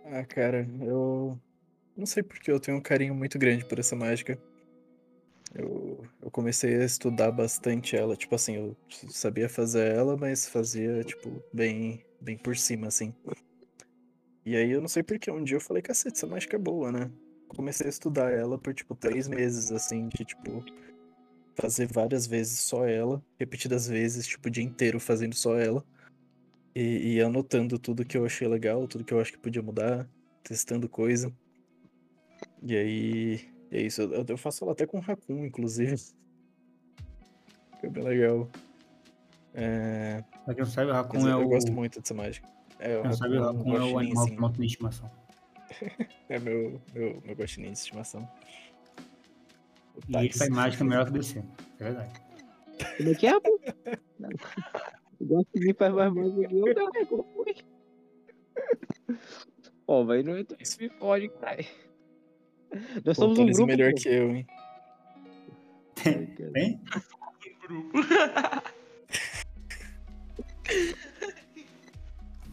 Ah, 0.05 0.23
cara, 0.23 0.65
eu 0.81 1.37
não 1.97 2.05
sei 2.05 2.23
porque 2.23 2.49
eu 2.49 2.59
tenho 2.59 2.77
um 2.77 2.81
carinho 2.81 3.13
muito 3.13 3.37
grande 3.37 3.65
por 3.65 3.77
essa 3.77 3.95
mágica. 3.95 4.37
Eu, 5.53 6.05
eu 6.21 6.29
comecei 6.31 6.75
a 6.75 6.85
estudar 6.85 7.31
bastante 7.31 7.95
ela, 7.95 8.15
tipo 8.15 8.35
assim, 8.35 8.55
eu 8.55 8.77
sabia 9.09 9.49
fazer 9.49 9.95
ela, 9.95 10.15
mas 10.15 10.47
fazia, 10.47 11.03
tipo, 11.03 11.41
bem, 11.51 12.05
bem 12.21 12.37
por 12.37 12.55
cima, 12.55 12.87
assim. 12.87 13.13
E 14.45 14.55
aí 14.55 14.71
eu 14.71 14.79
não 14.79 14.87
sei 14.87 15.03
porque, 15.03 15.31
um 15.31 15.43
dia 15.43 15.57
eu 15.57 15.61
falei, 15.61 15.81
cacete, 15.81 16.17
essa 16.17 16.27
mágica 16.27 16.55
é 16.55 16.59
boa, 16.59 16.91
né? 16.91 17.09
Comecei 17.49 17.87
a 17.87 17.89
estudar 17.89 18.31
ela 18.31 18.57
por, 18.57 18.73
tipo, 18.73 18.93
três 18.93 19.27
meses, 19.27 19.71
assim, 19.71 20.09
de, 20.09 20.23
tipo, 20.25 20.63
fazer 21.57 21.91
várias 21.91 22.27
vezes 22.27 22.59
só 22.59 22.85
ela, 22.85 23.21
repetidas 23.39 23.87
vezes, 23.87 24.27
tipo, 24.27 24.47
o 24.47 24.51
dia 24.51 24.63
inteiro 24.63 24.99
fazendo 24.99 25.35
só 25.35 25.57
ela. 25.57 25.83
E, 26.75 27.15
e 27.15 27.21
anotando 27.21 27.79
tudo 27.79 28.05
que 28.05 28.15
eu 28.15 28.25
achei 28.25 28.47
legal, 28.47 28.87
tudo 28.87 29.03
que 29.03 29.13
eu 29.13 29.19
acho 29.19 29.31
que 29.31 29.39
podia 29.39 29.63
mudar, 29.63 30.07
testando 30.43 30.87
coisa. 30.87 31.33
E 32.61 32.75
aí. 32.75 33.49
É 33.71 33.81
isso. 33.81 34.03
Eu, 34.03 34.23
eu 34.27 34.37
faço 34.37 34.63
ela 34.63 34.73
até 34.73 34.85
com 34.85 34.99
Raccoon, 34.99 35.45
inclusive. 35.45 35.97
Fica 37.75 37.89
bem 37.89 38.03
legal. 38.03 38.47
É, 39.53 40.23
Pra 40.45 40.53
quem 40.53 40.63
não 40.63 40.71
sabe, 40.71 40.91
o 40.91 40.93
Raccoon 40.93 41.21
eu, 41.21 41.27
é 41.27 41.33
eu 41.33 41.45
o. 41.45 41.49
gosto 41.49 41.71
muito 41.71 41.99
dessa 41.99 42.13
mágica. 42.13 42.47
É, 42.79 42.99
o 42.99 43.03
não 43.03 43.13
sabe, 43.13 43.37
o 43.37 43.41
Raccoon 43.41 43.57
Raccoon 43.57 43.75
é 43.75 43.93
o 43.93 43.99
animal 43.99 44.51
que 44.51 44.59
de 44.59 44.65
estimação. 44.67 45.11
É 46.29 46.39
meu, 46.39 46.81
meu, 46.93 47.21
meu 47.25 47.35
guaxinim 47.35 47.71
de 47.71 47.77
estimação. 47.79 48.29
O 49.97 50.11
E 50.11 50.15
ele 50.17 50.27
Tax. 50.27 50.37
faz 50.37 50.49
mágica 50.49 50.83
melhor 50.83 51.05
que 51.11 51.17
você. 51.17 51.39
É 51.79 51.83
verdade. 51.83 52.13
Como 52.97 53.09
é 53.09 53.15
que 53.15 53.27
é, 53.27 53.39
pô? 53.39 53.59
Eu 55.19 55.25
gosto 55.27 55.49
de 55.59 55.73
faz 55.73 55.93
mais 55.93 56.13
mais 56.13 56.31
do 56.31 56.47
que 56.47 56.55
eu, 56.55 56.75
cara. 56.75 57.05
Como 57.07 57.23
foi? 57.33 57.55
Ó, 59.87 60.03
vai 60.03 60.21
não 60.21 60.37
entra 60.37 60.55
isso 60.61 60.77
me 60.79 60.89
fode, 60.89 61.27
cara. 61.29 61.65
Nós 63.03 63.15
Pô, 63.17 63.23
somos 63.35 63.39
um 63.39 63.43
é 63.47 63.51
grupo. 63.51 63.65
melhor 63.65 63.91
pô. 63.93 63.97
que 63.99 64.09
eu, 64.09 64.35
hein? 64.35 64.47
Tem? 66.53 66.79
Grupo. 67.67 67.97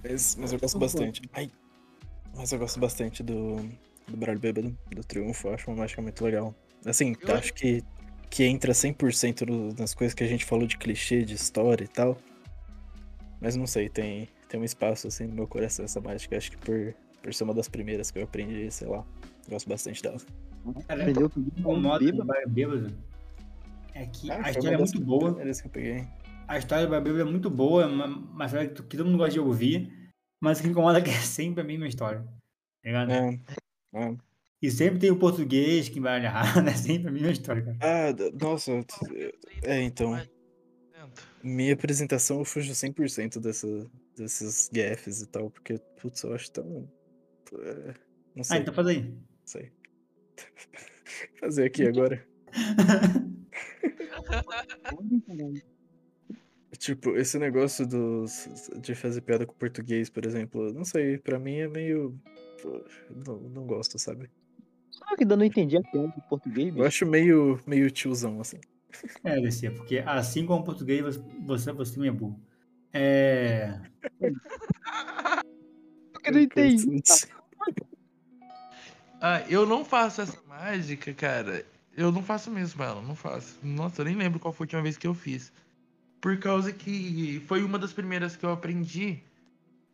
Mas, 0.03 0.37
mas 0.37 0.53
eu 0.53 0.59
gosto 0.59 0.79
bastante. 0.79 1.23
Ai. 1.33 1.51
Mas 2.37 2.53
eu 2.53 2.59
gosto 2.59 2.81
bastante 2.81 3.23
do, 3.23 3.57
do 4.09 4.17
Baralho 4.17 4.39
Bêbado, 4.41 4.77
do 4.91 5.05
Triunfo. 5.05 5.49
Eu 5.49 5.55
acho 5.55 5.71
uma 5.71 5.77
mágica 5.79 6.03
muito 6.03 6.25
legal. 6.25 6.55
Assim, 6.87 7.15
Eu 7.21 7.35
acho 7.35 7.53
que, 7.55 7.83
que 8.31 8.45
entra 8.45 8.73
100% 8.73 9.43
no- 9.47 9.73
nas 9.75 9.95
coisas 9.95 10.15
que 10.15 10.23
a 10.23 10.27
gente 10.27 10.45
falou 10.45 10.67
de 10.67 10.77
clichê, 10.77 11.23
de 11.25 11.35
história 11.35 11.85
e 11.85 11.89
tal. 11.89 12.19
Mas 13.41 13.57
não 13.57 13.67
sei, 13.67 13.89
tem, 13.89 14.29
tem 14.49 14.61
um 14.61 14.65
espaço 14.65 15.07
assim 15.09 15.27
no 15.27 15.35
meu 15.35 15.47
coração 15.47 15.85
essa 15.85 16.01
mágica. 16.01 16.37
Acho 16.37 16.51
que 16.51 16.57
por, 16.59 16.95
por 17.23 17.33
ser 17.35 17.45
uma 17.45 17.55
das 17.55 17.69
primeiras 17.69 18.11
que 18.11 18.19
eu 18.19 18.25
aprendi, 18.25 18.71
sei 18.71 18.89
lá. 18.89 19.05
Gosto 19.49 19.69
bastante 19.69 20.03
dela. 20.03 20.19
Cara, 20.89 21.03
Aprendeu 21.03 21.27
o 21.27 21.31
comigo, 21.31 21.53
incomoda 21.59 21.99
bêbado. 22.05 22.27
Bêbado 22.49 22.95
é 23.95 24.07
que 24.07 24.31
Ah, 24.31 24.41
a 24.47 24.51
história 24.51 24.71
uma 24.71 24.75
é 24.75 24.79
muito 24.79 25.01
boa. 25.01 25.35
que 25.35 25.67
eu 25.67 25.71
peguei. 25.71 26.07
A 26.49 26.59
história 26.59 26.87
do 26.87 26.91
Bar 26.91 27.01
Bêbado 27.03 27.21
é 27.23 27.25
muito 27.25 27.51
boa, 27.51 27.89
ma- 27.89 28.09
mas 28.09 28.53
é 28.55 28.67
que 28.67 28.83
todo 28.97 29.05
mundo 29.05 29.19
gosta 29.19 29.33
de 29.33 29.41
ouvir. 29.41 30.13
Mas 30.41 30.59
o 30.59 30.63
que 30.63 30.69
incomoda 30.69 30.99
é 30.99 31.03
que 31.03 31.11
é 31.11 31.15
sempre 31.21 31.61
a 31.63 31.65
mesma 31.65 31.87
história. 31.89 32.21
Tá 32.23 32.29
ligado? 32.85 33.11
É, 33.13 33.39
é. 33.95 34.17
E 34.65 34.71
sempre 34.71 34.99
tem 34.99 35.11
o 35.11 35.19
português 35.19 35.91
que 35.91 36.01
vai 36.01 36.25
errado, 36.25 36.67
é 36.69 36.75
sempre 36.75 37.09
a 37.09 37.13
mesma 37.13 37.31
história, 37.33 37.63
cara. 37.63 37.77
Ah, 37.83 38.15
nossa. 38.43 38.73
É, 39.63 39.83
então. 39.83 40.19
Minha 41.43 41.75
apresentação 41.75 42.39
eu 42.39 42.47
fujo 42.47 42.73
100% 42.73 43.39
dessa, 43.41 43.67
desses 44.17 44.71
gaffes 44.73 45.21
e 45.21 45.27
tal, 45.27 45.51
porque, 45.51 45.79
putz, 46.01 46.23
eu 46.23 46.33
acho 46.35 46.51
tão. 46.51 46.89
é, 47.59 47.95
não 48.35 48.41
Ah, 48.41 48.45
sei, 48.45 48.59
então 48.61 48.73
faz 48.73 48.87
aí. 48.87 49.03
não 49.03 49.19
sei. 49.45 49.71
Fazer 51.39 51.65
aqui 51.67 51.87
agora. 51.87 52.27
Tipo, 56.79 57.17
esse 57.17 57.39
negócio 57.39 57.87
dos, 57.87 58.49
de 58.81 58.95
fazer 58.95 59.21
piada 59.21 59.47
com 59.47 59.55
português, 59.55 60.11
por 60.11 60.25
exemplo, 60.27 60.73
não 60.73 60.85
sei, 60.85 61.19
pra 61.19 61.39
mim 61.39 61.57
é 61.57 61.69
meio. 61.69 62.19
Não, 63.27 63.39
não 63.41 63.67
gosto, 63.67 63.99
sabe? 63.99 64.29
Sabe 65.05 65.17
que 65.17 65.23
ainda 65.25 65.37
não 65.37 65.45
entendi 65.45 65.77
a 65.77 65.83
piada 65.83 66.09
do 66.09 66.23
português, 66.23 66.69
Eu 66.69 66.75
bicho? 66.75 66.87
acho 66.87 67.07
meio, 67.07 67.61
meio 67.67 67.91
tiozão, 67.91 68.41
assim. 68.41 68.59
É, 69.23 69.41
DC, 69.41 69.71
porque 69.71 69.99
assim 70.07 70.47
como 70.47 70.61
o 70.61 70.65
português, 70.65 71.03
você, 71.03 71.21
você, 71.45 71.73
você 71.73 71.95
também 71.95 72.09
é 72.09 72.13
burro. 72.13 72.41
É. 72.93 73.81
Porque 76.13 76.29
eu 76.29 76.33
não 76.33 76.41
entendi. 76.41 77.03
Ah, 79.21 79.43
eu 79.49 79.67
não 79.67 79.85
faço 79.85 80.21
essa 80.21 80.39
mágica, 80.47 81.13
cara. 81.15 81.65
Eu 81.97 82.11
não 82.13 82.23
faço 82.23 82.51
mesmo 82.51 82.83
ela, 82.83 83.01
não 83.01 83.15
faço. 83.15 83.59
Nossa, 83.63 84.03
eu 84.03 84.07
nem 84.07 84.17
lembro 84.17 84.39
qual 84.41 84.53
foi 84.53 84.65
a 84.65 84.67
última 84.67 84.83
vez 84.83 84.97
que 84.97 85.07
eu 85.07 85.15
fiz. 85.15 85.53
Por 86.21 86.39
causa 86.39 86.73
que 86.73 87.41
foi 87.47 87.63
uma 87.63 87.79
das 87.79 87.93
primeiras 87.93 88.37
que 88.37 88.45
eu 88.45 88.51
aprendi. 88.53 89.23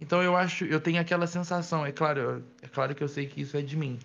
Então 0.01 0.23
eu 0.23 0.35
acho, 0.37 0.65
eu 0.65 0.81
tenho 0.81 1.01
aquela 1.01 1.27
sensação, 1.27 1.85
é 1.85 1.93
claro, 1.93 2.21
eu- 2.21 2.43
é 2.63 2.69
claro 2.69 2.95
que 2.95 3.03
eu 3.05 3.09
sei 3.09 3.27
que 3.27 3.41
isso 3.43 3.57
é 3.57 3.61
de 3.63 3.77
mim. 3.77 3.99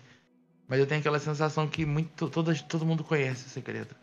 Mas 0.68 0.80
eu 0.80 0.86
tenho 0.86 1.00
aquela 1.00 1.18
sensação 1.18 1.68
que 1.68 1.86
muito, 1.86 2.28
todo, 2.28 2.52
todo 2.64 2.84
mundo 2.84 3.04
conhece 3.04 3.46
o 3.46 3.48
segredo. 3.48 3.94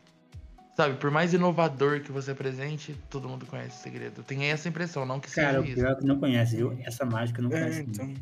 Sabe, 0.75 0.95
por 0.97 1.11
mais 1.11 1.33
inovador 1.33 2.01
que 2.01 2.11
você 2.11 2.31
apresente, 2.31 2.95
todo 3.09 3.29
mundo 3.29 3.45
conhece 3.45 3.77
o 3.79 3.83
segredo. 3.83 4.21
Eu 4.21 4.23
tenho 4.23 4.41
essa 4.43 4.67
impressão, 4.67 5.05
não 5.05 5.19
que 5.19 5.29
seja 5.29 5.47
Cara, 5.47 5.61
o 5.61 5.65
isso. 5.65 5.75
pior 5.75 5.91
é 5.91 5.95
que 5.95 6.05
não 6.05 6.19
conhece, 6.19 6.55
viu? 6.55 6.75
Essa 6.83 7.05
mágica 7.05 7.41
não 7.41 7.51
É, 7.51 7.59
conhece. 7.59 7.81
então. 7.81 8.13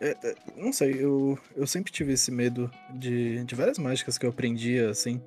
É, 0.00 0.16
é, 0.24 0.34
não 0.56 0.72
sei, 0.72 0.94
eu, 1.04 1.38
eu 1.54 1.66
sempre 1.66 1.92
tive 1.92 2.14
esse 2.14 2.32
medo 2.32 2.70
de, 2.94 3.44
de 3.44 3.54
várias 3.54 3.78
mágicas 3.78 4.18
que 4.18 4.26
eu 4.26 4.30
aprendia, 4.30 4.90
assim. 4.90 5.22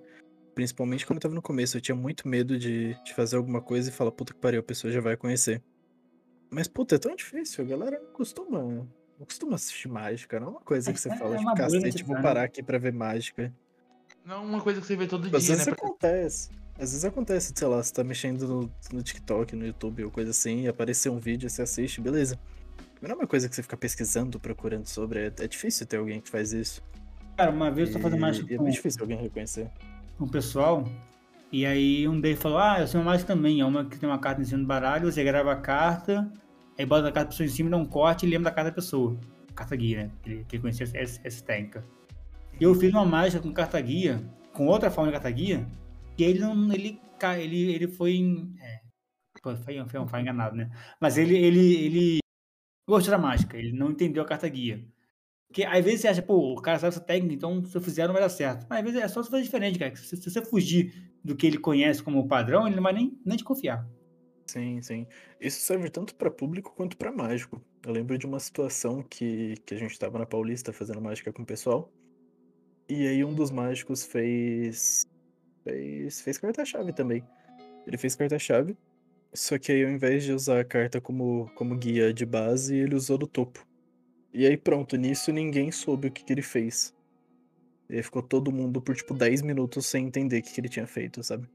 Principalmente 0.55 1.05
quando 1.05 1.17
eu 1.17 1.21
tava 1.21 1.35
no 1.35 1.41
começo, 1.41 1.77
eu 1.77 1.81
tinha 1.81 1.95
muito 1.95 2.27
medo 2.27 2.57
de, 2.57 2.95
de 3.03 3.13
fazer 3.13 3.37
alguma 3.37 3.61
coisa 3.61 3.89
e 3.89 3.93
falar, 3.93 4.11
puta 4.11 4.33
que 4.33 4.39
pariu, 4.39 4.59
a 4.59 4.63
pessoa 4.63 4.91
já 4.91 4.99
vai 4.99 5.15
conhecer. 5.15 5.61
Mas, 6.49 6.67
puta, 6.67 6.95
é 6.95 6.97
tão 6.97 7.15
difícil, 7.15 7.63
a 7.63 7.67
galera 7.67 7.99
não 7.99 8.11
costuma. 8.11 8.87
Não 9.19 9.25
costuma 9.25 9.55
assistir 9.55 9.87
mágica, 9.87 10.39
não 10.39 10.47
é 10.47 10.49
uma 10.51 10.61
coisa 10.61 10.93
que 10.93 10.99
você 10.99 11.09
É- 11.09 11.15
fala, 11.15 11.35
é 11.35 11.43
bolha 11.43 11.55
cacete, 11.55 12.03
vou 12.03 12.21
parar 12.21 12.43
aqui 12.43 12.61
pra 12.61 12.77
ver 12.77 12.93
mágica. 12.93 13.51
Não 14.23 14.35
é 14.35 14.39
uma 14.39 14.61
coisa 14.61 14.79
que 14.81 14.85
você 14.87 14.95
vê 14.95 15.07
todo 15.07 15.25
Às 15.35 15.43
dia, 15.43 15.55
vezes 15.55 15.67
né? 15.67 15.73
acontece. 15.73 16.49
Às 16.75 16.91
vezes 16.91 17.05
acontece, 17.05 17.53
sei 17.55 17.67
lá, 17.67 17.81
você 17.81 17.91
tá 17.91 18.03
mexendo 18.03 18.47
no, 18.47 18.71
no 18.93 19.01
TikTok, 19.01 19.55
no 19.55 19.65
YouTube 19.65 20.03
ou 20.03 20.11
coisa 20.11 20.29
assim, 20.29 20.61
e 20.63 20.67
aparecer 20.67 21.09
um 21.09 21.17
vídeo, 21.17 21.49
você 21.49 21.63
assiste, 21.63 21.99
beleza. 21.99 22.37
Mas 23.01 23.09
não 23.09 23.15
é 23.17 23.19
uma 23.21 23.27
coisa 23.27 23.49
que 23.49 23.55
você 23.55 23.63
fica 23.63 23.75
pesquisando, 23.77 24.39
procurando 24.39 24.85
sobre. 24.85 25.19
É, 25.21 25.25
é 25.39 25.47
difícil 25.47 25.87
ter 25.87 25.97
alguém 25.97 26.21
que 26.21 26.29
faz 26.29 26.53
isso. 26.53 26.83
Cara, 27.35 27.49
uma 27.51 27.71
vez 27.71 27.89
eu 27.89 27.95
tô 27.95 27.99
fazendo 28.01 28.19
mágica 28.19 28.51
e 28.51 28.53
é 28.53 28.57
com, 28.57 28.63
muito 28.63 28.75
difícil 28.75 29.01
alguém 29.01 29.17
reconhecer. 29.17 29.71
com 30.17 30.25
o 30.25 30.29
pessoal. 30.29 30.83
E 31.51 31.65
aí 31.65 32.07
um 32.07 32.19
deles 32.19 32.39
falou: 32.39 32.57
Ah, 32.59 32.81
eu 32.81 32.87
sei 32.87 32.99
uma 32.99 33.11
mágica 33.11 33.33
também. 33.33 33.61
É 33.61 33.65
uma 33.65 33.85
que 33.85 33.97
tem 33.97 34.07
uma 34.09 34.19
carta 34.19 34.41
em 34.41 34.45
cima 34.45 34.59
do 34.59 34.67
baralho, 34.67 35.11
você 35.11 35.23
grava 35.23 35.51
a 35.51 35.55
carta, 35.55 36.31
aí 36.77 36.85
bota 36.85 37.07
a 37.07 37.11
carta 37.11 37.25
da 37.25 37.29
pessoa 37.31 37.45
em 37.45 37.49
cima, 37.49 37.69
dá 37.69 37.77
um 37.77 37.85
corte 37.85 38.25
e 38.25 38.29
lembra 38.29 38.49
da 38.49 38.55
carta 38.55 38.71
da 38.71 38.75
pessoa. 38.75 39.17
Carta 39.55 39.75
guia, 39.75 40.03
né? 40.03 40.11
Ele, 40.25 40.45
ele 40.51 40.61
conhecia 40.61 40.85
essa, 40.93 41.19
essa, 41.23 41.43
técnica. 41.43 41.83
E 42.59 42.63
eu 42.63 42.75
fiz 42.75 42.91
uma 42.91 43.05
mágica 43.05 43.41
com 43.41 43.51
carta 43.51 43.79
guia, 43.81 44.23
com 44.53 44.67
outra 44.67 44.91
forma 44.91 45.11
de 45.11 45.13
carta 45.13 45.31
guia, 45.31 45.67
e 46.17 46.23
ele 46.23 46.39
não. 46.39 46.71
Ele, 46.73 46.99
ele, 47.39 47.71
ele 47.73 47.87
foi. 47.87 48.19
É, 48.61 48.81
pô, 49.41 49.55
foi, 49.55 49.83
foi, 49.87 50.07
foi 50.07 50.21
enganado, 50.21 50.55
né? 50.55 50.69
Mas 50.99 51.17
ele, 51.17 51.35
ele, 51.35 51.75
ele 51.75 52.19
gostou 52.87 53.11
da 53.11 53.17
mágica, 53.17 53.57
ele 53.57 53.71
não 53.71 53.91
entendeu 53.91 54.23
a 54.23 54.25
carta 54.25 54.47
guia. 54.47 54.85
Porque 55.47 55.63
às 55.63 55.83
vezes 55.83 56.01
você 56.01 56.07
acha, 56.09 56.21
pô, 56.21 56.53
o 56.53 56.61
cara 56.61 56.77
sabe 56.77 56.89
essa 56.89 56.99
técnica, 56.99 57.33
então 57.33 57.63
se 57.63 57.75
eu 57.75 57.81
fizer 57.81 58.05
não 58.05 58.13
vai 58.13 58.21
dar 58.21 58.29
certo. 58.29 58.65
Mas 58.69 58.79
às 58.79 58.85
vezes 58.85 59.01
é 59.01 59.07
só 59.07 59.23
você 59.23 59.29
fazer 59.29 59.43
diferente, 59.43 59.79
cara. 59.79 59.95
Se, 59.95 60.17
se 60.17 60.29
você 60.29 60.43
fugir 60.43 60.93
do 61.23 61.35
que 61.35 61.47
ele 61.47 61.57
conhece 61.57 62.03
como 62.03 62.27
padrão, 62.27 62.67
ele 62.67 62.75
não 62.75 62.83
vai 62.83 62.93
nem, 62.93 63.17
nem 63.25 63.37
te 63.37 63.43
confiar. 63.43 63.87
Sim, 64.47 64.81
sim. 64.81 65.05
Isso 65.41 65.59
serve 65.59 65.89
tanto 65.89 66.15
pra 66.15 66.31
público 66.31 66.73
quanto 66.73 66.97
pra 66.97 67.11
mágico. 67.11 67.61
Eu 67.85 67.91
lembro 67.91 68.17
de 68.17 68.25
uma 68.25 68.39
situação 68.39 69.03
que, 69.03 69.55
que 69.65 69.73
a 69.73 69.77
gente 69.77 69.99
tava 69.99 70.17
na 70.17 70.25
Paulista 70.25 70.71
fazendo 70.71 71.01
mágica 71.01 71.33
com 71.33 71.41
o 71.41 71.45
pessoal. 71.45 71.91
E 72.89 73.05
aí 73.05 73.23
um 73.25 73.33
dos 73.33 73.51
mágicos 73.51 74.05
fez. 74.05 75.05
fez, 75.63 76.21
fez 76.21 76.37
carta-chave 76.37 76.93
também. 76.93 77.23
Ele 77.85 77.97
fez 77.97 78.15
carta-chave. 78.15 78.77
Só 79.33 79.59
que 79.59 79.71
aí 79.71 79.83
ao 79.83 79.91
invés 79.91 80.23
de 80.23 80.31
usar 80.31 80.61
a 80.61 80.65
carta 80.65 81.01
como, 81.01 81.51
como 81.55 81.75
guia 81.77 82.13
de 82.13 82.25
base, 82.25 82.75
ele 82.75 82.95
usou 82.95 83.17
do 83.17 83.27
topo. 83.27 83.67
E 84.33 84.45
aí 84.45 84.55
pronto, 84.55 84.95
nisso 84.95 85.31
ninguém 85.31 85.71
soube 85.71 86.07
o 86.07 86.11
que, 86.11 86.23
que 86.23 86.33
ele 86.33 86.41
fez. 86.41 86.95
E 87.89 87.95
aí 87.97 88.03
ficou 88.03 88.21
todo 88.21 88.51
mundo 88.51 88.81
por 88.81 88.95
tipo 88.95 89.13
10 89.13 89.41
minutos 89.41 89.85
sem 89.85 90.05
entender 90.07 90.39
o 90.39 90.43
que, 90.43 90.53
que 90.53 90.61
ele 90.61 90.69
tinha 90.69 90.87
feito, 90.87 91.21
sabe? 91.21 91.49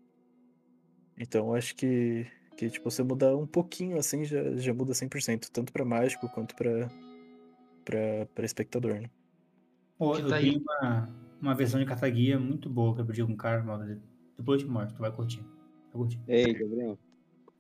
Então 1.18 1.55
acho 1.55 1.74
que, 1.74 2.26
que 2.62 2.70
tipo, 2.70 2.90
você 2.90 3.02
mudar 3.02 3.36
um 3.36 3.46
pouquinho 3.46 3.98
assim 3.98 4.24
já, 4.24 4.54
já 4.56 4.72
muda 4.72 4.92
100%, 4.92 5.48
tanto 5.52 5.72
pra 5.72 5.84
mágico 5.84 6.28
quanto 6.28 6.54
pra, 6.54 6.88
pra, 7.84 8.26
pra 8.34 8.44
espectador, 8.44 9.00
né? 9.00 9.10
Pô, 9.98 10.16
eu 10.16 10.28
tá 10.28 10.36
aí. 10.36 10.52
tenho 10.52 10.62
uma, 10.62 11.08
uma 11.40 11.54
versão 11.54 11.80
de 11.80 11.86
carta 11.86 12.08
guia 12.08 12.38
muito 12.38 12.68
boa 12.68 12.94
que 12.94 13.00
eu 13.00 13.06
pedi 13.06 13.24
com 13.24 13.32
um 13.32 13.36
cara. 13.36 13.62
Depois 14.38 14.60
eu 14.60 14.66
te 14.68 14.72
mostro, 14.72 14.94
tu 14.94 15.00
vai 15.00 15.10
curtir. 15.10 15.40
Vai 15.92 16.02
curtir. 16.02 16.20
Ei, 16.28 16.52
Gabriel. 16.52 16.98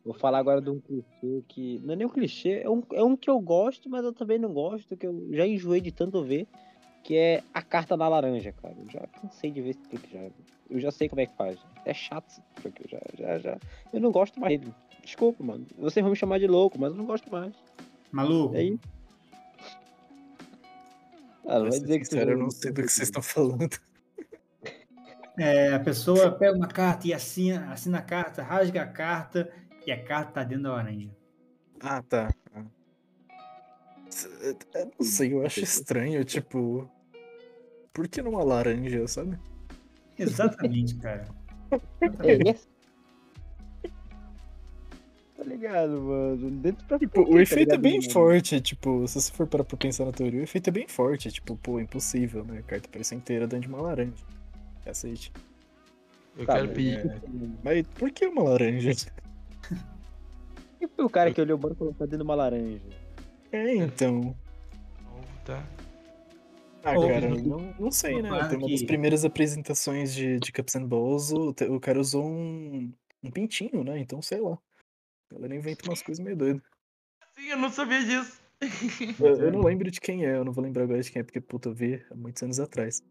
Vou 0.04 0.14
falar 0.14 0.38
agora 0.38 0.60
de 0.60 0.70
um 0.70 0.80
clichê 0.80 1.44
que. 1.48 1.80
Não 1.84 1.94
é 1.94 1.96
nem 1.96 2.06
um 2.06 2.10
clichê, 2.10 2.60
é 2.62 2.70
um, 2.70 2.82
é 2.92 3.02
um 3.02 3.16
que 3.16 3.30
eu 3.30 3.38
gosto, 3.40 3.88
mas 3.88 4.04
eu 4.04 4.12
também 4.12 4.38
não 4.38 4.52
gosto, 4.52 4.96
que 4.96 5.06
eu 5.06 5.28
já 5.32 5.46
enjoei 5.46 5.80
de 5.80 5.92
tanto 5.92 6.22
ver, 6.24 6.46
que 7.04 7.16
é 7.16 7.42
a 7.54 7.62
carta 7.62 7.96
da 7.96 8.08
laranja, 8.08 8.52
cara. 8.52 8.74
Eu 8.78 8.90
já 8.90 9.00
cansei 9.20 9.50
de 9.50 9.60
ver 9.60 9.70
esse 9.70 9.82
truque 9.82 10.12
já. 10.12 10.28
Eu 10.70 10.80
já 10.80 10.90
sei 10.90 11.08
como 11.08 11.20
é 11.20 11.26
que 11.26 11.36
faz. 11.36 11.58
É 11.84 11.92
chato 11.94 12.28
esse 12.28 12.40
eu 12.66 12.88
já, 12.88 13.00
já, 13.18 13.38
já. 13.38 13.58
Eu 13.92 14.00
não 14.00 14.10
gosto 14.10 14.40
mais. 14.40 14.60
Desculpa, 15.02 15.42
mano. 15.42 15.66
Vocês 15.78 16.02
vão 16.02 16.10
me 16.10 16.16
chamar 16.16 16.38
de 16.38 16.46
louco, 16.46 16.78
mas 16.78 16.90
eu 16.90 16.96
não 16.96 17.04
gosto 17.06 17.30
mais. 17.30 17.52
Maluco, 18.10 18.54
É 18.54 18.58
aí. 18.60 18.78
Ah, 21.46 21.58
não 21.58 21.70
vai 21.70 21.80
dizer 21.80 21.98
que 21.98 22.04
sincero, 22.04 22.30
eu 22.32 22.38
não 22.38 22.50
sei 22.50 22.70
do 22.70 22.82
que 22.82 22.88
vocês 22.88 23.08
estão 23.08 23.20
falando. 23.22 23.76
É, 25.38 25.72
a 25.74 25.80
pessoa 25.80 26.30
pega 26.30 26.56
uma 26.56 26.68
carta 26.68 27.08
e 27.08 27.14
assina, 27.14 27.72
assina 27.72 27.98
a 27.98 28.02
carta, 28.02 28.42
rasga 28.42 28.82
a 28.82 28.86
carta 28.86 29.50
e 29.86 29.90
a 29.90 30.02
carta 30.04 30.32
tá 30.32 30.44
dentro 30.44 30.64
da 30.64 30.74
laranja. 30.74 31.10
Ah, 31.80 32.02
tá. 32.02 32.32
Ah. 32.54 32.62
S- 34.08 34.28
Eu 34.74 34.92
não 34.98 35.04
sei, 35.06 35.32
eu 35.32 35.44
acho 35.44 35.60
estranho, 35.60 36.24
tipo. 36.24 36.88
Por 37.92 38.06
que 38.08 38.22
numa 38.22 38.44
laranja, 38.44 39.06
sabe? 39.08 39.38
Exatamente, 40.18 40.94
cara. 40.96 41.26
É 42.22 42.50
esse? 42.50 42.68
Tá 45.42 45.48
ligado, 45.48 46.00
mano? 46.00 46.50
Dentro 46.52 46.86
pra 46.86 46.98
Tipo, 46.98 47.22
o 47.22 47.34
tá 47.34 47.40
efeito 47.42 47.60
é 47.60 47.76
ligado, 47.76 47.80
bem 47.80 47.98
mano? 47.98 48.10
forte, 48.12 48.60
tipo, 48.60 49.06
se 49.08 49.20
você 49.20 49.32
for 49.32 49.46
parar 49.46 49.64
pra 49.64 49.76
pensar 49.76 50.04
na 50.04 50.12
teoria, 50.12 50.40
o 50.40 50.44
efeito 50.44 50.68
é 50.68 50.70
bem 50.70 50.86
forte, 50.86 51.30
tipo, 51.32 51.56
pô, 51.56 51.80
impossível, 51.80 52.44
né? 52.44 52.58
A 52.58 52.62
carta 52.62 52.86
aparecer 52.88 53.16
inteira 53.16 53.46
dentro 53.46 53.68
de 53.68 53.74
uma 53.74 53.82
laranja. 53.82 54.24
Cacete. 54.84 55.32
Eu 56.36 56.46
Tá, 56.46 56.54
quero 56.54 56.66
mas- 56.68 56.76
pedir. 56.76 57.22
Mas 57.62 57.86
por 57.88 58.10
que 58.10 58.26
uma 58.26 58.42
laranja? 58.44 58.92
Foi 60.96 61.04
o 61.04 61.10
cara 61.10 61.32
que 61.32 61.40
olhou 61.40 61.56
o 61.56 61.60
banco 61.60 61.74
e 61.74 61.78
colocou 61.78 62.06
dentro 62.06 62.18
de 62.18 62.24
uma 62.24 62.34
laranja? 62.34 62.80
É, 63.50 63.74
então. 63.76 64.14
novo, 65.04 65.26
tá? 65.44 65.62
Ah, 66.84 66.98
Ô, 66.98 67.06
cara, 67.06 67.28
não, 67.28 67.74
não 67.78 67.90
sei, 67.92 68.20
né? 68.20 68.28
Tem 68.48 68.58
uma 68.58 68.68
das 68.68 68.82
primeiras 68.82 69.24
apresentações 69.24 70.12
de, 70.12 70.40
de 70.40 70.50
Cups 70.52 70.74
and 70.74 70.86
Balls, 70.86 71.30
o, 71.32 71.54
o 71.74 71.78
cara 71.80 72.00
usou 72.00 72.24
um, 72.26 72.92
um 73.22 73.30
pintinho, 73.30 73.84
né? 73.84 73.98
Então, 74.00 74.20
sei 74.20 74.40
lá. 74.40 74.58
A 75.32 75.34
galera 75.34 75.56
inventa 75.56 75.88
umas 75.88 76.02
coisas 76.02 76.22
meio 76.22 76.36
doidas. 76.36 76.62
Sim, 77.36 77.48
eu 77.48 77.56
não 77.56 77.70
sabia 77.70 78.04
disso. 78.04 78.40
Eu, 79.18 79.36
eu 79.36 79.52
não 79.52 79.62
lembro 79.62 79.90
de 79.90 80.00
quem 80.00 80.26
é, 80.26 80.36
eu 80.36 80.44
não 80.44 80.52
vou 80.52 80.62
lembrar 80.62 80.84
agora 80.84 81.00
de 81.00 81.10
quem 81.10 81.20
é, 81.20 81.22
porque, 81.22 81.40
puta, 81.40 81.70
eu 81.70 81.74
vi 81.74 82.04
há 82.10 82.14
muitos 82.14 82.42
anos 82.42 82.60
atrás. 82.60 83.02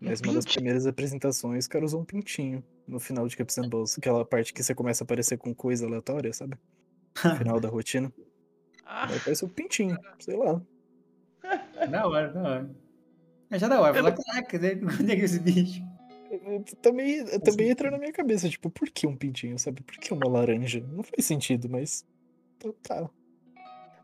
Mas 0.00 0.20
uma 0.20 0.34
das 0.34 0.44
primeiras 0.44 0.86
apresentações, 0.86 1.66
o 1.66 1.70
cara 1.70 1.84
usou 1.84 2.00
um 2.00 2.04
pintinho 2.04 2.64
no 2.88 2.98
final 2.98 3.28
de 3.28 3.36
Cups 3.36 3.58
and 3.58 3.68
Balls. 3.68 3.96
Aquela 3.98 4.24
parte 4.24 4.52
que 4.52 4.62
você 4.62 4.74
começa 4.74 5.02
a 5.02 5.04
aparecer 5.04 5.36
com 5.38 5.54
coisa 5.54 5.86
aleatória, 5.86 6.32
sabe? 6.32 6.56
No 7.24 7.36
final 7.36 7.60
da 7.60 7.68
rotina. 7.68 8.12
Ah, 8.84 9.06
Aí 9.08 9.16
aparece 9.16 9.44
o 9.44 9.48
pintinho, 9.48 9.96
sei 10.18 10.36
lá. 10.36 10.60
da 11.88 12.06
hora, 12.06 12.32
da 12.32 12.42
hora. 12.42 12.76
É 13.50 13.58
já 13.58 13.68
da 13.68 13.80
hora. 13.80 13.94
Falar, 13.94 14.12
caraca, 14.12 14.58
né? 14.58 14.80
onde 15.00 15.12
é 15.12 15.16
que 15.16 15.22
é 15.22 15.24
esse 15.24 15.38
bicho? 15.38 15.89
Eu- 16.30 16.64
Também, 16.80 17.24
também 17.40 17.70
entra 17.70 17.90
na 17.90 17.98
minha 17.98 18.12
cabeça, 18.12 18.48
tipo, 18.48 18.70
por 18.70 18.88
que 18.90 19.06
um 19.06 19.16
pintinho, 19.16 19.58
sabe? 19.58 19.82
Por 19.82 19.96
que 19.98 20.12
uma 20.14 20.28
laranja? 20.28 20.80
Não 20.92 21.02
faz 21.02 21.24
sentido, 21.24 21.68
mas. 21.68 22.06
tá- 22.58 22.72
Tá. 22.82 23.10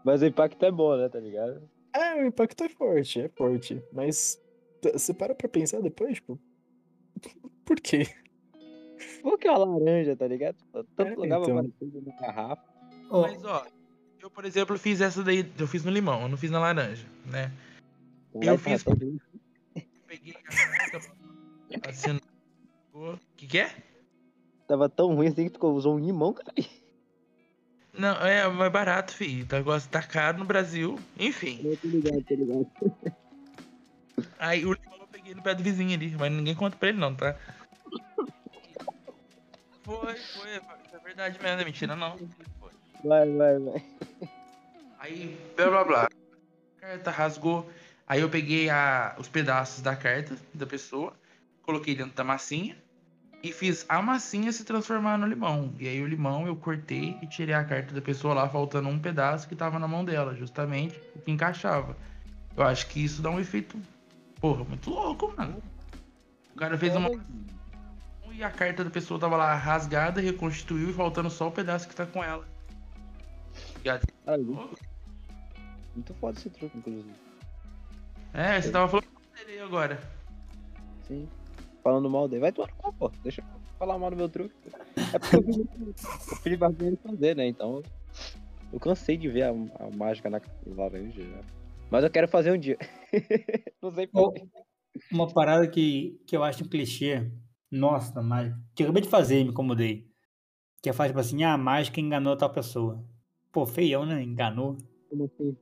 Mas 0.04 0.22
o 0.22 0.26
impacto 0.26 0.64
é 0.64 0.70
bom, 0.70 0.96
né, 0.96 1.08
tá 1.08 1.18
ligado? 1.20 1.68
É, 1.92 2.14
o 2.16 2.26
impacto 2.26 2.62
é 2.64 2.68
forte, 2.68 3.20
é 3.20 3.28
forte. 3.28 3.82
Mas 3.92 4.40
você 4.92 5.12
para 5.14 5.34
pra 5.34 5.48
pensar 5.48 5.80
depois, 5.80 6.14
tipo. 6.16 6.38
Por 7.64 7.80
quê? 7.80 8.06
Por 9.22 9.38
que 9.38 9.48
uma 9.48 9.58
laranja, 9.58 10.16
tá 10.16 10.26
ligado? 10.26 10.56
Tanto 10.72 11.02
É, 11.02 11.14
lugar 11.14 11.40
pra 11.40 11.50
então. 11.64 12.00
da 12.02 12.12
garrafa. 12.20 12.62
Ô, 13.10 13.22
mas 13.22 13.44
ó, 13.44 13.66
eu, 14.22 14.30
por 14.30 14.44
exemplo, 14.44 14.78
fiz 14.78 15.00
essa 15.00 15.22
daí, 15.22 15.44
eu 15.58 15.66
fiz 15.66 15.84
no 15.84 15.90
limão, 15.90 16.22
eu 16.22 16.28
não 16.28 16.36
fiz 16.36 16.50
na 16.50 16.60
laranja, 16.60 17.06
né? 17.26 17.50
O 18.32 18.42
Eu 18.42 18.56
fiz-. 18.58 18.84
Peguei 20.06 20.34
a 20.34 20.52
assinei. 21.88 22.20
O 22.92 23.18
que 23.36 23.46
que 23.46 23.58
é? 23.58 23.70
Tava 24.66 24.88
tão 24.88 25.14
ruim 25.14 25.28
assim 25.28 25.48
que 25.48 25.58
tu 25.58 25.66
usou 25.66 25.96
um 25.96 25.98
limão, 25.98 26.32
cara. 26.32 26.52
Não, 27.92 28.14
é 28.26 28.46
mais 28.48 28.72
barato, 28.72 29.14
filho. 29.14 29.46
O 29.50 29.54
negócio 29.54 29.88
tá 29.90 30.02
caro 30.02 30.38
no 30.38 30.44
Brasil. 30.44 30.98
Enfim. 31.18 31.60
Eu 31.64 31.76
tô 31.76 31.88
ligado, 31.88 32.22
tô 32.24 32.34
ligado. 32.34 32.70
Aí 34.38 34.64
o 34.64 34.72
limão 34.72 34.98
eu 35.00 35.06
peguei 35.06 35.34
no 35.34 35.42
pé 35.42 35.54
do 35.54 35.62
vizinho 35.62 35.94
ali, 35.94 36.14
mas 36.18 36.32
ninguém 36.32 36.54
conta 36.54 36.76
pra 36.76 36.88
ele 36.88 36.98
não, 36.98 37.14
tá? 37.14 37.36
Foi, 39.82 40.16
foi, 40.16 40.50
é 40.50 40.98
verdade 41.04 41.38
mesmo, 41.40 41.60
é 41.60 41.64
mentira 41.64 41.94
não. 41.94 42.18
Foi. 42.58 42.70
Vai, 43.04 43.30
vai, 43.30 43.58
vai. 43.58 43.84
Aí, 44.98 45.38
blá 45.56 45.68
blá 45.70 45.84
blá. 45.84 46.04
A 46.04 46.80
carta 46.80 47.10
rasgou. 47.10 47.70
Aí 48.06 48.20
eu 48.20 48.28
peguei 48.28 48.68
a, 48.68 49.14
os 49.18 49.28
pedaços 49.28 49.82
da 49.82 49.94
carta 49.94 50.36
da 50.52 50.66
pessoa, 50.66 51.12
coloquei 51.66 51.94
dentro 51.94 52.14
da 52.14 52.24
massinha 52.24 52.76
e 53.42 53.52
fiz 53.52 53.84
a 53.88 54.00
massinha 54.00 54.52
se 54.52 54.64
transformar 54.64 55.18
no 55.18 55.26
limão. 55.26 55.74
E 55.78 55.86
aí 55.86 56.00
o 56.00 56.06
limão 56.06 56.46
eu 56.46 56.56
cortei 56.56 57.18
e 57.20 57.26
tirei 57.26 57.54
a 57.54 57.64
carta 57.64 57.92
da 57.92 58.00
pessoa 58.00 58.32
lá, 58.32 58.48
faltando 58.48 58.88
um 58.88 58.98
pedaço 58.98 59.48
que 59.48 59.56
tava 59.56 59.78
na 59.78 59.88
mão 59.88 60.04
dela, 60.04 60.34
justamente 60.34 60.98
o 61.14 61.18
que 61.20 61.30
encaixava. 61.30 61.96
Eu 62.56 62.62
acho 62.64 62.86
que 62.86 63.04
isso 63.04 63.20
dá 63.20 63.30
um 63.30 63.38
efeito, 63.38 63.76
porra, 64.40 64.64
muito 64.64 64.88
louco, 64.88 65.34
mano. 65.36 65.62
O 66.54 66.58
cara 66.58 66.78
fez 66.78 66.94
uma 66.96 67.10
e 68.32 68.42
a 68.42 68.50
carta 68.50 68.84
da 68.84 68.90
pessoa 68.90 69.18
tava 69.18 69.36
lá 69.36 69.54
rasgada, 69.54 70.20
reconstituiu 70.20 70.90
e 70.90 70.92
faltando 70.92 71.30
só 71.30 71.48
o 71.48 71.52
pedaço 71.52 71.88
que 71.88 71.94
tá 71.94 72.04
com 72.04 72.22
ela. 72.22 72.46
Ligado? 73.78 74.06
Cara, 74.26 74.38
muito, 74.38 76.14
foda 76.20 76.38
esse 76.38 76.50
truque, 76.50 76.76
inclusive. 76.76 77.14
É, 78.34 78.60
você 78.60 78.70
tava 78.70 78.88
falando 78.88 79.06
dele 79.34 79.52
aí 79.52 79.60
agora. 79.60 79.98
Sim. 81.08 81.26
Falando 81.86 82.10
mal 82.10 82.26
dele. 82.26 82.40
Vai 82.40 82.50
tomar 82.50 82.66
no 82.66 82.74
cu, 82.74 82.92
pô. 82.94 83.12
Deixa 83.22 83.42
eu 83.42 83.46
falar 83.78 83.96
mal 83.96 84.10
do 84.10 84.16
meu 84.16 84.28
truque. 84.28 84.52
É 85.14 85.18
porque 85.20 85.36
eu 85.36 85.42
vi 86.42 86.56
pra 86.56 86.68
ele 86.80 86.96
fazer, 86.96 87.36
né? 87.36 87.46
Então. 87.46 87.80
Eu 88.72 88.80
cansei 88.80 89.16
de 89.16 89.28
ver 89.28 89.42
a, 89.42 89.50
a 89.50 89.90
mágica 89.96 90.28
na 90.28 90.40
laranja. 90.66 91.22
já. 91.22 91.40
Mas 91.88 92.02
eu 92.02 92.10
quero 92.10 92.26
fazer 92.26 92.50
um 92.50 92.58
dia. 92.58 92.76
Não 93.80 93.92
sei 93.92 94.08
Ô, 94.12 94.32
por 94.32 94.48
uma 95.12 95.32
parada 95.32 95.68
que, 95.68 96.20
que 96.26 96.36
eu 96.36 96.42
acho 96.42 96.64
um 96.64 96.68
clichê. 96.68 97.30
Nossa, 97.70 98.20
mas 98.20 98.52
que 98.74 98.82
eu 98.82 98.86
acabei 98.86 99.02
de 99.02 99.08
fazer 99.08 99.38
e 99.38 99.44
me 99.44 99.50
incomodei. 99.50 100.08
Que 100.82 100.90
é 100.90 100.92
falar, 100.92 101.10
tipo 101.10 101.20
assim, 101.20 101.44
ah, 101.44 101.52
a 101.52 101.58
mágica 101.58 102.00
enganou 102.00 102.36
tal 102.36 102.50
pessoa. 102.50 103.00
Pô, 103.52 103.64
feião, 103.64 104.04
né? 104.04 104.20
Enganou. 104.24 104.76
como 105.08 105.26
assim. 105.26 105.56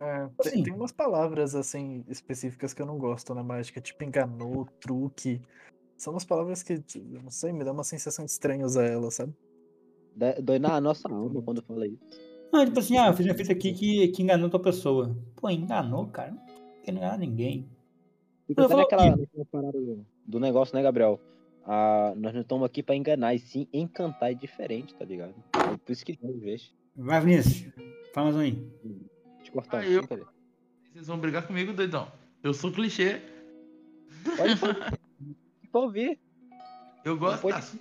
É, 0.00 0.28
Assim. 0.38 0.50
tem, 0.50 0.62
tem 0.64 0.72
umas 0.74 0.92
palavras, 0.92 1.54
assim, 1.54 2.04
específicas 2.08 2.72
que 2.72 2.80
eu 2.80 2.86
não 2.86 2.98
gosto 2.98 3.34
na 3.34 3.42
mágica, 3.42 3.80
tipo 3.80 4.02
enganou, 4.02 4.66
truque. 4.80 5.40
São 5.96 6.14
umas 6.14 6.24
palavras 6.24 6.62
que, 6.62 6.82
eu 7.12 7.22
não 7.22 7.30
sei, 7.30 7.52
me 7.52 7.62
dá 7.62 7.72
uma 7.72 7.84
sensação 7.84 8.24
de 8.24 8.30
estranho 8.30 8.64
usar 8.64 8.86
elas, 8.86 9.14
sabe? 9.14 9.34
Dói 10.42 10.58
na 10.58 10.80
nossa 10.80 11.06
alma 11.08 11.42
quando 11.42 11.62
fala 11.62 11.86
isso. 11.86 11.98
Não, 12.50 12.64
tipo 12.64 12.80
assim, 12.80 12.96
ah, 12.96 13.08
eu 13.08 13.12
fiz 13.12 13.26
uma 13.26 13.34
fita 13.34 13.52
aqui 13.52 13.72
que, 13.72 14.08
que 14.08 14.22
enganou 14.22 14.48
tal 14.50 14.58
pessoa. 14.60 15.14
Pô, 15.36 15.48
enganou, 15.50 16.06
cara. 16.06 16.32
Não 16.32 16.82
quer 16.82 16.90
enganar 16.92 17.18
ninguém. 17.18 17.68
Que- 18.46 18.54
naquela 18.54 18.86
parada 19.50 19.78
do, 19.78 20.06
do 20.26 20.40
negócio, 20.40 20.74
né, 20.74 20.82
Gabriel? 20.82 21.20
Ah, 21.64 22.12
nós 22.16 22.32
não 22.34 22.40
estamos 22.40 22.64
aqui 22.64 22.82
pra 22.82 22.96
enganar, 22.96 23.34
e 23.34 23.38
sim 23.38 23.68
encantar 23.72 24.32
é 24.32 24.34
diferente, 24.34 24.94
tá 24.94 25.04
ligado? 25.04 25.34
É 25.54 25.76
por 25.76 25.92
isso 25.92 26.04
que 26.04 26.18
não 26.20 26.36
vejo. 26.38 26.70
Vai, 26.96 27.20
Vinícius. 27.20 27.72
Fala 28.12 28.32
mais 28.32 28.36
um 28.36 28.40
aí. 28.40 28.70
Te 29.50 29.54
cortar 29.54 29.78
Ah, 29.78 29.80
aqui, 29.80 29.92
eu-. 29.92 30.26
Vocês 30.92 31.06
vão 31.06 31.18
brigar 31.18 31.46
comigo, 31.46 31.72
doidão. 31.72 32.10
Eu 32.42 32.54
sou 32.54 32.70
clichê. 32.72 33.20
Pode 34.36 34.56
falar. 34.56 34.92
Ouvir. 35.72 36.18
Eu 37.04 37.16
gosto. 37.18 37.42
pode- 37.42 37.56
Ah, 37.56 37.78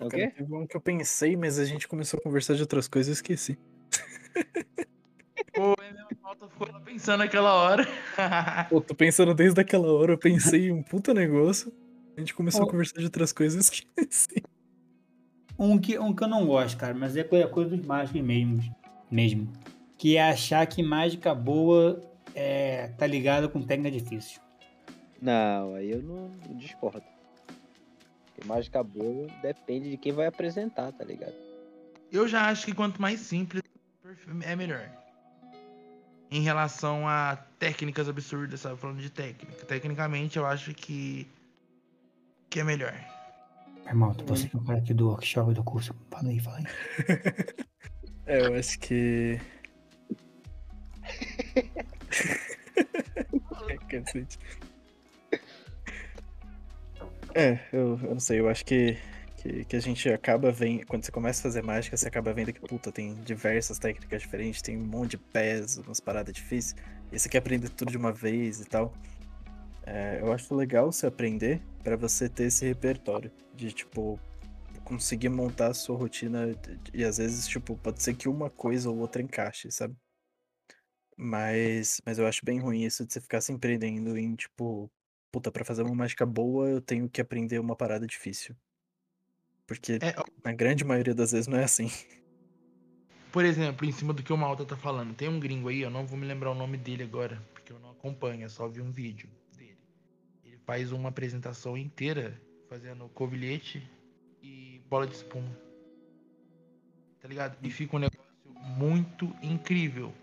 É 0.00 0.04
o 0.04 0.08
quê? 0.08 0.30
teve 0.30 0.54
um 0.54 0.66
que 0.66 0.76
eu 0.76 0.80
pensei, 0.80 1.36
mas 1.36 1.58
a 1.58 1.64
gente 1.64 1.88
começou 1.88 2.18
a 2.18 2.22
conversar 2.22 2.54
de 2.54 2.60
outras 2.62 2.86
coisas 2.88 3.08
e 3.08 3.12
esqueci. 3.14 3.58
Pô, 5.54 5.74
é 5.82 5.90
minha 5.92 6.06
falta 6.20 6.46
ficou 6.48 6.70
lá 6.70 6.80
pensando 6.80 7.18
naquela 7.20 7.54
hora. 7.54 7.86
Pô, 8.68 8.80
tô 8.80 8.94
pensando 8.94 9.34
desde 9.34 9.58
aquela 9.60 9.90
hora, 9.90 10.12
eu 10.12 10.18
pensei 10.18 10.68
em 10.68 10.72
um 10.72 10.82
puta 10.82 11.14
negócio. 11.14 11.72
A 12.16 12.20
gente 12.20 12.34
começou 12.34 12.64
a 12.64 12.70
conversar 12.70 12.98
de 12.98 13.04
outras 13.06 13.32
coisas 13.32 13.56
e 13.68 13.72
esqueci. 13.72 14.42
Um 15.58 15.78
que, 15.78 15.98
um 15.98 16.14
que 16.14 16.24
eu 16.24 16.28
não 16.28 16.46
gosto, 16.46 16.76
cara, 16.76 16.92
mas 16.92 17.16
é 17.16 17.24
coisa, 17.24 17.48
coisa 17.48 17.74
dos 17.76 17.86
mágicos 17.86 18.20
mesmo, 18.20 18.60
mesmo. 19.10 19.50
Que 19.98 20.16
é 20.16 20.30
achar 20.30 20.66
que 20.66 20.82
mágica 20.82 21.34
boa 21.34 22.02
é, 22.34 22.88
tá 22.98 23.06
ligada 23.06 23.48
com 23.48 23.62
técnica 23.62 23.90
difícil. 23.90 24.40
Não, 25.20 25.74
aí 25.74 25.90
eu 25.90 26.02
não 26.02 26.30
eu 26.48 26.54
discordo. 26.54 27.02
Porque 28.26 28.46
mágica 28.46 28.82
boa 28.82 29.26
depende 29.40 29.90
de 29.90 29.96
quem 29.96 30.12
vai 30.12 30.26
apresentar, 30.26 30.92
tá 30.92 31.04
ligado? 31.04 31.34
Eu 32.12 32.28
já 32.28 32.48
acho 32.48 32.66
que 32.66 32.74
quanto 32.74 33.00
mais 33.00 33.20
simples 33.20 33.62
é 34.42 34.54
melhor. 34.54 34.90
Em 36.30 36.42
relação 36.42 37.08
a 37.08 37.36
técnicas 37.58 38.08
absurdas, 38.08 38.60
sabe? 38.60 38.76
Falando 38.76 39.00
de 39.00 39.10
técnica. 39.10 39.64
Tecnicamente, 39.64 40.36
eu 40.36 40.44
acho 40.44 40.74
que. 40.74 41.26
que 42.50 42.60
é 42.60 42.64
melhor. 42.64 42.94
Irmão, 43.86 44.14
você 44.26 44.48
que 44.48 44.56
é 44.56 44.58
o 44.58 44.64
cara 44.64 44.78
aqui 44.78 44.92
do 44.92 45.08
workshop 45.08 45.54
do 45.54 45.62
curso. 45.62 45.94
Fala 46.10 46.28
aí, 46.28 46.40
fala 46.40 46.58
aí. 46.58 46.64
É, 48.28 48.44
eu 48.44 48.56
acho 48.56 48.76
que. 48.80 49.40
Cacete. 53.86 54.38
É, 57.34 57.60
eu, 57.72 57.98
eu 58.02 58.14
não 58.14 58.20
sei, 58.20 58.40
eu 58.40 58.48
acho 58.48 58.64
que, 58.64 58.96
que, 59.36 59.64
que 59.66 59.76
a 59.76 59.80
gente 59.80 60.08
acaba 60.08 60.50
vendo. 60.50 60.86
Quando 60.86 61.04
você 61.04 61.12
começa 61.12 61.40
a 61.40 61.42
fazer 61.42 61.62
mágica, 61.62 61.94
você 61.94 62.08
acaba 62.08 62.32
vendo 62.32 62.52
que, 62.52 62.60
puta, 62.60 62.90
tem 62.90 63.14
diversas 63.24 63.78
técnicas 63.78 64.22
diferentes, 64.22 64.62
tem 64.62 64.76
um 64.78 64.86
monte 64.86 65.10
de 65.12 65.18
pés, 65.18 65.76
umas 65.76 66.00
paradas 66.00 66.34
difíceis, 66.34 66.74
e 67.12 67.18
você 67.18 67.28
quer 67.28 67.38
aprender 67.38 67.68
tudo 67.68 67.90
de 67.90 67.98
uma 67.98 68.10
vez 68.10 68.60
e 68.60 68.64
tal. 68.64 68.94
É, 69.84 70.18
eu 70.20 70.32
acho 70.32 70.54
legal 70.54 70.90
você 70.90 71.06
aprender 71.06 71.60
pra 71.84 71.94
você 71.94 72.28
ter 72.28 72.44
esse 72.44 72.66
repertório 72.66 73.30
de 73.54 73.70
tipo 73.70 74.18
conseguir 74.82 75.28
montar 75.28 75.68
a 75.68 75.74
sua 75.74 75.96
rotina 75.96 76.54
e 76.94 77.04
às 77.04 77.18
vezes 77.18 77.46
tipo 77.46 77.76
pode 77.76 78.02
ser 78.02 78.14
que 78.14 78.28
uma 78.28 78.48
coisa 78.48 78.88
ou 78.88 78.96
outra 78.98 79.20
encaixe, 79.20 79.70
sabe? 79.70 79.94
Mas 81.16 82.00
mas 82.04 82.18
eu 82.18 82.26
acho 82.26 82.44
bem 82.44 82.58
ruim 82.58 82.82
isso 82.82 83.06
de 83.06 83.12
você 83.12 83.20
ficar 83.20 83.40
se 83.40 83.52
empreendendo 83.52 84.16
em 84.18 84.34
tipo, 84.34 84.90
puta, 85.32 85.50
pra 85.50 85.64
fazer 85.64 85.82
uma 85.82 85.94
mágica 85.94 86.26
boa 86.26 86.68
eu 86.68 86.80
tenho 86.80 87.08
que 87.08 87.20
aprender 87.20 87.58
uma 87.58 87.74
parada 87.74 88.06
difícil. 88.06 88.54
Porque 89.66 89.98
É, 90.02 90.14
na 90.44 90.52
grande 90.52 90.84
maioria 90.84 91.14
das 91.14 91.32
vezes 91.32 91.46
não 91.46 91.58
é 91.58 91.64
assim. 91.64 91.88
por 93.32 93.44
exemplo, 93.44 93.86
em 93.86 93.92
cima 93.92 94.12
do 94.12 94.22
que 94.22 94.32
o 94.32 94.36
Malta 94.36 94.64
tá 94.64 94.76
falando, 94.76 95.14
tem 95.14 95.28
um 95.28 95.40
gringo 95.40 95.68
aí, 95.68 95.82
eu 95.82 95.90
não 95.90 96.06
vou 96.06 96.16
me 96.18 96.26
lembrar 96.26 96.50
o 96.50 96.54
nome 96.54 96.78
dele 96.78 97.02
agora, 97.02 97.42
porque 97.52 97.72
eu 97.72 97.78
não 97.80 97.90
acompanho, 97.90 98.42
eu 98.42 98.48
só 98.48 98.68
vi 98.68 98.80
um 98.80 98.90
vídeo 98.90 99.28
dele. 99.56 99.78
Ele 100.44 100.56
faz 100.64 100.92
uma 100.92 101.08
apresentação 101.08 101.76
inteira 101.76 102.40
fazendo 102.68 103.08
covilhete 103.08 103.86
e 104.42 104.80
bola 104.88 105.06
de 105.06 105.14
espuma. 105.16 105.50
Tá 107.20 107.28
ligado? 107.28 107.58
E 107.62 107.70
fica 107.70 107.96
um 107.96 107.98
negócio 107.98 108.20
muito 108.78 109.34
incrível. 109.42 110.14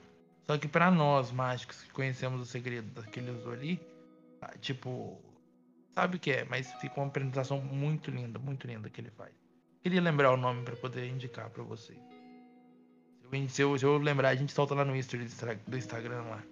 Só 0.46 0.58
que 0.58 0.68
pra 0.68 0.92
nós, 0.92 1.32
mágicos, 1.32 1.82
que 1.84 1.92
conhecemos 1.92 2.42
o 2.42 2.46
segredo 2.46 2.88
daquele 3.02 3.32
usou 3.32 3.54
ali, 3.54 3.80
ah, 4.42 4.54
tipo, 4.60 5.18
sabe 5.94 6.18
o 6.18 6.20
que 6.20 6.32
é, 6.32 6.44
mas 6.46 6.72
fica 6.74 7.00
uma 7.00 7.08
apresentação 7.08 7.62
muito 7.62 8.12
linda, 8.12 8.38
muito 8.40 8.68
linda 8.68 8.90
que 8.90 9.00
ele 9.00 9.10
faz. 9.12 9.32
Queria 9.82 10.02
lembrar 10.02 10.32
o 10.34 10.38
nome 10.38 10.64
pra 10.64 10.76
poder 10.76 11.08
indicar 11.10 11.50
pra 11.50 11.64
vocês. 11.64 12.00
Se 13.50 13.62
eu, 13.64 13.78
se 13.80 13.84
eu- 13.86 13.98
lembrar, 13.98 14.30
a 14.30 14.36
gente 14.36 14.52
solta 14.54 14.76
lá 14.76 14.86
no 14.86 14.96
history 14.96 15.28
do 15.68 15.78
Instagram 15.78 16.22
lá. 16.24 16.44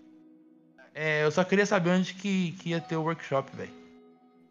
É, 0.95 1.23
eu 1.23 1.31
só 1.31 1.43
queria 1.43 1.65
saber 1.65 1.91
onde 1.91 2.13
que, 2.13 2.53
que 2.53 2.69
ia 2.69 2.81
ter 2.81 2.95
o 2.95 3.03
workshop, 3.03 3.55
velho. 3.55 3.71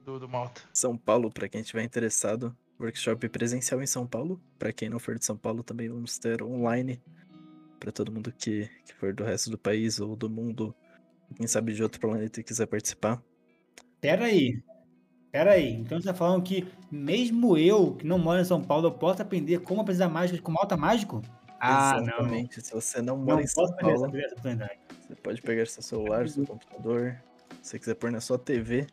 Do, 0.04 0.18
do 0.20 0.28
Malta. 0.28 0.62
São 0.72 0.96
Paulo, 0.96 1.30
pra 1.30 1.48
quem 1.48 1.60
estiver 1.60 1.82
interessado, 1.82 2.56
workshop 2.78 3.28
presencial 3.28 3.82
em 3.82 3.86
São 3.86 4.06
Paulo. 4.06 4.40
Pra 4.58 4.72
quem 4.72 4.88
não 4.88 4.98
for 5.00 5.18
de 5.18 5.24
São 5.24 5.36
Paulo, 5.36 5.62
também 5.64 5.88
vamos 5.88 6.18
ter 6.18 6.40
online 6.42 7.02
Pra 7.80 7.90
todo 7.90 8.12
mundo 8.12 8.30
que, 8.30 8.68
que 8.84 8.94
for 8.94 9.12
do 9.14 9.24
resto 9.24 9.50
do 9.50 9.58
país 9.58 9.98
ou 9.98 10.14
do 10.14 10.28
mundo, 10.28 10.74
quem 11.34 11.46
sabe 11.46 11.72
de 11.72 11.82
outro 11.82 11.98
planeta 11.98 12.38
e 12.38 12.44
quiser 12.44 12.66
participar. 12.66 13.20
Pera 14.00 14.26
aí. 14.26 14.62
Pera 15.32 15.52
aí. 15.52 15.72
Então 15.72 15.98
você 15.98 16.08
tá 16.08 16.14
falando 16.14 16.42
que 16.42 16.68
mesmo 16.92 17.56
eu, 17.56 17.94
que 17.94 18.06
não 18.06 18.18
moro 18.18 18.40
em 18.40 18.44
São 18.44 18.62
Paulo, 18.62 18.88
eu 18.88 18.92
posso 18.92 19.22
aprender 19.22 19.60
como 19.60 19.80
apresentar 19.80 20.10
mágicas 20.10 20.40
com 20.40 20.52
malta 20.52 20.76
mágico? 20.76 21.22
Ah, 21.58 21.94
não. 22.00 22.06
Exatamente. 22.06 22.60
Se 22.60 22.72
você 22.72 23.00
não 23.00 23.16
Não 23.16 23.24
mora 23.24 23.42
em 23.42 23.46
São 23.46 23.66
Paulo, 23.76 24.10
você 24.10 25.14
pode 25.22 25.40
pegar 25.40 25.66
seu 25.66 25.82
celular, 25.82 26.28
seu 26.28 26.46
computador, 26.46 27.16
se 27.62 27.70
você 27.70 27.78
quiser 27.78 27.94
pôr 27.94 28.10
na 28.12 28.20
sua 28.20 28.38
TV 28.38 28.86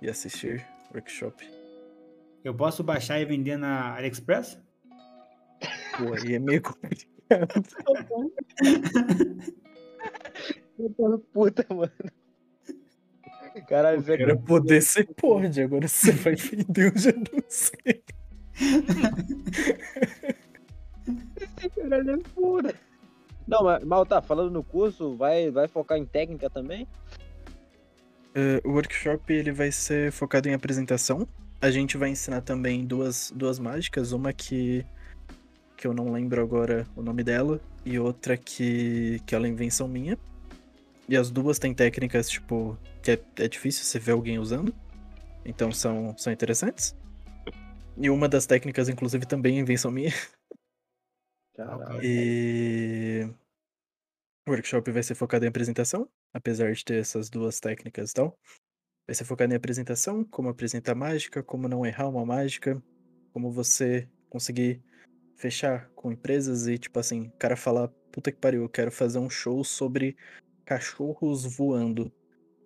e 0.00 0.10
assistir 0.10 0.66
workshop. 0.92 1.48
Eu 2.42 2.54
posso 2.54 2.82
baixar 2.82 3.20
e 3.20 3.24
vender 3.24 3.56
na 3.56 3.94
AliExpress? 3.94 4.58
Pô, 5.96 6.14
aí 6.14 6.34
é 6.34 6.38
meio 6.38 6.60
complicado. 6.60 7.11
Eu 10.78 10.90
tô 10.94 11.18
puta, 11.32 11.66
mano. 11.74 11.92
Caralho, 13.68 14.00
você 14.00 14.14
Era 14.14 14.36
poder 14.36 14.80
você 14.82 15.04
pode, 15.04 15.60
agora 15.60 15.86
você 15.86 16.12
vai 16.12 16.34
vender, 16.34 16.92
eu 16.92 16.98
já 16.98 17.12
não 17.12 17.44
sei. 17.48 18.02
Caralho, 21.76 22.10
é 22.10 22.18
foda. 22.34 22.74
Não, 23.46 23.64
mas 23.64 23.84
mal 23.84 24.06
tá 24.06 24.22
falando 24.22 24.50
no 24.50 24.64
curso, 24.64 25.14
vai, 25.16 25.50
vai 25.50 25.68
focar 25.68 25.98
em 25.98 26.06
técnica 26.06 26.48
também? 26.48 26.88
Eh, 28.34 28.60
o 28.64 28.70
workshop 28.70 29.32
ele 29.32 29.52
vai 29.52 29.70
ser 29.70 30.10
focado 30.10 30.48
em 30.48 30.54
apresentação. 30.54 31.28
A 31.60 31.70
gente 31.70 31.96
vai 31.96 32.08
ensinar 32.10 32.40
também 32.40 32.84
duas, 32.84 33.32
duas 33.34 33.58
mágicas, 33.58 34.12
uma 34.12 34.32
que 34.32 34.84
que 35.82 35.86
eu 35.88 35.92
não 35.92 36.12
lembro 36.12 36.40
agora 36.40 36.86
o 36.94 37.02
nome 37.02 37.24
dela 37.24 37.60
e 37.84 37.98
outra 37.98 38.36
que 38.36 39.20
que 39.26 39.34
ela 39.34 39.48
é 39.48 39.50
invenção 39.50 39.88
minha. 39.88 40.16
E 41.08 41.16
as 41.16 41.28
duas 41.28 41.58
têm 41.58 41.74
técnicas 41.74 42.30
tipo 42.30 42.78
que 43.02 43.10
é, 43.10 43.24
é 43.38 43.48
difícil 43.48 43.82
você 43.82 43.98
ver 43.98 44.12
alguém 44.12 44.38
usando. 44.38 44.72
Então 45.44 45.72
são 45.72 46.16
são 46.16 46.32
interessantes. 46.32 46.96
E 47.96 48.08
uma 48.08 48.28
das 48.28 48.46
técnicas 48.46 48.88
inclusive 48.88 49.26
também 49.26 49.56
é 49.56 49.60
invenção 49.60 49.90
minha. 49.90 50.12
Caralho. 51.56 52.00
E 52.00 53.28
o 54.46 54.52
workshop 54.52 54.88
vai 54.92 55.02
ser 55.02 55.16
focado 55.16 55.44
em 55.44 55.48
apresentação, 55.48 56.08
apesar 56.32 56.72
de 56.72 56.84
ter 56.84 57.00
essas 57.00 57.28
duas 57.28 57.58
técnicas 57.58 58.12
e 58.12 58.14
tal. 58.14 58.38
Vai 59.04 59.16
ser 59.16 59.24
focado 59.24 59.52
em 59.52 59.56
apresentação, 59.56 60.22
como 60.22 60.48
apresentar 60.48 60.94
mágica, 60.94 61.42
como 61.42 61.66
não 61.66 61.84
errar 61.84 62.08
uma 62.08 62.24
mágica, 62.24 62.80
como 63.32 63.50
você 63.50 64.08
conseguir 64.30 64.80
fechar 65.42 65.90
com 65.96 66.12
empresas 66.12 66.68
e, 66.68 66.78
tipo 66.78 67.00
assim, 67.00 67.22
o 67.22 67.32
cara 67.36 67.56
falar, 67.56 67.88
puta 68.12 68.30
que 68.30 68.38
pariu, 68.38 68.62
eu 68.62 68.68
quero 68.68 68.92
fazer 68.92 69.18
um 69.18 69.28
show 69.28 69.64
sobre 69.64 70.16
cachorros 70.64 71.44
voando. 71.44 72.12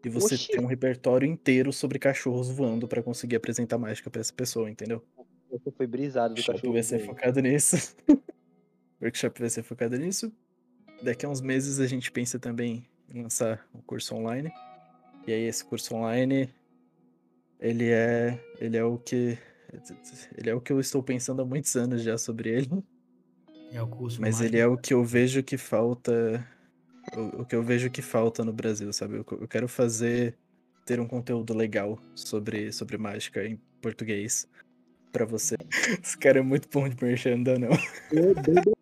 E 0.04 0.10
você 0.10 0.34
Oxi. 0.34 0.48
tem 0.48 0.60
um 0.60 0.66
repertório 0.66 1.26
inteiro 1.26 1.72
sobre 1.72 1.98
cachorros 1.98 2.50
voando 2.50 2.86
pra 2.86 3.02
conseguir 3.02 3.36
apresentar 3.36 3.78
mágica 3.78 4.10
pra 4.10 4.20
essa 4.20 4.32
pessoa, 4.32 4.70
entendeu? 4.70 5.02
Você 5.50 5.70
foi 5.70 5.86
brisado 5.86 6.34
do 6.34 6.38
workshop 6.38 6.58
cachorro. 6.58 6.72
vai 6.74 6.82
ser 6.82 6.98
focado 6.98 7.40
nisso. 7.40 7.96
o 8.10 8.14
workshop 9.02 9.40
vai 9.40 9.48
ser 9.48 9.62
focado 9.62 9.96
nisso. 9.96 10.30
Daqui 11.02 11.24
a 11.24 11.30
uns 11.30 11.40
meses 11.40 11.80
a 11.80 11.86
gente 11.86 12.12
pensa 12.12 12.38
também 12.38 12.86
em 13.08 13.22
lançar 13.22 13.66
um 13.74 13.80
curso 13.80 14.14
online. 14.14 14.52
E 15.26 15.32
aí 15.32 15.44
esse 15.44 15.64
curso 15.64 15.94
online, 15.94 16.50
ele 17.58 17.90
é, 17.90 18.38
ele 18.60 18.76
é 18.76 18.84
o 18.84 18.98
que 18.98 19.38
ele 20.36 20.50
é 20.50 20.54
o 20.54 20.60
que 20.60 20.72
eu 20.72 20.80
estou 20.80 21.02
pensando 21.02 21.42
há 21.42 21.44
muitos 21.44 21.74
anos 21.76 22.02
já 22.02 22.16
sobre 22.18 22.50
ele, 22.50 22.68
É 23.72 23.80
o 23.82 23.86
curso 23.88 24.20
mas 24.20 24.36
mágico. 24.36 24.54
ele 24.54 24.60
é 24.60 24.66
o 24.66 24.76
que 24.76 24.94
eu 24.94 25.04
vejo 25.04 25.42
que 25.42 25.56
falta 25.56 26.46
o, 27.16 27.42
o 27.42 27.44
que 27.46 27.54
eu 27.54 27.62
vejo 27.62 27.90
que 27.90 28.02
falta 28.02 28.44
no 28.44 28.52
Brasil, 28.52 28.92
sabe? 28.92 29.16
Eu, 29.16 29.24
eu 29.40 29.48
quero 29.48 29.68
fazer 29.68 30.36
ter 30.84 31.00
um 31.00 31.06
conteúdo 31.06 31.54
legal 31.54 31.98
sobre 32.14 32.72
sobre 32.72 32.96
mágica 32.96 33.44
em 33.44 33.60
português 33.80 34.48
pra 35.12 35.24
você. 35.24 35.56
Esse 36.02 36.16
cara 36.18 36.38
é 36.38 36.42
muito 36.42 36.68
bom 36.68 36.88
de 36.88 36.96
merchan, 37.02 37.36
não 37.36 37.42
dá 37.44 37.58
não. 37.58 38.75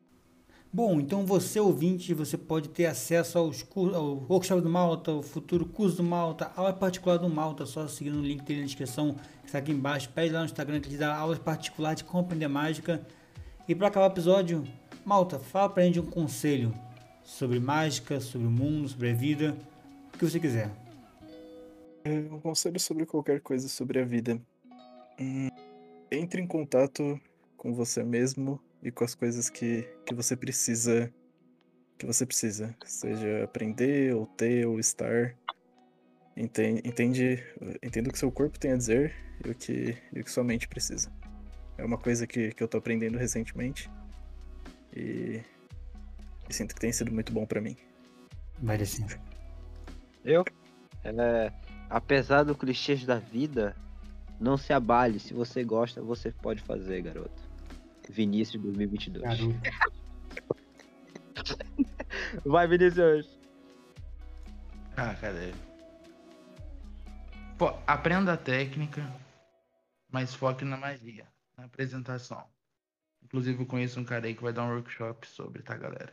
Bom, 0.74 0.98
então 0.98 1.24
você 1.24 1.60
ouvinte, 1.60 2.12
você 2.12 2.36
pode 2.36 2.68
ter 2.68 2.86
acesso 2.86 3.38
aos 3.38 3.62
cur- 3.62 3.94
ao 3.94 4.16
workshop 4.28 4.60
do 4.60 4.68
Malta, 4.68 5.12
ao 5.12 5.22
futuro 5.22 5.64
curso 5.64 5.98
do 5.98 6.02
Malta, 6.02 6.50
aula 6.56 6.72
particular 6.72 7.16
do 7.16 7.28
Malta, 7.28 7.64
só 7.64 7.86
seguindo 7.86 8.18
o 8.18 8.20
link 8.20 8.42
dele 8.42 8.62
na 8.62 8.66
descrição, 8.66 9.14
que 9.42 9.46
está 9.46 9.58
aqui 9.58 9.70
embaixo, 9.70 10.10
pede 10.10 10.32
lá 10.32 10.40
no 10.40 10.46
Instagram 10.46 10.80
que 10.80 10.88
ele 10.88 10.96
dá 10.96 11.16
aulas 11.16 11.38
particulares 11.38 11.98
de 11.98 12.04
como 12.04 12.24
aprender 12.24 12.48
mágica. 12.48 13.06
E 13.68 13.74
para 13.76 13.86
acabar 13.86 14.06
o 14.08 14.10
episódio, 14.12 14.64
Malta, 15.04 15.38
fala 15.38 15.68
pra 15.68 15.84
gente 15.84 16.00
um 16.00 16.06
conselho 16.06 16.74
sobre 17.22 17.60
mágica, 17.60 18.20
sobre 18.20 18.48
o 18.48 18.50
mundo, 18.50 18.88
sobre 18.88 19.10
a 19.10 19.14
vida, 19.14 19.56
o 20.12 20.18
que 20.18 20.28
você 20.28 20.40
quiser. 20.40 20.72
Um 22.04 22.40
conselho 22.40 22.80
sobre 22.80 23.06
qualquer 23.06 23.40
coisa 23.40 23.68
sobre 23.68 24.00
a 24.00 24.04
vida. 24.04 24.42
Hum, 25.20 25.50
entre 26.10 26.42
em 26.42 26.48
contato 26.48 27.16
com 27.56 27.72
você 27.72 28.02
mesmo 28.02 28.60
e 28.84 28.90
com 28.90 29.02
as 29.02 29.14
coisas 29.14 29.48
que, 29.48 29.88
que 30.04 30.14
você 30.14 30.36
precisa. 30.36 31.12
Que 31.98 32.04
você 32.04 32.26
precisa. 32.26 32.76
Seja 32.84 33.44
aprender, 33.44 34.14
ou 34.14 34.26
ter, 34.26 34.66
ou 34.66 34.78
estar. 34.78 35.34
Entende, 36.36 36.82
entende, 36.84 37.44
entenda 37.82 38.10
o 38.10 38.12
que 38.12 38.18
seu 38.18 38.30
corpo 38.30 38.58
tem 38.58 38.72
a 38.72 38.76
dizer 38.76 39.14
e 39.44 39.50
o 39.50 39.54
que, 39.54 39.96
e 40.12 40.20
o 40.20 40.24
que 40.24 40.30
sua 40.30 40.44
mente 40.44 40.68
precisa. 40.68 41.10
É 41.78 41.84
uma 41.84 41.96
coisa 41.96 42.26
que, 42.26 42.52
que 42.52 42.62
eu 42.62 42.68
tô 42.68 42.76
aprendendo 42.76 43.16
recentemente. 43.16 43.90
E, 44.94 45.40
e 46.48 46.52
sinto 46.52 46.74
que 46.74 46.80
tem 46.80 46.92
sido 46.92 47.10
muito 47.10 47.32
bom 47.32 47.46
pra 47.46 47.60
mim. 47.60 47.76
Vai 48.58 48.76
descer. 48.76 49.18
Eu? 50.24 50.44
É, 51.04 51.52
apesar 51.88 52.42
do 52.42 52.54
clichês 52.54 53.06
da 53.06 53.18
vida, 53.18 53.74
não 54.40 54.56
se 54.56 54.72
abale. 54.72 55.20
Se 55.20 55.32
você 55.32 55.64
gosta, 55.64 56.02
você 56.02 56.32
pode 56.32 56.62
fazer, 56.62 57.00
garoto. 57.02 57.43
Vinícius 58.10 58.62
2022. 58.62 59.22
Garoto. 59.22 59.54
Vai, 62.44 62.66
Vinícius. 62.68 63.38
Ah, 64.96 65.14
cadê? 65.20 65.52
Pô, 67.58 67.68
aprenda 67.86 68.32
a 68.32 68.36
técnica, 68.36 69.02
mas 70.10 70.34
foque 70.34 70.64
na 70.64 70.76
magia, 70.76 71.26
na 71.56 71.64
apresentação. 71.64 72.44
Inclusive, 73.22 73.62
eu 73.62 73.66
conheço 73.66 73.98
um 73.98 74.04
cara 74.04 74.26
aí 74.26 74.34
que 74.34 74.42
vai 74.42 74.52
dar 74.52 74.64
um 74.64 74.74
workshop 74.74 75.26
sobre, 75.26 75.62
tá, 75.62 75.76
galera? 75.76 76.12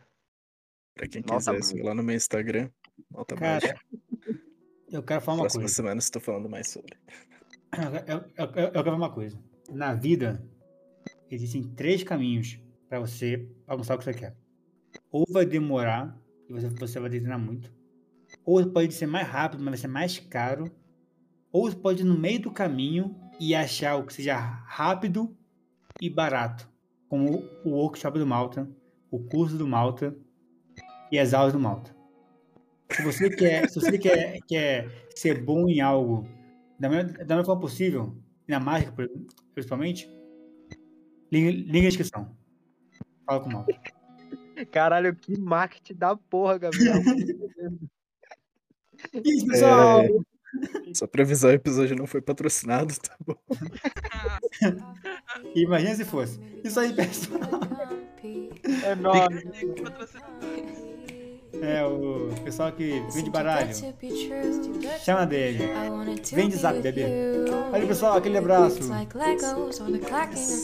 Pra 0.95 1.07
quem 1.07 1.21
Nota 1.21 1.37
quiser, 1.37 1.63
siga 1.63 1.83
lá 1.85 1.93
no 1.95 2.03
meu 2.03 2.15
Instagram. 2.15 2.69
Alta 3.13 3.35
Cara. 3.35 3.79
Eu 4.89 5.03
quero 5.03 5.21
falar 5.21 5.37
uma 5.37 5.43
Próxima 5.43 5.61
coisa. 5.63 5.75
semana 5.75 5.99
estou 5.99 6.21
falando 6.21 6.49
mais 6.49 6.69
sobre. 6.69 6.97
Eu, 7.77 8.15
eu- 8.15 8.31
eu- 8.37 8.45
eu 8.65 8.71
quero 8.71 8.83
falar 8.83 8.95
uma 8.97 9.11
coisa. 9.11 9.39
Na 9.69 9.93
vida, 9.93 10.43
existem 11.35 11.63
três 11.63 12.03
caminhos 12.03 12.59
para 12.89 12.99
você 12.99 13.47
alcançar 13.65 13.95
o 13.95 13.97
que 13.97 14.03
você 14.03 14.13
quer. 14.13 14.35
Ou 15.11 15.25
vai 15.29 15.45
demorar, 15.45 16.17
e 16.49 16.53
você, 16.53 16.67
você 16.67 16.99
vai 16.99 17.09
treinar 17.09 17.39
muito. 17.39 17.71
Ou 18.45 18.65
pode 18.69 18.93
ser 18.93 19.07
mais 19.07 19.27
rápido, 19.27 19.63
mas 19.63 19.71
vai 19.71 19.77
ser 19.77 19.87
mais 19.87 20.19
caro. 20.19 20.71
ou 21.51 21.69
você 21.69 21.75
pode 21.75 22.01
ir 22.01 22.05
no 22.05 22.17
meio 22.17 22.41
do 22.41 22.51
caminho 22.51 23.15
e 23.39 23.55
achar 23.55 23.95
o 23.95 24.05
que 24.05 24.13
seja 24.13 24.35
rápido 24.37 25.35
e 26.01 26.09
barato, 26.09 26.69
como 27.09 27.43
o 27.65 27.71
workshop 27.71 28.19
do 28.19 28.27
Malta, 28.27 28.69
o 29.09 29.19
curso 29.19 29.57
do 29.57 29.67
Malta 29.67 30.15
e 31.11 31.19
as 31.19 31.33
aulas 31.33 31.53
do 31.53 31.59
Malta. 31.59 31.95
Se 32.91 33.03
você 33.03 33.29
quer, 33.29 33.69
se 33.69 33.79
você 33.79 33.97
quer, 33.97 34.39
quer 34.47 34.89
ser 35.15 35.43
bom 35.43 35.67
em 35.69 35.81
algo 35.81 36.27
da 36.79 36.89
melhor, 36.89 37.05
da 37.05 37.35
melhor 37.35 37.45
forma 37.45 37.61
possível, 37.61 38.17
na 38.47 38.59
mágica 38.59 38.93
principalmente, 39.53 40.09
liga, 41.31 41.51
liga 41.51 41.81
na 41.81 41.89
descrição. 41.89 42.35
Fala 43.25 43.39
com 43.39 43.49
o 43.49 43.53
Malta. 43.53 43.79
Caralho, 44.71 45.15
que 45.15 45.39
marketing 45.39 45.95
da 45.95 46.15
porra, 46.15 46.57
Gabriel. 46.57 47.01
Isso, 49.25 49.47
pessoal! 49.47 50.03
É, 50.03 50.09
só 50.93 51.07
pra 51.07 51.23
avisar, 51.23 51.51
o 51.51 51.55
episódio 51.55 51.95
não 51.95 52.05
foi 52.05 52.21
patrocinado, 52.21 52.93
tá 52.99 53.15
bom? 53.25 53.35
Imagina 55.55 55.95
se 55.95 56.05
fosse. 56.05 56.39
Isso 56.63 56.79
aí, 56.79 56.93
pessoal. 56.93 57.39
É 58.83 58.95
nóis. 58.95 59.41
É, 61.61 61.85
o 61.85 62.29
pessoal 62.43 62.71
que 62.71 63.03
vende 63.13 63.29
baralho. 63.29 63.69
Chama 65.03 65.25
dele. 65.25 65.59
Vende 66.33 66.55
zap, 66.55 66.79
bebê. 66.79 67.05
Valeu, 67.71 67.87
pessoal. 67.87 68.17
Aquele 68.17 68.37
abraço. 68.37 68.77
It's 68.77 68.89
like 68.89 69.15
Legos 69.15 69.79
or 69.79 69.91
the 69.91 69.99
clacking 69.99 70.41
of. 70.41 70.61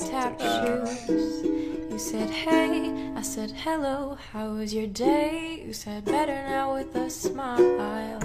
You 1.91 1.99
said 1.99 2.29
hey, 2.29 2.91
I 3.15 3.23
said 3.23 3.51
hello. 3.51 4.17
How 4.31 4.53
was 4.53 4.73
your 4.73 4.87
day? 4.87 5.63
You 5.65 5.73
said 5.73 6.05
better 6.05 6.43
now 6.47 6.75
with 6.75 6.95
a 6.95 7.09
smile. 7.09 8.19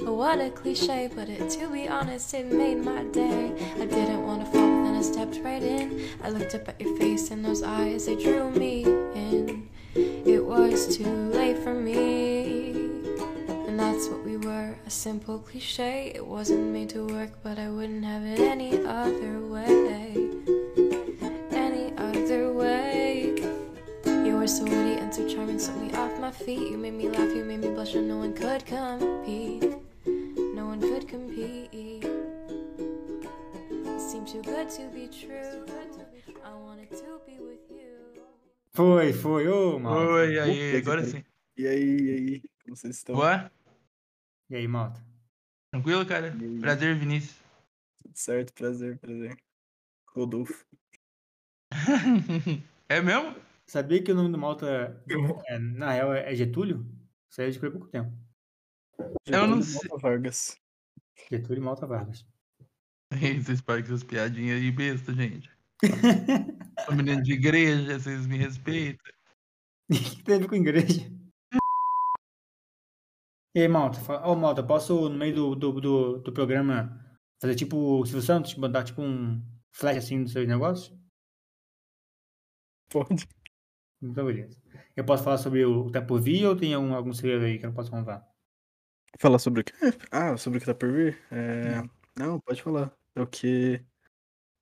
Oh, 0.00 0.12
what 0.12 0.40
a 0.40 0.50
cliche, 0.50 1.08
but 1.14 1.28
it, 1.28 1.48
to 1.50 1.68
be 1.68 1.88
honest, 1.88 2.34
it 2.34 2.52
made 2.52 2.84
my 2.84 3.04
day. 3.04 3.52
I 3.80 3.86
didn't 3.86 4.26
want 4.26 4.44
to 4.44 4.50
fall, 4.50 4.60
but 4.60 4.84
then 4.84 4.96
I 4.96 5.02
stepped 5.02 5.40
right 5.42 5.62
in. 5.62 6.04
I 6.22 6.28
looked 6.30 6.54
up 6.54 6.68
at 6.68 6.80
your 6.80 6.96
face, 6.98 7.30
and 7.30 7.44
those 7.44 7.62
eyes, 7.62 8.04
they 8.06 8.16
drew 8.16 8.50
me 8.50 8.82
in. 9.14 9.63
It 10.26 10.42
was 10.42 10.96
too 10.96 11.04
late 11.04 11.58
for 11.58 11.74
me. 11.74 12.70
And 13.66 13.78
that's 13.78 14.08
what 14.08 14.24
we 14.24 14.38
were 14.38 14.74
a 14.86 14.90
simple 14.90 15.38
cliche. 15.38 16.12
It 16.14 16.26
wasn't 16.26 16.72
made 16.72 16.88
to 16.90 17.06
work, 17.06 17.30
but 17.42 17.58
I 17.58 17.68
wouldn't 17.68 18.04
have 18.04 18.24
it 18.24 18.40
any 18.40 18.82
other 18.84 19.40
way. 19.40 20.30
Any 21.50 21.92
other 21.98 22.52
way. 22.52 23.34
You 24.06 24.36
were 24.38 24.46
so 24.46 24.64
witty 24.64 24.94
and 24.94 25.12
so 25.14 25.28
charming, 25.28 25.58
set 25.58 25.76
me 25.76 25.92
off 25.92 26.18
my 26.18 26.30
feet. 26.30 26.70
You 26.70 26.78
made 26.78 26.94
me 26.94 27.10
laugh, 27.10 27.34
you 27.34 27.44
made 27.44 27.60
me 27.60 27.68
blush, 27.68 27.94
and 27.94 28.08
no 28.08 28.16
one 28.16 28.32
could 28.32 28.64
compete. 28.64 29.76
No 30.06 30.64
one 30.66 30.80
could 30.80 31.06
compete. 31.06 31.68
It 31.72 32.04
seemed 34.00 34.28
too 34.28 34.40
good 34.42 34.70
to 34.70 34.88
be 34.88 35.06
true. 35.06 35.66
I 36.44 36.54
wanted 36.54 36.90
to 36.90 37.20
be 37.26 37.38
with 37.40 37.58
you. 37.58 37.63
Foi, 38.76 39.12
foi. 39.12 39.46
Ô, 39.46 39.78
Malta. 39.78 40.00
Oi, 40.00 40.38
aí, 40.40 40.76
agora 40.76 41.04
sim. 41.04 41.24
E 41.56 41.64
aí, 41.64 41.96
e 41.96 42.10
aí? 42.10 42.42
Como 42.64 42.76
vocês 42.76 42.96
estão? 42.96 43.14
Boa? 43.14 43.48
E 44.50 44.56
aí, 44.56 44.66
Malta? 44.66 45.00
Tranquilo, 45.70 46.04
cara? 46.04 46.32
Aí? 46.32 46.58
Prazer, 46.58 46.96
Vinícius. 46.96 47.40
Tudo 48.02 48.16
certo? 48.16 48.52
Prazer, 48.52 48.98
prazer. 48.98 49.36
Rodolfo. 50.08 50.66
é 52.88 53.00
mesmo? 53.00 53.36
Sabia 53.64 54.02
que 54.02 54.10
o 54.10 54.14
nome 54.14 54.32
do 54.32 54.38
Malta, 54.38 55.00
é, 55.46 55.58
na 55.58 55.92
real, 55.92 56.12
é 56.12 56.34
Getúlio? 56.34 56.84
Isso 57.30 57.40
aí 57.40 57.46
eu 57.46 57.50
descobri 57.50 57.68
há 57.68 57.78
pouco 57.78 57.86
tempo. 57.86 58.12
Eu 59.24 59.46
não 59.46 59.62
sei. 59.62 59.88
Malta 59.88 60.02
Vargas. 60.02 60.60
Getúlio 61.30 61.62
e 61.62 61.64
Malta 61.64 61.86
Vargas. 61.86 62.26
Vocês 63.40 63.60
param 63.60 63.82
com 63.82 63.86
essas 63.86 64.02
piadinhas 64.02 64.60
aí 64.60 64.72
besta, 64.72 65.14
gente. 65.14 65.53
Sou 66.84 66.94
menino 66.94 67.22
de 67.22 67.32
igreja, 67.32 67.98
vocês 67.98 68.26
me 68.26 68.36
respeitam. 68.38 69.04
O 69.90 69.94
que 69.94 70.24
tem 70.24 70.36
a 70.36 70.38
ver 70.38 70.48
com 70.48 70.54
igreja? 70.54 71.12
E 73.54 73.60
aí, 73.60 73.68
Malta? 73.68 74.00
Ô, 74.26 74.34
Malta, 74.34 74.62
posso, 74.62 75.10
no 75.10 75.16
meio 75.16 75.34
do, 75.34 75.54
do, 75.54 75.80
do, 75.80 76.18
do 76.20 76.32
programa, 76.32 76.98
fazer 77.38 77.54
tipo 77.54 77.76
o 77.76 78.06
Silvio 78.06 78.22
Santos, 78.22 78.54
mandar 78.54 78.82
tipo 78.82 79.02
um 79.02 79.44
flash 79.72 79.98
assim 79.98 80.22
dos 80.22 80.32
seus 80.32 80.48
negócios? 80.48 80.96
Pode. 82.90 83.28
Então, 84.02 84.24
beleza. 84.24 84.58
Eu 84.96 85.04
posso 85.04 85.22
falar 85.22 85.36
sobre 85.38 85.64
o 85.66 85.86
que 85.86 85.92
tá 85.92 86.00
por 86.00 86.20
vir 86.20 86.46
ou 86.46 86.56
tem 86.56 86.72
algum, 86.72 86.94
algum 86.94 87.12
segredo 87.12 87.44
aí 87.44 87.58
que 87.58 87.64
eu 87.66 87.68
não 87.68 87.76
posso 87.76 87.90
contar? 87.90 88.26
Falar 89.20 89.38
sobre 89.38 89.60
o 89.60 89.64
quê? 89.64 89.72
Ah, 90.10 90.36
sobre 90.36 90.56
o 90.56 90.60
que 90.60 90.66
tá 90.66 90.74
por 90.74 90.90
vir? 90.90 91.18
É... 91.30 91.82
Não, 92.16 92.40
pode 92.40 92.62
falar. 92.62 92.92
É 93.14 93.20
o 93.20 93.26
que. 93.26 93.84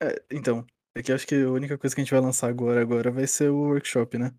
É, 0.02 0.22
então, 0.30 0.66
é 0.94 1.02
que 1.02 1.10
eu 1.10 1.16
acho 1.16 1.26
que 1.26 1.34
a 1.34 1.50
única 1.50 1.78
coisa 1.78 1.94
que 1.94 2.00
a 2.00 2.04
gente 2.04 2.12
vai 2.12 2.20
lançar 2.20 2.48
agora, 2.48 2.80
agora 2.80 3.10
vai 3.10 3.26
ser 3.26 3.50
o 3.50 3.68
workshop, 3.68 4.18
né? 4.18 4.34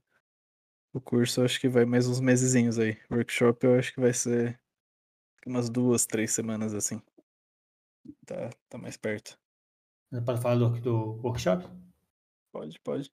O 0.93 1.01
curso 1.01 1.41
eu 1.41 1.45
acho 1.45 1.59
que 1.59 1.67
vai 1.67 1.85
mais 1.85 2.07
uns 2.07 2.19
mesezinhos 2.19 2.77
aí. 2.77 2.99
O 3.09 3.15
workshop 3.15 3.65
eu 3.65 3.79
acho 3.79 3.93
que 3.93 3.99
vai 3.99 4.13
ser 4.13 4.59
umas 5.45 5.69
duas, 5.69 6.05
três 6.05 6.31
semanas 6.31 6.73
assim. 6.73 7.01
Tá, 8.25 8.49
tá 8.69 8.77
mais 8.77 8.97
perto. 8.97 9.37
Pode 10.25 10.41
falar 10.41 10.55
do, 10.55 10.69
do 10.79 11.19
workshop? 11.23 11.65
Pode, 12.51 12.79
pode. 12.81 13.11